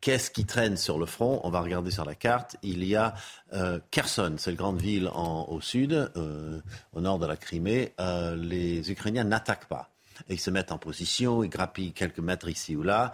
Qu'est-ce 0.02 0.32
qui 0.32 0.44
traîne 0.44 0.76
sur 0.76 0.98
le 0.98 1.06
front? 1.06 1.40
On 1.44 1.50
va 1.50 1.60
regarder 1.60 1.92
sur 1.92 2.04
la 2.04 2.16
carte. 2.16 2.56
Il 2.64 2.82
y 2.82 2.96
a 2.96 3.14
euh, 3.52 3.78
Kherson, 3.92 4.34
c'est 4.36 4.50
une 4.50 4.56
grande 4.56 4.80
ville 4.80 5.08
au 5.14 5.60
sud, 5.60 5.92
euh, 6.16 6.60
au 6.92 7.00
nord 7.00 7.20
de 7.20 7.26
la 7.26 7.36
Crimée. 7.36 7.92
Euh, 8.00 8.34
les 8.34 8.90
Ukrainiens 8.90 9.22
n'attaquent 9.22 9.68
pas. 9.68 9.90
Ils 10.28 10.40
se 10.40 10.50
mettent 10.50 10.72
en 10.72 10.78
position, 10.78 11.44
ils 11.44 11.48
grappillent 11.48 11.92
quelques 11.92 12.18
mètres 12.18 12.48
ici 12.48 12.74
ou 12.74 12.82
là. 12.82 13.12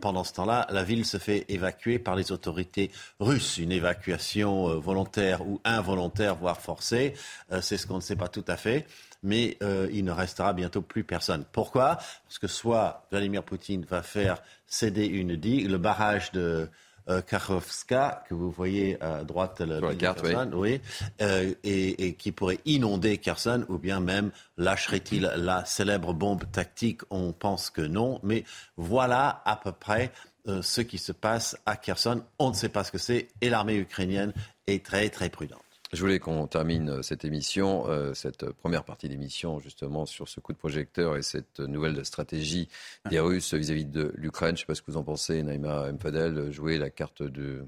pendant 0.00 0.24
ce 0.24 0.32
temps-là, 0.34 0.66
la 0.70 0.82
ville 0.82 1.04
se 1.04 1.18
fait 1.18 1.44
évacuer 1.48 1.98
par 1.98 2.14
les 2.14 2.30
autorités 2.32 2.90
russes. 3.18 3.58
Une 3.58 3.72
évacuation 3.72 4.80
volontaire 4.80 5.46
ou 5.46 5.60
involontaire, 5.64 6.36
voire 6.36 6.60
forcée. 6.60 7.14
c'est 7.60 7.76
ce 7.76 7.86
qu'on 7.86 7.96
ne 7.96 8.00
sait 8.00 8.16
pas 8.16 8.28
tout 8.28 8.44
à 8.48 8.56
fait 8.56 8.86
mais 9.22 9.56
euh, 9.62 9.88
il 9.92 10.04
ne 10.04 10.12
restera 10.12 10.52
bientôt 10.52 10.82
plus 10.82 11.04
personne. 11.04 11.44
Pourquoi? 11.52 11.96
Parce 12.26 12.38
que 12.38 12.46
soit 12.46 13.06
Vladimir 13.10 13.42
Poutine 13.42 13.84
va 13.84 14.02
faire 14.02 14.42
céder 14.66 15.06
une 15.06 15.36
digue, 15.36 15.70
le 15.70 15.78
barrage 15.78 16.32
de 16.32 16.68
euh, 17.08 17.22
Kharkovska, 17.22 18.24
que 18.28 18.34
vous 18.34 18.50
voyez 18.50 19.02
à 19.02 19.24
droite 19.24 19.60
la 19.60 19.94
carte, 19.94 20.26
oui, 20.52 20.80
euh, 21.22 21.54
et, 21.64 22.06
et, 22.06 22.14
qui 22.14 22.32
pourrait 22.32 22.60
inonder 22.66 23.16
Kherson, 23.16 23.64
ou 23.70 23.78
bien 23.78 24.00
même 24.00 24.30
lâcherait-il 24.58 25.22
la 25.22 25.64
célèbre 25.64 26.12
bombe 26.12 26.44
tactique? 26.52 27.00
On 27.08 27.32
pense 27.32 27.70
que 27.70 27.80
non, 27.80 28.20
mais 28.22 28.44
voilà 28.76 29.40
à 29.46 29.56
peu 29.56 29.72
près 29.72 30.12
euh, 30.48 30.60
ce 30.60 30.82
qui 30.82 30.98
se 30.98 31.12
passe 31.12 31.56
à 31.64 31.76
Kherson. 31.76 32.22
On 32.38 32.50
ne 32.50 32.54
sait 32.54 32.68
pas 32.68 32.84
ce 32.84 32.92
que 32.92 32.98
c'est, 32.98 33.28
et 33.40 33.48
l'armée 33.48 33.76
ukrainienne 33.76 34.34
est 34.66 34.84
très 34.84 35.08
très 35.08 35.30
prudente. 35.30 35.67
Je 35.92 36.00
voulais 36.02 36.18
qu'on 36.18 36.46
termine 36.46 36.90
euh, 36.90 37.02
cette 37.02 37.24
émission, 37.24 37.88
euh, 37.88 38.12
cette 38.12 38.50
première 38.50 38.84
partie 38.84 39.08
d'émission, 39.08 39.58
justement, 39.58 40.04
sur 40.04 40.28
ce 40.28 40.38
coup 40.38 40.52
de 40.52 40.58
projecteur 40.58 41.16
et 41.16 41.22
cette 41.22 41.60
nouvelle 41.60 42.04
stratégie 42.04 42.68
des 43.08 43.18
Russes 43.20 43.54
vis-à-vis 43.54 43.86
de 43.86 44.12
l'Ukraine. 44.16 44.50
Je 44.50 44.52
ne 44.52 44.58
sais 44.58 44.66
pas 44.66 44.74
ce 44.74 44.82
que 44.82 44.90
vous 44.90 44.98
en 44.98 45.02
pensez, 45.02 45.42
Naïma 45.42 45.90
Mfadel, 45.92 46.52
jouer 46.52 46.76
la 46.76 46.90
carte 46.90 47.22
de, 47.22 47.66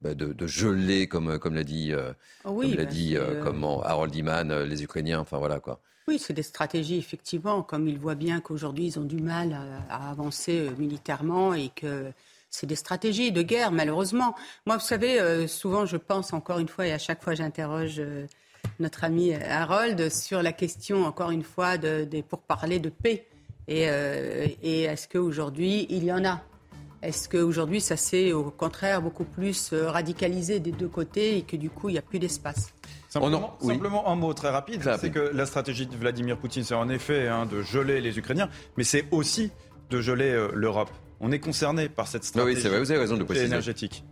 bah, 0.00 0.14
de, 0.14 0.32
de, 0.32 0.46
geler, 0.48 1.06
comme, 1.06 1.38
comme 1.38 1.54
l'a 1.54 1.62
dit, 1.62 1.92
euh, 1.92 2.12
comme 2.42 2.62
l'a 2.62 2.76
bah, 2.76 2.84
dit 2.84 3.16
comment, 3.44 3.80
Harold 3.84 4.14
Iman, 4.14 4.62
les 4.64 4.82
Ukrainiens. 4.82 5.20
Enfin, 5.20 5.38
voilà 5.38 5.60
quoi. 5.60 5.80
Oui, 6.08 6.18
c'est 6.18 6.34
des 6.34 6.42
stratégies, 6.42 6.98
effectivement. 6.98 7.62
Comme 7.62 7.86
ils 7.86 7.98
voient 7.98 8.16
bien 8.16 8.40
qu'aujourd'hui, 8.40 8.86
ils 8.86 8.98
ont 8.98 9.04
du 9.04 9.22
mal 9.22 9.52
à, 9.88 10.06
à 10.06 10.10
avancer 10.10 10.68
militairement 10.78 11.54
et 11.54 11.70
que 11.74 12.12
c'est 12.54 12.66
des 12.68 12.76
stratégies 12.76 13.32
de 13.32 13.42
guerre, 13.42 13.72
malheureusement. 13.72 14.36
Moi, 14.64 14.76
vous 14.76 14.84
savez, 14.84 15.20
euh, 15.20 15.48
souvent, 15.48 15.86
je 15.86 15.96
pense 15.96 16.32
encore 16.32 16.60
une 16.60 16.68
fois, 16.68 16.86
et 16.86 16.92
à 16.92 16.98
chaque 16.98 17.22
fois, 17.22 17.34
j'interroge 17.34 17.96
euh, 17.98 18.26
notre 18.78 19.02
ami 19.02 19.34
Harold 19.34 20.08
sur 20.08 20.40
la 20.40 20.52
question, 20.52 21.04
encore 21.04 21.32
une 21.32 21.42
fois, 21.42 21.78
de, 21.78 22.06
pour 22.22 22.42
parler 22.42 22.78
de 22.78 22.90
paix. 22.90 23.26
Et, 23.66 23.86
euh, 23.88 24.46
et 24.62 24.82
est-ce 24.82 25.08
qu'aujourd'hui, 25.08 25.86
il 25.90 26.04
y 26.04 26.12
en 26.12 26.24
a? 26.24 26.42
Est-ce 27.02 27.28
qu'aujourd'hui, 27.28 27.80
ça 27.80 27.96
s'est 27.96 28.32
au 28.32 28.50
contraire 28.50 29.02
beaucoup 29.02 29.24
plus 29.24 29.74
radicalisé 29.74 30.60
des 30.60 30.72
deux 30.72 30.88
côtés 30.88 31.36
et 31.36 31.42
que 31.42 31.56
du 31.56 31.70
coup, 31.70 31.88
il 31.88 31.92
n'y 31.92 31.98
a 31.98 32.02
plus 32.02 32.18
d'espace? 32.18 32.72
Simplement, 33.08 33.58
simplement, 33.60 34.08
un 34.08 34.14
mot 34.14 34.32
très 34.32 34.50
rapide, 34.50 34.82
c'est 35.00 35.10
que 35.10 35.30
la 35.34 35.44
stratégie 35.44 35.86
de 35.86 35.96
Vladimir 35.96 36.38
Poutine, 36.38 36.64
c'est 36.64 36.74
en 36.74 36.88
effet 36.88 37.28
hein, 37.28 37.46
de 37.46 37.62
geler 37.62 38.00
les 38.00 38.16
Ukrainiens, 38.16 38.48
mais 38.76 38.84
c'est 38.84 39.04
aussi 39.10 39.50
de 39.90 40.00
geler 40.00 40.48
l'Europe. 40.54 40.90
On 41.20 41.32
est 41.32 41.38
concerné 41.38 41.88
par 41.88 42.08
cette 42.08 42.24
stratégie 42.24 42.62
oui, 42.62 42.68
vrai, 42.68 42.78
vous 42.80 42.90
avez 42.90 43.00
raison 43.00 43.16
de 43.16 43.34
énergétique. 43.36 44.04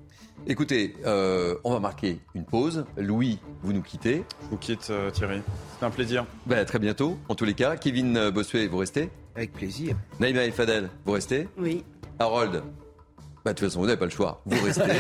Écoutez, 0.47 0.97
euh, 1.07 1.55
on 1.63 1.73
va 1.73 1.81
marquer 1.81 2.19
une 2.35 2.45
pause. 2.45 2.85
Louis, 2.97 3.39
vous 3.63 3.73
nous 3.73 3.83
quittez. 3.83 4.25
Je 4.43 4.49
vous 4.51 4.57
quitte, 4.57 4.89
euh, 4.91 5.11
Thierry. 5.11 5.41
C'est 5.79 5.87
un 5.87 5.91
plaisir. 5.91 6.27
Ben, 6.47 6.65
très 6.65 6.79
bientôt, 6.79 7.19
en 7.29 7.35
tous 7.35 7.45
les 7.45 7.55
cas. 7.55 7.77
Kevin 7.77 8.31
Bossuet, 8.31 8.67
vous 8.67 8.79
restez 8.79 9.11
Avec 9.37 9.53
plaisir. 9.53 9.97
Naïma 10.19 10.45
et 10.45 10.51
Fadel, 10.51 10.89
vous 11.05 11.13
restez 11.13 11.49
Oui. 11.59 11.85
Harold 12.19 12.63
bah, 13.45 13.53
de 13.53 13.59
toute 13.59 13.69
façon, 13.69 13.81
vous 13.81 13.87
n'avez 13.87 13.99
pas 13.99 14.05
le 14.05 14.13
choix. 14.13 14.41
Vous 14.47 14.65
restez. 14.65 14.83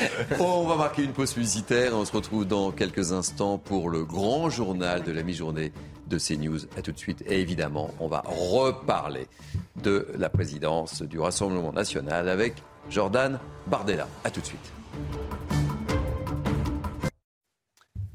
on 0.40 0.66
va 0.66 0.76
marquer 0.76 1.04
une 1.04 1.12
pause 1.12 1.32
publicitaire. 1.32 1.92
On 1.94 2.04
se 2.04 2.12
retrouve 2.12 2.46
dans 2.46 2.70
quelques 2.70 3.12
instants 3.12 3.56
pour 3.56 3.88
le 3.88 4.04
grand 4.04 4.50
journal 4.50 5.02
de 5.02 5.10
la 5.10 5.22
mi-journée 5.22 5.72
de 6.10 6.18
CNews. 6.18 6.66
A 6.76 6.82
tout 6.82 6.92
de 6.92 6.98
suite. 6.98 7.22
Et 7.26 7.40
évidemment, 7.40 7.94
on 8.00 8.08
va 8.08 8.22
reparler 8.26 9.26
de 9.82 10.06
la 10.18 10.28
présidence 10.28 11.00
du 11.02 11.18
Rassemblement 11.18 11.72
national 11.72 12.28
avec 12.28 12.56
Jordan 12.90 13.38
Bardella. 13.66 14.08
A 14.24 14.30
tout 14.30 14.40
de 14.40 14.46
suite. 14.46 14.72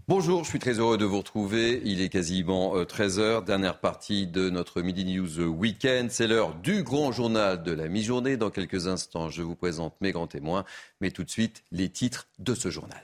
Bonjour, 0.07 0.43
je 0.43 0.49
suis 0.49 0.59
très 0.59 0.77
heureux 0.77 0.99
de 0.99 1.05
vous 1.05 1.17
retrouver. 1.17 1.81
Il 1.83 1.99
est 1.99 2.09
quasiment 2.09 2.75
13h, 2.75 3.19
euh, 3.19 3.41
dernière 3.41 3.79
partie 3.79 4.27
de 4.27 4.51
notre 4.51 4.83
Midi 4.83 5.03
News 5.03 5.39
Weekend. 5.39 6.11
C'est 6.11 6.27
l'heure 6.27 6.53
du 6.53 6.83
grand 6.83 7.11
journal 7.11 7.63
de 7.63 7.71
la 7.71 7.87
mi-journée. 7.87 8.37
Dans 8.37 8.51
quelques 8.51 8.85
instants, 8.85 9.29
je 9.29 9.41
vous 9.41 9.55
présente 9.55 9.95
mes 10.01 10.11
grands 10.11 10.27
témoins. 10.27 10.63
Mais 11.01 11.09
tout 11.09 11.23
de 11.23 11.31
suite, 11.31 11.63
les 11.71 11.89
titres 11.89 12.27
de 12.37 12.53
ce 12.53 12.69
journal. 12.69 13.01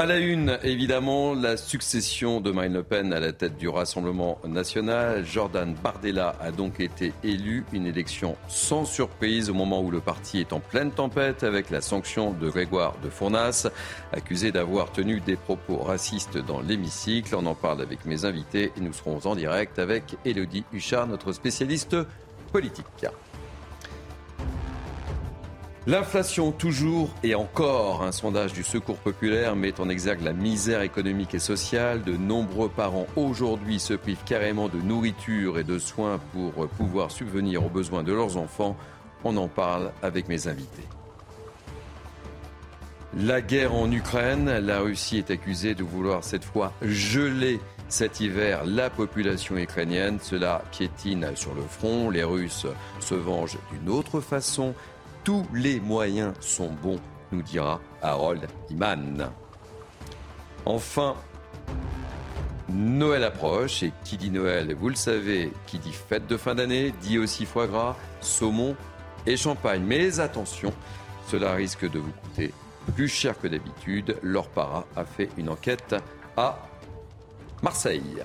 À 0.00 0.06
la 0.06 0.18
une, 0.18 0.60
évidemment, 0.62 1.34
la 1.34 1.56
succession 1.56 2.40
de 2.40 2.52
Marine 2.52 2.74
Le 2.74 2.84
Pen 2.84 3.12
à 3.12 3.18
la 3.18 3.32
tête 3.32 3.56
du 3.58 3.68
Rassemblement 3.68 4.38
national. 4.46 5.24
Jordan 5.24 5.74
Bardella 5.82 6.36
a 6.40 6.52
donc 6.52 6.78
été 6.78 7.12
élu. 7.24 7.64
Une 7.72 7.84
élection 7.84 8.36
sans 8.46 8.84
surprise 8.84 9.50
au 9.50 9.54
moment 9.54 9.82
où 9.82 9.90
le 9.90 9.98
parti 9.98 10.38
est 10.38 10.52
en 10.52 10.60
pleine 10.60 10.92
tempête 10.92 11.42
avec 11.42 11.68
la 11.70 11.80
sanction 11.80 12.32
de 12.32 12.48
Grégoire 12.48 12.94
de 13.02 13.10
Fournas, 13.10 13.66
accusé 14.12 14.52
d'avoir 14.52 14.92
tenu 14.92 15.18
des 15.18 15.34
propos 15.34 15.78
racistes 15.78 16.38
dans 16.38 16.60
l'hémicycle. 16.60 17.34
On 17.34 17.46
en 17.46 17.56
parle 17.56 17.82
avec 17.82 18.06
mes 18.06 18.24
invités 18.24 18.70
et 18.76 18.80
nous 18.80 18.92
serons 18.92 19.18
en 19.26 19.34
direct 19.34 19.80
avec 19.80 20.14
Elodie 20.24 20.62
Huchard, 20.72 21.08
notre 21.08 21.32
spécialiste 21.32 21.96
politique. 22.52 22.86
L'inflation 25.88 26.52
toujours 26.52 27.08
et 27.22 27.34
encore, 27.34 28.02
un 28.02 28.12
sondage 28.12 28.52
du 28.52 28.62
Secours 28.62 28.98
populaire 28.98 29.56
met 29.56 29.80
en 29.80 29.88
exergue 29.88 30.20
la 30.20 30.34
misère 30.34 30.82
économique 30.82 31.32
et 31.32 31.38
sociale. 31.38 32.02
De 32.02 32.14
nombreux 32.14 32.68
parents 32.68 33.06
aujourd'hui 33.16 33.78
se 33.78 33.94
privent 33.94 34.22
carrément 34.26 34.68
de 34.68 34.76
nourriture 34.76 35.58
et 35.58 35.64
de 35.64 35.78
soins 35.78 36.20
pour 36.34 36.68
pouvoir 36.68 37.10
subvenir 37.10 37.64
aux 37.64 37.70
besoins 37.70 38.02
de 38.02 38.12
leurs 38.12 38.36
enfants. 38.36 38.76
On 39.24 39.34
en 39.38 39.48
parle 39.48 39.92
avec 40.02 40.28
mes 40.28 40.46
invités. 40.46 40.86
La 43.16 43.40
guerre 43.40 43.74
en 43.74 43.90
Ukraine, 43.90 44.58
la 44.58 44.80
Russie 44.80 45.16
est 45.16 45.30
accusée 45.30 45.74
de 45.74 45.84
vouloir 45.84 46.22
cette 46.22 46.44
fois 46.44 46.74
geler 46.82 47.60
cet 47.88 48.20
hiver 48.20 48.66
la 48.66 48.90
population 48.90 49.56
ukrainienne. 49.56 50.18
Cela 50.20 50.60
piétine 50.70 51.30
sur 51.34 51.54
le 51.54 51.62
front. 51.62 52.10
Les 52.10 52.24
Russes 52.24 52.66
se 53.00 53.14
vengent 53.14 53.58
d'une 53.72 53.88
autre 53.88 54.20
façon. 54.20 54.74
Tous 55.28 55.44
les 55.52 55.78
moyens 55.78 56.32
sont 56.40 56.70
bons, 56.82 56.98
nous 57.32 57.42
dira 57.42 57.82
Harold 58.00 58.48
Iman. 58.70 59.30
Enfin, 60.64 61.16
Noël 62.70 63.24
approche 63.24 63.82
et 63.82 63.92
qui 64.04 64.16
dit 64.16 64.30
Noël, 64.30 64.74
vous 64.74 64.88
le 64.88 64.94
savez, 64.94 65.52
qui 65.66 65.78
dit 65.78 65.92
fête 65.92 66.26
de 66.26 66.38
fin 66.38 66.54
d'année, 66.54 66.94
dit 67.02 67.18
aussi 67.18 67.44
foie 67.44 67.66
gras, 67.66 67.94
saumon 68.22 68.74
et 69.26 69.36
champagne. 69.36 69.82
Mais 69.84 70.18
attention, 70.18 70.72
cela 71.26 71.52
risque 71.52 71.90
de 71.90 71.98
vous 71.98 72.12
coûter 72.22 72.54
plus 72.94 73.08
cher 73.08 73.38
que 73.38 73.48
d'habitude. 73.48 74.16
L'Orpara 74.22 74.86
a 74.96 75.04
fait 75.04 75.28
une 75.36 75.50
enquête 75.50 75.94
à 76.38 76.58
Marseille. 77.62 78.22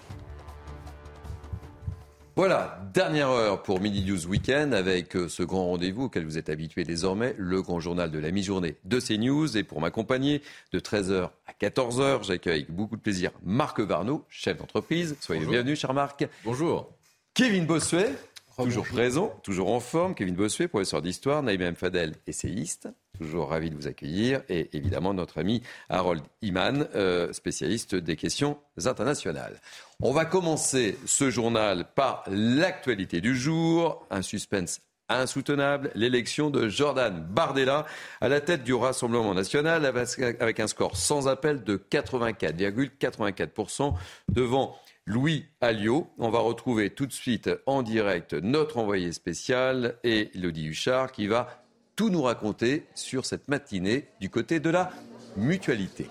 Voilà, 2.35 2.81
dernière 2.95 3.29
heure 3.29 3.61
pour 3.61 3.79
Midi 3.79 4.03
News 4.03 4.25
Weekend 4.25 4.73
avec 4.73 5.15
euh, 5.15 5.29
ce 5.29 5.43
grand 5.43 5.67
rendez-vous 5.67 6.05
auquel 6.05 6.25
vous 6.25 6.39
êtes 6.39 6.49
habitués 6.49 6.83
désormais, 6.83 7.35
le 7.37 7.61
grand 7.61 7.79
journal 7.79 8.09
de 8.09 8.17
la 8.17 8.31
mi-journée 8.31 8.75
de 8.85 8.99
CNews. 8.99 9.55
Et 9.55 9.63
pour 9.63 9.79
m'accompagner 9.79 10.41
de 10.71 10.79
13h 10.79 11.29
à 11.45 11.51
14h, 11.61 12.23
j'accueille 12.23 12.61
avec 12.61 12.71
beaucoup 12.71 12.95
de 12.95 13.01
plaisir 13.01 13.29
Marc 13.43 13.79
Varnaud, 13.79 14.25
chef 14.29 14.57
d'entreprise. 14.57 15.15
Soyez 15.21 15.41
le 15.41 15.47
bienvenu, 15.47 15.75
cher 15.75 15.93
Marc. 15.93 16.25
Bonjour. 16.43 16.89
Kevin 17.35 17.67
Bossuet, 17.67 18.09
toujours 18.57 18.87
présent, 18.87 19.39
toujours 19.43 19.71
en 19.71 19.79
forme. 19.79 20.15
Kevin 20.15 20.33
Bossuet, 20.33 20.67
professeur 20.67 21.03
d'histoire. 21.03 21.43
Naïm 21.43 21.75
Fadel, 21.75 22.15
essayiste. 22.25 22.89
Toujours 23.17 23.49
ravi 23.49 23.69
de 23.69 23.75
vous 23.75 23.87
accueillir. 23.87 24.41
Et 24.49 24.75
évidemment, 24.75 25.13
notre 25.13 25.39
ami 25.39 25.61
Harold 25.89 26.23
Iman, 26.41 26.87
euh, 26.95 27.31
spécialiste 27.31 27.95
des 27.95 28.15
questions 28.15 28.57
internationales. 28.85 29.61
On 30.01 30.11
va 30.11 30.25
commencer 30.25 30.97
ce 31.05 31.29
journal 31.29 31.85
par 31.95 32.23
l'actualité 32.27 33.21
du 33.21 33.35
jour. 33.35 34.05
Un 34.09 34.23
suspense 34.23 34.81
insoutenable, 35.09 35.91
l'élection 35.95 36.49
de 36.49 36.69
Jordan 36.69 37.27
Bardella 37.29 37.85
à 38.21 38.29
la 38.29 38.39
tête 38.41 38.63
du 38.63 38.73
Rassemblement 38.73 39.33
national 39.33 39.85
avec 39.85 40.59
un 40.59 40.67
score 40.67 40.97
sans 40.97 41.27
appel 41.27 41.63
de 41.63 41.77
84,84% 41.77 43.93
devant 44.29 44.75
Louis 45.05 45.45
Alliot. 45.59 46.09
On 46.17 46.29
va 46.29 46.39
retrouver 46.39 46.89
tout 46.89 47.05
de 47.05 47.11
suite 47.11 47.49
en 47.65 47.83
direct 47.83 48.33
notre 48.33 48.77
envoyé 48.77 49.11
spécial 49.11 49.97
et 50.03 50.31
Elodie 50.35 50.67
Huchard 50.67 51.11
qui 51.11 51.27
va 51.27 51.62
tout 51.95 52.09
nous 52.09 52.23
raconter 52.23 52.85
sur 52.95 53.25
cette 53.25 53.47
matinée 53.47 54.07
du 54.19 54.29
côté 54.29 54.59
de 54.59 54.69
la 54.69 54.91
mutualité. 55.37 56.07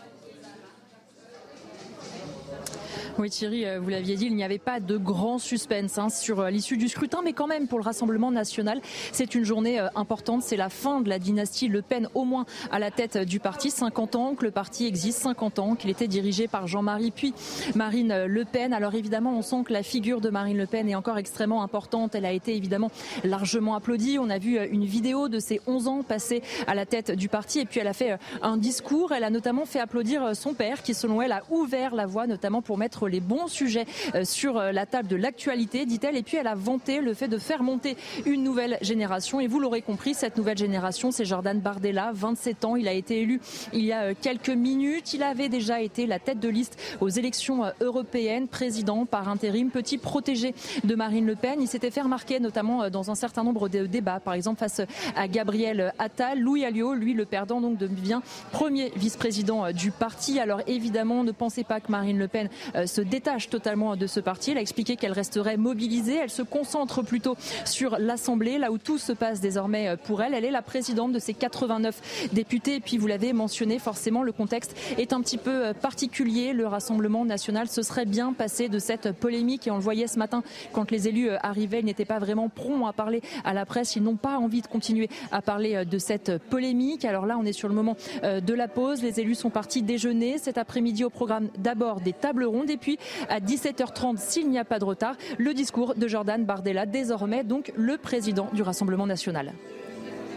Oui 3.18 3.28
Thierry, 3.28 3.66
euh, 3.66 3.78
vous 3.78 3.90
l'aviez 3.90 4.16
dit, 4.16 4.24
il 4.24 4.34
n'y 4.34 4.42
avait 4.42 4.58
pas 4.58 4.80
de 4.80 4.96
grand 4.96 5.38
suspense 5.38 5.98
hein, 5.98 6.08
sur 6.08 6.40
euh, 6.40 6.50
l'issue 6.50 6.78
du 6.78 6.88
scrutin, 6.88 7.20
mais 7.22 7.34
quand 7.34 7.46
même 7.46 7.68
pour 7.68 7.78
le 7.78 7.84
Rassemblement 7.84 8.30
national, 8.30 8.80
c'est 9.12 9.34
une 9.34 9.44
journée 9.44 9.78
euh, 9.78 9.88
importante. 9.94 10.42
C'est 10.42 10.56
la 10.56 10.70
fin 10.70 11.02
de 11.02 11.10
la 11.10 11.18
dynastie 11.18 11.68
Le 11.68 11.82
Pen, 11.82 12.08
au 12.14 12.24
moins 12.24 12.46
à 12.70 12.78
la 12.78 12.90
tête 12.90 13.18
du 13.18 13.38
parti. 13.38 13.70
50 13.70 14.16
ans 14.16 14.34
que 14.34 14.44
le 14.44 14.50
parti 14.50 14.86
existe, 14.86 15.18
50 15.20 15.58
ans 15.58 15.74
qu'il 15.74 15.90
était 15.90 16.08
dirigé 16.08 16.48
par 16.48 16.66
Jean-Marie 16.66 17.10
puis 17.10 17.34
Marine 17.74 18.24
Le 18.24 18.44
Pen. 18.46 18.72
Alors 18.72 18.94
évidemment, 18.94 19.36
on 19.36 19.42
sent 19.42 19.64
que 19.66 19.74
la 19.74 19.82
figure 19.82 20.22
de 20.22 20.30
Marine 20.30 20.56
Le 20.56 20.66
Pen 20.66 20.88
est 20.88 20.94
encore 20.94 21.18
extrêmement 21.18 21.62
importante. 21.62 22.14
Elle 22.14 22.24
a 22.24 22.32
été 22.32 22.56
évidemment 22.56 22.90
largement 23.24 23.74
applaudie. 23.74 24.18
On 24.18 24.30
a 24.30 24.38
vu 24.38 24.58
une 24.58 24.86
vidéo 24.86 25.28
de 25.28 25.38
ses 25.38 25.60
11 25.66 25.88
ans 25.88 26.02
passés 26.02 26.42
à 26.66 26.74
la 26.74 26.86
tête 26.86 27.10
du 27.10 27.28
parti 27.28 27.60
et 27.60 27.66
puis 27.66 27.78
elle 27.80 27.88
a 27.88 27.92
fait 27.92 28.16
un 28.40 28.56
discours. 28.56 29.12
Elle 29.12 29.24
a 29.24 29.30
notamment 29.30 29.66
fait 29.66 29.80
applaudir 29.80 30.34
son 30.34 30.54
père 30.54 30.82
qui, 30.82 30.94
selon 30.94 31.20
elle, 31.20 31.32
a 31.32 31.42
ouvert 31.50 31.94
la 31.94 32.06
voie, 32.06 32.26
notamment 32.26 32.62
pour 32.62 32.78
mettre 32.78 33.01
les 33.08 33.20
bons 33.20 33.48
sujets 33.48 33.86
sur 34.24 34.54
la 34.54 34.86
table 34.86 35.08
de 35.08 35.16
l'actualité, 35.16 35.86
dit-elle. 35.86 36.16
Et 36.16 36.22
puis 36.22 36.36
elle 36.36 36.46
a 36.46 36.54
vanté 36.54 37.00
le 37.00 37.14
fait 37.14 37.28
de 37.28 37.38
faire 37.38 37.62
monter 37.62 37.96
une 38.26 38.42
nouvelle 38.42 38.78
génération. 38.82 39.40
Et 39.40 39.46
vous 39.46 39.60
l'aurez 39.60 39.82
compris, 39.82 40.14
cette 40.14 40.36
nouvelle 40.36 40.58
génération, 40.58 41.10
c'est 41.10 41.24
Jordan 41.24 41.58
Bardella, 41.58 42.10
27 42.14 42.64
ans. 42.64 42.76
Il 42.76 42.88
a 42.88 42.92
été 42.92 43.20
élu 43.20 43.40
il 43.72 43.84
y 43.84 43.92
a 43.92 44.14
quelques 44.14 44.50
minutes. 44.50 45.14
Il 45.14 45.22
avait 45.22 45.48
déjà 45.48 45.80
été 45.80 46.06
la 46.06 46.18
tête 46.18 46.40
de 46.40 46.48
liste 46.48 46.78
aux 47.00 47.08
élections 47.08 47.64
européennes, 47.80 48.48
président 48.48 49.06
par 49.06 49.28
intérim, 49.28 49.70
petit 49.70 49.98
protégé 49.98 50.54
de 50.84 50.94
Marine 50.94 51.26
Le 51.26 51.36
Pen. 51.36 51.60
Il 51.60 51.68
s'était 51.68 51.90
fait 51.90 52.02
remarquer 52.02 52.40
notamment 52.40 52.90
dans 52.90 53.10
un 53.10 53.14
certain 53.14 53.44
nombre 53.44 53.68
de 53.68 53.86
débats, 53.86 54.20
par 54.20 54.34
exemple 54.34 54.58
face 54.58 54.80
à 55.16 55.28
Gabriel 55.28 55.92
Attal. 55.98 56.40
Louis 56.40 56.64
Alliot, 56.64 56.94
lui, 56.94 57.14
le 57.14 57.24
perdant, 57.24 57.60
donc 57.60 57.78
devient 57.78 58.20
premier 58.50 58.92
vice-président 58.96 59.72
du 59.72 59.90
parti. 59.90 60.40
Alors 60.40 60.60
évidemment, 60.66 61.24
ne 61.24 61.32
pensez 61.32 61.64
pas 61.64 61.80
que 61.80 61.90
Marine 61.90 62.18
Le 62.18 62.28
Pen 62.28 62.48
se 62.92 63.00
détache 63.00 63.48
totalement 63.48 63.96
de 63.96 64.06
ce 64.06 64.20
parti. 64.20 64.52
Elle 64.52 64.58
a 64.58 64.60
expliqué 64.60 64.96
qu'elle 64.96 65.12
resterait 65.12 65.56
mobilisée. 65.56 66.16
Elle 66.16 66.30
se 66.30 66.42
concentre 66.42 67.02
plutôt 67.02 67.36
sur 67.64 67.98
l'Assemblée, 67.98 68.58
là 68.58 68.70
où 68.70 68.78
tout 68.78 68.98
se 68.98 69.12
passe 69.12 69.40
désormais 69.40 69.96
pour 70.04 70.22
elle. 70.22 70.34
Elle 70.34 70.44
est 70.44 70.50
la 70.50 70.62
présidente 70.62 71.12
de 71.12 71.18
ces 71.18 71.34
89 71.34 72.28
députés. 72.32 72.76
Et 72.76 72.80
puis, 72.80 72.98
vous 72.98 73.06
l'avez 73.06 73.32
mentionné, 73.32 73.78
forcément, 73.78 74.22
le 74.22 74.32
contexte 74.32 74.76
est 74.98 75.12
un 75.12 75.20
petit 75.20 75.38
peu 75.38 75.72
particulier. 75.74 76.52
Le 76.52 76.66
Rassemblement 76.66 77.24
national 77.24 77.68
se 77.68 77.82
serait 77.82 78.06
bien 78.06 78.32
passé 78.32 78.68
de 78.68 78.78
cette 78.78 79.12
polémique. 79.12 79.66
Et 79.66 79.70
on 79.70 79.76
le 79.76 79.82
voyait 79.82 80.06
ce 80.06 80.18
matin, 80.18 80.42
quand 80.72 80.90
les 80.90 81.08
élus 81.08 81.30
arrivaient, 81.42 81.80
ils 81.80 81.86
n'étaient 81.86 82.04
pas 82.04 82.18
vraiment 82.18 82.48
prompts 82.48 82.86
à 82.86 82.92
parler 82.92 83.22
à 83.44 83.54
la 83.54 83.64
presse. 83.66 83.96
Ils 83.96 84.02
n'ont 84.02 84.16
pas 84.16 84.38
envie 84.38 84.60
de 84.62 84.66
continuer 84.66 85.08
à 85.30 85.40
parler 85.40 85.84
de 85.84 85.98
cette 85.98 86.38
polémique. 86.38 87.04
Alors 87.04 87.26
là, 87.26 87.38
on 87.38 87.44
est 87.44 87.52
sur 87.52 87.68
le 87.68 87.74
moment 87.74 87.96
de 88.22 88.54
la 88.54 88.68
pause. 88.68 89.02
Les 89.02 89.20
élus 89.20 89.34
sont 89.34 89.50
partis 89.50 89.82
déjeuner. 89.82 90.38
Cet 90.38 90.58
après-midi, 90.58 91.04
au 91.04 91.10
programme 91.10 91.48
d'abord 91.58 92.00
des 92.00 92.12
tables 92.12 92.44
rondes. 92.44 92.70
Puis, 92.82 92.98
à 93.30 93.40
17h30, 93.40 94.18
s'il 94.18 94.50
n'y 94.50 94.58
a 94.58 94.64
pas 94.64 94.78
de 94.78 94.84
retard, 94.84 95.16
le 95.38 95.54
discours 95.54 95.94
de 95.94 96.08
Jordan 96.08 96.44
Bardella, 96.44 96.84
désormais 96.84 97.44
donc 97.44 97.72
le 97.76 97.96
président 97.96 98.50
du 98.52 98.62
Rassemblement 98.62 99.06
national. 99.06 99.54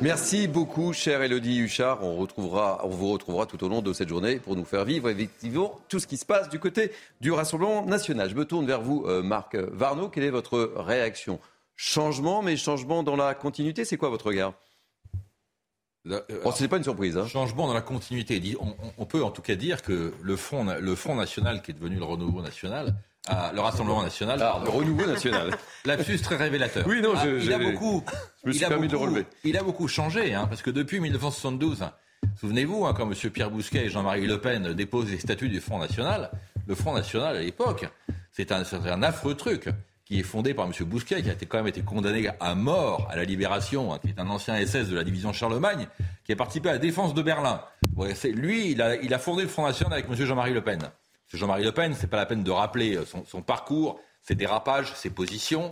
Merci 0.01 0.47
beaucoup, 0.47 0.93
chère 0.93 1.21
Elodie 1.21 1.57
Huchard. 1.57 2.03
On, 2.03 2.15
vous 2.15 3.11
retrouvera 3.11 3.45
tout 3.45 3.63
au 3.63 3.69
long 3.69 3.81
de 3.81 3.93
cette 3.93 4.09
journée 4.09 4.39
pour 4.39 4.55
nous 4.55 4.65
faire 4.65 4.83
vivre 4.83 5.09
effectivement 5.09 5.79
tout 5.87 5.99
ce 5.99 6.05
qui 6.05 6.17
se 6.17 6.25
passe 6.25 6.49
du 6.49 6.59
côté 6.59 6.91
du 7.21 7.31
Rassemblement 7.31 7.85
national. 7.85 8.29
Je 8.29 8.35
me 8.35 8.45
tourne 8.45 8.65
vers 8.65 8.81
vous, 8.81 9.05
euh, 9.07 9.23
Marc 9.23 9.55
Varno. 9.55 10.09
Quelle 10.09 10.25
est 10.25 10.29
votre 10.29 10.73
réaction? 10.75 11.39
Changement, 11.77 12.41
mais 12.41 12.57
changement 12.57 13.03
dans 13.03 13.15
la 13.15 13.33
continuité, 13.33 13.85
c'est 13.85 13.97
quoi 13.97 14.09
votre 14.09 14.27
regard? 14.27 14.53
Bon, 16.05 16.51
ce 16.51 16.61
n'est 16.61 16.69
pas 16.69 16.77
une 16.77 16.83
surprise. 16.83 17.17
Hein. 17.17 17.27
Changement 17.27 17.67
dans 17.67 17.73
la 17.73 17.81
continuité. 17.81 18.41
On, 18.59 18.75
on, 18.97 19.05
peut 19.05 19.23
en 19.23 19.31
tout 19.31 19.41
cas 19.41 19.55
dire 19.55 19.81
que 19.81 20.13
le 20.21 20.35
Front, 20.35 20.65
le 20.79 20.95
Front 20.95 21.15
National, 21.15 21.61
qui 21.61 21.71
est 21.71 21.73
devenu 21.73 21.97
le 21.97 22.05
Renouveau 22.05 22.41
National, 22.41 22.95
le 23.53 23.59
Rassemblement 23.59 24.03
National. 24.03 24.39
Ah, 24.41 24.61
le 24.63 24.69
renouveau 24.69 25.05
national. 25.07 25.51
Lapsus 25.85 26.19
très 26.19 26.35
révélateur. 26.35 26.85
Oui, 26.87 27.01
non, 27.01 27.13
ah, 27.15 27.23
je, 27.25 27.43
il 27.43 27.53
a 27.53 27.57
beaucoup. 27.57 28.03
Je 28.43 28.49
me 28.49 28.53
suis 28.53 28.65
permis 28.65 28.87
beaucoup, 28.87 29.05
de 29.05 29.09
relever. 29.09 29.25
Il 29.43 29.57
a 29.57 29.63
beaucoup 29.63 29.87
changé, 29.87 30.33
hein, 30.33 30.45
parce 30.47 30.61
que 30.61 30.69
depuis 30.69 30.99
1972, 30.99 31.85
souvenez-vous, 32.39 32.85
hein, 32.85 32.93
quand 32.95 33.09
M. 33.09 33.31
Pierre 33.31 33.49
Bousquet 33.49 33.85
et 33.85 33.89
Jean-Marie 33.89 34.27
Le 34.27 34.39
Pen 34.39 34.73
déposent 34.73 35.09
les 35.09 35.19
statuts 35.19 35.49
du 35.49 35.59
Front 35.59 35.79
National, 35.79 36.31
le 36.67 36.75
Front 36.75 36.93
National 36.93 37.35
à 37.35 37.41
l'époque, 37.41 37.87
c'est 38.31 38.51
un, 38.51 38.63
un, 38.85 39.03
affreux 39.03 39.35
truc 39.35 39.69
qui 40.05 40.19
est 40.19 40.23
fondé 40.23 40.53
par 40.53 40.65
M. 40.65 40.71
Bousquet, 40.85 41.21
qui 41.23 41.29
a 41.29 41.33
été, 41.33 41.45
quand 41.45 41.57
même 41.57 41.67
été 41.67 41.81
condamné 41.81 42.29
à 42.39 42.55
mort 42.55 43.07
à 43.09 43.15
la 43.15 43.23
Libération, 43.23 43.93
hein, 43.93 43.99
qui 43.99 44.09
est 44.09 44.19
un 44.19 44.29
ancien 44.29 44.63
SS 44.63 44.89
de 44.89 44.95
la 44.95 45.03
division 45.03 45.33
Charlemagne, 45.33 45.87
qui 46.23 46.31
a 46.31 46.35
participé 46.35 46.69
à 46.69 46.73
la 46.73 46.77
défense 46.77 47.13
de 47.13 47.21
Berlin. 47.21 47.61
Lui, 48.33 48.71
il 48.71 48.81
a, 48.81 49.19
fondé 49.19 49.43
le 49.43 49.49
Front 49.49 49.65
National 49.65 49.93
avec 49.93 50.05
M. 50.07 50.15
Jean-Marie 50.15 50.53
Le 50.53 50.61
Pen. 50.61 50.79
Jean-Marie 51.33 51.63
Le 51.63 51.71
Pen, 51.71 51.93
c'est 51.93 52.07
pas 52.07 52.17
la 52.17 52.25
peine 52.25 52.43
de 52.43 52.51
rappeler 52.51 52.99
son, 53.05 53.25
son 53.25 53.41
parcours, 53.41 53.99
ses 54.21 54.35
dérapages, 54.35 54.93
ses 54.95 55.09
positions. 55.09 55.71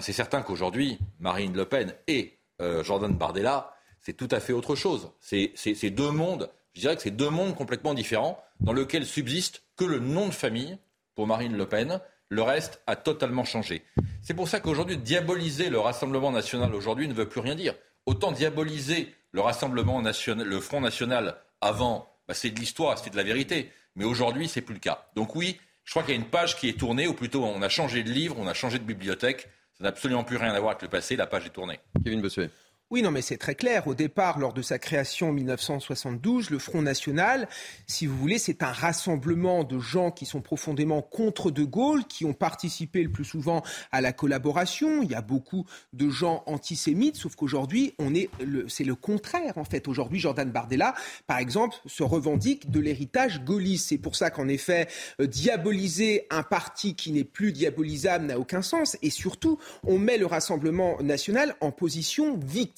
C'est 0.00 0.12
certain 0.12 0.42
qu'aujourd'hui, 0.42 0.98
Marine 1.20 1.54
Le 1.54 1.64
Pen 1.64 1.94
et 2.06 2.38
euh, 2.60 2.82
Jordan 2.84 3.12
Bardella, 3.14 3.74
c'est 4.00 4.14
tout 4.14 4.28
à 4.30 4.40
fait 4.40 4.52
autre 4.52 4.74
chose. 4.74 5.10
C'est 5.20 5.90
deux 5.90 6.10
mondes, 6.10 6.50
je 6.74 6.80
dirais 6.80 6.96
que 6.96 7.02
c'est 7.02 7.10
deux 7.10 7.30
mondes 7.30 7.54
complètement 7.54 7.94
différents, 7.94 8.42
dans 8.60 8.72
lesquels 8.72 9.06
subsiste 9.06 9.62
que 9.76 9.84
le 9.84 9.98
nom 9.98 10.26
de 10.26 10.32
famille 10.32 10.78
pour 11.14 11.26
Marine 11.26 11.56
Le 11.56 11.66
Pen. 11.66 12.00
Le 12.28 12.42
reste 12.42 12.80
a 12.86 12.96
totalement 12.96 13.44
changé. 13.44 13.82
C'est 14.22 14.34
pour 14.34 14.48
ça 14.48 14.60
qu'aujourd'hui, 14.60 14.96
diaboliser 14.96 15.70
le 15.70 15.78
Rassemblement 15.78 16.32
national 16.32 16.74
aujourd'hui 16.74 17.06
ne 17.06 17.14
veut 17.14 17.28
plus 17.28 17.40
rien 17.40 17.54
dire. 17.54 17.74
Autant 18.06 18.32
diaboliser 18.32 19.14
le 19.32 19.40
Rassemblement 19.40 20.02
national, 20.02 20.46
le 20.46 20.60
Front 20.60 20.80
national 20.80 21.36
avant, 21.60 22.08
bah, 22.26 22.34
c'est 22.34 22.50
de 22.50 22.58
l'histoire, 22.58 22.98
c'est 22.98 23.10
de 23.10 23.16
la 23.16 23.22
vérité. 23.22 23.70
Mais 23.94 24.04
aujourd'hui, 24.04 24.48
c'est 24.48 24.60
plus 24.60 24.74
le 24.74 24.80
cas. 24.80 25.06
Donc 25.14 25.36
oui, 25.36 25.58
je 25.84 25.92
crois 25.92 26.02
qu'il 26.02 26.14
y 26.14 26.18
a 26.18 26.20
une 26.20 26.28
page 26.28 26.56
qui 26.56 26.68
est 26.68 26.78
tournée, 26.78 27.06
ou 27.06 27.14
plutôt 27.14 27.44
on 27.44 27.62
a 27.62 27.68
changé 27.68 28.02
de 28.02 28.10
livre, 28.10 28.36
on 28.38 28.46
a 28.46 28.54
changé 28.54 28.78
de 28.78 28.84
bibliothèque. 28.84 29.48
Ça 29.78 29.84
n'a 29.84 29.90
absolument 29.90 30.24
plus 30.24 30.36
rien 30.36 30.52
à 30.52 30.58
voir 30.58 30.72
avec 30.72 30.82
le 30.82 30.88
passé, 30.88 31.16
la 31.16 31.26
page 31.26 31.46
est 31.46 31.50
tournée. 31.50 31.78
Kevin 32.02 32.20
Bossuet. 32.20 32.50
Oui, 32.88 33.02
non, 33.02 33.10
mais 33.10 33.20
c'est 33.20 33.36
très 33.36 33.56
clair. 33.56 33.88
Au 33.88 33.96
départ, 33.96 34.38
lors 34.38 34.52
de 34.52 34.62
sa 34.62 34.78
création 34.78 35.30
en 35.30 35.32
1972, 35.32 36.50
le 36.50 36.60
Front 36.60 36.82
National, 36.82 37.48
si 37.88 38.06
vous 38.06 38.16
voulez, 38.16 38.38
c'est 38.38 38.62
un 38.62 38.70
rassemblement 38.70 39.64
de 39.64 39.80
gens 39.80 40.12
qui 40.12 40.24
sont 40.24 40.40
profondément 40.40 41.02
contre 41.02 41.50
De 41.50 41.64
Gaulle, 41.64 42.04
qui 42.04 42.24
ont 42.24 42.32
participé 42.32 43.02
le 43.02 43.10
plus 43.10 43.24
souvent 43.24 43.64
à 43.90 44.00
la 44.00 44.12
collaboration. 44.12 45.02
Il 45.02 45.10
y 45.10 45.16
a 45.16 45.20
beaucoup 45.20 45.66
de 45.94 46.08
gens 46.08 46.44
antisémites, 46.46 47.16
sauf 47.16 47.34
qu'aujourd'hui, 47.34 47.92
on 47.98 48.14
est, 48.14 48.30
c'est 48.68 48.84
le 48.84 48.94
contraire, 48.94 49.58
en 49.58 49.64
fait. 49.64 49.88
Aujourd'hui, 49.88 50.20
Jordan 50.20 50.48
Bardella, 50.48 50.94
par 51.26 51.38
exemple, 51.38 51.74
se 51.86 52.04
revendique 52.04 52.70
de 52.70 52.78
l'héritage 52.78 53.42
gaulliste. 53.42 53.88
C'est 53.88 53.98
pour 53.98 54.14
ça 54.14 54.30
qu'en 54.30 54.46
effet, 54.46 54.86
euh, 55.20 55.26
diaboliser 55.26 56.28
un 56.30 56.44
parti 56.44 56.94
qui 56.94 57.10
n'est 57.10 57.24
plus 57.24 57.50
diabolisable 57.50 58.26
n'a 58.26 58.38
aucun 58.38 58.62
sens. 58.62 58.96
Et 59.02 59.10
surtout, 59.10 59.58
on 59.82 59.98
met 59.98 60.18
le 60.18 60.26
Rassemblement 60.26 61.02
National 61.02 61.56
en 61.60 61.72
position 61.72 62.38
victime 62.38 62.75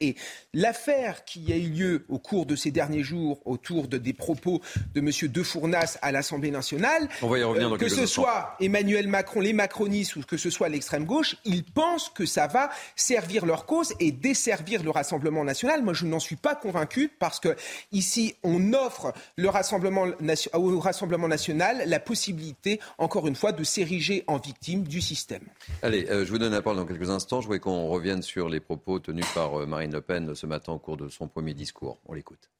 et 0.00 0.16
l'affaire 0.52 1.24
qui 1.24 1.52
a 1.52 1.56
eu 1.56 1.68
lieu 1.68 2.04
au 2.08 2.18
cours 2.18 2.46
de 2.46 2.56
ces 2.56 2.70
derniers 2.70 3.02
jours 3.02 3.40
autour 3.44 3.88
de, 3.88 3.98
des 3.98 4.12
propos 4.12 4.60
de 4.94 5.00
M. 5.00 5.10
De 5.30 5.42
Fournas 5.42 5.98
à 6.02 6.12
l'Assemblée 6.12 6.50
nationale, 6.50 7.08
On 7.22 7.28
va 7.28 7.38
y 7.38 7.42
revenir 7.42 7.68
dans 7.68 7.74
euh, 7.74 7.78
que 7.78 7.88
ce 7.88 8.02
instants. 8.02 8.22
soit 8.22 8.56
Emmanuel 8.60 9.08
Macron, 9.08 9.40
les 9.40 9.52
macronistes 9.52 10.16
ou 10.16 10.22
que 10.22 10.36
ce 10.36 10.50
soit 10.50 10.68
l'extrême 10.68 11.04
gauche, 11.04 11.36
ils 11.44 11.64
pensent 11.64 12.08
que 12.08 12.26
ça 12.26 12.46
va 12.46 12.70
servir 12.96 13.44
leur 13.44 13.66
cause 13.66 13.92
et 14.00 14.12
desservir 14.12 14.82
le 14.82 14.90
Rassemblement 14.90 15.44
national. 15.44 15.82
Moi, 15.82 15.92
je 15.94 16.06
n'en 16.06 16.20
suis 16.20 16.36
pas 16.36 16.54
convaincu 16.54 17.10
parce 17.18 17.40
que 17.40 17.56
ici, 17.92 18.36
on 18.42 18.72
offre 18.72 19.12
le 19.36 19.48
Rassemblement, 19.48 20.06
au 20.54 20.80
Rassemblement 20.80 21.28
national 21.28 21.82
la 21.86 22.00
possibilité, 22.00 22.80
encore 22.98 23.26
une 23.26 23.36
fois, 23.36 23.52
de 23.52 23.64
s'ériger 23.64 24.24
en 24.26 24.38
victime 24.38 24.84
du 24.84 25.00
système. 25.00 25.42
Allez, 25.82 26.06
euh, 26.08 26.24
je 26.24 26.30
vous 26.30 26.38
donne 26.38 26.52
la 26.52 26.62
parole 26.62 26.78
dans 26.78 26.86
quelques 26.86 27.10
instants. 27.10 27.40
Je 27.40 27.46
voudrais 27.46 27.60
qu'on 27.60 27.88
revienne 27.88 28.22
sur 28.22 28.48
les 28.48 28.60
propos 28.60 28.98
tenus 29.00 29.23
par 29.34 29.60
euh, 29.60 29.66
Marine 29.66 29.92
Le 29.92 30.00
Pen 30.00 30.34
ce 30.34 30.46
matin 30.46 30.72
au 30.72 30.78
cours 30.78 30.96
de 30.96 31.08
son 31.08 31.28
premier 31.28 31.54
discours. 31.54 32.00
On 32.06 32.14
l'écoute. 32.14 32.50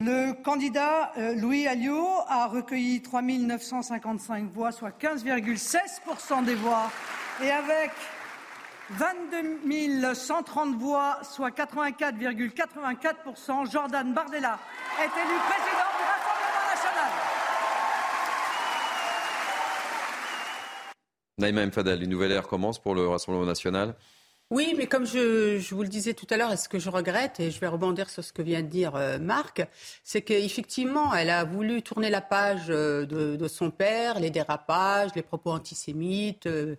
Le 0.00 0.32
candidat 0.42 1.12
euh, 1.18 1.34
Louis 1.34 1.66
Alliot 1.66 2.06
a 2.26 2.46
recueilli 2.46 3.02
3 3.02 3.20
955 3.20 4.50
voix, 4.50 4.72
soit 4.72 4.98
15,16% 4.98 6.42
des 6.44 6.54
voix. 6.54 6.90
Et 7.42 7.50
avec 7.50 7.90
22 8.90 10.14
130 10.14 10.76
voix, 10.76 11.18
soit 11.22 11.50
84,84%, 11.50 13.70
Jordan 13.70 14.14
Bardella 14.14 14.58
est 14.98 15.04
élu 15.04 15.38
président 15.48 15.90
du 15.96 16.02
Rassemblement 16.08 16.64
national. 16.72 17.10
Naïma 21.38 21.62
M. 21.62 21.72
Fadel, 21.72 22.02
une 22.02 22.10
nouvelle 22.10 22.32
ère 22.32 22.48
commence 22.48 22.78
pour 22.78 22.94
le 22.94 23.06
Rassemblement 23.06 23.46
national. 23.46 23.94
Oui, 24.50 24.74
mais 24.76 24.88
comme 24.88 25.06
je, 25.06 25.72
vous 25.72 25.82
le 25.82 25.88
disais 25.88 26.12
tout 26.12 26.26
à 26.28 26.36
l'heure, 26.36 26.58
ce 26.58 26.68
que 26.68 26.80
je 26.80 26.90
regrette, 26.90 27.38
et 27.38 27.52
je 27.52 27.60
vais 27.60 27.68
rebondir 27.68 28.10
sur 28.10 28.24
ce 28.24 28.32
que 28.32 28.42
vient 28.42 28.62
de 28.62 28.66
dire 28.66 28.96
euh, 28.96 29.20
Marc, 29.20 29.62
c'est 30.02 30.22
qu'effectivement, 30.22 31.14
elle 31.14 31.30
a 31.30 31.44
voulu 31.44 31.82
tourner 31.82 32.10
la 32.10 32.20
page 32.20 32.64
euh, 32.68 33.06
de, 33.06 33.48
son 33.48 33.70
père, 33.70 34.18
les 34.18 34.30
dérapages, 34.30 35.10
les 35.14 35.22
propos 35.22 35.52
antisémites, 35.52 36.46
euh, 36.46 36.74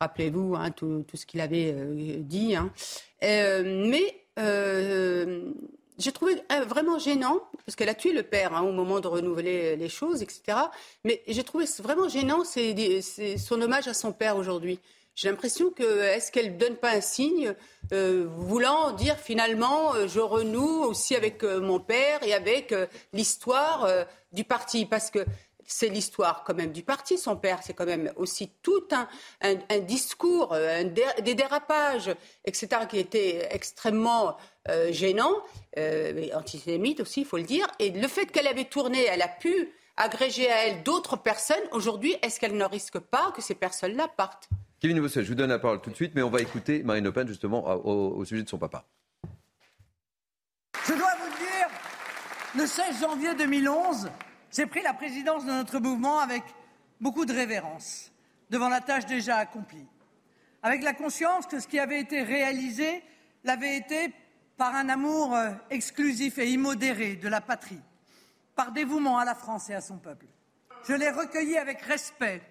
rappelez-vous 0.00 0.54
hein, 0.54 0.70
tout, 0.70 1.02
ce 1.14 1.24
qu'il 1.24 1.40
avait 1.40 1.74
dit. 2.18 2.56
Hein. 2.56 2.70
mais 3.22 4.20
j'ai 5.96 6.12
trouvé 6.12 6.42
vraiment 6.66 6.98
gênant, 6.98 7.40
parce 7.64 7.74
qu'elle 7.74 7.88
a 7.88 7.94
tué 7.94 8.12
le 8.12 8.22
père 8.22 8.54
hein, 8.54 8.60
au 8.60 8.72
moment 8.72 9.00
de 9.00 9.08
renouveler 9.08 9.76
les 9.76 9.88
choses, 9.88 10.20
etc. 10.20 10.58
Mais 11.04 11.22
j'ai 11.26 11.42
trouvé 11.42 11.64
vraiment 11.82 12.06
gênant, 12.06 12.42
son 12.44 13.62
hommage 13.62 13.88
à 13.88 13.94
son 13.94 14.12
père 14.12 14.36
aujourd'hui. 14.36 14.78
J'ai 15.14 15.28
l'impression 15.28 15.70
que 15.70 16.02
est-ce 16.02 16.32
qu'elle 16.32 16.54
ne 16.54 16.58
donne 16.58 16.76
pas 16.76 16.90
un 16.90 17.00
signe 17.00 17.54
euh, 17.92 18.26
voulant 18.36 18.92
dire 18.92 19.16
finalement 19.16 19.94
euh, 19.94 20.08
je 20.08 20.20
renoue 20.20 20.82
aussi 20.84 21.14
avec 21.14 21.44
euh, 21.44 21.60
mon 21.60 21.78
père 21.78 22.22
et 22.22 22.34
avec 22.34 22.74
l'histoire 23.12 23.88
du 24.32 24.44
parti? 24.44 24.86
Parce 24.86 25.10
que 25.10 25.24
c'est 25.66 25.88
l'histoire 25.88 26.44
quand 26.44 26.54
même 26.54 26.72
du 26.72 26.82
parti. 26.82 27.18
Son 27.18 27.36
père, 27.36 27.60
c'est 27.62 27.74
quand 27.74 27.86
même 27.86 28.12
aussi 28.16 28.50
tout 28.62 28.86
un, 29.40 29.78
discours, 29.80 30.52
un 30.52 30.84
des 30.84 31.34
dérapages, 31.34 32.14
etc., 32.44 32.82
qui 32.88 32.98
étaient 32.98 33.48
extrêmement 33.50 34.36
euh, 34.68 34.92
gênants, 34.92 35.42
euh, 35.78 36.28
antisémites 36.34 37.00
aussi, 37.00 37.20
il 37.20 37.26
faut 37.26 37.36
le 37.36 37.42
dire. 37.42 37.66
Et 37.78 37.90
le 37.90 38.08
fait 38.08 38.26
qu'elle 38.26 38.46
avait 38.46 38.64
tourné, 38.64 39.04
elle 39.04 39.22
a 39.22 39.28
pu 39.28 39.72
agrégé 39.96 40.50
à 40.50 40.66
elle 40.66 40.82
d'autres 40.82 41.16
personnes, 41.16 41.62
aujourd'hui, 41.70 42.16
est-ce 42.22 42.40
qu'elle 42.40 42.56
ne 42.56 42.64
risque 42.64 42.98
pas 42.98 43.30
que 43.32 43.42
ces 43.42 43.54
personnes-là 43.54 44.08
partent? 44.08 44.48
Je 44.84 45.28
vous 45.28 45.34
donne 45.34 45.48
la 45.48 45.58
parole 45.58 45.80
tout 45.80 45.88
de 45.88 45.94
suite, 45.94 46.12
mais 46.14 46.20
on 46.20 46.28
va 46.28 46.42
écouter 46.42 46.82
Marine 46.82 47.04
Le 47.04 47.12
Pen 47.12 47.26
justement 47.26 47.64
au, 47.86 48.22
sujet 48.26 48.42
de 48.42 48.48
son 48.48 48.58
papa. 48.58 48.84
Je 50.86 50.92
dois 50.92 51.14
vous 51.18 51.24
le 51.24 51.38
dire, 51.38 51.68
le 52.54 52.66
16 52.66 53.00
janvier 53.00 53.34
2011, 53.34 54.10
j'ai 54.54 54.66
pris 54.66 54.82
la 54.82 54.92
présidence 54.92 55.46
de 55.46 55.52
notre 55.52 55.78
mouvement 55.78 56.18
avec 56.18 56.42
beaucoup 57.00 57.24
de 57.24 57.32
révérence 57.32 58.12
devant 58.50 58.68
la 58.68 58.82
tâche 58.82 59.06
déjà 59.06 59.38
accomplie, 59.38 59.86
avec 60.62 60.82
la 60.82 60.92
conscience 60.92 61.46
que 61.46 61.60
ce 61.60 61.66
qui 61.66 61.78
avait 61.78 62.00
été 62.00 62.22
réalisé 62.22 63.02
l'avait 63.42 63.78
été 63.78 64.12
par 64.58 64.74
un 64.74 64.90
amour 64.90 65.34
euh, 65.34 65.52
exclusif 65.70 66.36
et 66.36 66.50
immodéré 66.50 67.16
de 67.16 67.28
la 67.28 67.40
patrie, 67.40 67.80
par 68.54 68.70
dévouement 68.72 69.16
à 69.16 69.24
la 69.24 69.34
France 69.34 69.70
et 69.70 69.74
à 69.74 69.80
son 69.80 69.96
peuple. 69.96 70.26
Je 70.86 70.92
l'ai 70.92 71.08
recueilli 71.08 71.56
avec 71.56 71.80
respect, 71.80 72.42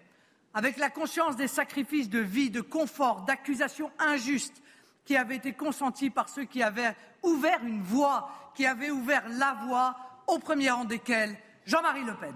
avec 0.54 0.78
la 0.78 0.90
conscience 0.90 1.36
des 1.36 1.48
sacrifices 1.48 2.10
de 2.10 2.20
vie, 2.20 2.50
de 2.50 2.62
confort, 2.62 3.26
d'accusations 3.26 3.92
injustes 4.00 4.62
qui 5.06 5.18
avaient 5.18 5.36
été 5.36 5.54
consentis 5.54 6.10
par 6.10 6.30
ceux 6.30 6.46
qui 6.46 6.64
avaient 6.64 6.96
ouvert 7.24 7.60
une 7.66 7.82
voie, 7.82 8.30
qui 8.56 8.66
avaient 8.66 8.92
ouvert 8.92 9.24
la 9.30 9.58
voie, 9.68 9.96
au 10.28 10.40
premier 10.40 10.70
rang 10.70 10.86
desquels 10.86 11.36
Jean-Marie 11.66 12.06
Le 12.06 12.14
Pen. 12.14 12.34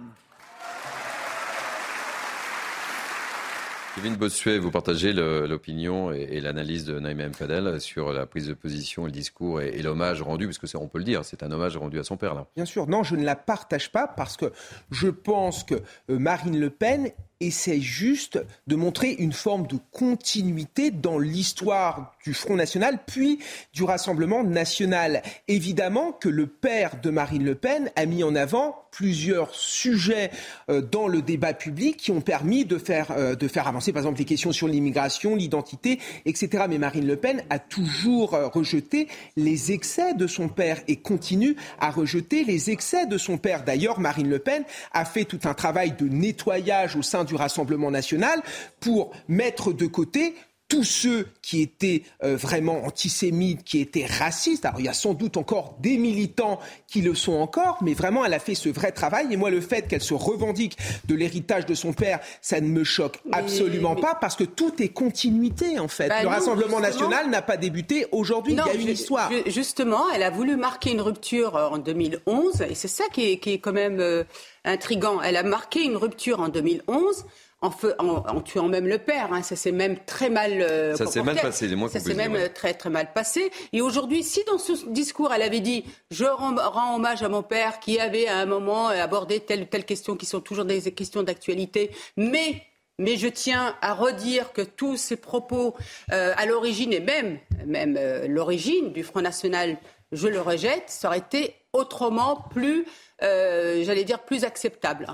Kevin 3.97 4.15
Bossuet, 4.15 4.59
vous 4.59 4.69
partagez 4.69 5.11
l'opinion 5.11 6.11
et, 6.11 6.39
l'analyse 6.39 6.85
de 6.85 6.99
Naïm 6.99 7.19
M. 7.19 7.33
Fadel 7.33 7.81
sur 7.81 8.13
la 8.13 8.27
prise 8.27 8.47
de 8.47 8.53
position, 8.53 9.05
le 9.05 9.11
discours 9.11 9.59
et, 9.59 9.81
l'hommage 9.81 10.21
rendu, 10.21 10.45
parce 10.45 10.59
que 10.59 10.77
on 10.77 10.87
peut 10.87 10.99
le 10.99 11.03
dire, 11.03 11.25
c'est 11.25 11.41
un 11.41 11.51
hommage 11.51 11.77
rendu 11.77 11.97
à 11.97 12.03
son 12.03 12.15
père 12.15 12.35
là. 12.35 12.45
Bien 12.55 12.65
sûr, 12.65 12.87
non, 12.87 13.01
je 13.01 13.15
ne 13.15 13.25
la 13.25 13.35
partage 13.35 13.91
pas 13.91 14.05
parce 14.05 14.37
que 14.37 14.53
je 14.91 15.07
pense 15.07 15.63
que 15.63 15.73
euh, 16.11 16.19
Marine 16.19 16.59
Le 16.59 16.69
Pen 16.69 17.09
essaie 17.39 17.79
juste 17.79 18.39
de 18.67 18.75
montrer 18.75 19.11
une 19.11 19.33
forme 19.33 19.67
de 19.67 19.77
continuité 19.91 20.91
dans 20.91 21.19
l'histoire 21.19 22.15
du 22.23 22.33
Front 22.33 22.55
National, 22.55 22.99
puis 23.05 23.39
du 23.73 23.83
Rassemblement 23.83 24.43
National. 24.43 25.21
Évidemment 25.47 26.11
que 26.11 26.29
le 26.29 26.47
père 26.47 26.99
de 27.01 27.09
Marine 27.09 27.45
Le 27.45 27.55
Pen 27.55 27.91
a 27.95 28.05
mis 28.05 28.23
en 28.23 28.35
avant 28.35 28.87
plusieurs 28.97 29.53
sujets 29.53 30.31
euh, 30.69 30.81
dans 30.81 31.07
le 31.07 31.21
débat 31.21 31.53
public 31.53 31.97
qui 31.97 32.11
ont 32.11 32.21
permis 32.21 32.65
de 32.65 32.79
faire, 32.79 33.11
euh, 33.11 33.35
de 33.35 33.47
faire 33.47 33.67
avancer, 33.67 33.93
par 33.93 34.01
exemple, 34.01 34.17
les 34.17 34.25
questions 34.25 34.51
sur 34.51 34.67
l'immigration, 34.67 35.35
l'identité, 35.35 35.99
etc. 36.25 36.65
Mais 36.67 36.79
Marine 36.79 37.05
Le 37.05 37.15
Pen 37.15 37.43
a 37.51 37.59
toujours 37.59 38.33
euh, 38.33 38.47
rejeté 38.47 39.07
les 39.35 39.71
excès 39.71 40.15
de 40.15 40.25
son 40.25 40.49
père 40.49 40.79
et 40.87 40.95
continue 40.95 41.55
à 41.79 41.91
rejeter 41.91 42.43
les 42.43 42.71
excès 42.71 43.05
de 43.05 43.19
son 43.19 43.37
père. 43.37 43.63
D'ailleurs, 43.63 43.99
Marine 43.99 44.29
Le 44.29 44.39
Pen 44.39 44.63
a 44.93 45.05
fait 45.05 45.25
tout 45.25 45.41
un 45.43 45.53
travail 45.53 45.91
de 45.91 46.07
nettoyage 46.07 46.95
au 46.95 47.03
sein 47.03 47.23
du 47.27 47.35
Rassemblement 47.35 47.91
national 47.91 48.41
pour 48.79 49.11
mettre 49.27 49.73
de 49.73 49.85
côté 49.85 50.33
tous 50.69 50.83
ceux 50.83 51.27
qui 51.41 51.61
étaient 51.61 52.03
euh, 52.23 52.35
vraiment 52.35 52.83
antisémites, 52.83 53.63
qui 53.63 53.79
étaient 53.79 54.05
racistes. 54.05 54.65
Alors 54.65 54.79
il 54.79 54.85
y 54.85 54.89
a 54.89 54.93
sans 54.93 55.13
doute 55.13 55.37
encore 55.37 55.77
des 55.79 55.97
militants 55.97 56.59
qui 56.87 57.01
le 57.01 57.15
sont 57.15 57.35
encore, 57.35 57.77
mais 57.81 57.93
vraiment 57.93 58.25
elle 58.25 58.33
a 58.33 58.39
fait 58.39 58.55
ce 58.55 58.67
vrai 58.69 58.91
travail. 58.91 59.27
Et 59.31 59.37
moi, 59.37 59.49
le 59.49 59.61
fait 59.61 59.87
qu'elle 59.87 60.01
se 60.01 60.13
revendique 60.13 60.77
de 61.05 61.15
l'héritage 61.15 61.65
de 61.65 61.73
son 61.73 61.93
père, 61.93 62.19
ça 62.41 62.59
ne 62.59 62.67
me 62.67 62.83
choque 62.83 63.19
absolument 63.31 63.95
pas 63.95 64.15
parce 64.15 64.35
que 64.35 64.43
tout 64.43 64.81
est 64.81 64.89
continuité 64.89 65.79
en 65.79 65.87
fait. 65.87 66.09
Bah 66.09 66.21
le 66.21 66.27
Rassemblement 66.27 66.79
national 66.79 67.29
n'a 67.29 67.41
pas 67.41 67.57
débuté 67.57 68.05
aujourd'hui. 68.11 68.53
Il 68.53 68.57
y 68.57 68.77
a 68.77 68.81
une 68.81 68.89
histoire. 68.89 69.31
Justement, 69.47 70.09
elle 70.13 70.23
a 70.23 70.29
voulu 70.29 70.57
marquer 70.57 70.91
une 70.91 71.01
rupture 71.01 71.55
euh, 71.55 71.69
en 71.69 71.77
2011 71.77 72.63
et 72.69 72.75
c'est 72.75 72.87
ça 72.87 73.05
qui 73.13 73.31
est, 73.31 73.37
qui 73.37 73.53
est, 73.53 73.59
quand 73.59 73.73
même 73.73 73.99
euh, 73.99 74.23
intrigant. 74.67 75.21
Elle 75.21 75.37
a 75.37 75.43
marqué 75.43 75.83
une 75.83 75.97
rupture 75.97 76.39
en 76.39 76.49
2011 76.49 77.25
en, 77.61 77.71
en, 77.99 78.41
tuant 78.41 78.67
même 78.67 78.87
le 78.87 78.99
père. 78.99 79.33
Hein. 79.33 79.41
Ça 79.41 79.55
s'est 79.55 79.71
même 79.71 79.97
très 80.05 80.29
mal 80.29 80.61
euh, 80.61 80.95
Ça 80.95 81.07
s'est 81.07 81.23
mal 81.23 81.37
passé, 81.37 81.67
les 81.67 81.89
Ça 81.89 81.99
s'est 81.99 82.13
même 82.13 82.35
euh, 82.35 82.49
très 82.53 82.73
très 82.73 82.89
mal 82.89 83.11
passé. 83.13 83.51
Et 83.73 83.81
aujourd'hui, 83.81 84.23
si 84.23 84.43
dans 84.45 84.59
ce 84.59 84.73
discours, 84.89 85.33
elle 85.33 85.41
avait 85.41 85.59
dit 85.59 85.83
«Je 86.11 86.25
rends, 86.25 86.95
hommage 86.95 87.23
à 87.23 87.29
mon 87.29 87.43
père 87.43 87.79
qui 87.79 87.99
avait 87.99 88.27
à 88.27 88.37
un 88.37 88.45
moment 88.45 88.89
abordé 88.89 89.39
telle 89.39 89.63
ou 89.63 89.65
telle 89.65 89.85
question 89.85 90.15
qui 90.15 90.25
sont 90.25 90.39
toujours 90.39 90.65
des 90.65 90.91
questions 90.91 91.23
d'actualité, 91.23 91.91
mais 92.15 92.63
mais 92.99 93.15
je 93.15 93.27
tiens 93.27 93.75
à 93.81 93.93
redire 93.93 94.53
que 94.53 94.63
tous 94.63 94.97
ces 94.97 95.17
propos, 95.17 95.75
euh, 96.11 96.33
à 96.35 96.47
l'origine 96.47 96.91
et 96.91 96.99
même, 96.99 97.37
même 97.67 97.99
l'origine 98.27 98.91
du 98.91 99.03
Front 99.03 99.21
National, 99.21 99.77
je 100.11 100.27
le 100.27 100.41
rejette, 100.41 100.85
ça 100.87 101.09
aurait 101.09 101.19
été 101.19 101.53
autrement 101.73 102.47
plus, 102.49 102.85
j'allais 103.21 104.03
dire, 104.03 104.23
plus 104.23 104.43
acceptable. 104.43 105.07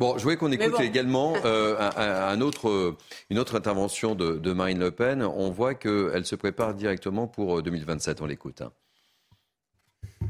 Bon, 0.00 0.16
je 0.16 0.22
voulais 0.22 0.38
qu'on 0.38 0.50
écoute 0.50 0.80
également 0.80 1.34
euh, 1.44 1.76
un, 1.78 2.40
autre, 2.40 2.96
une 3.28 3.38
autre 3.38 3.54
intervention 3.54 4.14
de, 4.14 4.52
Marine 4.54 4.78
Le 4.78 4.90
Pen. 4.90 5.22
On 5.22 5.50
voit 5.50 5.74
qu'elle 5.74 6.24
se 6.24 6.36
prépare 6.36 6.72
directement 6.72 7.26
pour 7.26 7.62
2027. 7.62 8.18
Euh, 8.18 8.24
On 8.24 8.26
l'écoute. 8.26 8.62
Hein. 8.62 8.72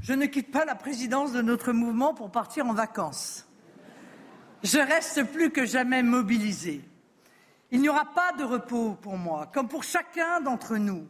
Je 0.03 0.13
ne 0.13 0.27
quitte 0.27 0.51
pas 0.51 0.65
la 0.65 0.75
présidence 0.75 1.33
de 1.33 1.41
notre 1.41 1.73
mouvement 1.73 2.15
pour 2.15 2.33
partir 2.33 2.67
en 2.67 2.75
vacances. 2.75 3.47
Je 4.65 4.79
reste 4.79 5.23
plus 5.31 5.51
que 5.51 5.65
jamais 5.65 6.03
mobilisé. 6.03 6.81
Il 7.71 7.81
n'y 7.81 7.89
aura 7.89 8.07
pas 8.13 8.33
de 8.37 8.43
repos 8.43 8.97
pour 9.01 9.19
moi, 9.19 9.49
comme 9.55 9.69
pour 9.69 9.85
chacun 9.85 10.41
d'entre 10.41 10.79
nous, 10.79 11.07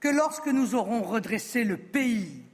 que 0.00 0.08
lorsque 0.08 0.48
nous 0.48 0.74
aurons 0.74 1.02
redressé 1.02 1.62
le 1.62 1.76
pays, 1.76 2.45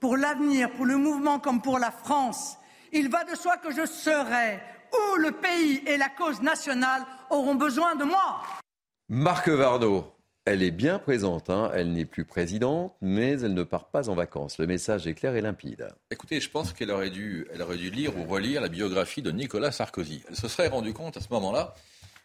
pour 0.00 0.16
l'avenir, 0.16 0.70
pour 0.72 0.86
le 0.86 0.96
mouvement 0.96 1.38
comme 1.38 1.60
pour 1.60 1.78
la 1.78 1.90
France, 1.90 2.56
il 2.92 3.10
va 3.10 3.24
de 3.24 3.34
soi 3.34 3.56
que 3.58 3.72
je 3.72 3.86
serai 3.86 4.60
où 4.92 5.16
le 5.16 5.32
pays 5.32 5.82
et 5.86 5.96
la 5.96 6.08
cause 6.08 6.40
nationale 6.40 7.02
auront 7.30 7.54
besoin 7.54 7.94
de 7.96 8.04
moi. 8.04 8.42
Marc 9.08 9.48
Vardo, 9.48 10.14
elle 10.44 10.62
est 10.62 10.70
bien 10.70 10.98
présente, 10.98 11.50
hein. 11.50 11.70
elle 11.74 11.92
n'est 11.92 12.04
plus 12.04 12.24
présidente, 12.24 12.94
mais 13.00 13.40
elle 13.40 13.54
ne 13.54 13.62
part 13.62 13.90
pas 13.90 14.08
en 14.08 14.14
vacances. 14.14 14.58
Le 14.58 14.66
message 14.66 15.06
est 15.06 15.14
clair 15.14 15.34
et 15.34 15.40
limpide. 15.40 15.88
Écoutez, 16.10 16.40
je 16.40 16.48
pense 16.48 16.72
qu'elle 16.72 16.90
aurait 16.90 17.10
dû, 17.10 17.46
elle 17.52 17.62
aurait 17.62 17.76
dû 17.76 17.90
lire 17.90 18.16
ou 18.16 18.24
relire 18.24 18.62
la 18.62 18.68
biographie 18.68 19.22
de 19.22 19.30
Nicolas 19.30 19.72
Sarkozy. 19.72 20.22
Elle 20.28 20.36
se 20.36 20.48
serait 20.48 20.68
rendue 20.68 20.94
compte 20.94 21.16
à 21.16 21.20
ce 21.20 21.28
moment-là 21.30 21.74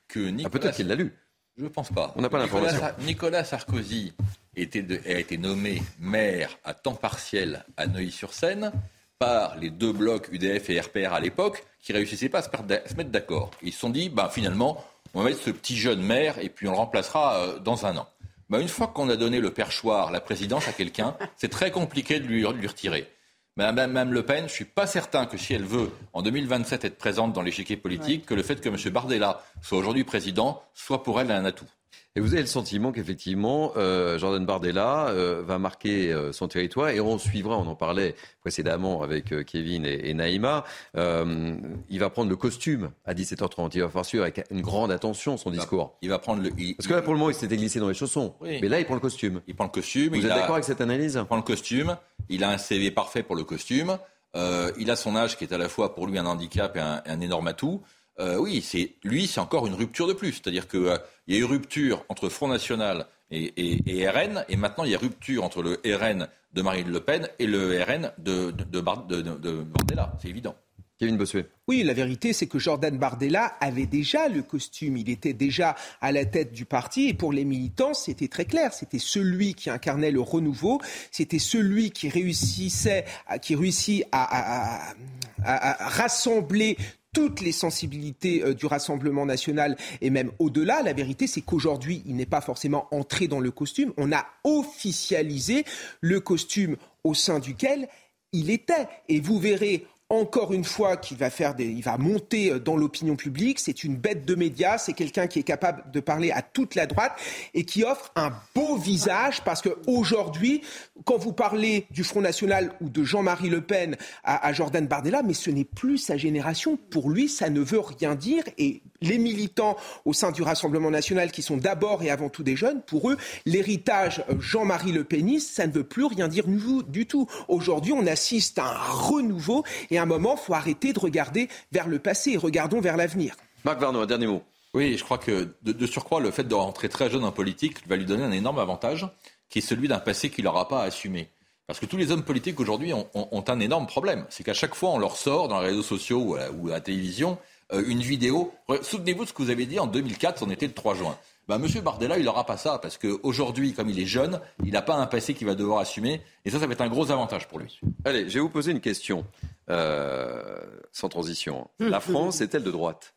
que 0.07 0.27
ah, 0.27 0.31
Nicolas... 0.31 0.49
peut-être 0.49 0.77
qu'elle 0.77 0.87
l'a 0.87 0.95
lu. 0.95 1.13
Je 1.57 1.63
ne 1.63 1.69
pense 1.69 1.91
pas. 1.91 2.13
On 2.15 2.21
n'a 2.21 2.29
pas 2.29 2.39
l'information. 2.39 2.81
Nicolas 3.01 3.43
Sarkozy 3.43 4.13
était 4.55 4.85
a 5.05 5.19
été 5.19 5.37
nommé 5.37 5.81
maire 5.99 6.57
à 6.63 6.73
temps 6.73 6.95
partiel 6.95 7.65
à 7.77 7.87
Neuilly-sur-Seine 7.87 8.71
par 9.19 9.57
les 9.57 9.69
deux 9.69 9.93
blocs 9.93 10.27
UDF 10.31 10.69
et 10.69 10.79
RPR 10.79 11.13
à 11.13 11.19
l'époque 11.19 11.63
qui 11.81 11.93
réussissaient 11.93 12.29
pas 12.29 12.39
à 12.39 12.41
se, 12.41 12.95
mettre 12.95 13.09
d'accord. 13.09 13.51
Ils 13.61 13.73
se 13.73 13.79
sont 13.79 13.89
dit, 13.89 14.09
bah, 14.09 14.29
finalement, 14.33 14.83
on 15.13 15.21
va 15.21 15.29
mettre 15.29 15.41
ce 15.41 15.51
petit 15.51 15.77
jeune 15.77 16.01
maire 16.01 16.39
et 16.39 16.49
puis 16.49 16.67
on 16.67 16.71
le 16.71 16.77
remplacera 16.77 17.37
euh, 17.37 17.59
dans 17.59 17.85
un 17.85 17.97
an. 17.97 18.07
Bah, 18.49 18.59
une 18.59 18.67
fois 18.67 18.87
qu'on 18.87 19.09
a 19.09 19.15
donné 19.15 19.39
le 19.39 19.51
perchoir, 19.51 20.11
la 20.11 20.21
présidence 20.21 20.67
à 20.67 20.73
quelqu'un, 20.73 21.15
c'est 21.37 21.49
très 21.49 21.71
compliqué 21.71 22.19
de 22.19 22.25
lui, 22.25 22.45
retirer. 22.45 23.09
Madame, 23.55 24.11
Le 24.11 24.25
Pen, 24.25 24.39
je 24.39 24.43
ne 24.43 24.47
suis 24.47 24.65
pas 24.65 24.87
certain 24.87 25.25
que 25.25 25.37
si 25.37 25.53
elle 25.53 25.63
veut, 25.63 25.91
en 26.13 26.23
2027, 26.23 26.85
être 26.85 26.97
présente 26.97 27.33
dans 27.33 27.43
l'échiquier 27.43 27.77
politique, 27.77 28.25
que 28.25 28.33
le 28.33 28.41
fait 28.41 28.59
que 28.59 28.69
M. 28.69 28.77
Bardella 28.91 29.43
soit 29.61 29.77
aujourd'hui 29.77 30.03
président 30.03 30.63
soit 30.73 31.03
pour 31.03 31.21
elle 31.21 31.31
un 31.31 31.45
atout. 31.45 31.67
Et 32.15 32.19
vous 32.19 32.33
avez 32.33 32.41
le 32.41 32.47
sentiment 32.47 32.91
qu'effectivement, 32.91 33.73
euh, 33.75 34.19
Jordan 34.19 34.45
Bardella 34.45 35.07
euh, 35.07 35.41
va 35.43 35.57
marquer 35.57 36.13
euh, 36.13 36.31
son 36.31 36.47
territoire 36.47 36.89
et 36.89 36.99
on 36.99 37.17
suivra, 37.17 37.57
on 37.57 37.65
en 37.65 37.73
parlait 37.73 38.13
précédemment 38.41 39.01
avec 39.01 39.33
Kevin 39.45 39.83
et, 39.83 40.13
Naïma, 40.13 40.63
il 40.95 41.99
va 41.99 42.09
prendre 42.11 42.29
le 42.29 42.35
costume 42.35 42.91
à 43.05 43.15
17h30. 43.15 43.71
Il 43.73 43.81
va 43.81 43.89
faire 43.89 44.05
suivre 44.05 44.23
avec 44.23 44.45
une 44.51 44.61
grande 44.61 44.91
attention 44.91 45.37
son 45.37 45.49
discours. 45.49 45.97
Il 46.03 46.09
va 46.09 46.19
prendre 46.19 46.43
le. 46.43 46.51
Parce 46.75 46.87
que 46.87 46.93
là, 46.93 47.01
pour 47.01 47.13
le 47.13 47.19
moment, 47.19 47.31
il 47.31 47.35
s'était 47.35 47.57
glissé 47.57 47.79
dans 47.79 47.87
les 47.87 47.95
chaussons. 47.95 48.35
Mais 48.41 48.61
là, 48.67 48.79
il 48.79 48.85
prend 48.85 48.93
le 48.93 48.99
costume. 48.99 49.41
Il 49.47 49.55
prend 49.55 49.65
le 49.65 49.71
costume. 49.71 50.09
Vous 50.13 50.17
êtes 50.17 50.27
d'accord 50.27 50.55
avec 50.55 50.65
cette 50.65 50.81
analyse? 50.81 51.17
Il 51.19 51.25
prend 51.25 51.37
le 51.37 51.41
costume. 51.41 51.97
Il 52.29 52.43
a 52.43 52.51
un 52.51 52.59
CV 52.59 52.91
parfait 52.91 53.23
pour 53.23 53.35
le 53.35 53.43
costume. 53.43 53.97
il 54.35 54.91
a 54.91 54.95
son 54.95 55.15
âge 55.15 55.35
qui 55.35 55.45
est 55.45 55.53
à 55.53 55.57
la 55.57 55.69
fois 55.69 55.95
pour 55.95 56.05
lui 56.05 56.19
un 56.19 56.27
handicap 56.27 56.75
et 56.77 56.79
un, 56.79 57.01
un 57.05 57.21
énorme 57.21 57.47
atout. 57.47 57.81
Euh, 58.19 58.37
oui, 58.37 58.61
c'est 58.61 58.93
lui, 59.03 59.27
c'est 59.27 59.39
encore 59.39 59.65
une 59.65 59.73
rupture 59.73 60.07
de 60.07 60.13
plus. 60.13 60.33
C'est-à-dire 60.33 60.67
qu'il 60.67 60.85
euh, 60.85 60.97
y 61.27 61.35
a 61.35 61.39
eu 61.39 61.45
rupture 61.45 62.05
entre 62.09 62.29
Front 62.29 62.47
National 62.47 63.07
et, 63.31 64.07
RN, 64.07 64.45
et 64.47 64.55
maintenant 64.55 64.83
il 64.83 64.91
y 64.91 64.95
a 64.95 64.99
rupture 64.99 65.43
entre 65.43 65.63
le 65.63 65.81
RN 65.83 66.27
de 66.53 66.61
Marine 66.61 66.87
Le 66.87 66.99
Pen 66.99 67.27
et 67.39 67.47
le 67.47 67.81
RN 67.81 68.11
de, 68.19 68.51
de, 68.51 68.79
Bardella. 68.79 70.13
C'est 70.21 70.29
évident. 70.29 70.55
Kevin 70.99 71.17
Bossuet. 71.17 71.47
Oui, 71.67 71.81
la 71.81 71.93
vérité, 71.93 72.31
c'est 72.31 72.45
que 72.45 72.59
Jordan 72.59 72.95
Bardella 72.95 73.55
avait 73.59 73.87
déjà 73.87 74.29
le 74.29 74.43
costume. 74.43 74.95
Il 74.97 75.09
était 75.09 75.33
déjà 75.33 75.75
à 75.99 76.11
la 76.11 76.25
tête 76.25 76.53
du 76.53 76.65
parti. 76.65 77.07
Et 77.09 77.15
pour 77.15 77.33
les 77.33 77.43
militants, 77.43 77.95
c'était 77.95 78.27
très 78.27 78.45
clair. 78.45 78.71
C'était 78.71 78.99
celui 78.99 79.55
qui 79.55 79.71
incarnait 79.71 80.11
le 80.11 80.21
renouveau. 80.21 80.79
C'était 81.09 81.39
celui 81.39 81.89
qui 81.89 82.09
réussissait, 82.09 83.05
qui 83.41 83.55
réussit 83.55 84.05
à 84.11 84.93
rassembler 85.41 86.77
toutes 87.13 87.41
les 87.41 87.51
sensibilités 87.51 88.43
euh, 88.43 88.53
du 88.53 88.65
Rassemblement 88.65 89.25
national 89.25 89.77
et 90.01 90.09
même 90.09 90.31
au-delà. 90.39 90.81
La 90.81 90.93
vérité, 90.93 91.27
c'est 91.27 91.41
qu'aujourd'hui, 91.41 92.03
il 92.05 92.15
n'est 92.15 92.25
pas 92.25 92.41
forcément 92.41 92.87
entré 92.91 93.27
dans 93.27 93.39
le 93.39 93.51
costume. 93.51 93.93
On 93.97 94.11
a 94.11 94.25
officialisé 94.43 95.63
le 96.01 96.19
costume 96.19 96.75
au 97.03 97.13
sein 97.13 97.39
duquel 97.39 97.87
il 98.33 98.49
était. 98.49 98.87
Et 99.07 99.19
vous 99.19 99.39
verrez 99.39 99.85
encore 100.13 100.53
une 100.53 100.63
fois 100.63 100.97
qu'il 100.97 101.17
va 101.17 101.29
faire 101.29 101.55
des, 101.55 101.65
il 101.65 101.83
va 101.83 101.97
monter 101.97 102.51
euh, 102.51 102.59
dans 102.59 102.77
l'opinion 102.77 103.15
publique. 103.15 103.59
C'est 103.59 103.83
une 103.83 103.95
bête 103.95 104.25
de 104.25 104.35
médias. 104.35 104.77
C'est 104.77 104.93
quelqu'un 104.93 105.27
qui 105.27 105.39
est 105.39 105.43
capable 105.43 105.89
de 105.91 105.99
parler 105.99 106.31
à 106.31 106.41
toute 106.41 106.75
la 106.75 106.85
droite 106.85 107.13
et 107.53 107.65
qui 107.65 107.83
offre 107.83 108.11
un 108.15 108.31
beau 108.55 108.77
visage 108.77 109.43
parce 109.43 109.61
que 109.61 109.77
aujourd'hui, 109.87 110.61
quand 111.05 111.17
vous 111.17 111.33
parlez 111.33 111.87
du 111.91 112.03
Front 112.03 112.21
National 112.21 112.73
ou 112.81 112.89
de 112.89 113.03
Jean-Marie 113.03 113.49
Le 113.49 113.61
Pen 113.61 113.97
à, 114.23 114.53
Jordan 114.53 114.87
Bardella, 114.87 115.23
mais 115.23 115.33
ce 115.33 115.49
n'est 115.49 115.63
plus 115.63 115.97
sa 115.97 116.17
génération. 116.17 116.77
Pour 116.89 117.09
lui, 117.09 117.27
ça 117.27 117.49
ne 117.49 117.61
veut 117.61 117.79
rien 117.79 118.15
dire 118.15 118.43
et 118.57 118.81
les 119.01 119.17
militants 119.17 119.75
au 120.05 120.13
sein 120.13 120.31
du 120.31 120.43
Rassemblement 120.43 120.91
national 120.91 121.31
qui 121.31 121.41
sont 121.41 121.57
d'abord 121.57 122.03
et 122.03 122.09
avant 122.09 122.29
tout 122.29 122.43
des 122.43 122.55
jeunes, 122.55 122.81
pour 122.81 123.09
eux, 123.09 123.17
l'héritage 123.45 124.23
euh, 124.29 124.35
Jean-Marie 124.39 124.91
Le 124.91 125.03
Peniste, 125.03 125.55
ça 125.55 125.67
ne 125.67 125.71
veut 125.71 125.83
plus 125.83 126.05
rien 126.05 126.27
dire 126.27 126.45
du 126.87 127.05
tout. 127.05 127.27
Aujourd'hui, 127.47 127.93
on 127.93 128.05
assiste 128.07 128.59
à 128.59 128.65
un 128.65 128.77
renouveau 128.77 129.63
et 129.91 129.97
à 129.97 130.02
un 130.03 130.05
moment, 130.05 130.35
il 130.35 130.45
faut 130.45 130.53
arrêter 130.53 130.93
de 130.93 130.99
regarder 130.99 131.49
vers 131.71 131.87
le 131.87 131.99
passé 131.99 132.31
et 132.31 132.37
regardons 132.37 132.79
vers 132.79 132.97
l'avenir. 132.97 133.35
Marc 133.65 133.79
Varno, 133.79 134.01
un 134.01 134.05
dernier 134.05 134.27
mot. 134.27 134.43
Oui, 134.73 134.97
je 134.97 135.03
crois 135.03 135.17
que 135.17 135.53
de, 135.61 135.85
surcroît, 135.85 136.19
le 136.19 136.31
fait 136.31 136.43
de 136.43 136.55
rentrer 136.55 136.89
très 136.89 137.09
jeune 137.09 137.23
en 137.23 137.31
politique 137.31 137.87
va 137.87 137.95
lui 137.95 138.05
donner 138.05 138.23
un 138.23 138.31
énorme 138.31 138.59
avantage, 138.59 139.07
qui 139.49 139.59
est 139.59 139.61
celui 139.61 139.87
d'un 139.87 139.99
passé 139.99 140.29
qu'il 140.29 140.45
n'aura 140.45 140.67
pas 140.67 140.81
à 140.81 140.85
assumer. 140.85 141.29
Parce 141.67 141.79
que 141.79 141.85
tous 141.85 141.97
les 141.97 142.11
hommes 142.11 142.23
politiques 142.23 142.59
aujourd'hui 142.59 142.91
ont, 142.93 143.43
un 143.47 143.59
énorme 143.59 143.87
problème. 143.87 144.25
C'est 144.29 144.43
qu'à 144.43 144.53
chaque 144.53 144.75
fois, 144.75 144.89
on 144.89 144.97
leur 144.97 145.15
sort 145.15 145.47
dans 145.47 145.61
les 145.61 145.67
réseaux 145.67 145.83
sociaux 145.83 146.35
ou 146.57 146.67
à 146.67 146.71
la 146.71 146.81
télévision 146.81 147.37
euh, 147.71 147.83
une 147.87 148.01
vidéo. 148.01 148.53
Souvenez-vous 148.81 149.23
de 149.23 149.29
ce 149.29 149.33
que 149.33 149.41
vous 149.41 149.49
avez 149.49 149.65
dit 149.65 149.79
en 149.79 149.87
2004, 149.87 150.43
on 150.43 150.49
était 150.49 150.67
le 150.67 150.73
3 150.73 150.95
juin. 150.95 151.17
Ben, 151.47 151.57
Monsieur 151.57 151.81
Bardella, 151.81 152.17
il 152.17 152.25
n'aura 152.25 152.45
pas 152.45 152.55
ça, 152.55 152.79
parce 152.81 152.97
qu'aujourd'hui, 152.97 153.73
comme 153.73 153.89
il 153.89 153.99
est 153.99 154.05
jeune, 154.05 154.39
il 154.63 154.71
n'a 154.71 154.81
pas 154.81 154.95
un 154.95 155.05
passé 155.07 155.33
qu'il 155.33 155.45
va 155.45 155.55
devoir 155.55 155.79
assumer, 155.79 156.21
et 156.45 156.49
ça, 156.49 156.59
ça 156.59 156.67
va 156.67 156.73
être 156.73 156.81
un 156.81 156.87
gros 156.87 157.11
avantage 157.11 157.49
pour 157.49 157.59
lui. 157.59 157.79
Allez, 158.05 158.29
je 158.29 158.35
vais 158.35 158.39
vous 158.39 158.49
poser 158.49 158.71
une 158.71 158.79
question, 158.79 159.25
euh, 159.69 160.59
sans 160.91 161.09
transition. 161.09 161.69
La 161.79 161.99
France 161.99 162.41
est-elle 162.41 162.63
de 162.63 162.71
droite? 162.71 163.15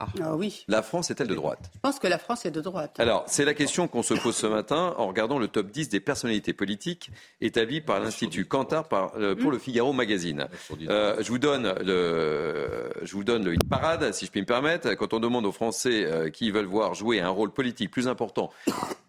Ah. 0.00 0.06
ah. 0.22 0.36
oui. 0.36 0.64
La 0.68 0.82
France 0.82 1.10
est-elle 1.10 1.26
de 1.26 1.34
droite? 1.34 1.70
Je 1.74 1.80
pense 1.80 1.98
que 1.98 2.06
la 2.06 2.18
France 2.18 2.46
est 2.46 2.52
de 2.52 2.60
droite. 2.60 2.94
Alors, 3.00 3.24
c'est 3.26 3.44
la 3.44 3.54
question 3.54 3.88
qu'on 3.88 4.04
se 4.04 4.14
pose 4.14 4.36
ce 4.36 4.46
matin 4.46 4.94
en 4.96 5.08
regardant 5.08 5.38
le 5.38 5.48
top 5.48 5.70
10 5.70 5.88
des 5.88 5.98
personnalités 5.98 6.52
politiques 6.52 7.10
établi 7.40 7.80
par 7.80 7.98
l'Institut 7.98 8.44
Cantar 8.44 8.88
euh, 9.16 9.34
pour 9.34 9.50
le 9.50 9.58
Figaro 9.58 9.92
Magazine. 9.92 10.46
Euh, 10.88 11.16
je 11.20 11.28
vous 11.28 11.38
donne 11.38 11.74
le, 11.82 12.92
je 13.02 13.12
vous 13.12 13.24
donne 13.24 13.44
le 13.44 13.56
parade, 13.68 14.12
si 14.14 14.26
je 14.26 14.30
puis 14.30 14.40
me 14.40 14.46
permettre. 14.46 14.94
Quand 14.94 15.14
on 15.14 15.20
demande 15.20 15.46
aux 15.46 15.52
Français 15.52 16.04
euh, 16.04 16.30
qui 16.30 16.52
veulent 16.52 16.66
voir 16.66 16.94
jouer 16.94 17.20
un 17.20 17.30
rôle 17.30 17.50
politique 17.50 17.90
plus 17.90 18.06
important 18.06 18.50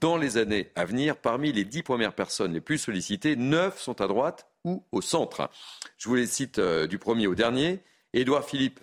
dans 0.01 0.17
les 0.17 0.37
années 0.37 0.71
à 0.75 0.85
venir, 0.85 1.17
parmi 1.17 1.51
les 1.51 1.65
dix 1.65 1.83
premières 1.83 2.13
personnes 2.13 2.53
les 2.53 2.61
plus 2.61 2.79
sollicitées, 2.79 3.35
neuf 3.35 3.79
sont 3.79 4.01
à 4.01 4.07
droite 4.07 4.48
ou 4.65 4.83
au 4.91 5.01
centre. 5.01 5.49
Je 5.97 6.09
vous 6.09 6.15
les 6.15 6.27
cite 6.27 6.59
du 6.59 6.97
premier 6.97 7.27
au 7.27 7.35
dernier. 7.35 7.79
Édouard 8.13 8.43
Philippe, 8.43 8.79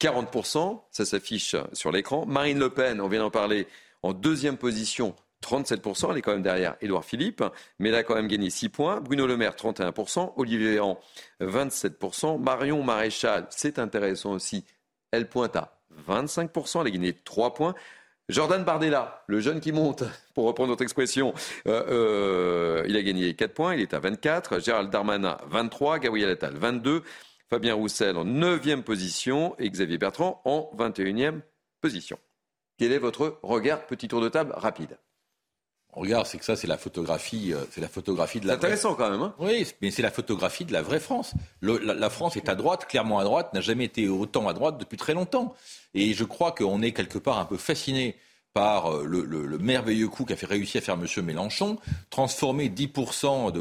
40%, 0.00 0.82
ça 0.90 1.04
s'affiche 1.04 1.56
sur 1.72 1.92
l'écran. 1.92 2.26
Marine 2.26 2.58
Le 2.58 2.70
Pen, 2.70 3.00
on 3.00 3.08
vient 3.08 3.20
d'en 3.20 3.30
parler, 3.30 3.66
en 4.02 4.12
deuxième 4.12 4.56
position, 4.56 5.16
37%, 5.42 6.10
elle 6.10 6.18
est 6.18 6.22
quand 6.22 6.32
même 6.32 6.42
derrière 6.42 6.76
Édouard 6.80 7.04
Philippe, 7.04 7.42
mais 7.78 7.88
elle 7.90 7.94
a 7.94 8.02
quand 8.02 8.14
même 8.14 8.28
gagné 8.28 8.50
6 8.50 8.68
points. 8.68 9.00
Bruno 9.00 9.26
Le 9.26 9.36
Maire, 9.36 9.54
31%, 9.54 10.32
Olivier 10.36 10.72
Véran, 10.72 11.00
27%, 11.40 12.40
Marion 12.40 12.82
Maréchal, 12.82 13.46
c'est 13.50 13.78
intéressant 13.78 14.32
aussi, 14.32 14.64
elle 15.10 15.28
pointe 15.28 15.56
à 15.56 15.78
25%, 16.08 16.80
elle 16.80 16.86
a 16.86 16.90
gagné 16.90 17.12
3 17.12 17.54
points. 17.54 17.74
Jordan 18.28 18.64
Bardella, 18.64 19.22
le 19.28 19.38
jeune 19.38 19.60
qui 19.60 19.70
monte, 19.70 20.02
pour 20.34 20.46
reprendre 20.46 20.70
notre 20.70 20.82
expression, 20.82 21.32
euh, 21.68 21.84
euh, 21.88 22.84
il 22.88 22.96
a 22.96 23.02
gagné 23.02 23.34
4 23.34 23.54
points, 23.54 23.74
il 23.74 23.80
est 23.80 23.94
à 23.94 24.00
24. 24.00 24.60
Gérald 24.60 24.90
Darmanin, 24.90 25.38
23. 25.48 26.00
Gabriel 26.00 26.30
Attal, 26.30 26.56
22. 26.56 27.02
Fabien 27.48 27.74
Roussel 27.74 28.16
en 28.16 28.24
9e 28.24 28.82
position 28.82 29.54
et 29.60 29.70
Xavier 29.70 29.98
Bertrand 29.98 30.42
en 30.44 30.68
21e 30.76 31.42
position. 31.80 32.18
Quel 32.76 32.90
est 32.90 32.98
votre 32.98 33.38
regard 33.44 33.86
Petit 33.86 34.08
tour 34.08 34.20
de 34.20 34.28
table 34.28 34.52
rapide? 34.56 34.98
Regarde, 35.96 36.26
c'est 36.26 36.36
que 36.36 36.44
ça, 36.44 36.56
c'est 36.56 36.66
la 36.66 36.76
photographie, 36.76 37.54
euh, 37.54 37.64
c'est 37.70 37.80
la 37.80 37.88
photographie 37.88 38.38
de 38.38 38.46
la. 38.46 38.52
C'est 38.52 38.58
intéressant 38.58 38.94
quand 38.94 39.10
même. 39.10 39.22
Hein 39.22 39.34
oui, 39.38 39.66
mais 39.80 39.90
c'est 39.90 40.02
la 40.02 40.10
photographie 40.10 40.66
de 40.66 40.72
la 40.74 40.82
vraie 40.82 41.00
France. 41.00 41.32
la, 41.62 42.10
France 42.10 42.36
est 42.36 42.50
à 42.50 42.54
droite, 42.54 42.86
clairement 42.86 43.18
à 43.18 43.24
droite, 43.24 43.54
n'a 43.54 43.62
jamais 43.62 43.86
été 43.86 44.06
autant 44.06 44.46
à 44.46 44.52
droite 44.52 44.76
depuis 44.78 44.98
très 44.98 45.14
longtemps. 45.14 45.54
Et 45.94 46.12
je 46.12 46.24
crois 46.24 46.52
qu'on 46.52 46.82
est 46.82 46.92
quelque 46.92 47.18
part 47.18 47.38
un 47.38 47.46
peu 47.46 47.56
fasciné 47.56 48.16
par 48.56 48.90
euh, 48.90 49.04
le, 49.04 49.58
merveilleux 49.58 50.08
coup 50.08 50.24
qu'a 50.24 50.34
fait 50.34 50.46
réussir 50.46 50.80
à 50.80 50.82
faire 50.82 50.94
M. 50.94 51.24
Mélenchon, 51.24 51.76
transformer 52.08 52.70
10% 52.70 53.52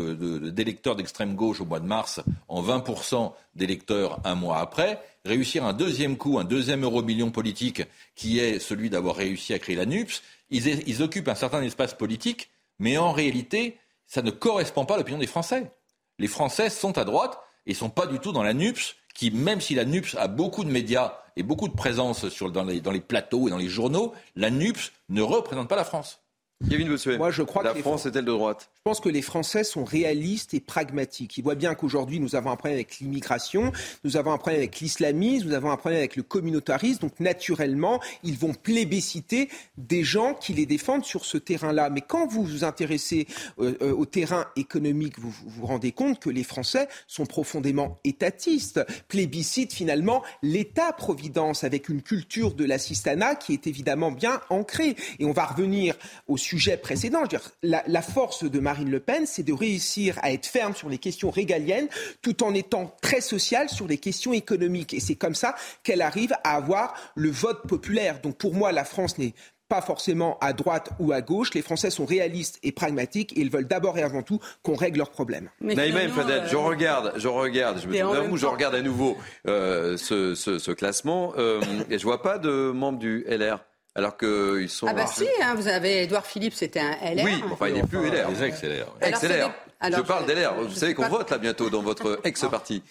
d'électeurs 0.52 0.96
d'extrême 0.96 1.36
gauche 1.36 1.60
au 1.60 1.66
mois 1.66 1.82
de 1.82 1.86
mars 1.86 2.22
en 2.48 2.64
20% 2.64 3.34
d'électeurs 3.56 4.22
un 4.24 4.36
mois 4.36 4.60
après, 4.60 5.02
réussir 5.26 5.66
un 5.66 5.74
deuxième 5.74 6.16
coup, 6.16 6.40
un 6.40 6.46
deuxième 6.46 6.84
euro 6.84 7.02
million 7.02 7.30
politique 7.30 7.84
qui 8.16 8.40
est 8.40 8.58
celui 8.60 8.90
d'avoir 8.90 9.18
réussi 9.18 9.54
à 9.54 9.60
créer 9.60 9.76
la 9.76 9.86
NUPS. 9.86 10.22
Ils, 10.50 11.02
occupent 11.02 11.28
un 11.28 11.36
certain 11.36 11.62
espace 11.64 11.94
politique, 11.94 12.52
mais 12.80 12.98
en 12.98 13.12
réalité, 13.12 13.78
ça 14.06 14.22
ne 14.22 14.32
correspond 14.32 14.86
pas 14.86 14.96
à 14.96 14.98
l'opinion 14.98 15.18
des 15.18 15.28
Français. 15.28 15.72
Les 16.20 16.28
Français 16.28 16.70
sont 16.70 16.98
à 16.98 17.04
droite 17.04 17.40
et 17.66 17.72
ne 17.72 17.76
sont 17.76 17.90
pas 17.90 18.06
du 18.06 18.20
tout 18.20 18.32
dans 18.32 18.44
la 18.44 18.54
NUPS 18.54 18.96
qui, 19.14 19.32
même 19.32 19.62
si 19.62 19.76
la 19.76 19.86
NUPS 19.86 20.16
a 20.16 20.28
beaucoup 20.28 20.64
de 20.64 20.72
médias 20.72 21.18
et 21.36 21.44
beaucoup 21.44 21.68
de 21.68 21.74
présence 21.74 22.26
dans, 22.42 22.64
les, 22.64 22.82
dans 22.82 22.92
les 22.92 23.00
plateaux 23.02 23.48
et 23.48 23.52
dans 23.52 23.58
les 23.58 23.70
journaux, 23.70 24.14
la 24.36 24.50
NUPS 24.50 24.92
ne 25.10 25.22
représente 25.22 25.68
pas 25.68 25.76
la 25.76 25.84
France. 25.84 26.25
Kevin 26.70 26.88
Bossuet, 26.88 27.18
Moi, 27.18 27.32
je 27.32 27.44
crois 27.44 27.64
la 27.64 27.76
France 27.76 28.06
est-elle 28.06 28.24
de 28.24 28.32
droite? 28.32 28.70
Je 28.78 28.82
pense 28.86 29.02
que 29.02 29.10
les 29.10 29.22
Français 29.22 29.66
sont 29.66 29.84
réalistes 29.84 30.54
et 30.54 30.62
pragmatiques. 30.62 31.38
Ils 31.38 31.44
voient 31.44 31.56
bien 31.56 31.76
qu'aujourd'hui, 31.76 32.22
nous 32.22 32.38
avons 32.38 32.50
un 32.50 32.56
problème 32.56 32.78
avec 32.78 33.00
l'immigration, 33.00 33.74
nous 34.06 34.16
avons 34.16 34.32
un 34.32 34.38
problème 34.38 34.62
avec 34.62 34.80
l'islamisme, 34.80 35.50
nous 35.50 35.54
avons 35.54 35.70
un 35.70 35.76
problème 35.76 36.00
avec 36.00 36.16
le 36.16 36.24
communautarisme. 36.24 37.02
Donc, 37.02 37.20
naturellement, 37.20 38.00
ils 38.24 38.38
vont 38.38 38.54
plébisciter 38.54 39.50
des 39.78 40.04
gens 40.04 40.34
qui 40.34 40.54
les 40.54 40.66
défendent 40.66 41.04
sur 41.04 41.26
ce 41.26 41.38
terrain-là. 41.38 41.90
Mais 41.90 42.00
quand 42.00 42.26
vous 42.26 42.46
vous 42.46 42.64
intéressez 42.64 43.28
euh, 43.60 43.76
euh, 43.82 43.92
au 43.92 44.06
terrain 44.06 44.46
économique, 44.56 45.20
vous, 45.20 45.34
vous 45.46 45.66
rendez 45.66 45.92
compte 45.92 46.22
que 46.22 46.30
les 46.30 46.44
Français 46.44 46.88
sont 47.06 47.26
profondément 47.26 48.00
étatistes, 48.06 48.80
plébiscitent 49.10 49.74
finalement 49.74 50.24
l'État-providence 50.42 51.66
avec 51.66 51.90
une 51.90 52.02
culture 52.02 52.54
de 52.54 52.64
l'assistanat 52.64 53.36
qui 53.36 53.52
est 53.52 53.68
évidemment 53.68 54.14
bien 54.14 54.40
ancrée. 54.50 54.96
Et 55.20 55.26
on 55.26 55.34
va 55.34 55.48
revenir 55.48 55.96
au 56.28 56.38
sujet 56.46 56.78
précédent. 56.78 57.20
Je 57.20 57.24
veux 57.24 57.28
dire, 57.40 57.52
la, 57.64 57.84
la, 57.88 58.02
force 58.02 58.44
de 58.44 58.60
Marine 58.60 58.92
Le 58.92 59.00
Pen, 59.00 59.26
c'est 59.26 59.44
de 59.44 59.54
réussir 59.54 60.18
à 60.22 60.32
être 60.32 60.46
ferme 60.46 60.76
sur 60.76 60.90
les 60.90 60.98
questions 60.98 61.32
régaliennes 61.32 61.88
tout 62.22 62.44
en 62.44 62.54
étant 62.54 62.96
très 63.02 63.22
sociale 63.22 63.70
sur 63.70 63.88
les 63.88 63.98
questions 63.98 64.34
économiques. 64.34 64.94
Et 64.94 65.00
c'est 65.00 65.16
comme 65.16 65.36
ça 65.36 65.56
qu'elle 65.84 66.02
arrive 66.02 66.34
à 66.44 66.56
avoir 66.56 66.94
le 67.16 67.32
vote 67.32 67.68
populaire. 67.68 68.22
Donc 68.22 68.38
pour 68.38 68.54
moi, 68.54 68.72
la 68.72 68.86
France 68.86 69.18
n'est 69.18 69.34
pas 69.68 69.82
forcément 69.82 70.38
à 70.42 70.54
droite 70.54 70.92
ou 71.00 71.12
à 71.12 71.22
gauche. 71.22 71.54
Les 71.54 71.62
Français 71.62 71.90
sont 71.90 72.06
réalistes 72.06 72.60
et 72.64 72.72
pragmatiques 72.72 73.36
et 73.36 73.42
ils 73.42 73.50
veulent 73.50 73.68
d'abord 73.68 73.98
et 73.98 74.04
avant 74.04 74.22
tout 74.22 74.40
qu'on 74.62 74.76
règle 74.76 75.00
leurs 75.00 75.10
problèmes. 75.10 75.50
Naïma 75.62 76.08
Fadel, 76.10 76.44
je 76.48 76.56
regarde, 76.56 77.14
je 77.18 77.28
regarde, 77.28 77.80
je 77.82 77.88
me 77.88 78.38
je 78.38 78.46
regarde 78.46 78.76
à 78.76 78.82
nouveau 78.82 79.18
euh, 79.48 79.98
ce, 79.98 80.36
ce, 80.36 80.60
ce, 80.60 80.72
classement 80.72 81.34
euh, 81.38 81.62
et 81.90 81.98
je 81.98 82.04
vois 82.04 82.22
pas 82.22 82.38
de 82.38 82.72
membres 82.72 83.00
du 83.00 83.26
LR. 83.28 83.60
Alors 83.96 84.18
qu'ils 84.18 84.70
sont. 84.70 84.88
Ah, 84.88 84.94
bah 84.94 85.08
si, 85.08 85.26
hein, 85.42 85.56
vous 85.56 85.70
avez 85.70 86.04
Edouard 86.04 86.26
Philippe, 86.26 86.54
c'était 86.54 86.82
un 86.82 86.98
LR. 87.02 87.24
Oui, 87.24 87.44
enfin, 87.50 87.70
il 87.70 87.76
n'est 87.76 87.84
plus 87.84 88.10
LR. 88.10 88.30
Les 88.30 88.44
ex-LR. 88.44 88.88
Ex-LR. 89.02 89.52
Je 89.84 90.02
parle 90.02 90.26
d'LR. 90.26 90.54
Vous 90.56 90.74
savez 90.74 90.94
qu'on 90.94 91.08
vote 91.08 91.30
là 91.30 91.38
bientôt 91.38 91.70
dans 91.70 91.82
votre 91.82 92.20
ex-parti. 92.26 92.84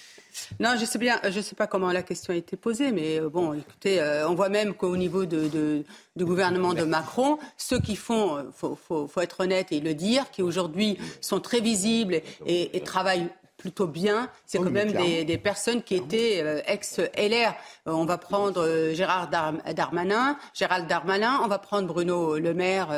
Non, 0.59 0.75
je 0.79 0.85
sais 0.85 0.99
bien, 0.99 1.21
je 1.29 1.41
sais 1.41 1.55
pas 1.55 1.67
comment 1.67 1.93
la 1.93 2.03
question 2.03 2.33
a 2.33 2.37
été 2.37 2.57
posée, 2.57 2.91
mais 2.91 3.21
euh, 3.21 3.29
bon, 3.29 3.53
écoutez, 3.55 4.01
euh, 4.01 4.29
on 4.29 4.35
voit 4.35 4.49
même 4.49 4.75
qu'au 4.75 4.97
niveau 4.97 5.27
de, 5.27 5.85
du 6.17 6.25
gouvernement 6.25 6.75
de 6.75 6.83
Macron, 6.83 7.39
ceux 7.57 7.79
qui 7.79 7.95
font, 7.95 8.39
il 8.39 8.47
euh, 8.47 8.51
faut, 8.53 9.07
faut, 9.07 9.21
être 9.21 9.41
honnête 9.41 9.71
et 9.71 9.79
le 9.79 9.95
dire, 9.95 10.31
qui 10.33 10.43
aujourd'hui 10.43 10.99
sont 11.21 11.39
très 11.39 11.61
visibles 11.61 12.21
et, 12.47 12.77
et 12.77 12.81
travaillent 12.81 13.29
plutôt 13.65 13.87
bien. 13.87 14.29
C'est 14.45 14.59
quand 14.59 14.71
même 14.71 14.93
des, 14.93 15.39
personnes 15.39 15.83
qui 15.83 15.95
étaient 15.95 16.43
euh, 16.43 16.61
ex-LR. 16.67 17.55
Euh, 17.87 17.93
on 17.93 18.05
va 18.05 18.19
prendre 18.19 18.63
euh, 18.63 18.93
Gérard 18.93 19.31
Darmanin, 19.75 20.37
Gérald 20.53 20.87
Darmanin, 20.87 21.41
on 21.43 21.49
va 21.49 21.59
prendre 21.59 21.89
Bruno 21.89 22.39
Le 22.39 22.53
Maire 22.53 22.89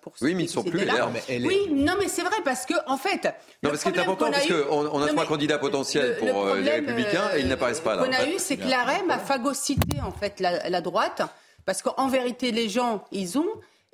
pour 0.00 0.14
Oui, 0.22 0.34
mais 0.34 0.44
ils 0.44 0.48
sont 0.48 0.64
plus 0.64 0.86
LR. 0.86 1.10
Oui, 1.28 1.68
non, 1.70 1.92
mais 1.98 2.08
c'est 2.08 2.22
vrai 2.22 2.36
parce 2.42 2.64
que 2.64 2.72
en 2.86 2.96
fait. 2.96 3.34
Non, 3.62 3.70
ce 3.74 3.82
qui 3.82 3.98
est 3.98 4.00
important, 4.00 4.30
parce 4.30 4.46
qu'on 4.46 4.86
on 4.86 5.02
a 5.02 5.08
trois 5.08 5.26
candidats 5.26 5.58
potentiels 5.58 6.16
pour 6.16 6.54
les 6.54 6.70
Républicains 6.70 7.28
et 7.36 7.40
ils 7.40 7.48
n'apparaissent 7.48 7.80
pas 7.80 7.96
là. 7.96 8.04
Ce 8.04 8.08
qu'on 8.08 8.14
a 8.14 8.26
eu, 8.28 8.38
c'est 8.38 8.56
que 8.56 8.66
l'AREM 8.66 9.10
a 9.10 9.18
phagocyté 9.18 10.00
en 10.00 10.10
fait 10.10 10.40
la, 10.40 10.70
la 10.70 10.80
droite 10.80 11.20
parce 11.66 11.82
qu'en 11.82 12.08
vérité, 12.08 12.50
les 12.50 12.70
gens, 12.70 13.04
ils 13.12 13.38
ont 13.38 13.50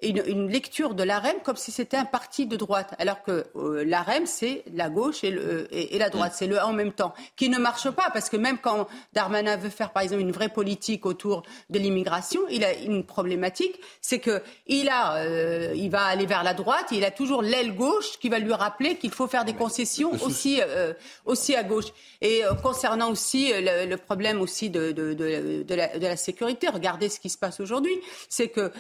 une, 0.09 0.48
lecture 0.48 0.94
de 0.94 1.02
l'AREM 1.02 1.36
comme 1.43 1.56
si 1.56 1.70
c'était 1.70 1.97
un 1.97 2.05
parti 2.05 2.47
de 2.47 2.56
droite, 2.56 2.94
alors 2.98 3.22
que 3.22 3.47
euh, 3.56 3.85
l'AREM, 3.85 4.26
c'est 4.26 4.64
la 4.72 4.89
gauche 4.89 5.24
et, 5.24 5.31
le, 5.31 5.66
et, 5.72 5.98
la 5.98 6.10
droite, 6.10 6.32
c'est 6.35 6.47
le 6.47 6.60
en 6.60 6.72
même 6.72 6.93
temps, 6.93 7.14
qui 7.36 7.48
ne 7.48 7.59
marche 7.59 7.90
pas, 7.90 8.10
parce 8.12 8.28
que 8.28 8.36
même 8.36 8.59
quand 8.59 8.86
Darmanin 9.12 9.56
veut 9.56 9.70
faire, 9.70 9.93
par 9.93 10.02
exemple, 10.02 10.20
une 10.20 10.32
vraie 10.32 10.48
politique 10.48 11.06
autour 11.06 11.43
de 11.70 11.78
l'immigration, 11.78 12.40
il 12.51 12.64
a 12.64 12.74
une 12.74 13.05
problématique, 13.05 13.81
c'est 14.01 14.18
que 14.18 14.43
il 14.66 14.89
a, 14.89 15.16
euh, 15.16 15.72
il 15.74 15.90
va 15.90 16.05
aller 16.05 16.26
vers 16.26 16.43
la 16.43 16.55
droite, 16.55 16.86
il 16.90 17.05
a 17.05 17.10
toujours 17.10 17.43
l'aile 17.43 17.74
gauche 17.74 18.18
qui 18.20 18.28
va 18.28 18.39
lui 18.39 18.52
rappeler 18.52 18.97
qu'il 18.97 19.10
faut 19.10 19.26
faire 19.26 19.44
des 19.44 19.55
concessions 19.55 20.12
aussi, 20.22 20.60
euh, 20.60 20.93
aussi 21.24 21.55
à 21.55 21.62
gauche. 21.62 21.86
Et 22.20 22.43
concernant 22.62 23.10
aussi 23.10 23.52
le, 23.55 23.97
problème 23.97 24.40
aussi 24.40 24.70
de, 24.70 24.93
de, 24.93 25.14
de, 25.14 25.62
de 25.62 25.74
la, 25.74 25.97
la 25.98 26.16
sécurité, 26.16 26.68
regardez 26.68 27.09
ce 27.09 27.20
qui 27.20 27.28
se 27.28 27.39
passe 27.39 27.60
aujourd'hui, 27.60 27.94
c'est 28.28 28.48
que 28.48 28.72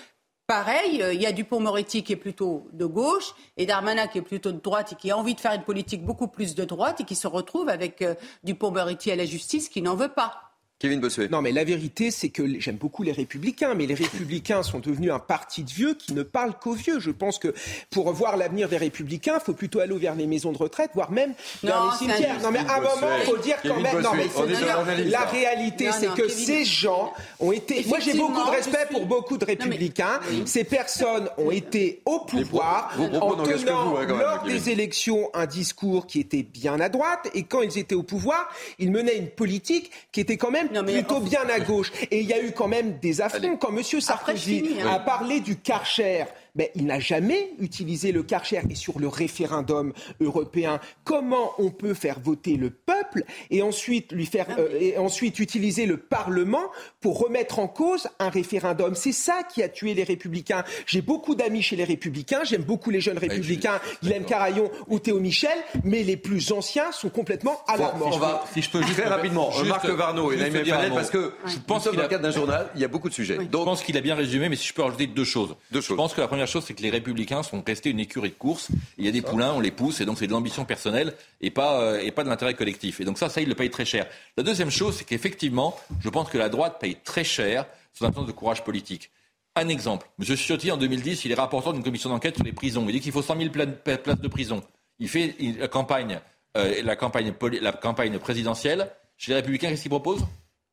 Pareil, 0.46 1.02
euh, 1.02 1.14
il 1.14 1.22
y 1.22 1.26
a 1.26 1.32
Dupont-Moretti 1.32 2.02
qui 2.02 2.12
est 2.12 2.16
plutôt 2.16 2.68
de 2.74 2.84
gauche 2.84 3.34
et 3.56 3.64
Darmanin 3.64 4.06
qui 4.08 4.18
est 4.18 4.22
plutôt 4.22 4.52
de 4.52 4.60
droite 4.60 4.92
et 4.92 4.96
qui 4.96 5.10
a 5.10 5.16
envie 5.16 5.34
de 5.34 5.40
faire 5.40 5.54
une 5.54 5.62
politique 5.62 6.04
beaucoup 6.04 6.28
plus 6.28 6.54
de 6.54 6.64
droite 6.64 7.00
et 7.00 7.04
qui 7.04 7.14
se 7.14 7.26
retrouve 7.26 7.70
avec 7.70 8.02
euh, 8.02 8.14
Dupont-Moretti 8.42 9.10
à 9.10 9.16
la 9.16 9.24
justice 9.24 9.70
qui 9.70 9.80
n'en 9.80 9.96
veut 9.96 10.12
pas. 10.12 10.53
Kevin 10.84 11.00
Bossuet. 11.00 11.28
Non, 11.30 11.40
mais 11.40 11.50
la 11.50 11.64
vérité, 11.64 12.10
c'est 12.10 12.28
que 12.28 12.60
j'aime 12.60 12.76
beaucoup 12.76 13.02
les 13.02 13.12
Républicains, 13.12 13.72
mais 13.72 13.86
les 13.86 13.94
Républicains 13.94 14.62
sont 14.62 14.80
devenus 14.80 15.10
un 15.12 15.18
parti 15.18 15.62
de 15.62 15.70
vieux 15.70 15.94
qui 15.94 16.12
ne 16.12 16.22
parle 16.22 16.52
qu'aux 16.60 16.74
vieux. 16.74 17.00
Je 17.00 17.10
pense 17.10 17.38
que 17.38 17.54
pour 17.88 18.12
voir 18.12 18.36
l'avenir 18.36 18.68
des 18.68 18.76
Républicains, 18.76 19.38
il 19.40 19.42
faut 19.42 19.54
plutôt 19.54 19.80
aller 19.80 19.96
vers 19.96 20.14
les 20.14 20.26
maisons 20.26 20.52
de 20.52 20.58
retraite, 20.58 20.90
voire 20.92 21.10
même 21.10 21.32
vers 21.62 21.86
les 21.86 21.96
cimetières. 21.96 22.38
Non, 22.42 22.50
mais 22.50 22.58
à 22.58 22.76
un 22.76 22.80
moment, 22.80 23.16
il 23.18 23.24
faut 23.24 23.38
dire 23.38 23.56
quand 23.62 23.80
même. 23.80 23.98
Non, 24.02 24.10
mais 24.12 25.04
la 25.04 25.24
réalité, 25.24 25.88
c'est 25.90 26.12
que 26.12 26.28
ces 26.28 26.66
gens 26.66 27.14
ont 27.40 27.52
été. 27.52 27.82
Moi, 27.86 28.00
j'ai 28.00 28.12
beaucoup 28.12 28.44
de 28.44 28.50
respect 28.50 28.86
pour 28.90 29.06
beaucoup 29.06 29.38
de 29.38 29.44
Républicains. 29.46 30.20
Ces 30.44 30.64
personnes 30.64 31.30
ont 31.38 31.50
été 31.50 32.02
au 32.04 32.20
pouvoir 32.20 32.94
en 33.22 33.36
tenant 33.36 33.96
hein, 33.96 34.06
lors 34.06 34.42
des 34.42 34.68
élections 34.68 35.30
un 35.32 35.46
discours 35.46 36.06
qui 36.06 36.20
était 36.20 36.42
bien 36.42 36.78
à 36.78 36.90
droite, 36.90 37.30
et 37.32 37.44
quand 37.44 37.62
ils 37.62 37.78
étaient 37.78 37.94
au 37.94 38.02
pouvoir, 38.02 38.50
ils 38.78 38.90
menaient 38.90 39.16
une 39.16 39.30
politique 39.30 39.90
qui 40.12 40.20
était 40.20 40.36
quand 40.36 40.50
même 40.50 40.68
plutôt 40.82 41.20
bien 41.20 41.48
à 41.48 41.60
gauche. 41.60 41.92
Et 42.10 42.20
il 42.20 42.26
y 42.26 42.32
a 42.32 42.42
eu 42.42 42.52
quand 42.52 42.68
même 42.68 42.98
des 42.98 43.20
affronts. 43.20 43.56
Quand 43.56 43.76
M. 43.76 43.82
Sarkozy 44.00 44.76
hein. 44.82 44.88
a 44.88 44.98
parlé 44.98 45.40
du 45.40 45.56
Karcher, 45.56 46.24
mais 46.54 46.70
il 46.74 46.86
n'a 46.86 47.00
jamais 47.00 47.50
utilisé 47.58 48.12
le 48.12 48.22
Karcher. 48.22 48.62
Et 48.70 48.74
sur 48.74 48.98
le 48.98 49.08
référendum 49.08 49.92
européen, 50.20 50.80
comment 51.04 51.52
on 51.58 51.70
peut 51.70 51.94
faire 51.94 52.20
voter 52.20 52.56
le 52.56 52.70
peuple 52.70 53.24
et 53.50 53.62
ensuite, 53.62 54.12
lui 54.12 54.26
faire, 54.26 54.46
euh, 54.58 54.78
et 54.80 54.98
ensuite 54.98 55.38
utiliser 55.38 55.86
le 55.86 55.96
Parlement 55.96 56.70
pour 57.00 57.18
remettre 57.18 57.58
en 57.58 57.68
cause 57.68 58.08
un 58.18 58.28
référendum? 58.28 58.94
C'est 58.94 59.12
ça 59.12 59.42
qui 59.42 59.62
a 59.62 59.68
tué 59.68 59.94
les 59.94 60.04
Républicains. 60.04 60.64
J'ai 60.86 61.02
beaucoup 61.02 61.34
d'amis 61.34 61.62
chez 61.62 61.76
les 61.76 61.84
Républicains, 61.84 62.44
j'aime 62.44 62.62
beaucoup 62.62 62.90
les 62.90 63.00
jeunes 63.00 63.18
Républicains, 63.18 63.80
Guillaume 64.02 64.24
Carayon 64.24 64.70
ou 64.88 64.98
Théo 64.98 65.20
Michel, 65.20 65.56
mais 65.84 66.02
les 66.02 66.16
plus 66.16 66.52
anciens 66.52 66.92
sont 66.92 67.10
complètement 67.10 67.60
à 67.66 67.76
la 67.76 67.92
mort. 67.94 68.10
On 68.14 68.18
va, 68.18 68.44
si 68.52 68.62
je 68.62 68.70
peux 68.70 68.82
juste 68.82 69.00
très 69.00 69.08
rapidement, 69.08 69.50
Marc 69.66 69.86
Varno 69.86 70.32
et 70.32 70.36
Naïm 70.36 70.94
parce 70.94 71.10
que 71.10 71.32
je 71.46 71.56
pense 71.66 71.88
qu'il 71.88 72.00
a 72.00 72.08
cadre 72.08 72.22
d'un 72.22 72.30
journal, 72.30 72.70
il 72.74 72.80
y 72.80 72.84
a 72.84 72.88
beaucoup 72.88 73.08
de 73.08 73.14
sujets. 73.14 73.36
Donc, 73.36 73.62
je 73.62 73.64
pense 73.64 73.82
qu'il 73.82 73.96
a 73.96 74.00
bien 74.00 74.14
résumé, 74.14 74.48
mais 74.48 74.56
si 74.56 74.68
je 74.68 74.74
peux 74.74 74.82
rajouter 74.82 75.06
deux 75.06 75.24
choses. 75.24 75.56
Deux 75.70 75.80
choses. 75.80 75.90
Je 75.90 75.94
pense 75.94 76.14
que 76.14 76.20
la 76.20 76.28
première 76.28 76.43
première 76.44 76.52
chose, 76.60 76.64
c'est 76.66 76.74
que 76.74 76.82
les 76.82 76.90
républicains 76.90 77.42
sont 77.42 77.62
restés 77.66 77.90
une 77.90 78.00
écurie 78.00 78.28
de 78.28 78.34
course. 78.34 78.68
Il 78.98 79.04
y 79.04 79.08
a 79.08 79.10
des 79.10 79.22
poulains, 79.22 79.54
on 79.54 79.60
les 79.60 79.70
pousse, 79.70 80.00
et 80.00 80.04
donc 80.04 80.18
c'est 80.18 80.26
de 80.26 80.32
l'ambition 80.32 80.64
personnelle 80.66 81.14
et 81.40 81.50
pas, 81.50 81.80
euh, 81.80 82.00
et 82.00 82.10
pas 82.10 82.22
de 82.22 82.28
l'intérêt 82.28 82.54
collectif. 82.54 83.00
Et 83.00 83.04
donc 83.04 83.16
ça, 83.16 83.30
ça, 83.30 83.40
ils 83.40 83.48
le 83.48 83.54
payent 83.54 83.70
très 83.70 83.86
cher. 83.86 84.06
La 84.36 84.42
deuxième 84.42 84.70
chose, 84.70 84.96
c'est 84.96 85.04
qu'effectivement, 85.04 85.74
je 86.00 86.08
pense 86.10 86.28
que 86.28 86.36
la 86.36 86.50
droite 86.50 86.78
paye 86.80 86.96
très 87.02 87.24
cher 87.24 87.66
son 87.94 88.04
absence 88.04 88.26
de 88.26 88.32
courage 88.32 88.62
politique. 88.62 89.10
Un 89.56 89.68
exemple. 89.68 90.06
M. 90.18 90.36
Ciotti, 90.36 90.70
en 90.70 90.76
2010, 90.76 91.24
il 91.24 91.32
est 91.32 91.34
rapporteur 91.34 91.72
d'une 91.72 91.82
commission 91.82 92.10
d'enquête 92.10 92.34
sur 92.34 92.44
les 92.44 92.52
prisons. 92.52 92.84
Il 92.88 92.92
dit 92.92 93.00
qu'il 93.00 93.12
faut 93.12 93.22
100 93.22 93.38
000 93.38 93.50
places 93.50 94.20
de 94.20 94.28
prison. 94.28 94.62
Il 94.98 95.08
fait 95.08 95.36
la 95.58 95.68
campagne, 95.68 96.20
euh, 96.56 96.82
la 96.82 96.96
campagne, 96.96 97.32
la 97.60 97.72
campagne 97.72 98.18
présidentielle. 98.18 98.90
Chez 99.16 99.30
les 99.30 99.36
Républicains, 99.36 99.70
qu'est-ce 99.70 99.82
qu'il 99.82 99.90
propose? 99.90 100.26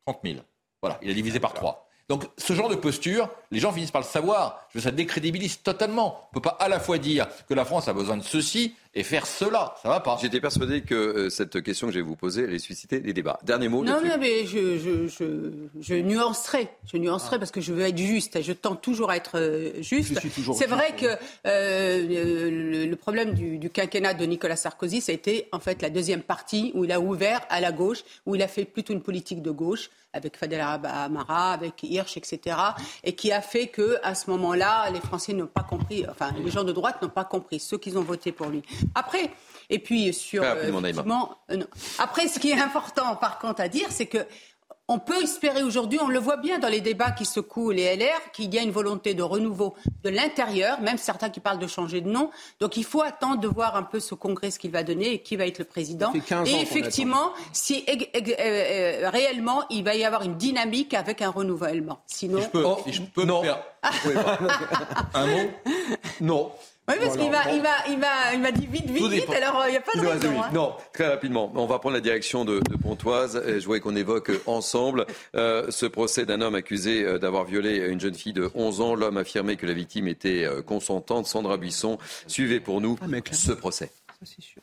30 0.06 0.18
000. 0.22 0.36
Voilà, 0.82 0.98
il 1.02 1.10
a 1.10 1.14
divisé 1.14 1.40
par 1.40 1.54
trois. 1.54 1.88
Donc 2.12 2.26
ce 2.36 2.52
genre 2.52 2.68
de 2.68 2.74
posture, 2.74 3.30
les 3.50 3.58
gens 3.58 3.72
finissent 3.72 3.90
par 3.90 4.02
le 4.02 4.06
savoir. 4.06 4.68
Ça 4.78 4.90
décrédibilise 4.90 5.62
totalement. 5.62 6.20
On 6.24 6.36
ne 6.36 6.42
peut 6.42 6.50
pas 6.50 6.58
à 6.60 6.68
la 6.68 6.78
fois 6.78 6.98
dire 6.98 7.26
que 7.48 7.54
la 7.54 7.64
France 7.64 7.88
a 7.88 7.94
besoin 7.94 8.18
de 8.18 8.22
ceci 8.22 8.74
et 8.94 9.02
faire 9.02 9.26
cela. 9.26 9.74
Ça 9.82 9.88
va 9.88 10.00
pas. 10.00 10.18
J'étais 10.20 10.40
persuadé 10.40 10.82
que 10.82 10.94
euh, 10.94 11.30
cette 11.30 11.62
question 11.62 11.86
que 11.86 11.94
je 11.94 11.98
vais 11.98 12.04
vous 12.04 12.16
poser 12.16 12.44
allait 12.44 12.58
susciter 12.58 13.00
des 13.00 13.12
débats. 13.12 13.38
Dernier 13.42 13.68
mot. 13.68 13.82
Non, 13.84 14.00
non, 14.02 14.16
mais 14.18 14.44
je, 14.46 14.78
je, 14.78 15.50
je, 15.80 15.94
nuancerai. 15.94 16.68
Je 16.90 16.98
nuancerai 16.98 17.38
parce 17.38 17.50
que 17.50 17.60
je 17.60 17.72
veux 17.72 17.82
être 17.82 17.96
juste. 17.96 18.42
Je 18.42 18.52
tente 18.52 18.82
toujours 18.82 19.10
à 19.10 19.16
être 19.16 19.38
euh, 19.38 19.82
juste. 19.82 20.20
C'est 20.54 20.66
vrai 20.66 20.94
que 20.96 21.06
euh, 21.46 22.86
le, 22.86 22.96
problème 22.96 23.32
du, 23.32 23.58
du, 23.58 23.70
quinquennat 23.70 24.14
de 24.14 24.26
Nicolas 24.26 24.56
Sarkozy, 24.56 25.00
ça 25.00 25.12
a 25.12 25.14
été 25.14 25.48
en 25.52 25.60
fait 25.60 25.80
la 25.80 25.88
deuxième 25.88 26.22
partie 26.22 26.72
où 26.74 26.84
il 26.84 26.92
a 26.92 27.00
ouvert 27.00 27.40
à 27.48 27.60
la 27.60 27.72
gauche, 27.72 28.04
où 28.26 28.34
il 28.34 28.42
a 28.42 28.48
fait 28.48 28.64
plutôt 28.64 28.92
une 28.92 29.02
politique 29.02 29.42
de 29.42 29.50
gauche 29.50 29.90
avec 30.12 30.36
Fadel 30.36 30.60
Amara, 30.60 31.52
avec 31.52 31.82
Hirsch, 31.82 32.16
etc. 32.16 32.56
Et 33.02 33.14
qui 33.14 33.32
a 33.32 33.40
fait 33.40 33.68
que 33.68 33.98
à 34.02 34.14
ce 34.14 34.30
moment-là, 34.30 34.90
les 34.90 35.00
Français 35.00 35.32
n'ont 35.32 35.46
pas 35.46 35.62
compris, 35.62 36.04
enfin 36.08 36.32
les 36.44 36.50
gens 36.50 36.64
de 36.64 36.72
droite 36.72 37.00
n'ont 37.02 37.08
pas 37.08 37.24
compris, 37.24 37.58
ceux 37.58 37.78
qui 37.78 37.96
ont 37.96 38.02
voté 38.02 38.32
pour 38.32 38.48
lui. 38.48 38.62
Après, 38.94 39.30
et 39.70 39.78
puis 39.78 40.12
sur 40.12 40.42
euh, 40.42 40.70
euh, 41.50 41.64
après, 41.98 42.28
ce 42.28 42.38
qui 42.38 42.50
est 42.50 42.60
important 42.60 43.16
par 43.16 43.38
contre 43.38 43.62
à 43.62 43.68
dire, 43.68 43.86
c'est 43.90 44.06
que 44.06 44.26
on 44.88 44.98
peut 44.98 45.22
espérer 45.22 45.62
aujourd'hui, 45.62 45.98
on 46.02 46.08
le 46.08 46.18
voit 46.18 46.36
bien 46.36 46.58
dans 46.58 46.68
les 46.68 46.80
débats 46.80 47.12
qui 47.12 47.24
secouent 47.24 47.70
les 47.70 47.96
LR, 47.96 48.32
qu'il 48.32 48.52
y 48.52 48.58
a 48.58 48.62
une 48.62 48.72
volonté 48.72 49.14
de 49.14 49.22
renouveau 49.22 49.74
de 50.02 50.10
l'intérieur, 50.10 50.80
même 50.80 50.98
certains 50.98 51.30
qui 51.30 51.40
parlent 51.40 51.60
de 51.60 51.66
changer 51.66 52.00
de 52.00 52.10
nom. 52.10 52.30
Donc 52.60 52.76
il 52.76 52.84
faut 52.84 53.00
attendre 53.00 53.40
de 53.40 53.48
voir 53.48 53.76
un 53.76 53.84
peu 53.84 54.00
ce 54.00 54.14
congrès, 54.14 54.50
ce 54.50 54.58
qu'il 54.58 54.72
va 54.72 54.82
donner 54.82 55.14
et 55.14 55.18
qui 55.20 55.36
va 55.36 55.46
être 55.46 55.60
le 55.60 55.64
président. 55.64 56.12
Et 56.44 56.60
effectivement, 56.60 57.32
si 57.52 57.86
euh, 57.88 59.08
réellement 59.08 59.64
il 59.70 59.84
va 59.84 59.94
y 59.94 60.04
avoir 60.04 60.22
une 60.22 60.36
dynamique 60.36 60.92
avec 60.94 61.22
un 61.22 61.30
renouvellement. 61.30 62.02
Sinon, 62.06 62.42
je 62.42 62.48
peux, 62.48 62.64
si 62.84 62.92
je 62.92 63.02
peux 63.02 63.24
non. 63.24 63.42
un 65.14 65.26
mot? 65.26 65.50
Non. 66.20 66.52
Oui, 66.88 66.94
parce 67.00 67.16
qu'il 67.16 67.30
va, 67.30 67.52
il 67.52 67.62
va, 67.62 67.68
il 67.88 67.98
va, 68.00 68.34
il 68.34 68.40
m'a 68.40 68.50
dit 68.50 68.66
vite, 68.66 68.90
vite, 68.90 69.06
vite, 69.06 69.30
alors 69.30 69.62
il 69.68 69.70
n'y 69.70 69.76
a 69.76 69.80
pas 69.80 69.92
de 69.94 70.04
raison. 70.04 70.42
Hein. 70.42 70.50
Non, 70.52 70.74
très 70.92 71.06
rapidement. 71.06 71.52
On 71.54 71.66
va 71.66 71.78
prendre 71.78 71.94
la 71.94 72.00
direction 72.00 72.44
de, 72.44 72.58
de 72.58 72.76
Pontoise. 72.76 73.40
Je 73.46 73.64
voulais 73.64 73.78
qu'on 73.78 73.94
évoque 73.94 74.32
ensemble 74.46 75.06
euh, 75.36 75.70
ce 75.70 75.86
procès 75.86 76.26
d'un 76.26 76.40
homme 76.40 76.56
accusé 76.56 77.04
euh, 77.04 77.18
d'avoir 77.18 77.44
violé 77.44 77.76
une 77.88 78.00
jeune 78.00 78.14
fille 78.14 78.32
de 78.32 78.50
11 78.56 78.80
ans. 78.80 78.94
L'homme 78.96 79.16
affirmait 79.16 79.54
que 79.54 79.66
la 79.66 79.74
victime 79.74 80.08
était 80.08 80.44
euh, 80.44 80.60
consentante. 80.60 81.26
Sandra 81.26 81.56
Buisson, 81.56 81.98
suivez 82.26 82.58
pour 82.58 82.80
nous 82.80 82.98
ah, 83.00 83.06
ce 83.30 83.52
procès. 83.52 83.92
Ça, 84.08 84.26
c'est 84.26 84.42
sûr. 84.42 84.60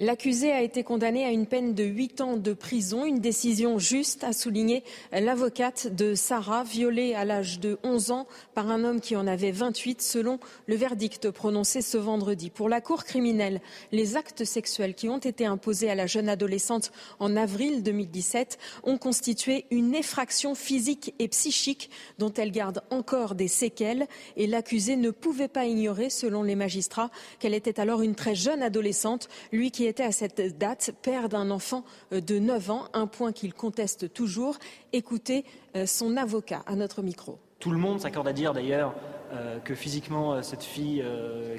L'accusé 0.00 0.52
a 0.52 0.62
été 0.62 0.84
condamné 0.84 1.24
à 1.24 1.30
une 1.30 1.46
peine 1.46 1.74
de 1.74 1.82
8 1.82 2.20
ans 2.20 2.36
de 2.36 2.52
prison, 2.52 3.04
une 3.04 3.18
décision 3.18 3.80
juste, 3.80 4.22
a 4.22 4.32
souligné 4.32 4.84
l'avocate 5.10 5.92
de 5.92 6.14
Sarah, 6.14 6.62
violée 6.62 7.16
à 7.16 7.24
l'âge 7.24 7.58
de 7.58 7.80
11 7.82 8.12
ans 8.12 8.28
par 8.54 8.70
un 8.70 8.84
homme 8.84 9.00
qui 9.00 9.16
en 9.16 9.26
avait 9.26 9.50
28, 9.50 10.00
selon 10.00 10.38
le 10.68 10.76
verdict 10.76 11.32
prononcé 11.32 11.82
ce 11.82 11.98
vendredi. 11.98 12.48
Pour 12.48 12.68
la 12.68 12.80
Cour 12.80 13.02
criminelle, 13.02 13.60
les 13.90 14.16
actes 14.16 14.44
sexuels 14.44 14.94
qui 14.94 15.08
ont 15.08 15.18
été 15.18 15.46
imposés 15.46 15.90
à 15.90 15.96
la 15.96 16.06
jeune 16.06 16.28
adolescente 16.28 16.92
en 17.18 17.34
avril 17.34 17.82
2017 17.82 18.56
ont 18.84 18.98
constitué 18.98 19.64
une 19.72 19.96
effraction 19.96 20.54
physique 20.54 21.12
et 21.18 21.26
psychique 21.26 21.90
dont 22.18 22.32
elle 22.34 22.52
garde 22.52 22.84
encore 22.90 23.34
des 23.34 23.48
séquelles 23.48 24.06
et 24.36 24.46
l'accusé 24.46 24.94
ne 24.94 25.10
pouvait 25.10 25.48
pas 25.48 25.66
ignorer, 25.66 26.08
selon 26.08 26.44
les 26.44 26.54
magistrats, 26.54 27.10
qu'elle 27.40 27.54
était 27.54 27.80
alors 27.80 28.02
une 28.02 28.14
très 28.14 28.36
jeune 28.36 28.62
adolescente, 28.62 29.28
lui 29.50 29.72
qui 29.72 29.87
était 29.88 30.04
à 30.04 30.12
cette 30.12 30.58
date 30.58 30.92
père 31.02 31.28
d'un 31.28 31.50
enfant 31.50 31.84
euh, 32.12 32.20
de 32.20 32.38
9 32.38 32.70
ans, 32.70 32.84
un 32.92 33.06
point 33.06 33.32
qu'il 33.32 33.54
conteste 33.54 34.12
toujours. 34.12 34.56
Écoutez 34.92 35.44
euh, 35.74 35.86
son 35.86 36.16
avocat 36.16 36.62
à 36.66 36.76
notre 36.76 37.02
micro. 37.02 37.38
Tout 37.58 37.70
le 37.70 37.78
monde 37.78 38.00
s'accorde 38.00 38.28
à 38.28 38.32
dire 38.32 38.52
d'ailleurs 38.52 38.94
euh, 39.32 39.58
que 39.58 39.74
physiquement, 39.74 40.42
cette 40.42 40.62
fille 40.62 41.04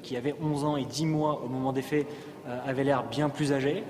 qui 0.01 0.15
avait 0.15 0.35
11 0.41 0.63
ans 0.63 0.77
et 0.77 0.85
10 0.85 1.05
mois 1.05 1.41
au 1.43 1.47
moment 1.47 1.73
des 1.73 1.81
faits 1.81 2.07
avait 2.65 2.83
l'air 2.83 3.03
bien 3.03 3.29
plus 3.29 3.51
âgée. 3.51 3.83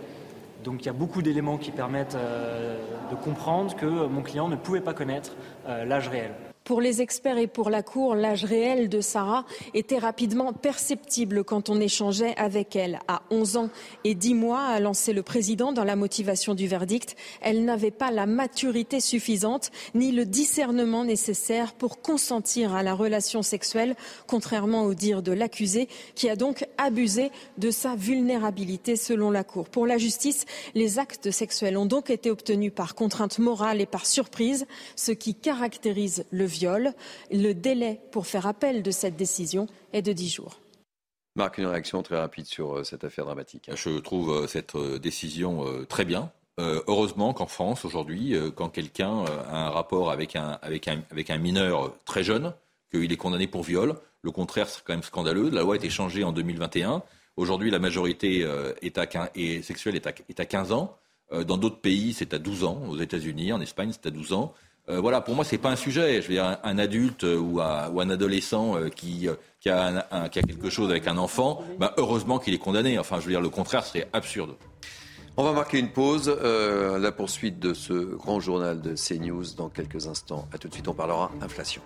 Donc 0.64 0.82
il 0.82 0.86
y 0.88 0.90
a 0.90 0.94
beaucoup 0.94 1.22
d'éléments 1.22 1.58
qui 1.58 1.72
permettent 1.72 2.18
de 2.18 3.16
comprendre 3.16 3.76
que 3.76 3.86
mon 3.86 4.22
client 4.22 4.50
ne 4.50 4.58
pouvait 4.58 4.82
pas 4.82 4.94
connaître 4.94 5.36
l'âge 5.66 6.10
réel. 6.10 6.32
Pour 6.70 6.82
les 6.82 7.02
experts 7.02 7.40
et 7.40 7.48
pour 7.48 7.72
la 7.72 7.82
Cour, 7.82 8.14
l'âge 8.14 8.46
réel 8.46 8.90
de 8.90 9.02
Sarah 9.02 9.44
était 9.74 9.98
rapidement 9.98 10.54
perceptible 10.54 11.44
quand 11.44 11.68
on 11.68 11.82
échangeait 11.82 12.36
avec 12.38 12.76
elle. 12.76 13.00
À 13.08 13.24
11 13.32 13.58
ans 13.58 13.70
et 14.04 14.14
10 14.14 14.36
mois, 14.36 14.62
a 14.62 14.80
lancé 14.80 15.12
le 15.12 15.24
président 15.24 15.74
dans 15.74 15.84
la 15.84 15.96
motivation 15.96 16.54
du 16.54 16.68
verdict, 16.68 17.16
elle 17.42 17.66
n'avait 17.66 17.90
pas 17.90 18.12
la 18.12 18.28
maturité 18.28 19.00
suffisante 19.00 19.72
ni 19.96 20.12
le 20.12 20.28
discernement 20.28 21.06
nécessaire 21.06 21.74
pour 21.74 22.04
consentir 22.04 22.76
à 22.76 22.84
la 22.84 22.94
relation 22.94 23.42
sexuelle, 23.42 23.96
contrairement 24.28 24.84
au 24.84 24.94
dire 24.94 25.24
de 25.24 25.32
l'accusé, 25.32 25.88
qui 26.14 26.30
a 26.30 26.36
donc 26.36 26.68
abusé 26.78 27.32
de 27.58 27.72
sa 27.72 27.96
vulnérabilité 27.96 28.96
selon 28.96 29.32
la 29.32 29.44
Cour. 29.44 29.70
Pour 29.70 29.88
la 29.88 29.98
justice, 29.98 30.46
les 30.76 31.00
actes 31.00 31.32
sexuels 31.32 31.78
ont 31.78 31.88
donc 31.88 32.12
été 32.12 32.30
obtenus 32.30 32.74
par 32.76 32.94
contrainte 32.94 33.40
morale 33.40 33.82
et 33.82 33.88
par 33.88 34.06
surprise, 34.06 34.68
ce 34.96 35.12
qui 35.12 35.34
caractérise 35.34 36.26
le 36.30 36.46
viol 36.46 36.59
viol. 36.60 36.94
Le 37.32 37.54
délai 37.54 38.02
pour 38.12 38.28
faire 38.28 38.48
appel 38.48 38.84
de 38.84 38.92
cette 38.92 39.16
décision 39.16 39.68
est 39.94 40.02
de 40.02 40.14
10 40.14 40.30
jours. 40.30 40.60
Marc, 41.36 41.58
une 41.58 41.68
réaction 41.68 42.04
très 42.04 42.18
rapide 42.18 42.46
sur 42.46 42.78
euh, 42.78 42.84
cette 42.84 43.04
affaire 43.04 43.26
dramatique. 43.26 43.70
Je 43.74 44.00
trouve 44.00 44.32
euh, 44.32 44.48
cette 44.48 44.76
euh, 44.76 45.00
décision 45.00 45.64
très 45.88 46.06
bien. 46.06 46.32
heureusement 46.58 47.34
qu'en 47.34 47.48
France, 47.48 47.86
aujourd'hui, 47.86 48.36
quand 48.56 48.68
quelqu'un 48.68 49.24
a 49.50 49.68
un 49.68 49.70
rapport 49.70 50.12
avec 50.12 50.36
un, 50.36 50.60
avec, 50.62 50.90
un, 50.90 51.02
avec 51.10 51.30
un 51.30 51.38
mineur 51.38 51.96
très 52.04 52.22
jeune, 52.22 52.54
qu'il 52.92 53.14
est 53.14 53.18
condamné 53.18 53.48
pour 53.48 53.64
viol, 53.64 53.96
le 54.24 54.32
contraire 54.32 54.68
serait 54.68 54.84
quand 54.86 54.94
même 54.94 55.04
scandaleux. 55.04 55.50
La 55.50 55.62
loi 55.62 55.76
a 55.76 55.78
été 55.78 55.90
changée 55.90 56.26
en 56.26 56.34
2021. 56.34 57.02
Aujourd'hui, 57.38 57.72
la 57.72 57.80
majorité 57.80 58.46
est 58.82 58.98
à, 58.98 59.32
et 59.36 59.62
sexuelle 59.62 59.96
est 59.96 60.06
à, 60.08 60.12
est 60.28 60.40
à 60.42 60.46
15 60.46 60.74
ans. 60.74 60.98
Dans 61.32 61.56
d'autres 61.56 61.80
pays, 61.80 62.12
c'est 62.12 62.34
à 62.34 62.40
12 62.40 62.66
ans. 62.66 62.82
Aux 62.90 62.98
États-Unis, 62.98 63.54
en 63.54 63.62
Espagne, 63.62 63.92
c'est 63.94 64.08
à 64.08 64.12
12 64.12 64.34
ans. 64.34 64.54
Voilà, 64.90 65.22
pour 65.22 65.36
moi, 65.36 65.46
ce 65.46 65.54
n'est 65.54 65.62
pas 65.62 65.70
un 65.70 65.76
sujet. 65.76 66.22
Je 66.22 66.28
veux 66.28 66.34
dire, 66.34 66.58
un, 66.64 66.78
adulte 66.78 67.24
ou, 67.24 67.60
ou, 67.60 68.02
un 68.02 68.10
adolescent 68.10 68.76
qui 68.96 69.28
qui 69.60 69.70
a, 69.70 70.30
quelque 70.32 70.70
chose 70.70 70.90
avec 70.90 71.08
un 71.08 71.18
enfant, 71.18 71.64
ben 71.80 71.92
heureusement 71.98 72.40
qu'il 72.40 72.54
est 72.54 72.60
condamné. 72.60 72.98
Enfin, 72.98 73.20
je 73.20 73.26
veux 73.26 73.32
dire, 73.32 73.42
le 73.42 73.50
contraire 73.50 73.84
serait 73.84 74.08
absurde. 74.14 74.56
On 75.38 75.44
va 75.44 75.54
marquer 75.54 75.80
une 75.80 75.90
pause. 75.90 76.34
Euh, 76.44 76.98
la 76.98 77.12
poursuite 77.12 77.60
de 77.60 77.74
ce 77.74 77.94
grand 77.94 78.40
journal 78.40 78.82
de 78.82 78.96
CNews 78.96 79.56
dans 79.56 79.70
quelques 79.70 80.08
instants. 80.08 80.48
A 80.54 80.58
tout 80.58 80.68
de 80.68 80.74
suite, 80.74 80.88
on 80.88 80.94
parlera 80.94 81.32
inflation. 81.42 81.82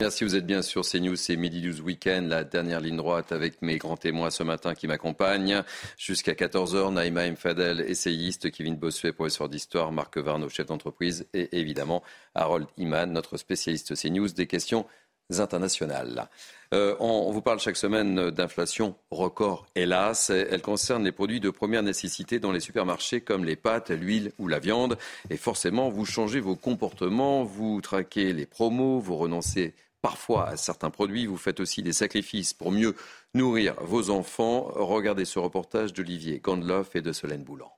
Merci, 0.00 0.22
vous 0.22 0.36
êtes 0.36 0.46
bien 0.46 0.62
sur 0.62 0.82
CNews, 0.82 1.16
c'est 1.16 1.34
Midi 1.34 1.60
12 1.60 1.80
Week-end, 1.80 2.24
la 2.28 2.44
dernière 2.44 2.80
ligne 2.80 2.96
droite 2.96 3.32
avec 3.32 3.62
mes 3.62 3.78
grands 3.78 3.96
témoins 3.96 4.30
ce 4.30 4.44
matin 4.44 4.74
qui 4.74 4.86
m'accompagnent. 4.86 5.64
Jusqu'à 5.96 6.34
14h, 6.34 6.92
Naïma 6.92 7.26
M. 7.26 7.34
Fadel, 7.34 7.80
essayiste, 7.80 8.52
Kevin 8.52 8.76
Bossuet, 8.76 9.12
professeur 9.12 9.48
d'histoire, 9.48 9.90
Marc 9.90 10.16
Varno, 10.16 10.48
chef 10.48 10.66
d'entreprise, 10.66 11.26
et 11.34 11.58
évidemment 11.58 12.04
Harold 12.36 12.68
Iman, 12.76 13.10
notre 13.10 13.38
spécialiste 13.38 13.96
CNews 14.00 14.28
des 14.28 14.46
questions 14.46 14.86
internationales. 15.36 16.28
Euh, 16.74 16.94
on, 17.00 17.32
vous 17.32 17.42
parle 17.42 17.58
chaque 17.58 17.76
semaine 17.76 18.30
d'inflation 18.30 18.94
record, 19.10 19.66
hélas. 19.74 20.30
Elle 20.30 20.62
concerne 20.62 21.04
les 21.04 21.12
produits 21.12 21.40
de 21.40 21.50
première 21.50 21.82
nécessité 21.82 22.38
dans 22.38 22.52
les 22.52 22.60
supermarchés 22.60 23.20
comme 23.20 23.44
les 23.44 23.56
pâtes, 23.56 23.90
l'huile 23.90 24.30
ou 24.38 24.46
la 24.46 24.60
viande. 24.60 24.96
Et 25.28 25.36
forcément, 25.36 25.88
vous 25.88 26.04
changez 26.04 26.40
vos 26.40 26.56
comportements, 26.56 27.42
vous 27.42 27.80
traquez 27.80 28.32
les 28.32 28.46
promos, 28.46 29.00
vous 29.00 29.16
renoncez 29.16 29.74
parfois 30.02 30.48
à 30.48 30.56
certains 30.56 30.90
produits. 30.90 31.26
Vous 31.26 31.36
faites 31.36 31.60
aussi 31.60 31.82
des 31.82 31.92
sacrifices 31.92 32.54
pour 32.54 32.72
mieux 32.72 32.94
nourrir 33.34 33.74
vos 33.80 34.10
enfants. 34.10 34.70
Regardez 34.74 35.24
ce 35.24 35.38
reportage 35.38 35.92
d'Olivier 35.92 36.40
Gandloff 36.40 36.96
et 36.96 37.02
de 37.02 37.12
Solène 37.12 37.42
Boulan. 37.42 37.72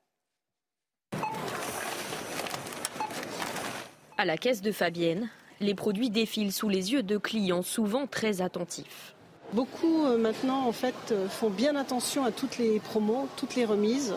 À 4.18 4.24
la 4.24 4.36
caisse 4.36 4.60
de 4.60 4.72
Fabienne, 4.72 5.30
les 5.60 5.74
produits 5.74 6.10
défilent 6.10 6.52
sous 6.52 6.68
les 6.68 6.92
yeux 6.92 7.02
de 7.02 7.16
clients 7.16 7.62
souvent 7.62 8.06
très 8.06 8.42
attentifs. 8.42 9.14
Beaucoup 9.52 10.04
euh, 10.06 10.16
maintenant 10.16 10.66
en 10.66 10.72
fait 10.72 10.94
euh, 11.10 11.28
font 11.28 11.50
bien 11.50 11.74
attention 11.74 12.24
à 12.24 12.30
toutes 12.30 12.58
les 12.58 12.78
promos, 12.78 13.28
toutes 13.36 13.56
les 13.56 13.64
remises 13.64 14.14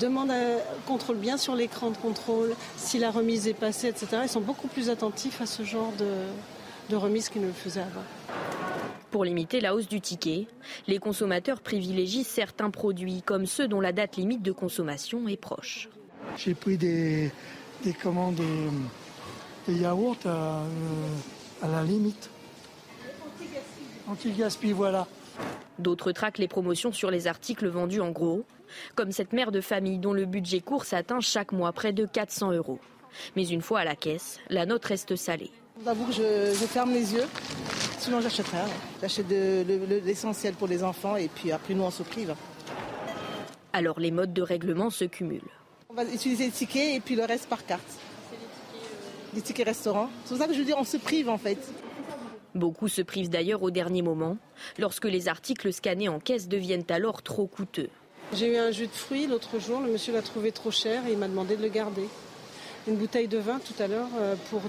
demandent, 0.00 0.32
contrôlent 0.86 1.18
bien 1.18 1.36
sur 1.36 1.54
l'écran 1.54 1.90
de 1.90 1.96
contrôle 1.96 2.54
si 2.76 2.98
la 2.98 3.10
remise 3.10 3.48
est 3.48 3.54
passée, 3.54 3.88
etc. 3.88 4.06
Ils 4.22 4.28
sont 4.28 4.40
beaucoup 4.40 4.68
plus 4.68 4.90
attentifs 4.90 5.40
à 5.40 5.46
ce 5.46 5.62
genre 5.62 5.92
de, 5.98 6.06
de 6.90 6.96
remise 6.96 7.28
qu'ils 7.28 7.42
ne 7.42 7.46
le 7.46 7.52
faisaient 7.52 7.80
avant. 7.80 8.04
Pour 9.10 9.24
limiter 9.24 9.60
la 9.60 9.74
hausse 9.74 9.88
du 9.88 10.00
ticket, 10.00 10.48
les 10.88 10.98
consommateurs 10.98 11.60
privilégient 11.60 12.24
certains 12.24 12.70
produits 12.70 13.22
comme 13.22 13.46
ceux 13.46 13.68
dont 13.68 13.80
la 13.80 13.92
date 13.92 14.16
limite 14.16 14.42
de 14.42 14.52
consommation 14.52 15.28
est 15.28 15.36
proche. 15.36 15.88
J'ai 16.36 16.54
pris 16.54 16.76
des, 16.76 17.30
des 17.84 17.92
commandes 17.92 18.40
des, 19.68 19.74
yaourts 19.74 20.16
à, 20.24 20.62
euh, 20.62 20.66
à 21.62 21.68
la 21.68 21.84
limite. 21.84 22.28
Anti-gaspi, 24.08 24.72
voilà. 24.72 25.06
D'autres 25.78 26.12
traquent 26.12 26.38
les 26.38 26.48
promotions 26.48 26.92
sur 26.92 27.10
les 27.10 27.26
articles 27.26 27.68
vendus 27.68 28.00
en 28.00 28.10
gros, 28.10 28.44
comme 28.94 29.12
cette 29.12 29.32
mère 29.32 29.52
de 29.52 29.60
famille 29.60 29.98
dont 29.98 30.12
le 30.12 30.24
budget 30.26 30.60
course 30.60 30.92
atteint 30.92 31.20
chaque 31.20 31.52
mois 31.52 31.72
près 31.72 31.92
de 31.92 32.04
400 32.04 32.52
euros. 32.52 32.78
Mais 33.36 33.46
une 33.46 33.62
fois 33.62 33.80
à 33.80 33.84
la 33.84 33.96
caisse, 33.96 34.38
la 34.50 34.66
note 34.66 34.84
reste 34.84 35.16
salée. 35.16 35.52
J'avoue 35.82 36.06
que 36.06 36.12
je, 36.12 36.66
ferme 36.66 36.92
les 36.92 37.14
yeux, 37.14 37.26
sinon 37.98 38.20
j'achèterai 38.20 38.58
rien. 38.58 38.74
J'achète 39.02 39.26
l'essentiel 39.28 40.54
pour 40.54 40.68
les 40.68 40.84
enfants 40.84 41.16
et 41.16 41.28
puis 41.28 41.50
après 41.50 41.74
nous 41.74 41.82
on 41.82 41.90
se 41.90 42.04
prive. 42.04 42.34
Alors 43.72 43.98
les 43.98 44.12
modes 44.12 44.32
de 44.32 44.42
règlement 44.42 44.90
se 44.90 45.04
cumulent. 45.04 45.42
On 45.90 45.94
va 45.94 46.04
utiliser 46.04 46.44
les 46.46 46.50
tickets 46.52 46.94
et 46.94 47.00
puis 47.00 47.16
le 47.16 47.24
reste 47.24 47.48
par 47.48 47.66
carte. 47.66 47.98
Les 49.34 49.40
tickets 49.40 49.66
restaurants. 49.66 50.10
C'est 50.24 50.30
pour 50.30 50.38
ça 50.38 50.46
que 50.46 50.54
je 50.54 50.60
veux 50.60 50.64
dire 50.64 50.78
on 50.78 50.84
se 50.84 50.96
prive 50.96 51.28
en 51.28 51.38
fait. 51.38 51.58
Beaucoup 52.54 52.86
se 52.86 53.02
privent 53.02 53.28
d'ailleurs 53.28 53.64
au 53.64 53.72
dernier 53.72 54.02
moment, 54.02 54.36
lorsque 54.78 55.06
les 55.06 55.26
articles 55.26 55.72
scannés 55.72 56.08
en 56.08 56.20
caisse 56.20 56.46
deviennent 56.46 56.84
alors 56.88 57.20
trop 57.22 57.48
coûteux. 57.48 57.90
J'ai 58.32 58.54
eu 58.54 58.56
un 58.58 58.70
jus 58.70 58.86
de 58.86 58.92
fruits 58.92 59.26
l'autre 59.26 59.58
jour, 59.58 59.80
le 59.80 59.90
monsieur 59.90 60.12
l'a 60.12 60.22
trouvé 60.22 60.52
trop 60.52 60.70
cher 60.70 61.04
et 61.08 61.12
il 61.12 61.18
m'a 61.18 61.26
demandé 61.26 61.56
de 61.56 61.62
le 61.62 61.68
garder 61.68 62.08
une 62.86 62.96
bouteille 62.96 63.28
de 63.28 63.38
vin 63.38 63.58
tout 63.58 63.82
à 63.82 63.86
l'heure 63.86 64.08
euh, 64.18 64.36
pour 64.50 64.60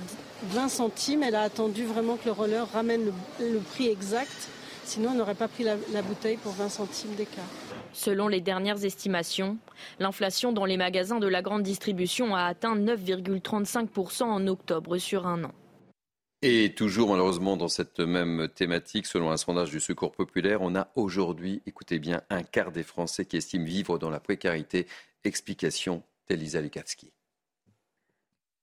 20 0.46 0.70
centimes. 0.70 1.24
Elle 1.24 1.36
a 1.36 1.42
attendu 1.42 1.86
vraiment 1.86 2.18
que 2.18 2.26
le 2.26 2.32
roller 2.32 2.68
ramène 2.72 3.12
le, 3.40 3.60
prix 3.60 3.88
exact. 3.88 4.50
Sinon, 4.84 5.12
elle 5.12 5.18
n'aurait 5.18 5.36
pas 5.36 5.48
pris 5.48 5.64
la, 5.64 5.76
la 5.94 6.02
bouteille 6.02 6.38
pour 6.38 6.54
20 6.54 6.70
centimes 6.70 7.16
d'écart. 7.16 7.44
Selon 7.94 8.28
les 8.28 8.42
dernières 8.42 8.84
estimations, 8.84 9.58
l'inflation 10.00 10.52
dans 10.52 10.66
les 10.66 10.78
magasins 10.78 11.20
de 11.20 11.28
la 11.28 11.42
grande 11.42 11.64
distribution 11.64 12.36
a 12.36 12.44
atteint 12.44 12.76
9,35% 12.76 14.24
en 14.24 14.48
octobre 14.48 14.98
sur 14.98 15.28
un 15.28 15.46
an. 15.46 15.52
Et 16.42 16.74
toujours 16.76 17.10
malheureusement 17.10 17.58
dans 17.58 17.68
cette 17.68 18.00
même 18.00 18.48
thématique, 18.54 19.08
selon 19.08 19.32
un 19.32 19.38
sondage 19.38 19.72
du 19.72 19.80
Secours 19.80 20.12
populaire, 20.12 20.62
on 20.62 20.76
a 20.76 20.90
aujourd'hui, 20.96 21.64
écoutez 21.66 21.98
bien, 21.98 22.22
un 22.30 22.44
quart 22.44 22.72
des 22.72 22.84
Français 22.84 23.26
qui 23.26 23.38
estiment 23.38 23.66
vivre 23.66 23.98
dans 23.98 24.12
la 24.12 24.20
précarité. 24.20 24.86
Explication 25.24 26.04
d'Elisa 26.28 26.62
Lukatsky. 26.62 27.12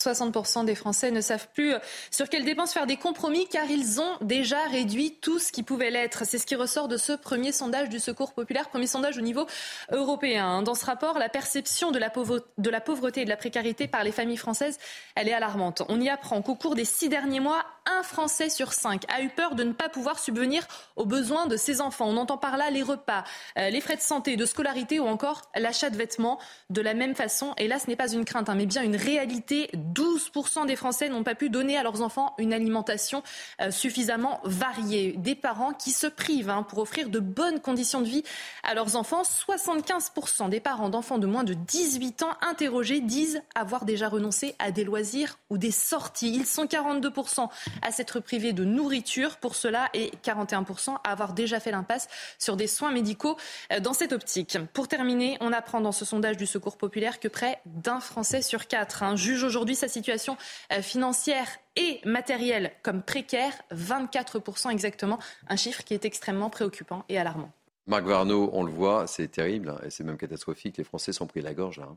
60% 0.02 0.64
des 0.64 0.74
Français 0.74 1.10
ne 1.10 1.20
savent 1.20 1.48
plus 1.54 1.74
sur 2.10 2.28
quelles 2.28 2.44
dépenses 2.44 2.72
faire 2.72 2.86
des 2.86 2.96
compromis 2.96 3.46
car 3.48 3.70
ils 3.70 4.00
ont 4.00 4.16
déjà 4.20 4.62
réduit 4.70 5.18
tout 5.20 5.38
ce 5.38 5.52
qui 5.52 5.62
pouvait 5.62 5.90
l'être. 5.90 6.24
C'est 6.26 6.38
ce 6.38 6.46
qui 6.46 6.54
ressort 6.54 6.88
de 6.88 6.96
ce 6.96 7.12
premier 7.12 7.52
sondage 7.52 7.88
du 7.88 7.98
Secours 7.98 8.32
populaire, 8.32 8.68
premier 8.68 8.86
sondage 8.86 9.18
au 9.18 9.20
niveau 9.20 9.46
européen. 9.90 10.62
Dans 10.62 10.74
ce 10.74 10.84
rapport, 10.84 11.18
la 11.18 11.28
perception 11.28 11.90
de 11.90 11.98
la, 11.98 12.10
pauvreté 12.10 13.22
et 13.22 13.24
de 13.24 13.30
la 13.30 13.36
précarité 13.36 13.86
par 13.86 14.04
les 14.04 14.12
familles 14.12 14.36
françaises, 14.36 14.78
elle 15.14 15.28
est 15.28 15.32
alarmante. 15.32 15.82
On 15.88 16.00
y 16.00 16.08
apprend 16.08 16.42
qu'au 16.42 16.54
cours 16.54 16.74
des 16.74 16.84
six 16.84 17.08
derniers 17.08 17.40
mois, 17.40 17.64
un 17.86 18.02
Français 18.02 18.48
sur 18.48 18.72
cinq 18.72 19.04
a 19.12 19.22
eu 19.22 19.28
peur 19.28 19.54
de 19.54 19.64
ne 19.64 19.72
pas 19.72 19.88
pouvoir 19.88 20.18
subvenir 20.18 20.66
aux 20.96 21.06
besoins 21.06 21.46
de 21.46 21.56
ses 21.56 21.80
enfants. 21.80 22.06
On 22.08 22.16
entend 22.16 22.38
par 22.38 22.56
là 22.56 22.70
les 22.70 22.82
repas, 22.82 23.24
euh, 23.58 23.70
les 23.70 23.80
frais 23.80 23.96
de 23.96 24.02
santé, 24.02 24.36
de 24.36 24.46
scolarité 24.46 25.00
ou 25.00 25.06
encore 25.06 25.42
l'achat 25.56 25.90
de 25.90 25.96
vêtements 25.96 26.38
de 26.70 26.80
la 26.80 26.94
même 26.94 27.14
façon. 27.14 27.54
Et 27.58 27.68
là, 27.68 27.78
ce 27.78 27.88
n'est 27.88 27.96
pas 27.96 28.12
une 28.12 28.24
crainte, 28.24 28.48
hein, 28.48 28.54
mais 28.54 28.66
bien 28.66 28.82
une 28.82 28.96
réalité 28.96 29.70
12% 29.74 30.66
des 30.66 30.76
Français 30.76 31.08
n'ont 31.08 31.24
pas 31.24 31.34
pu 31.34 31.50
donner 31.50 31.76
à 31.76 31.82
leurs 31.82 32.02
enfants 32.02 32.34
une 32.38 32.52
alimentation 32.52 33.22
euh, 33.60 33.70
suffisamment 33.70 34.40
variée. 34.44 35.14
Des 35.18 35.34
parents 35.34 35.72
qui 35.72 35.90
se 35.90 36.06
privent 36.06 36.50
hein, 36.50 36.62
pour 36.62 36.78
offrir 36.78 37.08
de 37.08 37.18
bonnes 37.18 37.60
conditions 37.60 38.00
de 38.00 38.06
vie 38.06 38.24
à 38.62 38.74
leurs 38.74 38.96
enfants. 38.96 39.22
75% 39.22 40.48
des 40.48 40.60
parents 40.60 40.88
d'enfants 40.88 41.18
de 41.18 41.26
moins 41.26 41.44
de 41.44 41.54
18 41.54 42.22
ans 42.22 42.34
interrogés 42.42 43.00
disent 43.00 43.42
avoir 43.54 43.84
déjà 43.84 44.08
renoncé 44.08 44.54
à 44.58 44.70
des 44.70 44.84
loisirs 44.84 45.38
ou 45.50 45.58
des 45.58 45.70
sorties. 45.70 46.34
Ils 46.34 46.46
sont 46.46 46.66
42% 46.66 47.48
à 47.80 47.90
s'être 47.90 48.20
privés 48.20 48.52
de 48.52 48.64
nourriture 48.64 49.36
pour 49.36 49.54
cela 49.54 49.88
et 49.94 50.12
41% 50.24 50.96
à 51.04 51.10
avoir 51.10 51.32
déjà 51.32 51.60
fait 51.60 51.70
l'impasse 51.70 52.08
sur 52.38 52.56
des 52.56 52.66
soins 52.66 52.92
médicaux 52.92 53.36
euh, 53.72 53.80
dans 53.80 53.94
cette 53.94 54.12
optique. 54.12 54.58
Pour 54.72 54.88
terminer, 54.88 55.36
on 55.40 55.52
apprend 55.52 55.80
dans 55.80 55.92
ce 55.92 56.04
sondage 56.04 56.36
du 56.36 56.46
Secours 56.46 56.76
populaire 56.76 57.20
que 57.20 57.28
près 57.28 57.60
d'un 57.66 58.00
Français 58.00 58.42
sur 58.42 58.66
quatre 58.66 59.02
hein, 59.02 59.16
juge 59.16 59.44
aujourd'hui 59.44 59.74
sa 59.74 59.88
situation 59.88 60.36
euh, 60.72 60.82
financière 60.82 61.46
et 61.76 62.00
matérielle 62.04 62.72
comme 62.82 63.02
précaire, 63.02 63.52
24% 63.72 64.70
exactement, 64.70 65.18
un 65.48 65.56
chiffre 65.56 65.82
qui 65.84 65.94
est 65.94 66.04
extrêmement 66.04 66.50
préoccupant 66.50 67.04
et 67.08 67.18
alarmant. 67.18 67.50
Marc 67.86 68.04
Varno, 68.04 68.50
on 68.52 68.62
le 68.62 68.70
voit, 68.70 69.06
c'est 69.06 69.28
terrible 69.28 69.70
hein, 69.70 69.80
et 69.84 69.90
c'est 69.90 70.04
même 70.04 70.16
catastrophique. 70.16 70.76
Les 70.76 70.84
Français 70.84 71.12
sont 71.12 71.26
pris 71.26 71.40
la 71.40 71.54
gorge. 71.54 71.80
Hein. 71.80 71.96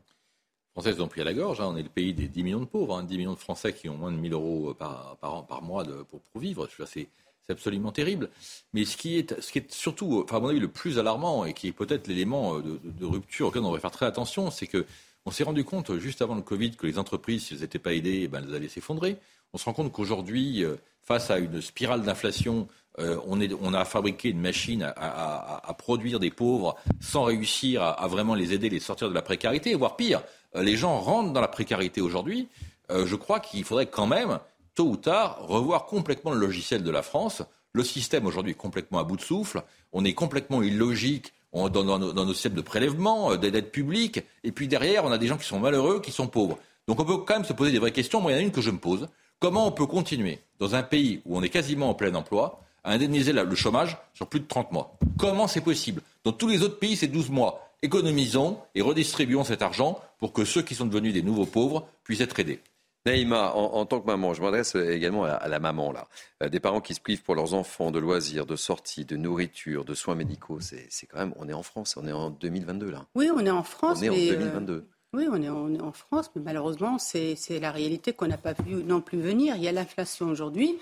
Les 0.76 0.82
Français 0.82 0.98
sont 0.98 1.08
pris 1.08 1.22
à 1.22 1.24
la 1.24 1.32
gorge. 1.32 1.58
On 1.60 1.74
est 1.76 1.82
le 1.82 1.88
pays 1.88 2.12
des 2.12 2.28
10 2.28 2.42
millions 2.42 2.60
de 2.60 2.66
pauvres, 2.66 3.00
10 3.00 3.16
millions 3.16 3.32
de 3.32 3.38
Français 3.38 3.72
qui 3.72 3.88
ont 3.88 3.96
moins 3.96 4.12
de 4.12 4.18
1000 4.18 4.34
euros 4.34 4.74
par, 4.74 5.16
par, 5.22 5.34
an, 5.34 5.42
par 5.42 5.62
mois 5.62 5.84
pour, 5.84 6.20
vivre. 6.38 6.68
C'est 6.86 7.08
absolument 7.48 7.92
terrible. 7.92 8.28
Mais 8.74 8.84
ce 8.84 8.98
qui 8.98 9.16
est, 9.16 9.40
ce 9.40 9.52
qui 9.52 9.58
est 9.58 9.72
surtout, 9.72 10.22
enfin, 10.22 10.36
à 10.36 10.40
mon 10.40 10.48
avis, 10.48 10.60
le 10.60 10.68
plus 10.68 10.98
alarmant 10.98 11.46
et 11.46 11.54
qui 11.54 11.68
est 11.68 11.72
peut-être 11.72 12.08
l'élément 12.08 12.58
de, 12.58 12.78
de, 12.84 13.06
rupture 13.06 13.46
auquel 13.46 13.62
on 13.62 13.66
devrait 13.66 13.80
faire 13.80 13.90
très 13.90 14.04
attention, 14.04 14.50
c'est 14.50 14.66
que 14.66 14.84
on 15.24 15.30
s'est 15.30 15.44
rendu 15.44 15.64
compte 15.64 15.96
juste 15.96 16.20
avant 16.20 16.34
le 16.34 16.42
Covid 16.42 16.72
que 16.72 16.86
les 16.86 16.98
entreprises, 16.98 17.46
si 17.46 17.54
elles 17.54 17.60
n'étaient 17.60 17.78
pas 17.78 17.94
aidées, 17.94 18.20
eh 18.24 18.28
ben, 18.28 18.44
elles 18.46 18.54
allaient 18.54 18.68
s'effondrer. 18.68 19.16
On 19.54 19.58
se 19.58 19.64
rend 19.64 19.72
compte 19.72 19.92
qu'aujourd'hui, 19.92 20.62
euh, 20.62 20.76
face 21.02 21.30
à 21.30 21.38
une 21.38 21.62
spirale 21.62 22.02
d'inflation, 22.02 22.68
euh, 22.98 23.18
on, 23.26 23.74
a 23.74 23.84
fabriqué 23.84 24.30
une 24.30 24.40
machine 24.40 24.92
à, 24.96 25.74
produire 25.78 26.18
des 26.18 26.30
pauvres 26.30 26.76
sans 27.00 27.24
réussir 27.24 27.82
à, 27.82 28.06
vraiment 28.08 28.34
les 28.34 28.54
aider, 28.54 28.70
les 28.70 28.80
sortir 28.80 29.08
de 29.10 29.14
la 29.14 29.20
précarité, 29.20 29.74
voire 29.74 29.96
pire, 29.96 30.20
euh, 30.20 30.22
les 30.56 30.76
gens 30.76 30.98
rentrent 30.98 31.32
dans 31.32 31.40
la 31.40 31.48
précarité 31.48 32.00
aujourd'hui. 32.00 32.48
je 32.90 33.14
crois 33.14 33.40
qu'il 33.40 33.64
faudrait 33.64 33.86
quand 33.86 34.06
même, 34.06 34.38
tôt 34.74 34.88
ou 34.88 34.96
tard, 34.96 35.38
revoir 35.46 35.86
complètement 35.86 36.32
le 36.32 36.38
logiciel 36.38 36.82
de 36.82 36.90
la 36.90 37.02
France. 37.02 37.42
Le 37.72 37.84
système 37.84 38.26
aujourd'hui 38.26 38.52
est 38.52 38.56
complètement 38.56 38.98
à 38.98 39.04
bout 39.04 39.16
de 39.16 39.22
souffle. 39.22 39.62
On 39.92 40.04
est 40.04 40.14
complètement 40.14 40.62
illogique 40.62 41.32
dans, 41.52 41.84
nos, 41.84 42.12
dans, 42.12 42.28
systèmes 42.32 42.54
de 42.54 42.60
prélèvement, 42.60 43.36
d'aide 43.36 43.70
publique. 43.70 44.20
Et 44.44 44.52
puis 44.52 44.68
derrière, 44.68 45.04
on 45.04 45.12
a 45.12 45.18
des 45.18 45.26
gens 45.26 45.38
qui 45.38 45.46
sont 45.46 45.58
malheureux, 45.58 46.00
qui 46.00 46.12
sont 46.12 46.26
pauvres. 46.26 46.58
Donc 46.86 47.00
on 47.00 47.04
peut 47.04 47.18
quand 47.18 47.34
même 47.34 47.44
se 47.44 47.52
poser 47.52 47.72
des 47.72 47.78
vraies 47.78 47.92
questions. 47.92 48.20
Moi, 48.20 48.32
il 48.32 48.34
y 48.34 48.38
en 48.38 48.40
a 48.40 48.42
une 48.42 48.52
que 48.52 48.60
je 48.60 48.70
me 48.70 48.78
pose. 48.78 49.08
Comment 49.38 49.66
on 49.66 49.72
peut 49.72 49.86
continuer, 49.86 50.40
dans 50.58 50.74
un 50.74 50.82
pays 50.82 51.20
où 51.24 51.36
on 51.36 51.42
est 51.42 51.48
quasiment 51.48 51.90
en 51.90 51.94
plein 51.94 52.14
emploi, 52.14 52.60
à 52.84 52.92
indemniser 52.92 53.32
le 53.32 53.54
chômage 53.54 53.98
sur 54.14 54.28
plus 54.28 54.40
de 54.40 54.46
30 54.46 54.72
mois? 54.72 54.96
Comment 55.18 55.48
c'est 55.48 55.60
possible? 55.60 56.02
Dans 56.24 56.32
tous 56.32 56.48
les 56.48 56.62
autres 56.62 56.78
pays, 56.78 56.96
c'est 56.96 57.08
12 57.08 57.30
mois. 57.30 57.65
Économisons 57.82 58.58
et 58.74 58.82
redistribuons 58.82 59.44
cet 59.44 59.62
argent 59.62 60.00
pour 60.18 60.32
que 60.32 60.44
ceux 60.44 60.62
qui 60.62 60.74
sont 60.74 60.86
devenus 60.86 61.12
des 61.12 61.22
nouveaux 61.22 61.46
pauvres 61.46 61.86
puissent 62.04 62.20
être 62.20 62.40
aidés. 62.40 62.60
Naïma, 63.06 63.52
en, 63.54 63.86
tant 63.86 64.00
que 64.00 64.06
maman, 64.06 64.34
je 64.34 64.42
m'adresse 64.42 64.74
également 64.74 65.24
à, 65.24 65.46
la 65.46 65.60
maman 65.60 65.92
là. 65.92 66.08
Euh, 66.42 66.48
des 66.48 66.58
parents 66.58 66.80
qui 66.80 66.92
se 66.92 67.00
privent 67.00 67.22
pour 67.22 67.36
leurs 67.36 67.54
enfants 67.54 67.92
de 67.92 68.00
loisirs, 68.00 68.46
de 68.46 68.56
sorties, 68.56 69.04
de 69.04 69.16
nourriture, 69.16 69.84
de 69.84 69.94
soins 69.94 70.16
médicaux. 70.16 70.58
C'est 70.60 71.06
quand 71.06 71.18
même, 71.18 71.32
on 71.36 71.48
est 71.48 71.52
en 71.52 71.62
France, 71.62 71.96
on 71.96 72.06
est 72.08 72.12
en 72.12 72.30
2022 72.30 72.90
là. 72.90 73.06
Oui, 73.14 73.30
on 73.32 73.46
est 73.46 73.50
en 73.50 73.62
France. 73.62 73.98
On 74.00 74.02
est 74.02 74.08
en 74.08 74.12
2022. 74.12 74.88
Oui, 75.12 75.28
on 75.30 75.40
est, 75.40 75.80
en 75.80 75.92
France, 75.92 76.30
mais 76.34 76.42
malheureusement, 76.42 76.98
c'est 76.98 77.36
la 77.60 77.70
réalité 77.70 78.12
qu'on 78.12 78.26
n'a 78.26 78.36
pas 78.36 78.52
vu 78.52 78.82
non 78.84 79.00
plus 79.00 79.20
venir. 79.20 79.54
Il 79.56 79.62
y 79.62 79.68
a 79.68 79.72
l'inflation 79.72 80.26
aujourd'hui, 80.26 80.76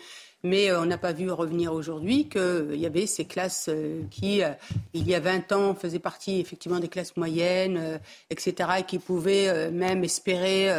mais 0.45 0.71
euh, 0.71 0.83
on 0.83 0.85
n'a 0.85 0.99
pas 0.99 1.13
vu 1.13 1.31
revenir 1.31 1.73
aujourd'hui 1.73 2.29
qu'il 2.29 2.77
y 2.77 2.87
avait 2.87 3.07
ces 3.07 3.25
classes 3.25 3.69
euh, 3.71 4.03
qui, 4.11 4.45
euh, 4.45 4.51
il 4.93 5.09
y 5.09 5.15
a 5.15 5.21
20 5.21 5.51
ans, 5.53 5.75
faisaient 5.75 5.99
partie 5.99 6.39
effectivement 6.39 6.79
des 6.79 6.89
classes 6.89 7.17
moyennes, 7.17 7.99
etc., 8.31 8.69
et 8.81 8.83
qui 8.85 8.99
pouvaient 8.99 9.71
même 9.71 10.05
espérer 10.05 10.71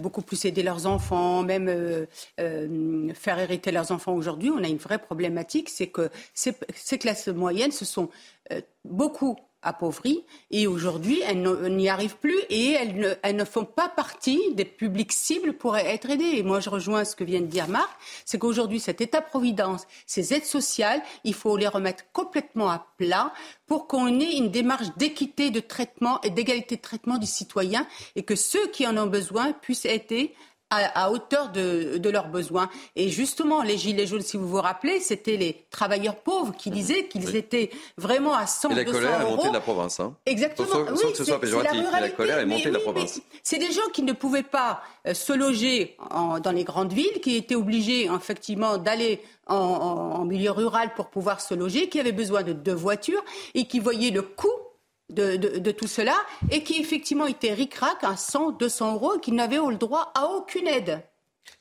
beaucoup 0.00 0.22
plus 0.22 0.44
aider 0.46 0.62
leurs 0.62 0.86
enfants, 0.86 1.42
même 1.42 2.06
faire 3.14 3.38
hériter 3.38 3.70
leurs 3.70 3.92
enfants. 3.92 4.14
Aujourd'hui, 4.14 4.50
on 4.50 4.62
a 4.64 4.68
une 4.68 4.78
vraie 4.78 4.98
problématique, 4.98 5.68
c'est 5.68 5.88
que 5.88 6.10
ces 6.34 6.98
classes 6.98 7.28
moyennes 7.28 7.72
se 7.72 7.84
sont 7.84 8.08
beaucoup 8.84 9.36
appauvries 9.66 10.24
et 10.50 10.66
aujourd'hui 10.66 11.20
elles 11.26 11.42
n'y 11.74 11.88
arrivent 11.88 12.16
plus 12.16 12.38
et 12.48 12.72
elles 12.72 13.36
ne, 13.36 13.44
font 13.44 13.64
pas 13.64 13.88
partie 13.88 14.40
des 14.54 14.64
publics 14.64 15.12
cibles 15.12 15.52
pour 15.52 15.76
être 15.76 16.08
aidées. 16.08 16.36
Et 16.36 16.42
moi 16.42 16.60
je 16.60 16.70
rejoins 16.70 17.04
ce 17.04 17.16
que 17.16 17.24
vient 17.24 17.40
de 17.40 17.46
dire 17.46 17.68
Marc, 17.68 17.90
c'est 18.24 18.38
qu'aujourd'hui 18.38 18.80
cet 18.80 19.00
État-providence, 19.00 19.86
ces 20.06 20.32
aides 20.32 20.44
sociales, 20.44 21.02
il 21.24 21.34
faut 21.34 21.56
les 21.56 21.68
remettre 21.68 22.04
complètement 22.12 22.70
à 22.70 22.86
plat 22.96 23.32
pour 23.66 23.86
qu'on 23.86 24.20
ait 24.20 24.36
une 24.36 24.50
démarche 24.50 24.96
d'équité 24.96 25.50
de 25.50 25.60
traitement 25.60 26.20
et 26.22 26.30
d'égalité 26.30 26.76
de 26.76 26.82
traitement 26.82 27.18
du 27.18 27.26
citoyen 27.26 27.86
et 28.14 28.22
que 28.22 28.36
ceux 28.36 28.68
qui 28.68 28.86
en 28.86 28.96
ont 28.96 29.06
besoin 29.06 29.52
puissent 29.52 29.84
être 29.84 30.06
à, 30.70 31.10
hauteur 31.10 31.50
de, 31.50 31.98
de, 31.98 32.10
leurs 32.10 32.28
besoins. 32.28 32.68
Et 32.96 33.08
justement, 33.08 33.62
les 33.62 33.78
Gilets 33.78 34.06
jaunes, 34.06 34.22
si 34.22 34.36
vous 34.36 34.48
vous 34.48 34.60
rappelez, 34.60 35.00
c'était 35.00 35.36
les 35.36 35.64
travailleurs 35.70 36.16
pauvres 36.16 36.54
qui 36.56 36.70
disaient 36.70 37.06
qu'ils 37.06 37.36
étaient 37.36 37.70
vraiment 37.96 38.34
à 38.34 38.46
100 38.46 38.70
Et 38.70 38.74
la 38.74 38.84
colère 38.84 39.20
est 39.20 39.24
montée 39.24 39.48
de 39.48 39.54
la 39.54 39.60
province. 39.60 40.00
Hein. 40.00 40.16
Exactement. 40.26 40.68
Sans, 40.68 40.90
oui, 40.90 41.12
que 41.12 41.18
ce 41.18 41.24
soit 41.24 41.40
péjoratif, 41.40 41.84
la, 41.92 42.00
la, 42.00 42.08
colère 42.10 42.38
est 42.38 42.46
montée 42.46 42.68
de 42.68 42.74
la 42.74 42.80
province. 42.80 43.20
C'est 43.42 43.58
des 43.58 43.70
gens 43.70 43.88
qui 43.92 44.02
ne 44.02 44.12
pouvaient 44.12 44.42
pas 44.42 44.82
euh, 45.06 45.14
se 45.14 45.32
loger 45.32 45.96
en, 46.10 46.40
dans 46.40 46.52
les 46.52 46.64
grandes 46.64 46.92
villes, 46.92 47.20
qui 47.22 47.36
étaient 47.36 47.54
obligés 47.54 48.06
effectivement 48.06 48.78
d'aller 48.78 49.22
en, 49.46 49.54
en, 49.56 50.24
milieu 50.24 50.50
rural 50.50 50.94
pour 50.94 51.10
pouvoir 51.10 51.40
se 51.40 51.54
loger, 51.54 51.88
qui 51.88 52.00
avaient 52.00 52.12
besoin 52.12 52.42
de 52.42 52.52
deux 52.52 52.74
voitures 52.74 53.24
et 53.54 53.66
qui 53.66 53.78
voyaient 53.78 54.10
le 54.10 54.22
coût 54.22 54.48
de, 55.10 55.70
tout 55.70 55.86
cela 55.86 56.16
et 56.50 56.62
qui 56.62 56.80
effectivement 56.80 57.26
était 57.26 57.52
ric-rac 57.52 58.02
à 58.02 58.16
100, 58.16 58.52
200 58.52 58.94
euros 58.94 59.16
et 59.16 59.20
qui 59.20 59.32
n'avait 59.32 59.56
le 59.56 59.76
droit 59.76 60.12
à 60.14 60.26
aucune 60.26 60.66
aide. 60.66 61.00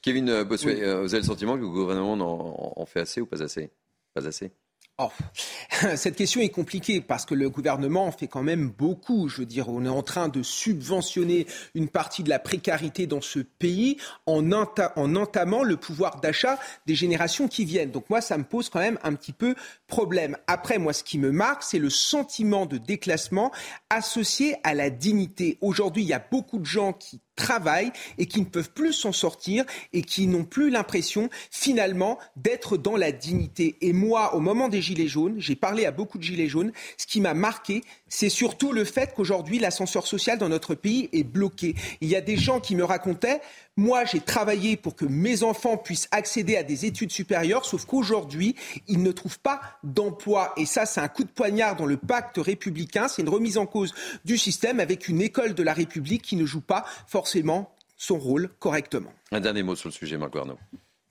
Kevin 0.02 0.30
euh, 0.30 0.44
Bossuet, 0.44 0.82
euh, 0.82 1.02
vous 1.02 1.14
avez 1.14 1.22
le 1.22 1.28
sentiment 1.28 1.56
que 1.56 1.62
le 1.62 1.68
gouvernement 1.68 2.80
en 2.80 2.86
fait 2.86 3.02
assez 3.02 3.22
ou 3.22 3.26
pas 3.26 3.44
assez? 3.44 3.70
Pas 4.14 4.28
assez? 4.28 4.52
Oh, 4.98 5.12
cette 5.98 6.16
question 6.16 6.40
est 6.40 6.48
compliquée 6.48 7.02
parce 7.02 7.26
que 7.26 7.36
le 7.36 7.50
gouvernement 7.50 8.10
fait 8.14 8.28
quand 8.28 8.44
même 8.44 8.70
beaucoup. 8.70 9.28
Je 9.28 9.40
veux 9.40 9.46
dire, 9.46 9.68
on 9.68 9.84
est 9.84 9.90
en 9.90 10.04
train 10.04 10.30
de 10.30 10.42
subventionner 10.42 11.48
une 11.74 11.90
partie 11.90 12.24
de 12.24 12.30
la 12.30 12.40
précarité 12.40 13.06
dans 13.06 13.20
ce 13.20 13.40
pays 13.40 13.98
en, 14.26 14.50
en 14.52 15.16
entamant 15.18 15.64
le 15.64 15.76
pouvoir 15.76 16.22
d'achat 16.22 16.58
des 16.86 16.96
générations 16.96 17.50
qui 17.50 17.66
viennent. 17.66 17.92
Donc 17.92 18.10
moi, 18.10 18.22
ça 18.22 18.38
me 18.38 18.46
pose 18.46 18.70
quand 18.70 18.80
même 18.80 18.98
un 19.04 19.16
petit 19.16 19.34
peu 19.34 19.56
problème. 19.88 20.38
Après, 20.48 20.78
moi, 20.78 20.94
ce 20.94 21.04
qui 21.04 21.20
me 21.20 21.32
marque, 21.32 21.64
c'est 21.64 21.80
le 21.80 21.90
sentiment 21.90 22.66
de 22.66 22.78
déclassement 22.78 23.52
associé 23.90 24.56
à 24.64 24.74
la 24.74 24.90
dignité. 24.90 25.58
Aujourd'hui, 25.60 26.04
il 26.04 26.08
y 26.08 26.14
a 26.14 26.26
beaucoup 26.32 26.58
de 26.58 26.66
gens 26.66 26.94
qui 26.94 27.20
travaillent 27.36 27.92
et 28.18 28.26
qui 28.26 28.40
ne 28.40 28.46
peuvent 28.46 28.72
plus 28.72 28.94
s'en 28.94 29.12
sortir 29.12 29.66
et 29.94 30.02
qui 30.02 30.28
n'ont 30.28 30.46
plus 30.46 30.70
l'impression 30.70 31.30
finalement 31.52 32.18
d'être 32.36 32.78
dans 32.78 32.96
la 32.96 33.12
dignité. 33.12 33.76
Et 33.82 33.94
moi, 33.94 34.36
au 34.36 34.40
moment 34.40 34.70
des 34.70 34.82
Gilets 34.82 35.08
jaunes, 35.08 35.36
j'ai 35.38 35.56
parlé 35.56 35.86
à 35.86 35.92
beaucoup 35.92 36.18
de 36.18 36.24
Gilets 36.24 36.48
jaunes, 36.48 36.72
ce 36.98 37.06
qui 37.08 37.22
m'a 37.22 37.34
marqué, 37.34 37.84
c'est 38.08 38.30
surtout 38.30 38.72
le 38.72 38.86
fait 38.86 39.14
qu'aujourd'hui 39.16 39.60
l'ascenseur 39.60 40.08
social 40.08 40.38
dans 40.38 40.50
notre 40.50 40.76
pays 40.76 41.10
est 41.12 41.24
bloqué. 41.24 41.76
Il 42.02 42.08
y 42.08 42.16
a 42.16 42.22
des 42.22 42.38
gens 42.38 42.60
qui 42.60 42.76
me 42.76 42.84
racontaient 42.84 43.42
moi, 43.78 44.06
j'ai 44.06 44.22
travaillé 44.22 44.78
pour 44.78 44.96
que 44.96 45.06
mes 45.06 45.44
enfants 45.44 45.76
puissent 45.76 46.08
accéder 46.12 46.56
à 46.56 46.64
des 46.64 46.86
études 46.86 47.12
supérieures, 47.12 47.66
sauf 47.66 47.86
qu'aujourd'hui, 47.86 48.56
ils 48.88 49.04
ne 49.04 49.12
trouvent 49.12 49.40
pas 49.40 49.62
d'emploi. 49.84 50.54
Et 50.56 50.66
ça, 50.66 50.86
c'est 50.86 51.02
un 51.02 51.10
coup 51.10 51.26
de 51.26 51.30
poignard 51.30 51.76
dans 51.76 51.86
le 51.86 51.98
pacte 51.98 52.38
républicain. 52.38 53.10
C'est 53.10 53.22
une 53.22 53.30
remise 53.30 53.58
en 53.58 53.66
cause 53.66 53.94
du 54.24 54.38
système 54.38 54.80
avec 54.80 55.10
une 55.10 55.22
école 55.22 55.56
de 55.56 55.64
la 55.64 55.74
République 55.74 56.22
qui 56.22 56.38
ne 56.38 56.46
joue 56.46 56.62
pas 56.62 56.86
forcément 57.08 57.74
son 57.98 58.18
rôle 58.18 58.50
correctement. 58.60 59.12
Un 59.32 59.42
dernier 59.42 59.64
mot 59.64 59.76
sur 59.76 59.90
le 59.90 59.94
sujet, 59.94 60.18
Marc 60.18 60.36
Arnaud. 60.36 60.58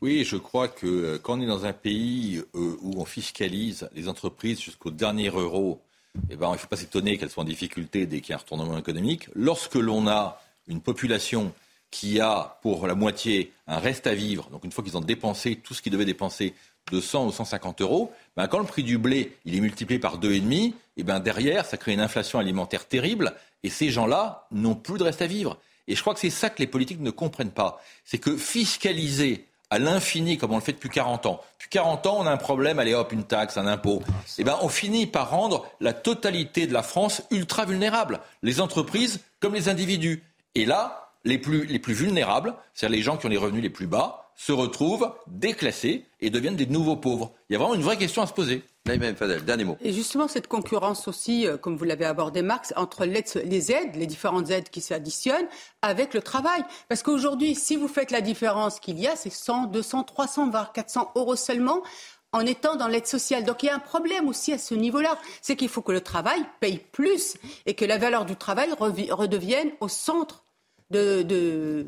Oui, 0.00 0.24
je 0.24 0.36
crois 0.36 0.68
que 0.68 0.86
euh, 0.86 1.18
quand 1.18 1.38
on 1.38 1.42
est 1.42 1.46
dans 1.46 1.64
un 1.66 1.72
pays 1.72 2.42
euh, 2.54 2.76
où 2.82 3.00
on 3.00 3.04
fiscalise 3.04 3.88
les 3.94 4.08
entreprises 4.08 4.60
jusqu'au 4.60 4.90
dernier 4.90 5.28
euro, 5.28 5.80
eh 6.30 6.36
ben, 6.36 6.48
il 6.48 6.52
ne 6.52 6.58
faut 6.58 6.66
pas 6.66 6.76
s'étonner 6.76 7.18
qu'elles 7.18 7.30
soient 7.30 7.42
en 7.42 7.46
difficulté 7.46 8.06
dès 8.06 8.20
qu'il 8.20 8.30
y 8.30 8.32
a 8.32 8.36
un 8.36 8.38
retournement 8.38 8.78
économique. 8.78 9.28
Lorsque 9.34 9.74
l'on 9.74 10.06
a 10.06 10.40
une 10.66 10.80
population 10.80 11.52
qui 11.94 12.18
a 12.18 12.58
pour 12.60 12.88
la 12.88 12.96
moitié 12.96 13.52
un 13.68 13.78
reste 13.78 14.08
à 14.08 14.14
vivre, 14.14 14.50
donc 14.50 14.64
une 14.64 14.72
fois 14.72 14.82
qu'ils 14.82 14.96
ont 14.96 15.00
dépensé 15.00 15.54
tout 15.54 15.74
ce 15.74 15.80
qu'ils 15.80 15.92
devaient 15.92 16.04
dépenser, 16.04 16.52
de 16.90 17.00
100 17.00 17.26
ou 17.26 17.32
150 17.32 17.82
euros, 17.82 18.12
ben 18.36 18.48
quand 18.48 18.58
le 18.58 18.64
prix 18.64 18.82
du 18.82 18.98
blé 18.98 19.36
il 19.44 19.54
est 19.54 19.60
multiplié 19.60 20.00
par 20.00 20.18
2,5, 20.18 20.52
et 20.54 20.74
eh 20.96 21.02
ben 21.04 21.20
derrière, 21.20 21.64
ça 21.64 21.76
crée 21.76 21.92
une 21.92 22.00
inflation 22.00 22.40
alimentaire 22.40 22.88
terrible, 22.88 23.32
et 23.62 23.70
ces 23.70 23.90
gens-là 23.90 24.48
n'ont 24.50 24.74
plus 24.74 24.98
de 24.98 25.04
reste 25.04 25.22
à 25.22 25.28
vivre. 25.28 25.56
Et 25.86 25.94
je 25.94 26.00
crois 26.00 26.14
que 26.14 26.20
c'est 26.20 26.30
ça 26.30 26.50
que 26.50 26.58
les 26.58 26.66
politiques 26.66 27.00
ne 27.00 27.12
comprennent 27.12 27.52
pas. 27.52 27.80
C'est 28.04 28.18
que 28.18 28.36
fiscaliser 28.36 29.46
à 29.70 29.78
l'infini, 29.78 30.36
comme 30.36 30.52
on 30.52 30.56
le 30.56 30.62
fait 30.62 30.72
depuis 30.72 30.90
40 30.90 31.26
ans. 31.26 31.40
Depuis 31.58 31.68
40 31.68 32.06
ans, 32.06 32.16
on 32.18 32.26
a 32.26 32.30
un 32.32 32.36
problème, 32.36 32.80
allez 32.80 32.94
hop, 32.94 33.12
une 33.12 33.24
taxe, 33.24 33.56
un 33.56 33.66
impôt. 33.66 34.02
Eh 34.38 34.44
ben, 34.44 34.58
on 34.62 34.68
finit 34.68 35.06
par 35.06 35.30
rendre 35.30 35.66
la 35.80 35.92
totalité 35.92 36.66
de 36.66 36.72
la 36.72 36.82
France 36.82 37.22
ultra 37.30 37.64
vulnérable. 37.64 38.20
Les 38.42 38.60
entreprises 38.60 39.20
comme 39.40 39.54
les 39.54 39.68
individus. 39.68 40.22
Et 40.54 40.64
là, 40.66 41.03
les 41.24 41.38
plus, 41.38 41.64
les 41.66 41.78
plus 41.78 41.94
vulnérables, 41.94 42.54
c'est-à-dire 42.74 42.96
les 42.96 43.02
gens 43.02 43.16
qui 43.16 43.26
ont 43.26 43.30
les 43.30 43.36
revenus 43.36 43.62
les 43.62 43.70
plus 43.70 43.86
bas, 43.86 44.30
se 44.36 44.52
retrouvent 44.52 45.12
déclassés 45.26 46.06
et 46.20 46.30
deviennent 46.30 46.56
des 46.56 46.66
nouveaux 46.66 46.96
pauvres. 46.96 47.32
Il 47.48 47.52
y 47.52 47.56
a 47.56 47.58
vraiment 47.58 47.74
une 47.74 47.82
vraie 47.82 47.96
question 47.96 48.22
à 48.22 48.26
se 48.26 48.32
poser. 48.32 48.62
Fadel, 49.16 49.42
dernier 49.46 49.64
mot. 49.64 49.78
Et 49.80 49.94
justement, 49.94 50.28
cette 50.28 50.46
concurrence 50.46 51.08
aussi, 51.08 51.46
euh, 51.46 51.56
comme 51.56 51.74
vous 51.74 51.84
l'avez 51.84 52.04
abordé, 52.04 52.42
Marx, 52.42 52.74
entre 52.76 53.06
les 53.06 53.72
aides, 53.72 53.96
les 53.96 54.06
différentes 54.06 54.50
aides 54.50 54.68
qui 54.68 54.82
s'additionnent, 54.82 55.46
avec 55.80 56.12
le 56.12 56.20
travail. 56.20 56.62
Parce 56.90 57.02
qu'aujourd'hui, 57.02 57.54
si 57.54 57.76
vous 57.76 57.88
faites 57.88 58.10
la 58.10 58.20
différence 58.20 58.80
qu'il 58.80 58.98
y 58.98 59.06
a, 59.06 59.16
c'est 59.16 59.32
100, 59.32 59.68
200, 59.68 60.04
300, 60.04 60.50
voire 60.50 60.72
400 60.74 61.12
euros 61.14 61.34
seulement 61.34 61.82
en 62.32 62.44
étant 62.44 62.76
dans 62.76 62.88
l'aide 62.88 63.06
sociale. 63.06 63.44
Donc 63.44 63.62
il 63.62 63.66
y 63.66 63.68
a 63.70 63.74
un 63.74 63.78
problème 63.78 64.28
aussi 64.28 64.52
à 64.52 64.58
ce 64.58 64.74
niveau-là. 64.74 65.18
C'est 65.40 65.56
qu'il 65.56 65.70
faut 65.70 65.82
que 65.82 65.92
le 65.92 66.02
travail 66.02 66.44
paye 66.60 66.78
plus 66.92 67.36
et 67.64 67.74
que 67.74 67.86
la 67.86 67.96
valeur 67.96 68.26
du 68.26 68.36
travail 68.36 68.68
redevienne 68.78 69.70
au 69.80 69.88
centre 69.88 70.43
de, 70.90 71.86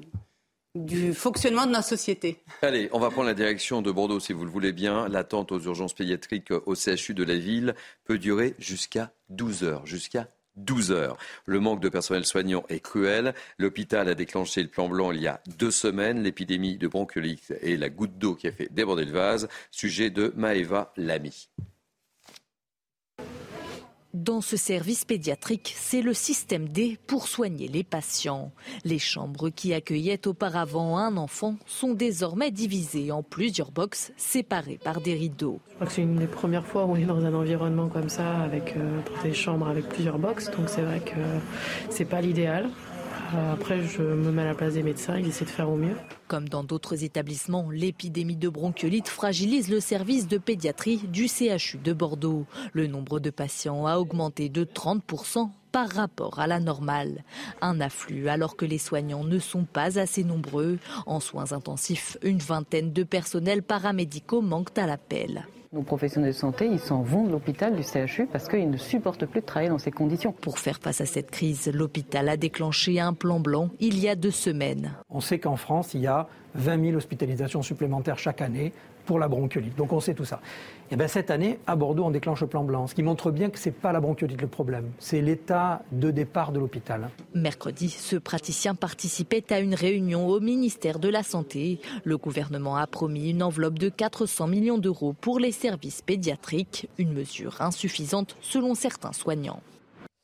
du 0.74 1.14
fonctionnement 1.14 1.66
de 1.66 1.72
notre 1.72 1.88
société. 1.88 2.42
Allez, 2.62 2.88
on 2.92 2.98
va 2.98 3.10
prendre 3.10 3.28
la 3.28 3.34
direction 3.34 3.82
de 3.82 3.90
Bordeaux 3.90 4.20
si 4.20 4.32
vous 4.32 4.44
le 4.44 4.50
voulez 4.50 4.72
bien. 4.72 5.08
L'attente 5.08 5.52
aux 5.52 5.60
urgences 5.60 5.94
pédiatriques 5.94 6.50
au 6.50 6.74
CHU 6.74 7.14
de 7.14 7.24
la 7.24 7.36
ville 7.36 7.74
peut 8.04 8.18
durer 8.18 8.54
jusqu'à 8.58 9.12
12 9.30 9.64
heures. 9.64 9.86
Jusqu'à 9.86 10.28
12 10.56 10.92
heures. 10.92 11.16
Le 11.44 11.60
manque 11.60 11.80
de 11.80 11.88
personnel 11.88 12.24
soignant 12.24 12.64
est 12.68 12.80
cruel. 12.80 13.34
L'hôpital 13.58 14.08
a 14.08 14.14
déclenché 14.14 14.62
le 14.62 14.68
plan 14.68 14.88
blanc 14.88 15.12
il 15.12 15.20
y 15.20 15.26
a 15.26 15.40
deux 15.58 15.70
semaines. 15.70 16.22
L'épidémie 16.22 16.78
de 16.78 16.88
bronchiolite 16.88 17.54
et 17.60 17.76
la 17.76 17.90
goutte 17.90 18.18
d'eau 18.18 18.34
qui 18.34 18.48
a 18.48 18.52
fait 18.52 18.72
déborder 18.72 19.04
le 19.04 19.12
vase. 19.12 19.48
Sujet 19.70 20.10
de 20.10 20.32
Maëva 20.36 20.92
Lamy. 20.96 21.48
Dans 24.16 24.40
ce 24.40 24.56
service 24.56 25.04
pédiatrique, 25.04 25.74
c'est 25.76 26.00
le 26.00 26.14
système 26.14 26.70
D 26.70 26.98
pour 27.06 27.28
soigner 27.28 27.68
les 27.68 27.84
patients. 27.84 28.50
Les 28.82 28.98
chambres 28.98 29.50
qui 29.50 29.74
accueillaient 29.74 30.26
auparavant 30.26 30.96
un 30.96 31.18
enfant 31.18 31.56
sont 31.66 31.92
désormais 31.92 32.50
divisées 32.50 33.12
en 33.12 33.22
plusieurs 33.22 33.72
boxes 33.72 34.12
séparées 34.16 34.80
par 34.82 35.02
des 35.02 35.12
rideaux. 35.12 35.60
C'est 35.86 36.00
une 36.00 36.16
des 36.16 36.26
premières 36.26 36.66
fois 36.66 36.86
où 36.86 36.92
on 36.92 36.96
est 36.96 37.04
dans 37.04 37.22
un 37.26 37.34
environnement 37.34 37.88
comme 37.88 38.08
ça 38.08 38.38
avec 38.38 38.74
euh, 38.78 39.00
des 39.22 39.34
chambres 39.34 39.68
avec 39.68 39.86
plusieurs 39.86 40.18
boxes, 40.18 40.50
donc 40.50 40.70
c'est 40.70 40.80
vrai 40.80 41.00
que 41.00 41.20
c'est 41.90 42.06
pas 42.06 42.22
l'idéal. 42.22 42.70
Euh, 43.34 43.52
après, 43.52 43.82
je 43.82 44.02
me 44.02 44.30
mets 44.30 44.42
à 44.42 44.46
la 44.46 44.54
place 44.54 44.74
des 44.74 44.82
médecins, 44.82 45.18
ils 45.18 45.28
essaient 45.28 45.44
de 45.44 45.50
faire 45.50 45.70
au 45.70 45.76
mieux. 45.76 45.96
Comme 46.28 46.48
dans 46.48 46.64
d'autres 46.64 47.04
établissements, 47.04 47.70
l'épidémie 47.70 48.36
de 48.36 48.48
bronchiolite 48.48 49.08
fragilise 49.08 49.68
le 49.68 49.80
service 49.80 50.28
de 50.28 50.38
pédiatrie 50.38 50.98
du 51.08 51.28
CHU 51.28 51.78
de 51.78 51.92
Bordeaux. 51.92 52.46
Le 52.72 52.86
nombre 52.86 53.20
de 53.20 53.30
patients 53.30 53.86
a 53.86 53.98
augmenté 53.98 54.48
de 54.48 54.64
30% 54.64 55.50
par 55.72 55.88
rapport 55.90 56.38
à 56.38 56.46
la 56.46 56.60
normale. 56.60 57.24
Un 57.60 57.80
afflux 57.80 58.28
alors 58.28 58.56
que 58.56 58.64
les 58.64 58.78
soignants 58.78 59.24
ne 59.24 59.38
sont 59.38 59.64
pas 59.64 59.98
assez 59.98 60.24
nombreux. 60.24 60.78
En 61.06 61.20
soins 61.20 61.52
intensifs, 61.52 62.16
une 62.22 62.38
vingtaine 62.38 62.92
de 62.92 63.02
personnels 63.02 63.62
paramédicaux 63.62 64.40
manquent 64.40 64.78
à 64.78 64.86
l'appel. 64.86 65.46
Nos 65.76 65.82
professionnels 65.82 66.32
de 66.32 66.34
santé, 66.34 66.66
ils 66.66 66.78
s'en 66.78 67.02
vont 67.02 67.24
de 67.24 67.32
l'hôpital, 67.32 67.76
du 67.76 67.82
CHU, 67.82 68.26
parce 68.32 68.48
qu'ils 68.48 68.70
ne 68.70 68.78
supportent 68.78 69.26
plus 69.26 69.42
de 69.42 69.44
travailler 69.44 69.68
dans 69.68 69.76
ces 69.76 69.90
conditions. 69.90 70.32
Pour 70.32 70.58
faire 70.58 70.78
face 70.80 71.02
à 71.02 71.04
cette 71.04 71.30
crise, 71.30 71.70
l'hôpital 71.70 72.30
a 72.30 72.38
déclenché 72.38 72.98
un 72.98 73.12
plan 73.12 73.40
blanc 73.40 73.68
il 73.78 73.98
y 73.98 74.08
a 74.08 74.14
deux 74.14 74.30
semaines. 74.30 74.94
On 75.10 75.20
sait 75.20 75.38
qu'en 75.38 75.56
France, 75.56 75.92
il 75.92 76.00
y 76.00 76.06
a 76.06 76.28
20 76.54 76.82
000 76.82 76.96
hospitalisations 76.96 77.60
supplémentaires 77.60 78.18
chaque 78.18 78.40
année 78.40 78.72
pour 79.04 79.18
la 79.18 79.28
bronchiolite. 79.28 79.76
Donc 79.76 79.92
on 79.92 80.00
sait 80.00 80.14
tout 80.14 80.24
ça. 80.24 80.40
Et 80.90 80.96
bien 80.96 81.08
cette 81.08 81.30
année, 81.30 81.58
à 81.66 81.74
Bordeaux, 81.74 82.04
on 82.04 82.10
déclenche 82.10 82.42
le 82.42 82.46
plan 82.46 82.62
blanc, 82.62 82.86
ce 82.86 82.94
qui 82.94 83.02
montre 83.02 83.32
bien 83.32 83.50
que 83.50 83.58
ce 83.58 83.68
n'est 83.68 83.74
pas 83.74 83.92
la 83.92 84.00
bronchiolite 84.00 84.40
le 84.40 84.46
problème, 84.46 84.92
c'est 84.98 85.20
l'état 85.20 85.82
de 85.90 86.12
départ 86.12 86.52
de 86.52 86.60
l'hôpital. 86.60 87.10
Mercredi, 87.34 87.88
ce 87.90 88.14
praticien 88.16 88.76
participait 88.76 89.52
à 89.52 89.58
une 89.58 89.74
réunion 89.74 90.28
au 90.28 90.38
ministère 90.38 91.00
de 91.00 91.08
la 91.08 91.24
Santé. 91.24 91.80
Le 92.04 92.16
gouvernement 92.16 92.76
a 92.76 92.86
promis 92.86 93.30
une 93.30 93.42
enveloppe 93.42 93.80
de 93.80 93.88
400 93.88 94.46
millions 94.46 94.78
d'euros 94.78 95.12
pour 95.12 95.40
les 95.40 95.52
services 95.52 96.02
pédiatriques, 96.02 96.88
une 96.98 97.12
mesure 97.12 97.60
insuffisante 97.60 98.36
selon 98.40 98.74
certains 98.74 99.12
soignants. 99.12 99.62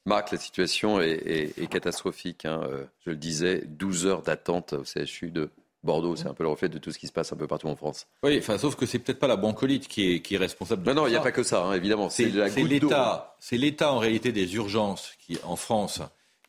Marc, 0.06 0.32
la 0.32 0.38
situation 0.38 1.00
est, 1.00 1.70
catastrophique. 1.70 2.44
Hein. 2.44 2.62
Euh, 2.64 2.84
je 3.04 3.10
le 3.10 3.16
disais, 3.16 3.62
12 3.66 4.06
heures 4.06 4.22
d'attente 4.22 4.72
au 4.72 4.84
CHU 4.84 5.30
de 5.30 5.50
Bordeaux, 5.84 6.14
c'est 6.14 6.28
un 6.28 6.34
peu 6.34 6.44
le 6.44 6.48
reflet 6.48 6.68
de 6.68 6.78
tout 6.78 6.92
ce 6.92 6.98
qui 6.98 7.08
se 7.08 7.12
passe 7.12 7.32
un 7.32 7.36
peu 7.36 7.48
partout 7.48 7.66
en 7.66 7.74
France. 7.74 8.06
Oui, 8.22 8.38
enfin, 8.38 8.56
sauf 8.56 8.76
que 8.76 8.86
c'est 8.86 9.00
peut-être 9.00 9.18
pas 9.18 9.26
la 9.26 9.36
broncolite 9.36 9.88
qui 9.88 10.12
est, 10.12 10.20
qui 10.20 10.36
est 10.36 10.38
responsable. 10.38 10.82
De 10.84 10.92
non, 10.92 11.02
non, 11.02 11.06
il 11.08 11.10
n'y 11.10 11.16
a 11.16 11.20
pas 11.20 11.32
que 11.32 11.42
ça, 11.42 11.64
hein, 11.64 11.72
évidemment. 11.72 12.08
C'est 12.08 12.26
l'État, 12.26 13.36
c'est 13.40 13.56
l'État 13.56 13.92
en 13.92 13.98
réalité 13.98 14.30
des 14.30 14.54
urgences 14.54 15.12
qui, 15.18 15.38
en 15.44 15.56
France, 15.56 16.00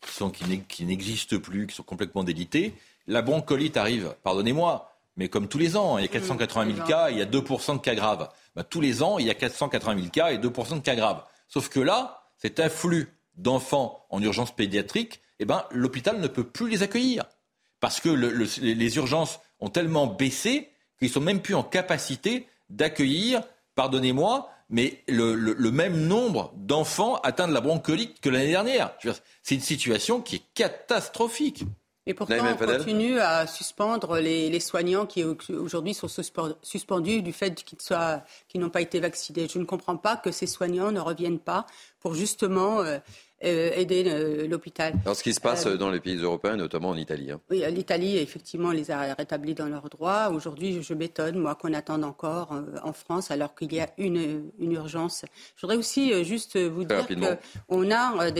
qui 0.01 0.11
sont 0.13 0.29
qui 0.29 0.85
n'existent 0.85 1.39
plus, 1.39 1.65
qui 1.67 1.75
sont 1.75 1.83
complètement 1.83 2.23
délitées. 2.23 2.73
La 3.07 3.21
broncolite 3.21 3.75
arrive, 3.75 4.15
pardonnez-moi, 4.23 4.91
mais 5.17 5.29
comme 5.29 5.47
tous 5.47 5.57
les 5.57 5.77
ans, 5.77 5.97
il 5.97 6.01
y 6.03 6.05
a 6.05 6.09
480 6.09 6.75
000 6.75 6.87
cas, 6.87 7.09
il 7.09 7.17
y 7.17 7.21
a 7.21 7.25
2% 7.25 7.73
de 7.73 7.81
cas 7.81 7.95
graves. 7.95 8.29
Ben, 8.55 8.63
tous 8.63 8.81
les 8.81 9.03
ans, 9.03 9.19
il 9.19 9.25
y 9.25 9.29
a 9.29 9.35
480 9.35 9.95
000 9.95 10.09
cas 10.09 10.31
et 10.31 10.37
2% 10.37 10.75
de 10.75 10.79
cas 10.79 10.95
graves. 10.95 11.23
Sauf 11.47 11.69
que 11.69 11.79
là, 11.79 12.23
cet 12.37 12.59
afflux 12.59 13.07
d'enfants 13.35 14.05
en 14.09 14.21
urgence 14.21 14.55
pédiatrique, 14.55 15.21
eh 15.39 15.45
ben, 15.45 15.65
l'hôpital 15.71 16.19
ne 16.19 16.27
peut 16.27 16.43
plus 16.43 16.69
les 16.69 16.83
accueillir 16.83 17.25
parce 17.83 17.99
que 17.99 18.07
les 18.07 18.95
urgences 18.95 19.41
ont 19.59 19.67
tellement 19.67 20.07
baissé 20.07 20.69
qu'ils 20.99 21.09
sont 21.09 21.19
même 21.19 21.41
plus 21.41 21.53
en 21.53 21.63
capacité 21.63 22.47
d'accueillir, 22.69 23.43
pardonnez-moi, 23.75 24.49
mais 24.69 25.03
le, 25.09 25.69
même 25.69 26.07
nombre 26.07 26.53
d'enfants 26.55 27.15
atteints 27.23 27.49
de 27.49 27.53
la 27.53 27.59
bronchiolite 27.59 28.21
que 28.21 28.29
l'année 28.29 28.51
dernière. 28.51 28.95
C'est 29.41 29.55
une 29.55 29.59
situation 29.61 30.21
qui 30.21 30.37
est 30.37 30.43
catastrophique. 30.53 31.65
Et 32.05 32.13
pourtant, 32.13 32.35
on 32.39 32.65
continue 32.65 33.19
à 33.19 33.47
suspendre 33.47 34.17
les, 34.17 34.59
soignants 34.61 35.05
qui 35.05 35.25
aujourd'hui 35.25 35.93
sont 35.93 36.07
suspendus 36.07 37.21
du 37.21 37.33
fait 37.33 37.65
qu'ils 38.47 38.61
n'ont 38.61 38.69
pas 38.69 38.81
été 38.81 39.01
vaccinés. 39.01 39.49
Je 39.51 39.59
ne 39.59 39.65
comprends 39.65 39.97
pas 39.97 40.15
que 40.15 40.31
ces 40.31 40.47
soignants 40.47 40.93
ne 40.93 41.01
reviennent 41.01 41.39
pas 41.39 41.65
pour 41.99 42.13
justement 42.13 42.79
euh, 42.79 42.99
aider 43.43 44.03
euh, 44.07 44.47
l'hôpital. 44.47 44.93
Alors, 45.03 45.15
ce 45.15 45.23
qui 45.23 45.33
se 45.33 45.39
passe 45.39 45.65
dans 45.65 45.89
les 45.89 45.99
pays 45.99 46.17
européens, 46.17 46.55
notamment 46.55 46.89
en 46.89 46.97
Italie. 46.97 47.31
Hein. 47.31 47.39
Oui, 47.49 47.63
l'Italie, 47.71 48.17
effectivement, 48.17 48.71
les 48.71 48.91
a 48.91 49.13
rétablis 49.13 49.53
dans 49.53 49.67
leurs 49.67 49.89
droits. 49.89 50.29
Aujourd'hui, 50.29 50.81
je 50.81 50.93
m'étonne, 50.93 51.37
moi, 51.37 51.55
qu'on 51.55 51.73
attende 51.73 52.03
encore 52.03 52.55
en 52.83 52.93
France, 52.93 53.31
alors 53.31 53.55
qu'il 53.55 53.73
y 53.73 53.79
a 53.79 53.89
une, 53.97 54.51
une, 54.59 54.71
urgence. 54.71 55.25
Je 55.55 55.61
voudrais 55.61 55.77
aussi 55.77 56.23
juste 56.23 56.57
vous 56.57 56.83
dire 56.83 57.05
qu'on 57.67 57.91
a 57.91 58.31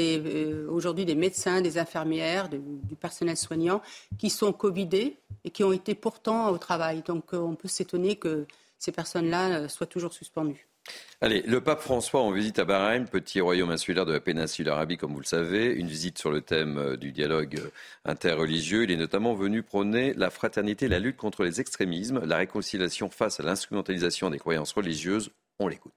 aujourd'hui 0.69 1.05
des 1.05 1.15
médecins, 1.15 1.61
des 1.61 1.77
infirmières, 1.77 2.49
du 2.49 2.95
personnel 2.95 3.37
soignant 3.37 3.81
qui 4.17 4.29
sont 4.29 4.53
Covidés 4.53 5.17
et 5.43 5.49
qui 5.49 5.63
ont 5.63 5.73
été 5.73 5.95
pourtant 5.95 6.49
au 6.49 6.57
travail. 6.57 7.03
Donc, 7.05 7.33
on 7.33 7.55
peut 7.55 7.67
s'étonner 7.67 8.15
que 8.15 8.45
ces 8.79 8.91
personnes-là 8.91 9.67
soient 9.67 9.87
toujours 9.87 10.13
suspendues. 10.13 10.67
Allez, 11.21 11.41
le 11.43 11.61
pape 11.61 11.79
François 11.79 12.21
en 12.21 12.31
visite 12.31 12.59
à 12.59 12.65
Bahreïn, 12.65 13.05
petit 13.05 13.39
royaume 13.39 13.71
insulaire 13.71 14.05
de 14.05 14.11
la 14.11 14.19
péninsule 14.19 14.67
arabique, 14.67 14.99
comme 14.99 15.13
vous 15.13 15.21
le 15.21 15.25
savez, 15.25 15.67
une 15.67 15.87
visite 15.87 16.17
sur 16.17 16.31
le 16.31 16.41
thème 16.41 16.77
euh, 16.77 16.97
du 16.97 17.13
dialogue 17.13 17.59
euh, 17.59 17.69
interreligieux. 18.03 18.83
Il 18.83 18.91
est 18.91 18.97
notamment 18.97 19.33
venu 19.33 19.63
prôner 19.63 20.13
la 20.15 20.29
fraternité, 20.29 20.89
la 20.89 20.99
lutte 20.99 21.15
contre 21.15 21.45
les 21.45 21.61
extrémismes, 21.61 22.25
la 22.25 22.35
réconciliation 22.35 23.09
face 23.09 23.39
à 23.39 23.43
l'instrumentalisation 23.43 24.29
des 24.31 24.39
croyances 24.39 24.73
religieuses. 24.73 25.31
On 25.59 25.69
l'écoute. 25.69 25.93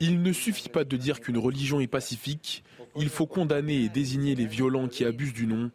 Il 0.00 0.22
ne 0.22 0.32
suffit 0.32 0.68
pas 0.68 0.84
de 0.84 0.96
dire 0.96 1.20
qu'une 1.20 1.38
religion 1.38 1.80
est 1.80 1.86
pacifique, 1.86 2.62
il 2.96 3.08
faut 3.08 3.26
condamner 3.26 3.84
et 3.84 3.88
désigner 3.88 4.34
les 4.34 4.46
violents 4.46 4.88
qui 4.88 5.04
abusent 5.04 5.32
du 5.32 5.46
nom. 5.46 5.70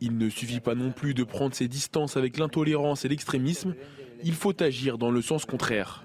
Il 0.00 0.16
ne 0.16 0.28
suffit 0.28 0.60
pas 0.60 0.74
non 0.74 0.92
plus 0.92 1.14
de 1.14 1.24
prendre 1.24 1.54
ses 1.54 1.68
distances 1.68 2.16
avec 2.16 2.38
l'intolérance 2.38 3.04
et 3.04 3.08
l'extrémisme, 3.08 3.74
il 4.22 4.34
faut 4.34 4.60
agir 4.62 4.98
dans 4.98 5.10
le 5.10 5.22
sens 5.22 5.44
contraire. 5.44 6.04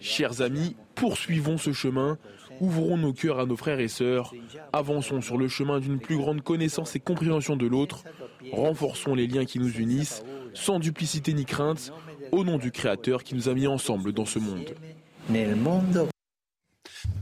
Chers 0.00 0.40
amis, 0.42 0.76
poursuivons 0.94 1.58
ce 1.58 1.72
chemin, 1.72 2.18
ouvrons 2.60 2.96
nos 2.96 3.12
cœurs 3.12 3.38
à 3.38 3.46
nos 3.46 3.56
frères 3.56 3.78
et 3.78 3.88
sœurs, 3.88 4.34
avançons 4.72 5.20
sur 5.20 5.38
le 5.38 5.48
chemin 5.48 5.78
d'une 5.78 6.00
plus 6.00 6.16
grande 6.16 6.42
connaissance 6.42 6.96
et 6.96 7.00
compréhension 7.00 7.56
de 7.56 7.66
l'autre, 7.66 8.04
renforçons 8.52 9.14
les 9.14 9.28
liens 9.28 9.44
qui 9.44 9.60
nous 9.60 9.72
unissent, 9.78 10.24
sans 10.54 10.80
duplicité 10.80 11.32
ni 11.34 11.44
crainte, 11.44 11.92
au 12.32 12.44
nom 12.44 12.58
du 12.58 12.72
Créateur 12.72 13.22
qui 13.22 13.34
nous 13.34 13.48
a 13.48 13.54
mis 13.54 13.66
ensemble 13.66 14.12
dans 14.12 14.26
ce 14.26 14.38
monde. 14.38 14.74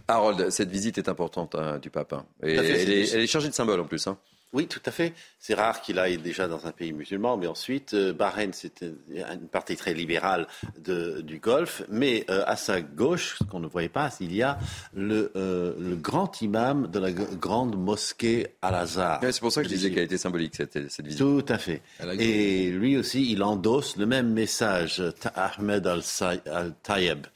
Harold, 0.09 0.51
cette 0.51 0.71
visite 0.71 0.99
est 0.99 1.09
importante 1.09 1.55
hein, 1.55 1.79
du 1.79 1.91
pape. 1.91 2.13
Hein. 2.13 2.25
elle, 2.43 2.91
est, 2.91 3.27
chargée 3.27 3.49
de 3.49 3.55
symboles 3.55 3.81
en 3.81 3.87
plus. 3.87 4.07
Hein. 4.07 4.19
Oui, 4.53 4.67
tout 4.67 4.81
à 4.85 4.91
fait. 4.91 5.13
C'est 5.39 5.55
rare 5.55 5.81
qu'il 5.81 5.99
aille 6.01 6.19
déjà 6.19 6.49
dans 6.49 6.67
un 6.67 6.73
pays 6.73 6.93
musulman, 6.93 7.37
mais 7.37 7.47
ensuite, 7.47 7.95
euh, 7.95 8.13
Bahreïn, 8.13 8.51
c'est 8.53 8.83
une 8.83 9.49
partie 9.49 9.77
très 9.77 9.95
libérale 9.95 10.49
du 10.77 11.39
Golfe, 11.39 11.83
mais 11.89 12.25
euh, 12.31 12.43
à 12.47 12.57
sa 12.57 12.81
gauche, 12.81 13.37
ce 13.39 13.45
qu'on 13.45 13.61
ne 13.61 13.69
voyait 13.69 13.89
pas, 13.89 14.11
il 14.21 14.35
y 14.35 14.43
a 14.43 14.59
le, 14.93 15.31
euh, 15.37 15.95
grand 15.95 16.43
imam 16.43 16.89
de 16.89 16.99
la 16.99 17.13
grande 17.13 17.77
mosquée 17.77 18.49
Al-Azhar. 18.61 19.21
c'est 19.23 19.41
pour 19.41 19.53
ça 19.53 19.63
que 19.63 19.69
je 19.69 19.75
disais 19.75 19.91
qu'elle 19.91 20.05
était 20.05 20.19
symbolique, 20.19 20.57
cette, 20.57 20.77
visite. 20.77 21.19
Tout 21.19 21.45
à 21.49 21.59
fait. 21.59 21.83
Et 22.19 22.71
lui 22.71 22.97
aussi, 22.97 23.31
il 23.31 23.45
endosse 23.45 23.97
le 23.97 24.07
même 24.07 24.33
message, 24.33 25.01
Ahmed 25.37 25.87
Al-Tayeb. 25.87 27.27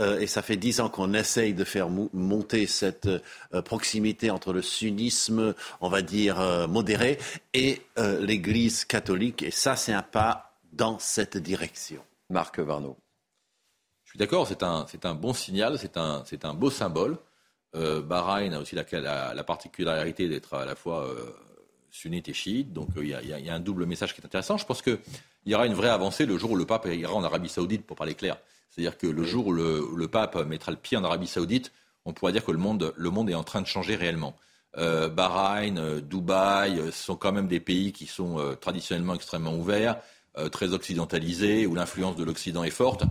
Euh, 0.00 0.18
et 0.18 0.26
ça 0.26 0.42
fait 0.42 0.56
dix 0.56 0.80
ans 0.80 0.88
qu'on 0.88 1.12
essaye 1.12 1.52
de 1.54 1.64
faire 1.64 1.88
monter 1.90 2.66
cette 2.66 3.06
euh, 3.06 3.62
proximité 3.62 4.30
entre 4.30 4.52
le 4.52 4.62
sunnisme, 4.62 5.54
on 5.80 5.88
va 5.88 6.02
dire, 6.02 6.40
euh, 6.40 6.66
modéré, 6.66 7.18
et 7.54 7.82
l'Église 7.96 8.84
catholique. 8.84 9.42
Et 9.42 9.50
ça, 9.50 9.76
c'est 9.76 9.92
un 9.92 10.02
pas 10.02 10.54
dans 10.72 10.98
cette 10.98 11.36
direction. 11.36 12.02
Marc 12.30 12.58
Varno. 12.58 12.96
Je 14.04 14.10
suis 14.10 14.18
d'accord, 14.18 14.46
c'est 14.46 14.62
un, 14.62 14.86
un, 15.04 15.14
bon 15.14 15.34
signal, 15.34 15.78
c'est 15.78 15.96
un, 15.96 16.24
un, 16.42 16.54
beau 16.54 16.70
symbole. 16.70 17.18
Bahreïn 17.74 18.54
a 18.54 18.60
aussi 18.60 18.74
la, 18.74 19.34
la, 19.34 19.44
particularité 19.44 20.28
d'être 20.28 20.54
à 20.54 20.64
la 20.64 20.74
fois 20.74 21.08
sunnite 21.90 22.28
et 22.28 22.32
chiite, 22.32 22.72
donc 22.72 22.88
il 22.96 23.04
y, 23.04 23.10
y, 23.10 23.50
a 23.50 23.54
un 23.54 23.60
double 23.60 23.86
message 23.86 24.14
qui 24.14 24.20
est 24.20 24.24
intéressant. 24.24 24.56
Je 24.56 24.64
pense 24.64 24.82
qu'il 24.82 24.98
y 25.46 25.54
aura 25.54 25.66
une 25.66 25.74
vraie 25.74 25.90
avancée 25.90 26.26
le 26.26 26.38
jour 26.38 26.52
où 26.52 26.56
le 26.56 26.66
pape 26.66 26.86
ira 26.86 27.12
en 27.12 27.22
Arabie 27.22 27.48
Saoudite, 27.48 27.86
pour 27.86 27.96
parler 27.96 28.14
clair. 28.14 28.38
C'est-à-dire 28.70 28.96
que 28.96 29.06
le 29.06 29.24
jour 29.24 29.48
où 29.48 29.52
le, 29.52 30.08
pape 30.08 30.36
mettra 30.46 30.70
le 30.70 30.78
pied 30.78 30.96
en 30.96 31.04
Arabie 31.04 31.26
Saoudite, 31.26 31.72
on 32.04 32.12
pourra 32.12 32.32
dire 32.32 32.44
que 32.44 32.52
le 32.52 32.58
monde, 32.58 32.94
le 32.96 33.10
monde 33.10 33.28
est 33.28 33.34
en 33.34 33.44
train 33.44 33.60
de 33.60 33.66
changer 33.66 33.96
réellement. 33.96 34.36
Euh, 34.78 35.08
Bahreïn, 35.08 35.78
euh, 35.78 36.00
Dubaï, 36.00 36.78
euh, 36.78 36.92
ce 36.92 37.04
sont 37.04 37.16
quand 37.16 37.32
même 37.32 37.48
des 37.48 37.58
pays 37.58 37.92
qui 37.92 38.06
sont 38.06 38.56
traditionnellement 38.60 39.14
extrêmement 39.14 39.54
ouverts, 39.54 40.00
très 40.52 40.72
occidentalisés, 40.72 41.66
où 41.66 41.74
l'influence 41.74 42.14
de 42.16 42.22
l'Occident 42.22 42.62
est 42.62 42.70
forte. 42.70 43.02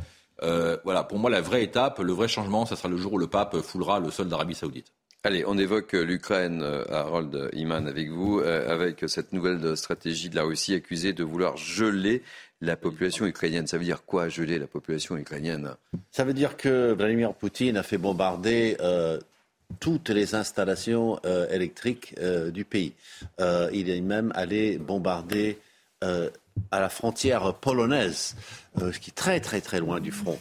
voilà, 0.41 1.03
pour 1.03 1.19
moi, 1.19 1.29
la 1.29 1.41
vraie 1.41 1.63
étape, 1.63 1.99
le 1.99 2.13
vrai 2.13 2.29
changement, 2.29 2.65
ce 2.65 2.75
sera 2.75 2.87
le 2.87 2.97
jour 2.97 3.13
où 3.13 3.17
le 3.17 3.27
pape 3.27 3.57
foulera 3.57 3.99
le 3.99 4.09
sol 4.09 4.29
d'Arabie 4.29 4.55
Saoudite. 4.55 4.93
Allez, 5.25 5.43
on 5.45 5.57
évoque 5.57 5.91
l'Ukraine, 5.91 6.63
Harold 6.89 7.49
Iman, 7.51 7.87
avec 7.87 8.09
vous, 8.09 8.39
avec 8.39 9.03
cette 9.07 9.33
nouvelle 9.33 9.75
stratégie 9.75 10.29
de 10.29 10.37
la 10.37 10.43
Russie 10.43 10.73
accusée 10.75 11.11
de 11.11 11.25
vouloir 11.25 11.57
geler 11.57 12.23
la 12.61 12.75
population 12.75 13.25
ukrainienne. 13.25 13.67
Ça 13.67 13.77
veut 13.77 13.85
dire 13.85 14.03
quoi, 14.05 14.29
geler 14.29 14.59
la 14.59 14.67
population 14.67 15.17
ukrainienne? 15.17 15.75
Ça 16.11 16.23
veut 16.23 16.33
dire 16.33 16.57
que 16.57 16.93
Vladimir 16.93 17.33
Poutine 17.33 17.77
a 17.77 17.83
fait 17.83 17.97
bombarder 17.97 18.77
euh, 18.81 19.19
toutes 19.79 20.09
les 20.09 20.35
installations 20.35 21.19
euh, 21.25 21.47
électriques 21.49 22.15
euh, 22.19 22.51
du 22.51 22.65
pays. 22.65 22.93
il 23.71 23.89
est 23.89 24.01
même 24.01 24.31
allé 24.35 24.77
bombarder 24.77 25.59
à 26.01 26.79
la 26.79 26.87
frontière 26.87 27.53
polonaise, 27.55 28.35
ce 28.77 28.97
qui 28.99 29.09
est 29.09 29.13
très 29.13 29.41
très 29.41 29.59
très 29.59 29.79
loin 29.79 29.99
du 29.99 30.11
front. 30.11 30.39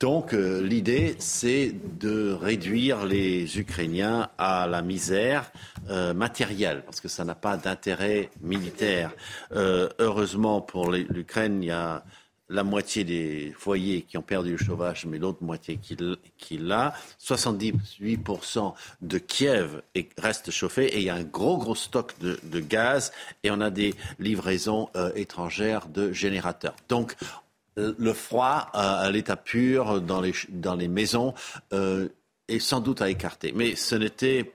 Donc 0.00 0.32
euh, 0.32 0.62
l'idée, 0.62 1.14
c'est 1.18 1.74
de 1.98 2.32
réduire 2.32 3.04
les 3.04 3.58
Ukrainiens 3.58 4.30
à 4.38 4.66
la 4.66 4.80
misère 4.80 5.52
euh, 5.90 6.14
matérielle, 6.14 6.82
parce 6.86 7.02
que 7.02 7.08
ça 7.08 7.22
n'a 7.22 7.34
pas 7.34 7.58
d'intérêt 7.58 8.30
militaire. 8.40 9.12
Euh, 9.52 9.90
heureusement 9.98 10.62
pour 10.62 10.90
l'Ukraine, 10.90 11.62
il 11.62 11.66
y 11.66 11.70
a 11.70 12.02
la 12.48 12.64
moitié 12.64 13.04
des 13.04 13.54
foyers 13.56 14.02
qui 14.02 14.16
ont 14.16 14.22
perdu 14.22 14.52
le 14.52 14.56
chauffage, 14.56 15.04
mais 15.04 15.18
l'autre 15.18 15.42
moitié 15.42 15.76
qui, 15.76 16.56
l'a. 16.56 16.94
78% 17.22 18.72
de 19.02 19.18
Kiev 19.18 19.82
reste 20.16 20.50
chauffé 20.50 20.86
et 20.86 20.96
il 20.96 21.04
y 21.04 21.10
a 21.10 21.14
un 21.14 21.24
gros, 21.24 21.58
gros 21.58 21.76
stock 21.76 22.14
de, 22.18 22.60
gaz 22.60 23.12
et 23.44 23.50
on 23.52 23.60
a 23.60 23.70
des 23.70 23.94
livraisons 24.18 24.88
étrangères 25.14 25.86
de 25.86 26.10
générateurs. 26.10 26.74
Donc, 26.88 27.14
le 27.98 28.12
froid 28.12 28.68
à 28.72 29.10
l'état 29.10 29.36
pur 29.36 30.00
dans 30.00 30.20
les, 30.20 30.88
maisons 30.88 31.34
euh, 31.72 32.08
est 32.48 32.58
sans 32.58 32.80
doute 32.80 33.02
à 33.02 33.10
écarter. 33.10 33.52
Mais 33.54 33.76
ce 33.76 33.94
n'était 33.94 34.52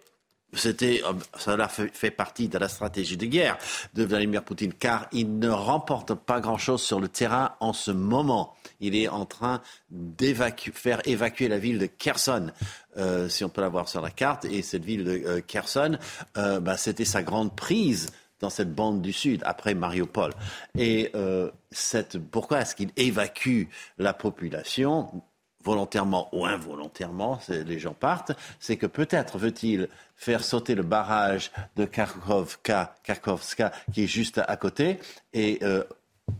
c'était, 0.56 1.02
cela 1.38 1.68
fait, 1.68 2.11
partie 2.11 2.47
de 2.47 2.57
la 2.57 2.69
stratégie 2.69 3.18
de 3.18 3.26
guerre 3.26 3.57
de 3.93 4.03
Vladimir 4.03 4.43
Poutine, 4.43 4.73
car 4.73 5.07
il 5.11 5.38
ne 5.39 5.49
remporte 5.49 6.14
pas 6.14 6.39
grand-chose 6.39 6.81
sur 6.81 6.99
le 6.99 7.07
terrain 7.07 7.56
en 7.60 7.73
ce 7.73 7.91
moment. 7.91 8.56
Il 8.80 8.95
est 8.95 9.07
en 9.07 9.26
train 9.26 9.61
d'évacuer, 9.89 10.72
faire 10.72 11.02
évacuer 11.06 11.47
la 11.47 11.57
ville 11.57 11.77
de 11.77 11.88
Kherson, 11.88 12.52
euh, 12.97 13.27
si 13.30 13.43
on 13.43 13.49
peut 13.49 13.61
la 13.61 13.69
voir 13.69 13.89
sur 13.89 14.02
la 14.02 14.11
carte. 14.11 14.45
Et 14.45 14.61
cette 14.61 14.85
ville 14.85 15.03
de 15.03 15.23
euh, 15.26 15.41
Kherson, 15.41 15.97
euh, 16.38 16.60
bah, 16.60 16.77
c'était 16.77 17.06
sa 17.06 17.22
grande 17.22 17.56
prise 17.56 18.11
dans 18.40 18.49
cette 18.49 18.74
bande 18.74 19.02
du 19.02 19.14
Sud, 19.14 19.41
après 19.45 19.74
Mariupol. 19.74 20.34
Et 20.78 21.12
euh, 21.16 21.52
cette, 21.72 22.18
pourquoi 22.20 22.62
est-ce 22.62 22.76
qu'il 22.76 22.91
évacue 22.98 23.64
la 23.98 24.14
population 24.14 25.24
volontairement 25.64 26.30
ou 26.32 26.45
involontairement, 26.45 27.40
les 27.49 27.80
gens 27.80 27.95
partent, 27.95 28.34
c'est 28.60 28.78
que 28.78 28.86
peut-être 28.86 29.40
veut-il 29.40 29.90
faire 30.16 30.44
sauter 30.44 30.76
le 30.76 30.84
barrage 30.84 31.52
de 31.76 31.86
Kharkovka, 31.86 32.94
Kharkovska, 33.03 33.72
qui 33.91 34.03
est 34.03 34.07
juste 34.07 34.40
à 34.48 34.57
côté, 34.57 34.99
et 35.34 35.57
euh, 35.64 35.84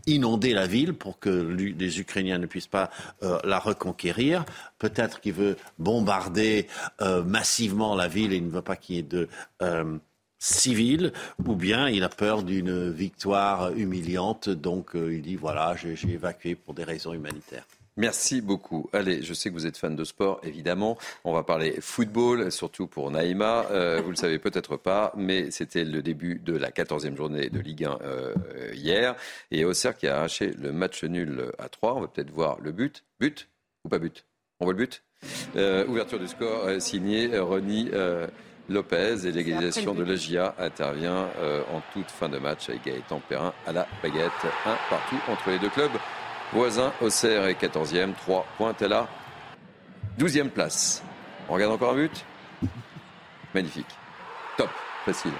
inonder 0.06 0.54
la 0.54 0.68
ville 0.68 0.94
pour 0.94 1.18
que 1.18 1.28
les 1.28 1.98
Ukrainiens 1.98 2.38
ne 2.38 2.46
puissent 2.46 2.68
pas 2.68 2.88
euh, 3.24 3.40
la 3.42 3.58
reconquérir. 3.58 4.44
Peut-être 4.78 5.20
qu'il 5.20 5.32
veut 5.32 5.56
bombarder 5.80 6.68
massivement 7.24 7.96
la 7.96 8.06
ville 8.06 8.32
et 8.32 8.36
il 8.36 8.46
ne 8.46 8.50
veut 8.50 8.62
pas 8.62 8.76
qu'il 8.76 8.94
y 8.94 8.98
ait 9.00 9.02
de 9.02 9.28
civil, 10.38 11.12
ou 11.44 11.54
bien 11.54 11.88
il 11.88 12.04
a 12.04 12.08
peur 12.08 12.42
d'une 12.42 12.90
victoire 12.90 13.72
humiliante, 13.72 14.48
donc 14.48 14.94
euh, 14.94 15.14
il 15.14 15.22
dit 15.22 15.36
voilà, 15.36 15.76
j'ai 15.76 15.96
évacué 16.08 16.54
pour 16.54 16.74
des 16.74 16.84
raisons 16.84 17.12
humanitaires. 17.12 17.64
Merci 17.98 18.42
beaucoup. 18.42 18.90
Allez, 18.92 19.22
je 19.22 19.32
sais 19.32 19.48
que 19.48 19.54
vous 19.54 19.64
êtes 19.64 19.78
fan 19.78 19.96
de 19.96 20.04
sport, 20.04 20.38
évidemment. 20.42 20.98
On 21.24 21.32
va 21.32 21.42
parler 21.42 21.78
football, 21.80 22.52
surtout 22.52 22.86
pour 22.86 23.10
Naïma. 23.10 23.66
Euh, 23.70 24.02
vous 24.02 24.10
le 24.10 24.16
savez 24.16 24.38
peut-être 24.38 24.76
pas, 24.76 25.14
mais 25.16 25.50
c'était 25.50 25.84
le 25.84 26.02
début 26.02 26.38
de 26.38 26.54
la 26.54 26.70
14e 26.70 27.16
journée 27.16 27.48
de 27.48 27.58
Ligue 27.58 27.84
1 27.84 27.98
euh, 28.02 28.34
hier. 28.74 29.16
Et 29.50 29.64
Auxerre 29.64 29.96
qui 29.96 30.08
a 30.08 30.18
arraché 30.18 30.52
le 30.58 30.72
match 30.72 31.04
nul 31.04 31.50
à 31.58 31.70
3. 31.70 31.94
On 31.94 32.00
va 32.00 32.08
peut-être 32.08 32.30
voir 32.30 32.60
le 32.60 32.70
but. 32.70 33.02
But 33.18 33.48
ou 33.82 33.88
pas 33.88 33.98
but? 33.98 34.26
On 34.60 34.66
voit 34.66 34.74
le 34.74 34.78
but? 34.78 35.02
Ouverture 35.88 36.18
du 36.18 36.28
score 36.28 36.68
signé 36.82 37.38
Ronnie 37.38 37.90
Lopez 38.68 39.26
et 39.26 39.32
l'égalisation 39.32 39.94
de 39.94 40.02
l'EGIA 40.02 40.54
intervient 40.58 41.28
euh, 41.38 41.62
en 41.72 41.80
toute 41.92 42.10
fin 42.10 42.28
de 42.28 42.38
match 42.38 42.68
avec 42.68 42.84
Gaëtan 42.84 43.20
Perrin 43.28 43.52
à 43.66 43.72
la 43.72 43.86
baguette. 44.02 44.32
Un 44.64 44.76
partout 44.90 45.18
entre 45.28 45.50
les 45.50 45.58
deux 45.58 45.68
clubs 45.68 45.92
voisins. 46.52 46.92
Auxerre 47.00 47.46
est 47.46 47.60
14e, 47.60 48.14
3 48.14 48.46
points 48.56 48.74
à 48.80 48.88
la 48.88 49.08
12e 50.18 50.48
place. 50.48 51.02
On 51.48 51.54
regarde 51.54 51.74
encore 51.74 51.92
un 51.92 51.96
but? 51.96 52.24
Magnifique. 53.54 53.86
Top, 54.56 54.70
facile. 55.04 55.32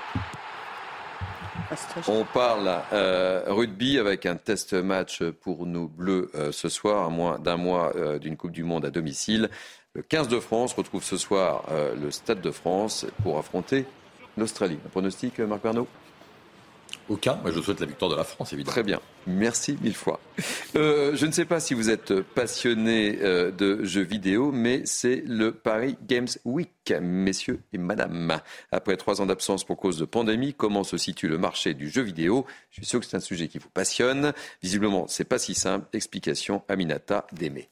On 2.07 2.25
parle 2.25 2.71
euh, 2.93 3.43
rugby 3.49 3.99
avec 3.99 4.25
un 4.25 4.37
test 4.37 4.73
match 4.75 5.25
pour 5.25 5.67
nos 5.67 5.89
Bleus 5.89 6.31
euh, 6.37 6.53
ce 6.53 6.69
soir, 6.69 7.05
à 7.05 7.11
moins 7.11 7.41
d'un 7.41 7.57
mois 7.57 7.93
d'une 8.21 8.37
Coupe 8.37 8.53
du 8.53 8.63
Monde 8.63 8.85
à 8.85 8.91
domicile. 8.91 9.51
Le 9.97 10.03
15 10.03 10.29
de 10.29 10.41
France 10.41 10.75
retrouve 10.75 11.03
ce 11.03 11.17
soir 11.17 11.65
euh, 11.71 11.95
le 11.95 12.11
Stade 12.11 12.43
de 12.43 12.51
France 12.51 13.07
pour 13.23 13.39
affronter 13.39 13.87
l'Australie. 14.37 14.77
Un 14.85 14.91
pronostic, 14.91 15.41
euh, 15.41 15.47
Marc 15.47 15.63
Bernot 15.63 15.89
aucun. 17.09 17.37
Moi, 17.37 17.53
je 17.53 17.61
souhaite 17.61 17.81
la 17.81 17.87
victoire 17.87 18.11
de 18.11 18.17
la 18.17 18.25
France, 18.25 18.53
évidemment. 18.53 18.73
Très 18.73 18.83
bien. 18.83 19.01
Merci 19.27 19.79
mille 19.81 19.95
fois. 19.95 20.21
Euh, 20.75 21.17
je 21.17 21.25
ne 21.25 21.31
sais 21.31 21.45
pas 21.45 21.61
si 21.61 21.73
vous 21.73 21.89
êtes 21.89 22.21
passionné 22.21 23.13
de 23.13 23.85
jeux 23.85 24.03
vidéo, 24.03 24.51
mais 24.53 24.83
c'est 24.85 25.23
le 25.25 25.53
Paris 25.53 25.97
Games 26.07 26.29
Week, 26.45 26.93
messieurs 27.01 27.61
et 27.73 27.79
madame. 27.79 28.41
Après 28.73 28.97
trois 28.97 29.21
ans 29.21 29.27
d'absence 29.27 29.65
pour 29.65 29.79
cause 29.79 29.99
de 29.99 30.05
pandémie, 30.05 30.53
comment 30.53 30.85
se 30.85 30.99
situe 30.99 31.29
le 31.29 31.39
marché 31.39 31.75
du 31.75 31.89
jeu 31.89 32.03
vidéo? 32.03 32.45
Je 32.71 32.81
suis 32.81 32.87
sûr 32.87 33.01
que 33.01 33.07
c'est 33.07 33.17
un 33.17 33.21
sujet 33.21 33.49
qui 33.49 33.59
vous 33.59 33.71
passionne. 33.71 34.33
Visiblement, 34.63 35.07
c'est 35.09 35.25
pas 35.25 35.39
si 35.39 35.55
simple. 35.55 35.87
Explication 35.93 36.63
Aminata 36.69 37.27
Démé. 37.33 37.71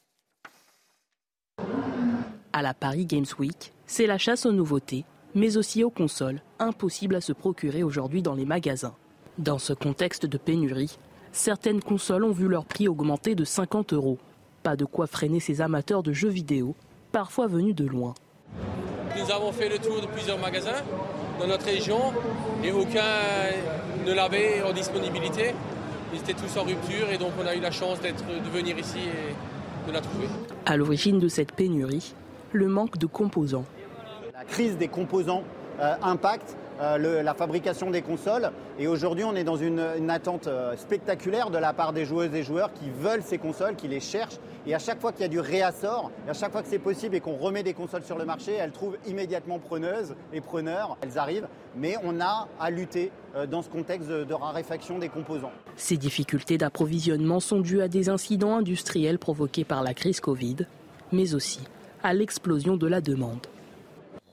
À 2.57 2.63
la 2.63 2.73
Paris 2.73 3.05
Games 3.05 3.27
Week, 3.41 3.73
c'est 3.85 4.07
la 4.07 4.17
chasse 4.17 4.47
aux 4.47 4.53
nouveautés, 4.53 5.05
mais 5.35 5.57
aussi 5.57 5.83
aux 5.83 5.91
consoles, 5.91 6.41
impossibles 6.61 7.17
à 7.17 7.21
se 7.21 7.33
procurer 7.33 7.83
aujourd'hui 7.83 8.23
dans 8.23 8.37
les 8.37 8.45
magasins. 8.45 8.95
Dans 9.39 9.59
ce 9.59 9.73
contexte 9.73 10.25
de 10.25 10.39
pénurie, 10.39 10.97
certaines 11.33 11.83
consoles 11.83 12.23
ont 12.23 12.31
vu 12.31 12.47
leur 12.47 12.65
prix 12.65 12.87
augmenter 12.87 13.35
de 13.35 13.45
50 13.45 13.93
euros. 13.95 14.19
Pas 14.63 14.77
de 14.77 14.85
quoi 14.85 15.09
freiner 15.09 15.41
ces 15.41 15.63
amateurs 15.63 16.05
de 16.05 16.13
jeux 16.13 16.29
vidéo, 16.29 16.77
parfois 17.11 17.49
venus 17.49 17.75
de 17.75 17.87
loin. 17.87 18.15
Nous 19.19 19.33
avons 19.33 19.51
fait 19.51 19.69
le 19.69 19.79
tour 19.79 20.01
de 20.01 20.07
plusieurs 20.07 20.39
magasins 20.39 20.85
dans 21.41 21.49
notre 21.49 21.67
région 21.67 21.99
et 22.63 22.71
aucun 22.71 23.03
ne 24.07 24.13
l'avait 24.13 24.63
en 24.63 24.73
disponibilité. 24.73 25.57
Ils 26.13 26.21
étaient 26.21 26.35
tous 26.35 26.57
en 26.57 26.63
rupture 26.63 27.11
et 27.11 27.19
donc 27.19 27.33
on 27.37 27.47
a 27.49 27.57
eu 27.57 27.61
la 27.61 27.73
chance 27.73 27.99
de 28.01 28.51
venir 28.57 28.79
ici 28.79 28.99
et 29.01 29.89
de 29.89 29.93
la 29.93 30.01
trouver. 30.01 30.29
À 30.67 30.77
l'origine 30.77 31.19
de 31.19 31.27
cette 31.27 31.51
pénurie, 31.51 32.15
le 32.55 32.69
manque 32.69 32.99
de 32.99 33.07
composants. 33.07 33.65
La 34.33 34.45
crise 34.45 34.79
des 34.79 34.89
composants 34.89 35.43
euh, 35.81 35.95
impacte 36.03 36.57
euh, 36.81 37.23
la 37.23 37.35
fabrication 37.35 37.91
des 37.91 38.03
consoles. 38.03 38.51
Et 38.79 38.87
aujourd'hui, 38.87 39.25
on 39.25 39.35
est 39.35 39.45
dans 39.45 39.57
une, 39.57 39.81
attente 40.09 40.47
euh, 40.47 40.77
spectaculaire 40.77 41.51
de 41.51 41.59
la 41.59 41.73
part 41.73 41.93
des 41.93 42.05
joueuses 42.05 42.35
et 42.35 42.43
joueurs 42.43 42.73
qui 42.73 42.91
veulent 42.91 43.23
ces 43.23 43.39
consoles, 43.39 43.75
qui 43.75 43.89
les 43.89 44.01
cherchent. 44.01 44.39
Et 44.67 44.75
à 44.75 44.79
chaque 44.79 45.01
fois 45.01 45.13
qu'il 45.13 45.23
y 45.23 45.25
a 45.25 45.29
du 45.29 45.41
réassort, 45.41 46.11
et 46.27 46.31
à 46.31 46.33
chaque 46.33 46.53
fois 46.53 46.63
que 46.63 46.69
c'est 46.69 46.79
possible 46.79 47.17
et 47.17 47.21
qu'on 47.21 47.37
remet 47.37 47.63
des 47.63 47.75
consoles 47.75 48.05
sur 48.05 48.17
le 48.17 48.25
marché, 48.25 48.53
elles 48.53 48.71
trouvent 48.71 48.97
immédiatement 49.07 49.59
preneuses 49.59 50.15
et 50.33 50.41
preneurs. 50.41 50.97
Elles 51.03 51.19
arrivent, 51.19 51.49
mais 51.77 51.97
on 52.05 52.21
a 52.21 52.49
à 52.61 52.71
lutter 52.71 53.11
dans 53.51 53.63
ce 53.63 53.69
contexte 53.69 54.09
de 54.09 54.35
raréfaction 54.35 54.99
des 54.99 55.09
composants. 55.09 55.53
Ces 55.77 55.97
difficultés 55.97 56.57
d'approvisionnement 56.57 57.41
sont 57.41 57.61
dues 57.61 57.83
à 57.83 57.89
des 57.89 58.09
incidents 58.09 58.57
industriels 58.57 59.19
provoqués 59.19 59.65
par 59.65 59.83
la 59.83 59.93
crise 59.93 60.21
Covid, 60.21 60.67
mais 61.13 61.35
aussi 61.35 61.61
à 62.05 62.13
l'explosion 62.13 62.77
de 62.77 62.87
la 62.87 63.01
demande. 63.01 63.47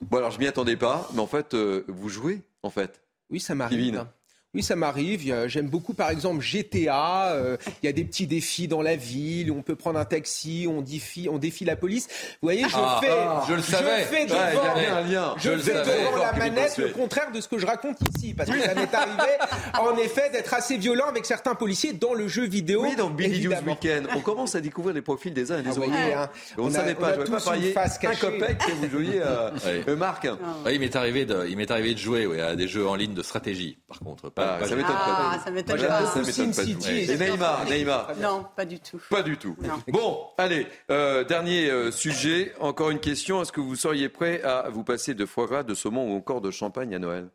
Bon 0.02 0.18
alors 0.18 0.32
je 0.32 0.40
m'y 0.40 0.46
attendais 0.46 0.76
pas, 0.76 1.10
mais 1.14 1.22
en 1.22 1.28
fait 1.28 1.54
euh, 1.54 1.86
vous 1.88 2.10
jouez 2.10 2.44
en 2.64 2.70
fait. 2.70 3.02
Oui, 3.30 3.40
ça 3.40 3.56
m'arrive. 3.56 4.06
Oui, 4.54 4.64
ça 4.64 4.76
m'arrive. 4.76 5.34
J'aime 5.48 5.70
beaucoup, 5.70 5.94
par 5.94 6.10
exemple, 6.10 6.42
GTA. 6.42 7.32
Euh, 7.32 7.56
il 7.82 7.86
y 7.86 7.90
a 7.90 7.94
des 7.94 8.04
petits 8.04 8.28
défis 8.28 8.68
dans 8.68 8.82
la 8.82 8.98
ville. 8.98 9.50
On 9.50 9.62
peut 9.62 9.78
prendre 9.78 9.98
un 9.98 10.04
taxi, 10.04 10.68
on 10.70 10.82
défie, 10.82 11.30
on 11.32 11.38
défie 11.38 11.64
la 11.64 11.78
police. 11.78 12.08
Vous 12.42 12.48
voyez, 12.48 12.68
je 12.68 12.76
ah, 12.76 13.00
fais, 13.02 13.10
ah, 13.12 13.46
je 13.48 13.54
le 13.54 13.62
savais. 13.62 14.04
fais 14.04 14.26
devant, 14.26 15.38
Je, 15.38 15.58
fais 15.58 15.74
devant 15.74 16.18
la 16.18 16.34
manette 16.34 16.78
le 16.78 16.90
contraire 16.90 17.32
de 17.32 17.40
ce 17.40 17.48
que 17.48 17.60
je 17.60 17.66
raconte 17.66 18.00
ici, 18.14 18.34
parce 18.34 18.50
que 18.50 18.60
ça 18.60 18.76
m'est 18.76 18.94
arrivé, 18.94 19.38
en 19.80 19.96
effet, 19.98 20.30
d'être 20.32 20.54
assez 20.54 20.78
violent 20.78 21.08
avec 21.08 21.26
certains 21.26 21.56
policiers 21.56 21.94
dans 21.94 22.14
le 22.14 22.28
jeu 22.28 22.46
vidéo. 22.46 22.84
Oui, 22.84 22.98
dans 22.98 23.10
Billy 23.10 23.48
News 23.48 23.56
Weekend, 23.66 24.08
on 24.16 24.20
commence 24.20 24.56
à 24.56 24.60
découvrir 24.60 24.94
les 24.94 25.02
profils 25.02 25.34
des 25.34 25.54
uns 25.54 25.60
et 25.60 25.64
des 25.64 25.70
ah, 25.70 25.80
autres. 25.80 25.94
Hein. 25.94 26.30
On 26.58 26.68
ne 26.68 26.74
savait 26.74 26.96
pas. 26.96 27.14
Je 27.14 27.22
ne 27.22 27.26
pas 27.26 27.40
parier 27.40 27.74
un 27.78 28.16
copec 28.16 28.58
que 28.58 28.72
vous 28.72 28.90
jouiez, 28.90 29.22
à 29.22 29.54
euh, 29.66 29.96
Marc. 29.96 30.28
il 30.70 30.80
m'est 30.82 30.96
arrivé 30.98 31.26
de, 31.26 31.48
il 31.48 31.56
m'est 31.56 31.72
arrivé 31.72 31.94
de 31.94 32.00
jouer 32.00 32.42
à 32.42 32.58
des 32.58 32.68
jeux 32.68 32.86
en 32.86 32.96
ligne 32.96 33.14
de 33.14 33.24
stratégie. 33.24 33.78
Par 33.88 34.00
contre, 34.00 34.30
pas, 34.30 34.41
ça 34.42 34.76
m'étonne 34.76 34.94
pas. 34.94 35.32
Ah, 35.34 35.40
ça 35.44 35.52
m'étonne 35.52 35.88
pas. 35.88 36.06
Ça 36.06 36.22
m'étonne 36.22 36.54
pas. 36.54 36.64
Et 36.64 37.18
Neymar, 37.18 37.66
Neymar. 37.66 38.12
Non, 38.22 38.46
pas 38.56 38.66
du 38.66 38.80
tout. 38.80 39.00
Pas 39.10 39.24
du 39.24 39.38
tout. 39.38 39.56
Bon, 39.88 40.20
allez, 40.38 40.68
euh, 40.90 41.24
dernier 41.24 41.70
euh, 41.70 41.92
sujet. 41.92 42.54
Encore 42.60 42.90
une 42.90 43.00
question. 43.00 43.42
Est-ce 43.42 43.52
que 43.52 43.62
vous 43.62 43.76
seriez 43.76 44.10
prêt 44.10 44.42
à 44.44 44.70
vous 44.70 44.84
passer 44.84 45.14
de 45.14 45.26
foie 45.26 45.48
gras, 45.48 45.64
de 45.64 45.74
saumon 45.74 46.12
ou 46.12 46.18
encore 46.18 46.42
de 46.42 46.52
champagne 46.52 46.94
à 46.96 47.00
Noël? 47.00 47.30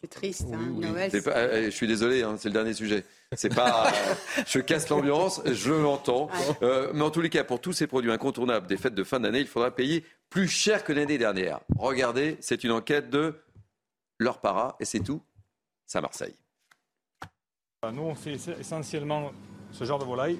C'est 0.00 0.08
triste, 0.08 0.46
hein, 0.52 0.58
Noël. 0.74 1.10
Euh, 1.14 1.64
je 1.66 1.70
suis 1.70 1.86
désolé, 1.86 2.22
hein, 2.22 2.34
c'est 2.36 2.48
le 2.48 2.54
dernier 2.54 2.72
sujet. 2.72 3.04
C'est 3.32 3.54
pas, 3.54 3.92
je 4.46 4.58
casse 4.58 4.88
l'ambiance, 4.88 5.40
je 5.44 5.72
l'entends. 5.72 6.28
mais 6.60 7.02
en 7.02 7.10
tous 7.10 7.20
les 7.20 7.30
cas, 7.30 7.44
pour 7.44 7.60
tous 7.60 7.72
ces 7.72 7.86
produits 7.86 8.10
incontournables 8.10 8.66
des 8.66 8.76
fêtes 8.76 8.94
de 8.94 9.04
fin 9.04 9.20
d'année, 9.20 9.40
il 9.40 9.46
faudra 9.46 9.70
payer 9.70 10.04
plus 10.30 10.48
cher 10.48 10.82
que 10.82 10.92
l'année 10.92 11.18
dernière. 11.18 11.60
Regardez, 11.78 12.36
c'est 12.40 12.64
une 12.64 12.72
enquête 12.72 13.08
de 13.08 13.34
leur 14.18 14.40
para 14.40 14.76
et 14.80 14.84
c'est 14.84 15.00
tout. 15.00 15.22
À 15.94 16.00
Marseille. 16.02 16.34
Nous, 17.92 18.02
on 18.02 18.14
fait 18.14 18.36
essentiellement 18.60 19.30
ce 19.72 19.84
genre 19.84 19.98
de 19.98 20.04
volaille. 20.04 20.38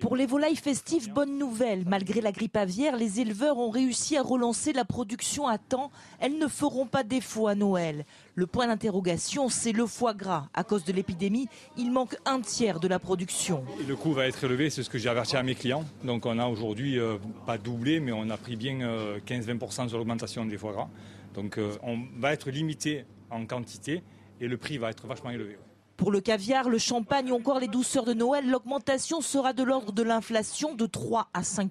Pour 0.00 0.16
les 0.16 0.24
volailles 0.24 0.56
festives, 0.56 1.12
bonne 1.12 1.36
nouvelle. 1.36 1.84
Malgré 1.86 2.20
la 2.20 2.32
grippe 2.32 2.56
aviaire, 2.56 2.96
les 2.96 3.20
éleveurs 3.20 3.58
ont 3.58 3.70
réussi 3.70 4.16
à 4.16 4.22
relancer 4.22 4.72
la 4.72 4.84
production 4.84 5.48
à 5.48 5.58
temps. 5.58 5.90
Elles 6.20 6.38
ne 6.38 6.46
feront 6.46 6.86
pas 6.86 7.02
défaut 7.02 7.48
à 7.48 7.54
Noël. 7.54 8.06
Le 8.34 8.46
point 8.46 8.68
d'interrogation, 8.68 9.48
c'est 9.48 9.72
le 9.72 9.86
foie 9.86 10.14
gras. 10.14 10.48
À 10.54 10.64
cause 10.64 10.84
de 10.84 10.92
l'épidémie, 10.92 11.48
il 11.76 11.90
manque 11.90 12.16
un 12.24 12.40
tiers 12.40 12.80
de 12.80 12.88
la 12.88 12.98
production. 12.98 13.64
Le 13.86 13.96
coût 13.96 14.12
va 14.12 14.26
être 14.26 14.44
élevé, 14.44 14.70
c'est 14.70 14.82
ce 14.82 14.88
que 14.90 14.98
j'ai 14.98 15.08
averti 15.08 15.36
à 15.36 15.42
mes 15.42 15.54
clients. 15.54 15.84
Donc 16.04 16.24
on 16.24 16.38
a 16.38 16.46
aujourd'hui 16.46 16.98
euh, 16.98 17.18
pas 17.44 17.58
doublé, 17.58 18.00
mais 18.00 18.12
on 18.12 18.30
a 18.30 18.36
pris 18.36 18.56
bien 18.56 18.78
15-20% 19.26 19.84
euh, 19.84 19.88
sur 19.88 19.98
l'augmentation 19.98 20.46
des 20.46 20.56
foie 20.56 20.72
gras. 20.72 20.88
Donc 21.34 21.58
euh, 21.58 21.72
on 21.82 21.98
va 22.18 22.32
être 22.32 22.50
limité 22.50 23.04
en 23.30 23.44
quantité 23.44 24.02
et 24.40 24.48
le 24.48 24.56
prix 24.56 24.78
va 24.78 24.90
être 24.90 25.06
vachement 25.06 25.30
élevé. 25.30 25.58
Pour 25.96 26.10
le 26.10 26.22
caviar, 26.22 26.70
le 26.70 26.78
champagne 26.78 27.30
ou 27.30 27.36
encore 27.36 27.60
les 27.60 27.68
douceurs 27.68 28.06
de 28.06 28.14
Noël, 28.14 28.48
l'augmentation 28.48 29.20
sera 29.20 29.52
de 29.52 29.62
l'ordre 29.62 29.92
de 29.92 30.02
l'inflation 30.02 30.74
de 30.74 30.86
3 30.86 31.28
à 31.34 31.42
5 31.42 31.70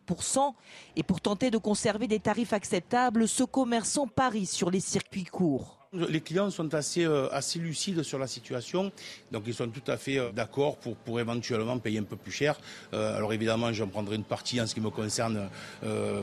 Et 0.96 1.02
pour 1.02 1.20
tenter 1.20 1.50
de 1.50 1.58
conserver 1.58 2.08
des 2.08 2.20
tarifs 2.20 2.54
acceptables, 2.54 3.28
ce 3.28 3.44
commerçant 3.44 4.06
parie 4.06 4.46
sur 4.46 4.70
les 4.70 4.82
circuits 4.82 5.26
courts. 5.26 5.79
Les 5.92 6.22
clients 6.22 6.52
sont 6.52 6.76
assez, 6.76 7.04
euh, 7.04 7.28
assez 7.32 7.58
lucides 7.58 8.04
sur 8.04 8.20
la 8.20 8.28
situation, 8.28 8.92
donc 9.32 9.42
ils 9.48 9.56
sont 9.56 9.68
tout 9.70 9.92
à 9.92 9.98
fait 9.98 10.20
euh, 10.20 10.32
d'accord 10.32 10.78
pour, 10.78 10.96
pour 10.96 11.20
éventuellement 11.20 11.80
payer 11.80 11.98
un 11.98 12.04
peu 12.04 12.16
plus 12.16 12.32
cher. 12.32 12.60
Euh, 12.94 13.18
alors 13.18 13.34
évidemment, 13.34 13.74
j'en 13.74 13.88
prendrai 13.88 14.16
une 14.16 14.24
partie 14.24 14.62
en 14.62 14.68
ce 14.68 14.76
qui 14.76 14.82
me 14.82 14.92
concerne 14.92 15.50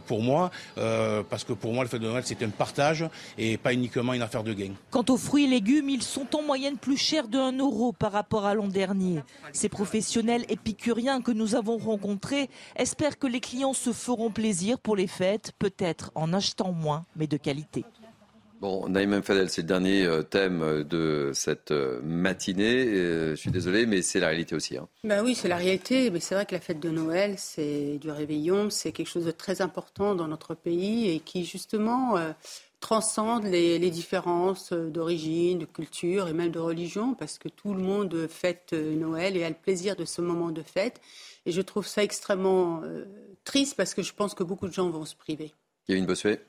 pour 0.06 0.22
moi, 0.22 0.50
parce 0.76 1.42
que 1.42 1.52
pour 1.52 1.72
moi, 1.72 1.82
le 1.82 1.88
fait 1.88 1.98
de 1.98 2.06
Noël, 2.06 2.22
c'est 2.24 2.42
un 2.44 2.50
partage 2.50 3.04
et 3.38 3.56
pas 3.56 3.72
uniquement 3.72 4.12
une 4.12 4.22
affaire 4.22 4.44
de 4.44 4.52
gain. 4.52 4.72
Quant 4.90 5.04
aux 5.08 5.16
fruits 5.16 5.44
et 5.44 5.48
légumes, 5.48 5.88
ils 5.88 6.02
sont 6.02 6.36
en 6.36 6.42
moyenne 6.42 6.76
plus 6.76 6.96
chers 6.96 7.26
de 7.26 7.38
1 7.38 7.58
euro 7.58 7.92
par 7.92 8.12
rapport 8.12 8.44
à 8.46 8.54
l'an 8.54 8.68
dernier. 8.68 9.20
Ces 9.52 9.68
professionnels 9.68 10.44
épicuriens 10.48 11.20
que 11.20 11.32
nous 11.32 11.56
avons 11.56 11.78
rencontrés 11.78 12.48
espèrent 12.76 13.18
que 13.18 13.26
les 13.26 13.40
clients 13.40 13.74
se 13.74 13.92
feront 13.92 14.30
plaisir 14.30 14.78
pour 14.78 14.94
les 14.94 15.08
fêtes, 15.08 15.52
peut-être 15.58 16.12
en 16.14 16.32
achetant 16.32 16.72
moins, 16.72 17.04
mais 17.16 17.26
de 17.26 17.36
qualité. 17.36 17.84
Bon, 18.58 18.88
Naïm 18.88 19.22
Fadel, 19.22 19.50
c'est 19.50 19.60
le 19.62 19.68
dernier 19.68 20.06
euh, 20.06 20.22
thème 20.22 20.62
euh, 20.62 20.82
de 20.82 21.30
cette 21.34 21.72
euh, 21.72 22.00
matinée. 22.02 22.86
je 22.86 23.34
suis 23.34 23.50
désolé, 23.50 23.84
mais 23.84 24.00
c'est 24.00 24.18
la 24.18 24.28
réalité 24.28 24.54
aussi. 24.54 24.78
Hein. 24.78 24.88
Ben 25.04 25.22
oui, 25.22 25.34
c'est 25.34 25.48
la 25.48 25.56
réalité. 25.56 26.10
Mais 26.10 26.20
c'est 26.20 26.34
vrai 26.34 26.46
que 26.46 26.54
la 26.54 26.60
fête 26.60 26.80
de 26.80 26.88
Noël, 26.88 27.34
c'est 27.36 27.98
du 27.98 28.10
réveillon, 28.10 28.70
c'est 28.70 28.92
quelque 28.92 29.08
chose 29.08 29.26
de 29.26 29.30
très 29.30 29.60
important 29.60 30.14
dans 30.14 30.26
notre 30.26 30.54
pays 30.54 31.10
et 31.10 31.20
qui 31.20 31.44
justement 31.44 32.16
transcende 32.80 33.44
les, 33.44 33.78
les 33.78 33.90
différences 33.90 34.72
d'origine, 34.72 35.58
de 35.58 35.64
culture 35.66 36.28
et 36.28 36.32
même 36.32 36.50
de 36.50 36.58
religion, 36.58 37.14
parce 37.14 37.38
que 37.38 37.48
tout 37.48 37.74
le 37.74 37.80
monde 37.80 38.26
fête 38.28 38.72
Noël 38.72 39.36
et 39.36 39.44
a 39.44 39.48
le 39.48 39.54
plaisir 39.54 39.96
de 39.96 40.04
ce 40.04 40.22
moment 40.22 40.50
de 40.50 40.62
fête. 40.62 41.00
Et 41.44 41.52
je 41.52 41.60
trouve 41.60 41.86
ça 41.86 42.02
extrêmement 42.02 42.82
triste 43.44 43.76
parce 43.76 43.92
que 43.92 44.02
je 44.02 44.14
pense 44.14 44.34
que 44.34 44.44
beaucoup 44.44 44.68
de 44.68 44.72
gens 44.72 44.88
vont 44.88 45.04
se 45.04 45.14
priver. 45.14 45.52
Kevin 45.86 46.06
Bossuet 46.06 46.40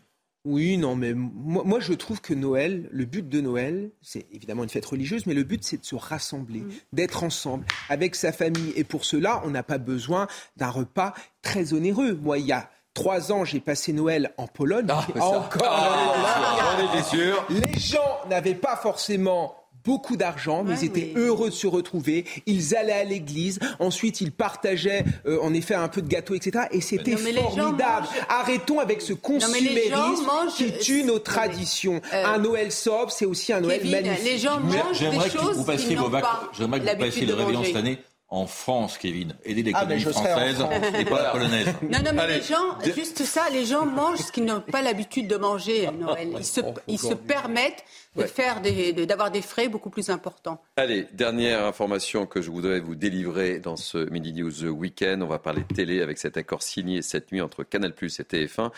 oui, 0.45 0.77
non, 0.77 0.95
mais 0.95 1.13
moi, 1.13 1.79
je 1.81 1.91
trouve 1.91 2.21
que 2.21 2.33
Noël, 2.33 2.87
le 2.91 3.03
but 3.05 3.27
de 3.27 3.41
Noël, 3.41 3.91
c'est 4.01 4.25
évidemment 4.31 4.63
une 4.63 4.69
fête 4.69 4.85
religieuse, 4.85 5.25
mais 5.25 5.33
le 5.33 5.43
but 5.43 5.63
c'est 5.63 5.81
de 5.81 5.85
se 5.85 5.95
rassembler, 5.95 6.61
mm. 6.61 6.71
d'être 6.93 7.23
ensemble 7.23 7.65
avec 7.89 8.15
sa 8.15 8.31
famille. 8.31 8.71
Et 8.77 8.85
pour 8.85 9.03
cela, 9.03 9.41
on 9.43 9.49
n'a 9.49 9.63
pas 9.63 9.77
besoin 9.77 10.27
d'un 10.55 10.69
repas 10.69 11.13
très 11.41 11.73
onéreux. 11.73 12.13
Moi, 12.13 12.37
il 12.37 12.45
y 12.45 12.53
a 12.53 12.69
trois 12.93 13.31
ans, 13.31 13.45
j'ai 13.45 13.59
passé 13.59 13.93
Noël 13.93 14.33
en 14.37 14.47
Pologne. 14.47 14.87
Ah, 14.89 15.05
Encore. 15.19 15.61
Ah, 15.65 16.77
on 16.79 16.95
était 16.95 17.03
sûr. 17.03 17.45
Les 17.49 17.79
gens 17.79 18.27
n'avaient 18.29 18.55
pas 18.55 18.77
forcément 18.77 19.55
beaucoup 19.87 20.17
d'argent, 20.17 20.65
mais 20.65 20.75
ils 20.81 20.85
étaient 20.85 21.13
heureux 21.15 21.49
de 21.49 21.55
se 21.55 21.65
retrouver. 21.65 22.25
Ils 22.45 22.75
allaient 22.75 22.91
à 22.91 23.05
l'église. 23.05 23.59
Ensuite, 23.79 24.19
ils 24.19 24.33
partageaient, 24.33 25.05
euh, 25.25 25.39
en 25.41 25.53
effet, 25.53 25.75
un 25.75 25.87
peu 25.87 26.01
de 26.01 26.09
gâteau, 26.09 26.35
etc. 26.35 26.65
Et 26.71 26.81
c'était 26.81 27.15
formidable. 27.15 28.07
Arrêtons 28.27 28.79
avec 28.79 29.01
ce 29.01 29.13
consumérisme 29.13 30.29
qui 30.55 30.77
tue 30.79 31.03
nos 31.03 31.19
traditions. 31.19 32.01
Euh, 32.13 32.25
un 32.25 32.37
Noël 32.39 32.73
sobre, 32.73 33.11
c'est 33.11 33.25
aussi 33.25 33.53
un 33.53 33.61
Noël 33.61 33.81
magnifique. 33.89 34.25
Les 34.25 34.37
gens 34.37 34.59
mangent 34.59 34.99
des 34.99 35.29
choses 35.29 35.55
vous 35.55 35.63
passiez 35.63 35.95
vos 35.95 36.11
J'aimerais 36.57 36.81
que 36.81 36.89
vous 36.89 36.97
passiez 36.97 37.25
le 37.25 37.33
réveillon 37.33 37.63
cette 37.63 37.75
année 37.77 37.97
en 38.29 38.45
France, 38.45 38.97
Kevin. 38.97 39.33
Aider 39.45 39.63
l'économie 39.63 40.03
ah, 40.05 40.11
française 40.11 40.65
et 40.99 41.05
pas 41.05 41.23
la 41.23 41.29
polonaise. 41.31 41.67
Non, 41.81 41.99
non, 42.03 42.11
mais 42.13 42.27
les 42.27 42.41
gens, 42.41 42.77
juste 42.93 43.23
ça, 43.23 43.49
les 43.49 43.65
gens 43.65 43.85
mangent 43.85 44.19
ce 44.19 44.31
qu'ils 44.31 44.43
n'ont 44.43 44.59
pas 44.59 44.81
l'habitude 44.81 45.27
de 45.27 45.37
manger 45.37 45.87
à 45.87 45.91
Noël. 45.91 46.33
Ils 46.37 46.45
se, 46.45 46.59
ils 46.87 46.99
se 46.99 47.13
permettent 47.13 47.83
de 48.17 48.23
faire 48.23 48.61
d'avoir 48.61 49.31
des 49.31 49.41
frais 49.41 49.69
beaucoup 49.69 49.89
plus 49.89 50.09
importants. 50.09 50.61
Allez, 50.75 51.07
dernière 51.13 51.65
information 51.65 52.25
que 52.25 52.41
je 52.41 52.49
voudrais 52.49 52.79
vous 52.79 52.95
délivrer 52.95 53.59
dans 53.59 53.75
ce 53.75 54.09
Midi 54.09 54.33
News 54.33 54.65
Weekend. 54.65 55.21
On 55.21 55.27
va 55.27 55.39
parler 55.39 55.61
de 55.67 55.73
télé 55.73 56.01
avec 56.01 56.17
cet 56.17 56.35
accord 56.35 56.63
signé 56.63 57.01
cette 57.01 57.31
nuit 57.31 57.41
entre 57.41 57.63
Canal+ 57.63 57.93
et 58.01 58.07
TF1. 58.07 58.71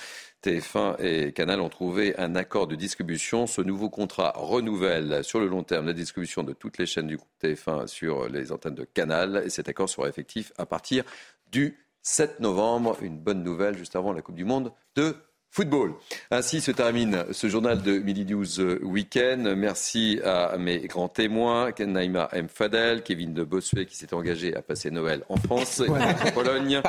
TF1 0.44 0.96
et 1.00 1.34
Canal 1.34 1.60
ont 1.60 1.70
trouvé 1.70 2.18
un 2.18 2.36
accord 2.36 2.68
de 2.68 2.76
distribution. 2.76 3.46
Ce 3.46 3.62
nouveau 3.62 3.90
contrat 3.90 4.34
renouvelle 4.36 5.24
sur 5.24 5.40
le 5.40 5.48
long 5.48 5.64
terme 5.64 5.88
la 5.88 5.94
distribution 5.94 6.44
de 6.44 6.54
toutes 6.54 6.78
les 6.78 6.86
chaînes 6.86 7.08
du 7.08 7.18
groupe 7.18 7.30
TF1 7.44 7.88
sur 7.88 8.30
les 8.30 8.52
antennes 8.52 8.76
de 8.76 8.86
Canal. 8.86 9.44
Et 9.46 9.50
cet 9.50 9.68
accord 9.68 9.90
sera 9.90 10.08
effectif 10.08 10.54
à 10.58 10.66
partir 10.66 11.04
du 11.52 11.78
7 12.04 12.40
novembre. 12.40 12.98
Une 13.02 13.20
bonne 13.20 13.44
nouvelle 13.44 13.78
juste 13.78 13.96
avant 13.96 14.14
la 14.14 14.22
Coupe 14.22 14.36
du 14.36 14.46
Monde 14.46 14.72
de 14.96 15.16
Football. 15.52 15.94
Ainsi 16.32 16.62
se 16.62 16.72
termine 16.72 17.26
ce 17.32 17.48
journal 17.48 17.82
de 17.82 17.98
Midi 18.00 18.26
News 18.26 18.60
Weekend. 18.84 19.56
Merci 19.58 20.20
à 20.24 20.58
mes 20.58 20.80
grands 20.82 21.10
témoins, 21.10 21.72
Naïma 21.80 22.30
M. 22.34 22.48
Fadel, 22.48 23.02
Kevin 23.02 23.34
de 23.34 23.44
Bossuet 23.44 23.86
qui 23.86 23.98
s'est 23.98 24.14
engagé 24.14 24.56
à 24.56 24.62
passer 24.62 24.92
Noël 24.92 25.24
en 25.28 25.38
France 25.38 25.80
et 25.80 25.90
en 25.90 26.32
Pologne. 26.34 26.82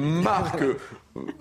Marc 0.00 0.60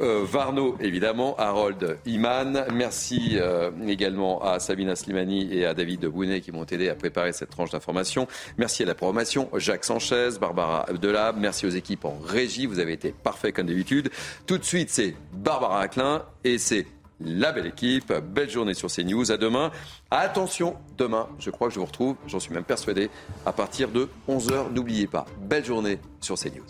euh, 0.01 0.25
Varno, 0.25 0.77
évidemment, 0.79 1.35
Harold 1.37 1.97
Iman. 2.05 2.65
Merci 2.73 3.37
euh, 3.39 3.71
également 3.87 4.41
à 4.43 4.59
Sabina 4.59 4.95
Slimani 4.95 5.53
et 5.53 5.65
à 5.65 5.73
David 5.73 6.05
Bounet 6.05 6.41
qui 6.41 6.51
m'ont 6.51 6.65
aidé 6.65 6.89
à 6.89 6.95
préparer 6.95 7.33
cette 7.33 7.49
tranche 7.49 7.71
d'information. 7.71 8.27
Merci 8.57 8.83
à 8.83 8.85
la 8.85 8.95
programmation, 8.95 9.49
Jacques 9.55 9.85
Sanchez, 9.85 10.29
Barbara 10.39 10.89
Abdelab. 10.89 11.37
Merci 11.37 11.65
aux 11.65 11.69
équipes 11.69 12.05
en 12.05 12.17
régie. 12.23 12.65
Vous 12.65 12.79
avez 12.79 12.93
été 12.93 13.11
parfaits 13.11 13.55
comme 13.55 13.67
d'habitude. 13.67 14.09
Tout 14.47 14.57
de 14.57 14.63
suite, 14.63 14.89
c'est 14.89 15.15
Barbara 15.33 15.81
Aclin 15.81 16.23
et 16.43 16.57
c'est 16.57 16.87
la 17.19 17.51
belle 17.51 17.67
équipe. 17.67 18.13
Belle 18.13 18.49
journée 18.49 18.73
sur 18.73 18.89
CNews. 18.89 19.31
À 19.31 19.37
demain. 19.37 19.71
Attention, 20.11 20.75
demain, 20.97 21.27
je 21.39 21.49
crois 21.49 21.67
que 21.67 21.73
je 21.73 21.79
vous 21.79 21.85
retrouve, 21.85 22.15
j'en 22.27 22.39
suis 22.39 22.53
même 22.53 22.63
persuadé, 22.63 23.09
à 23.45 23.51
partir 23.51 23.89
de 23.89 24.09
11h. 24.27 24.71
N'oubliez 24.71 25.07
pas, 25.07 25.25
belle 25.41 25.65
journée 25.65 25.99
sur 26.21 26.35
CNews. 26.35 26.65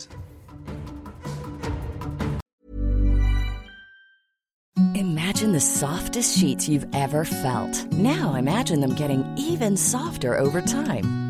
Imagine 4.94 5.52
the 5.52 5.60
softest 5.60 6.36
sheets 6.36 6.68
you've 6.68 6.86
ever 6.92 7.24
felt. 7.24 7.86
Now 7.92 8.34
imagine 8.34 8.80
them 8.80 8.94
getting 8.94 9.24
even 9.36 9.76
softer 9.76 10.36
over 10.36 10.60
time. 10.60 11.29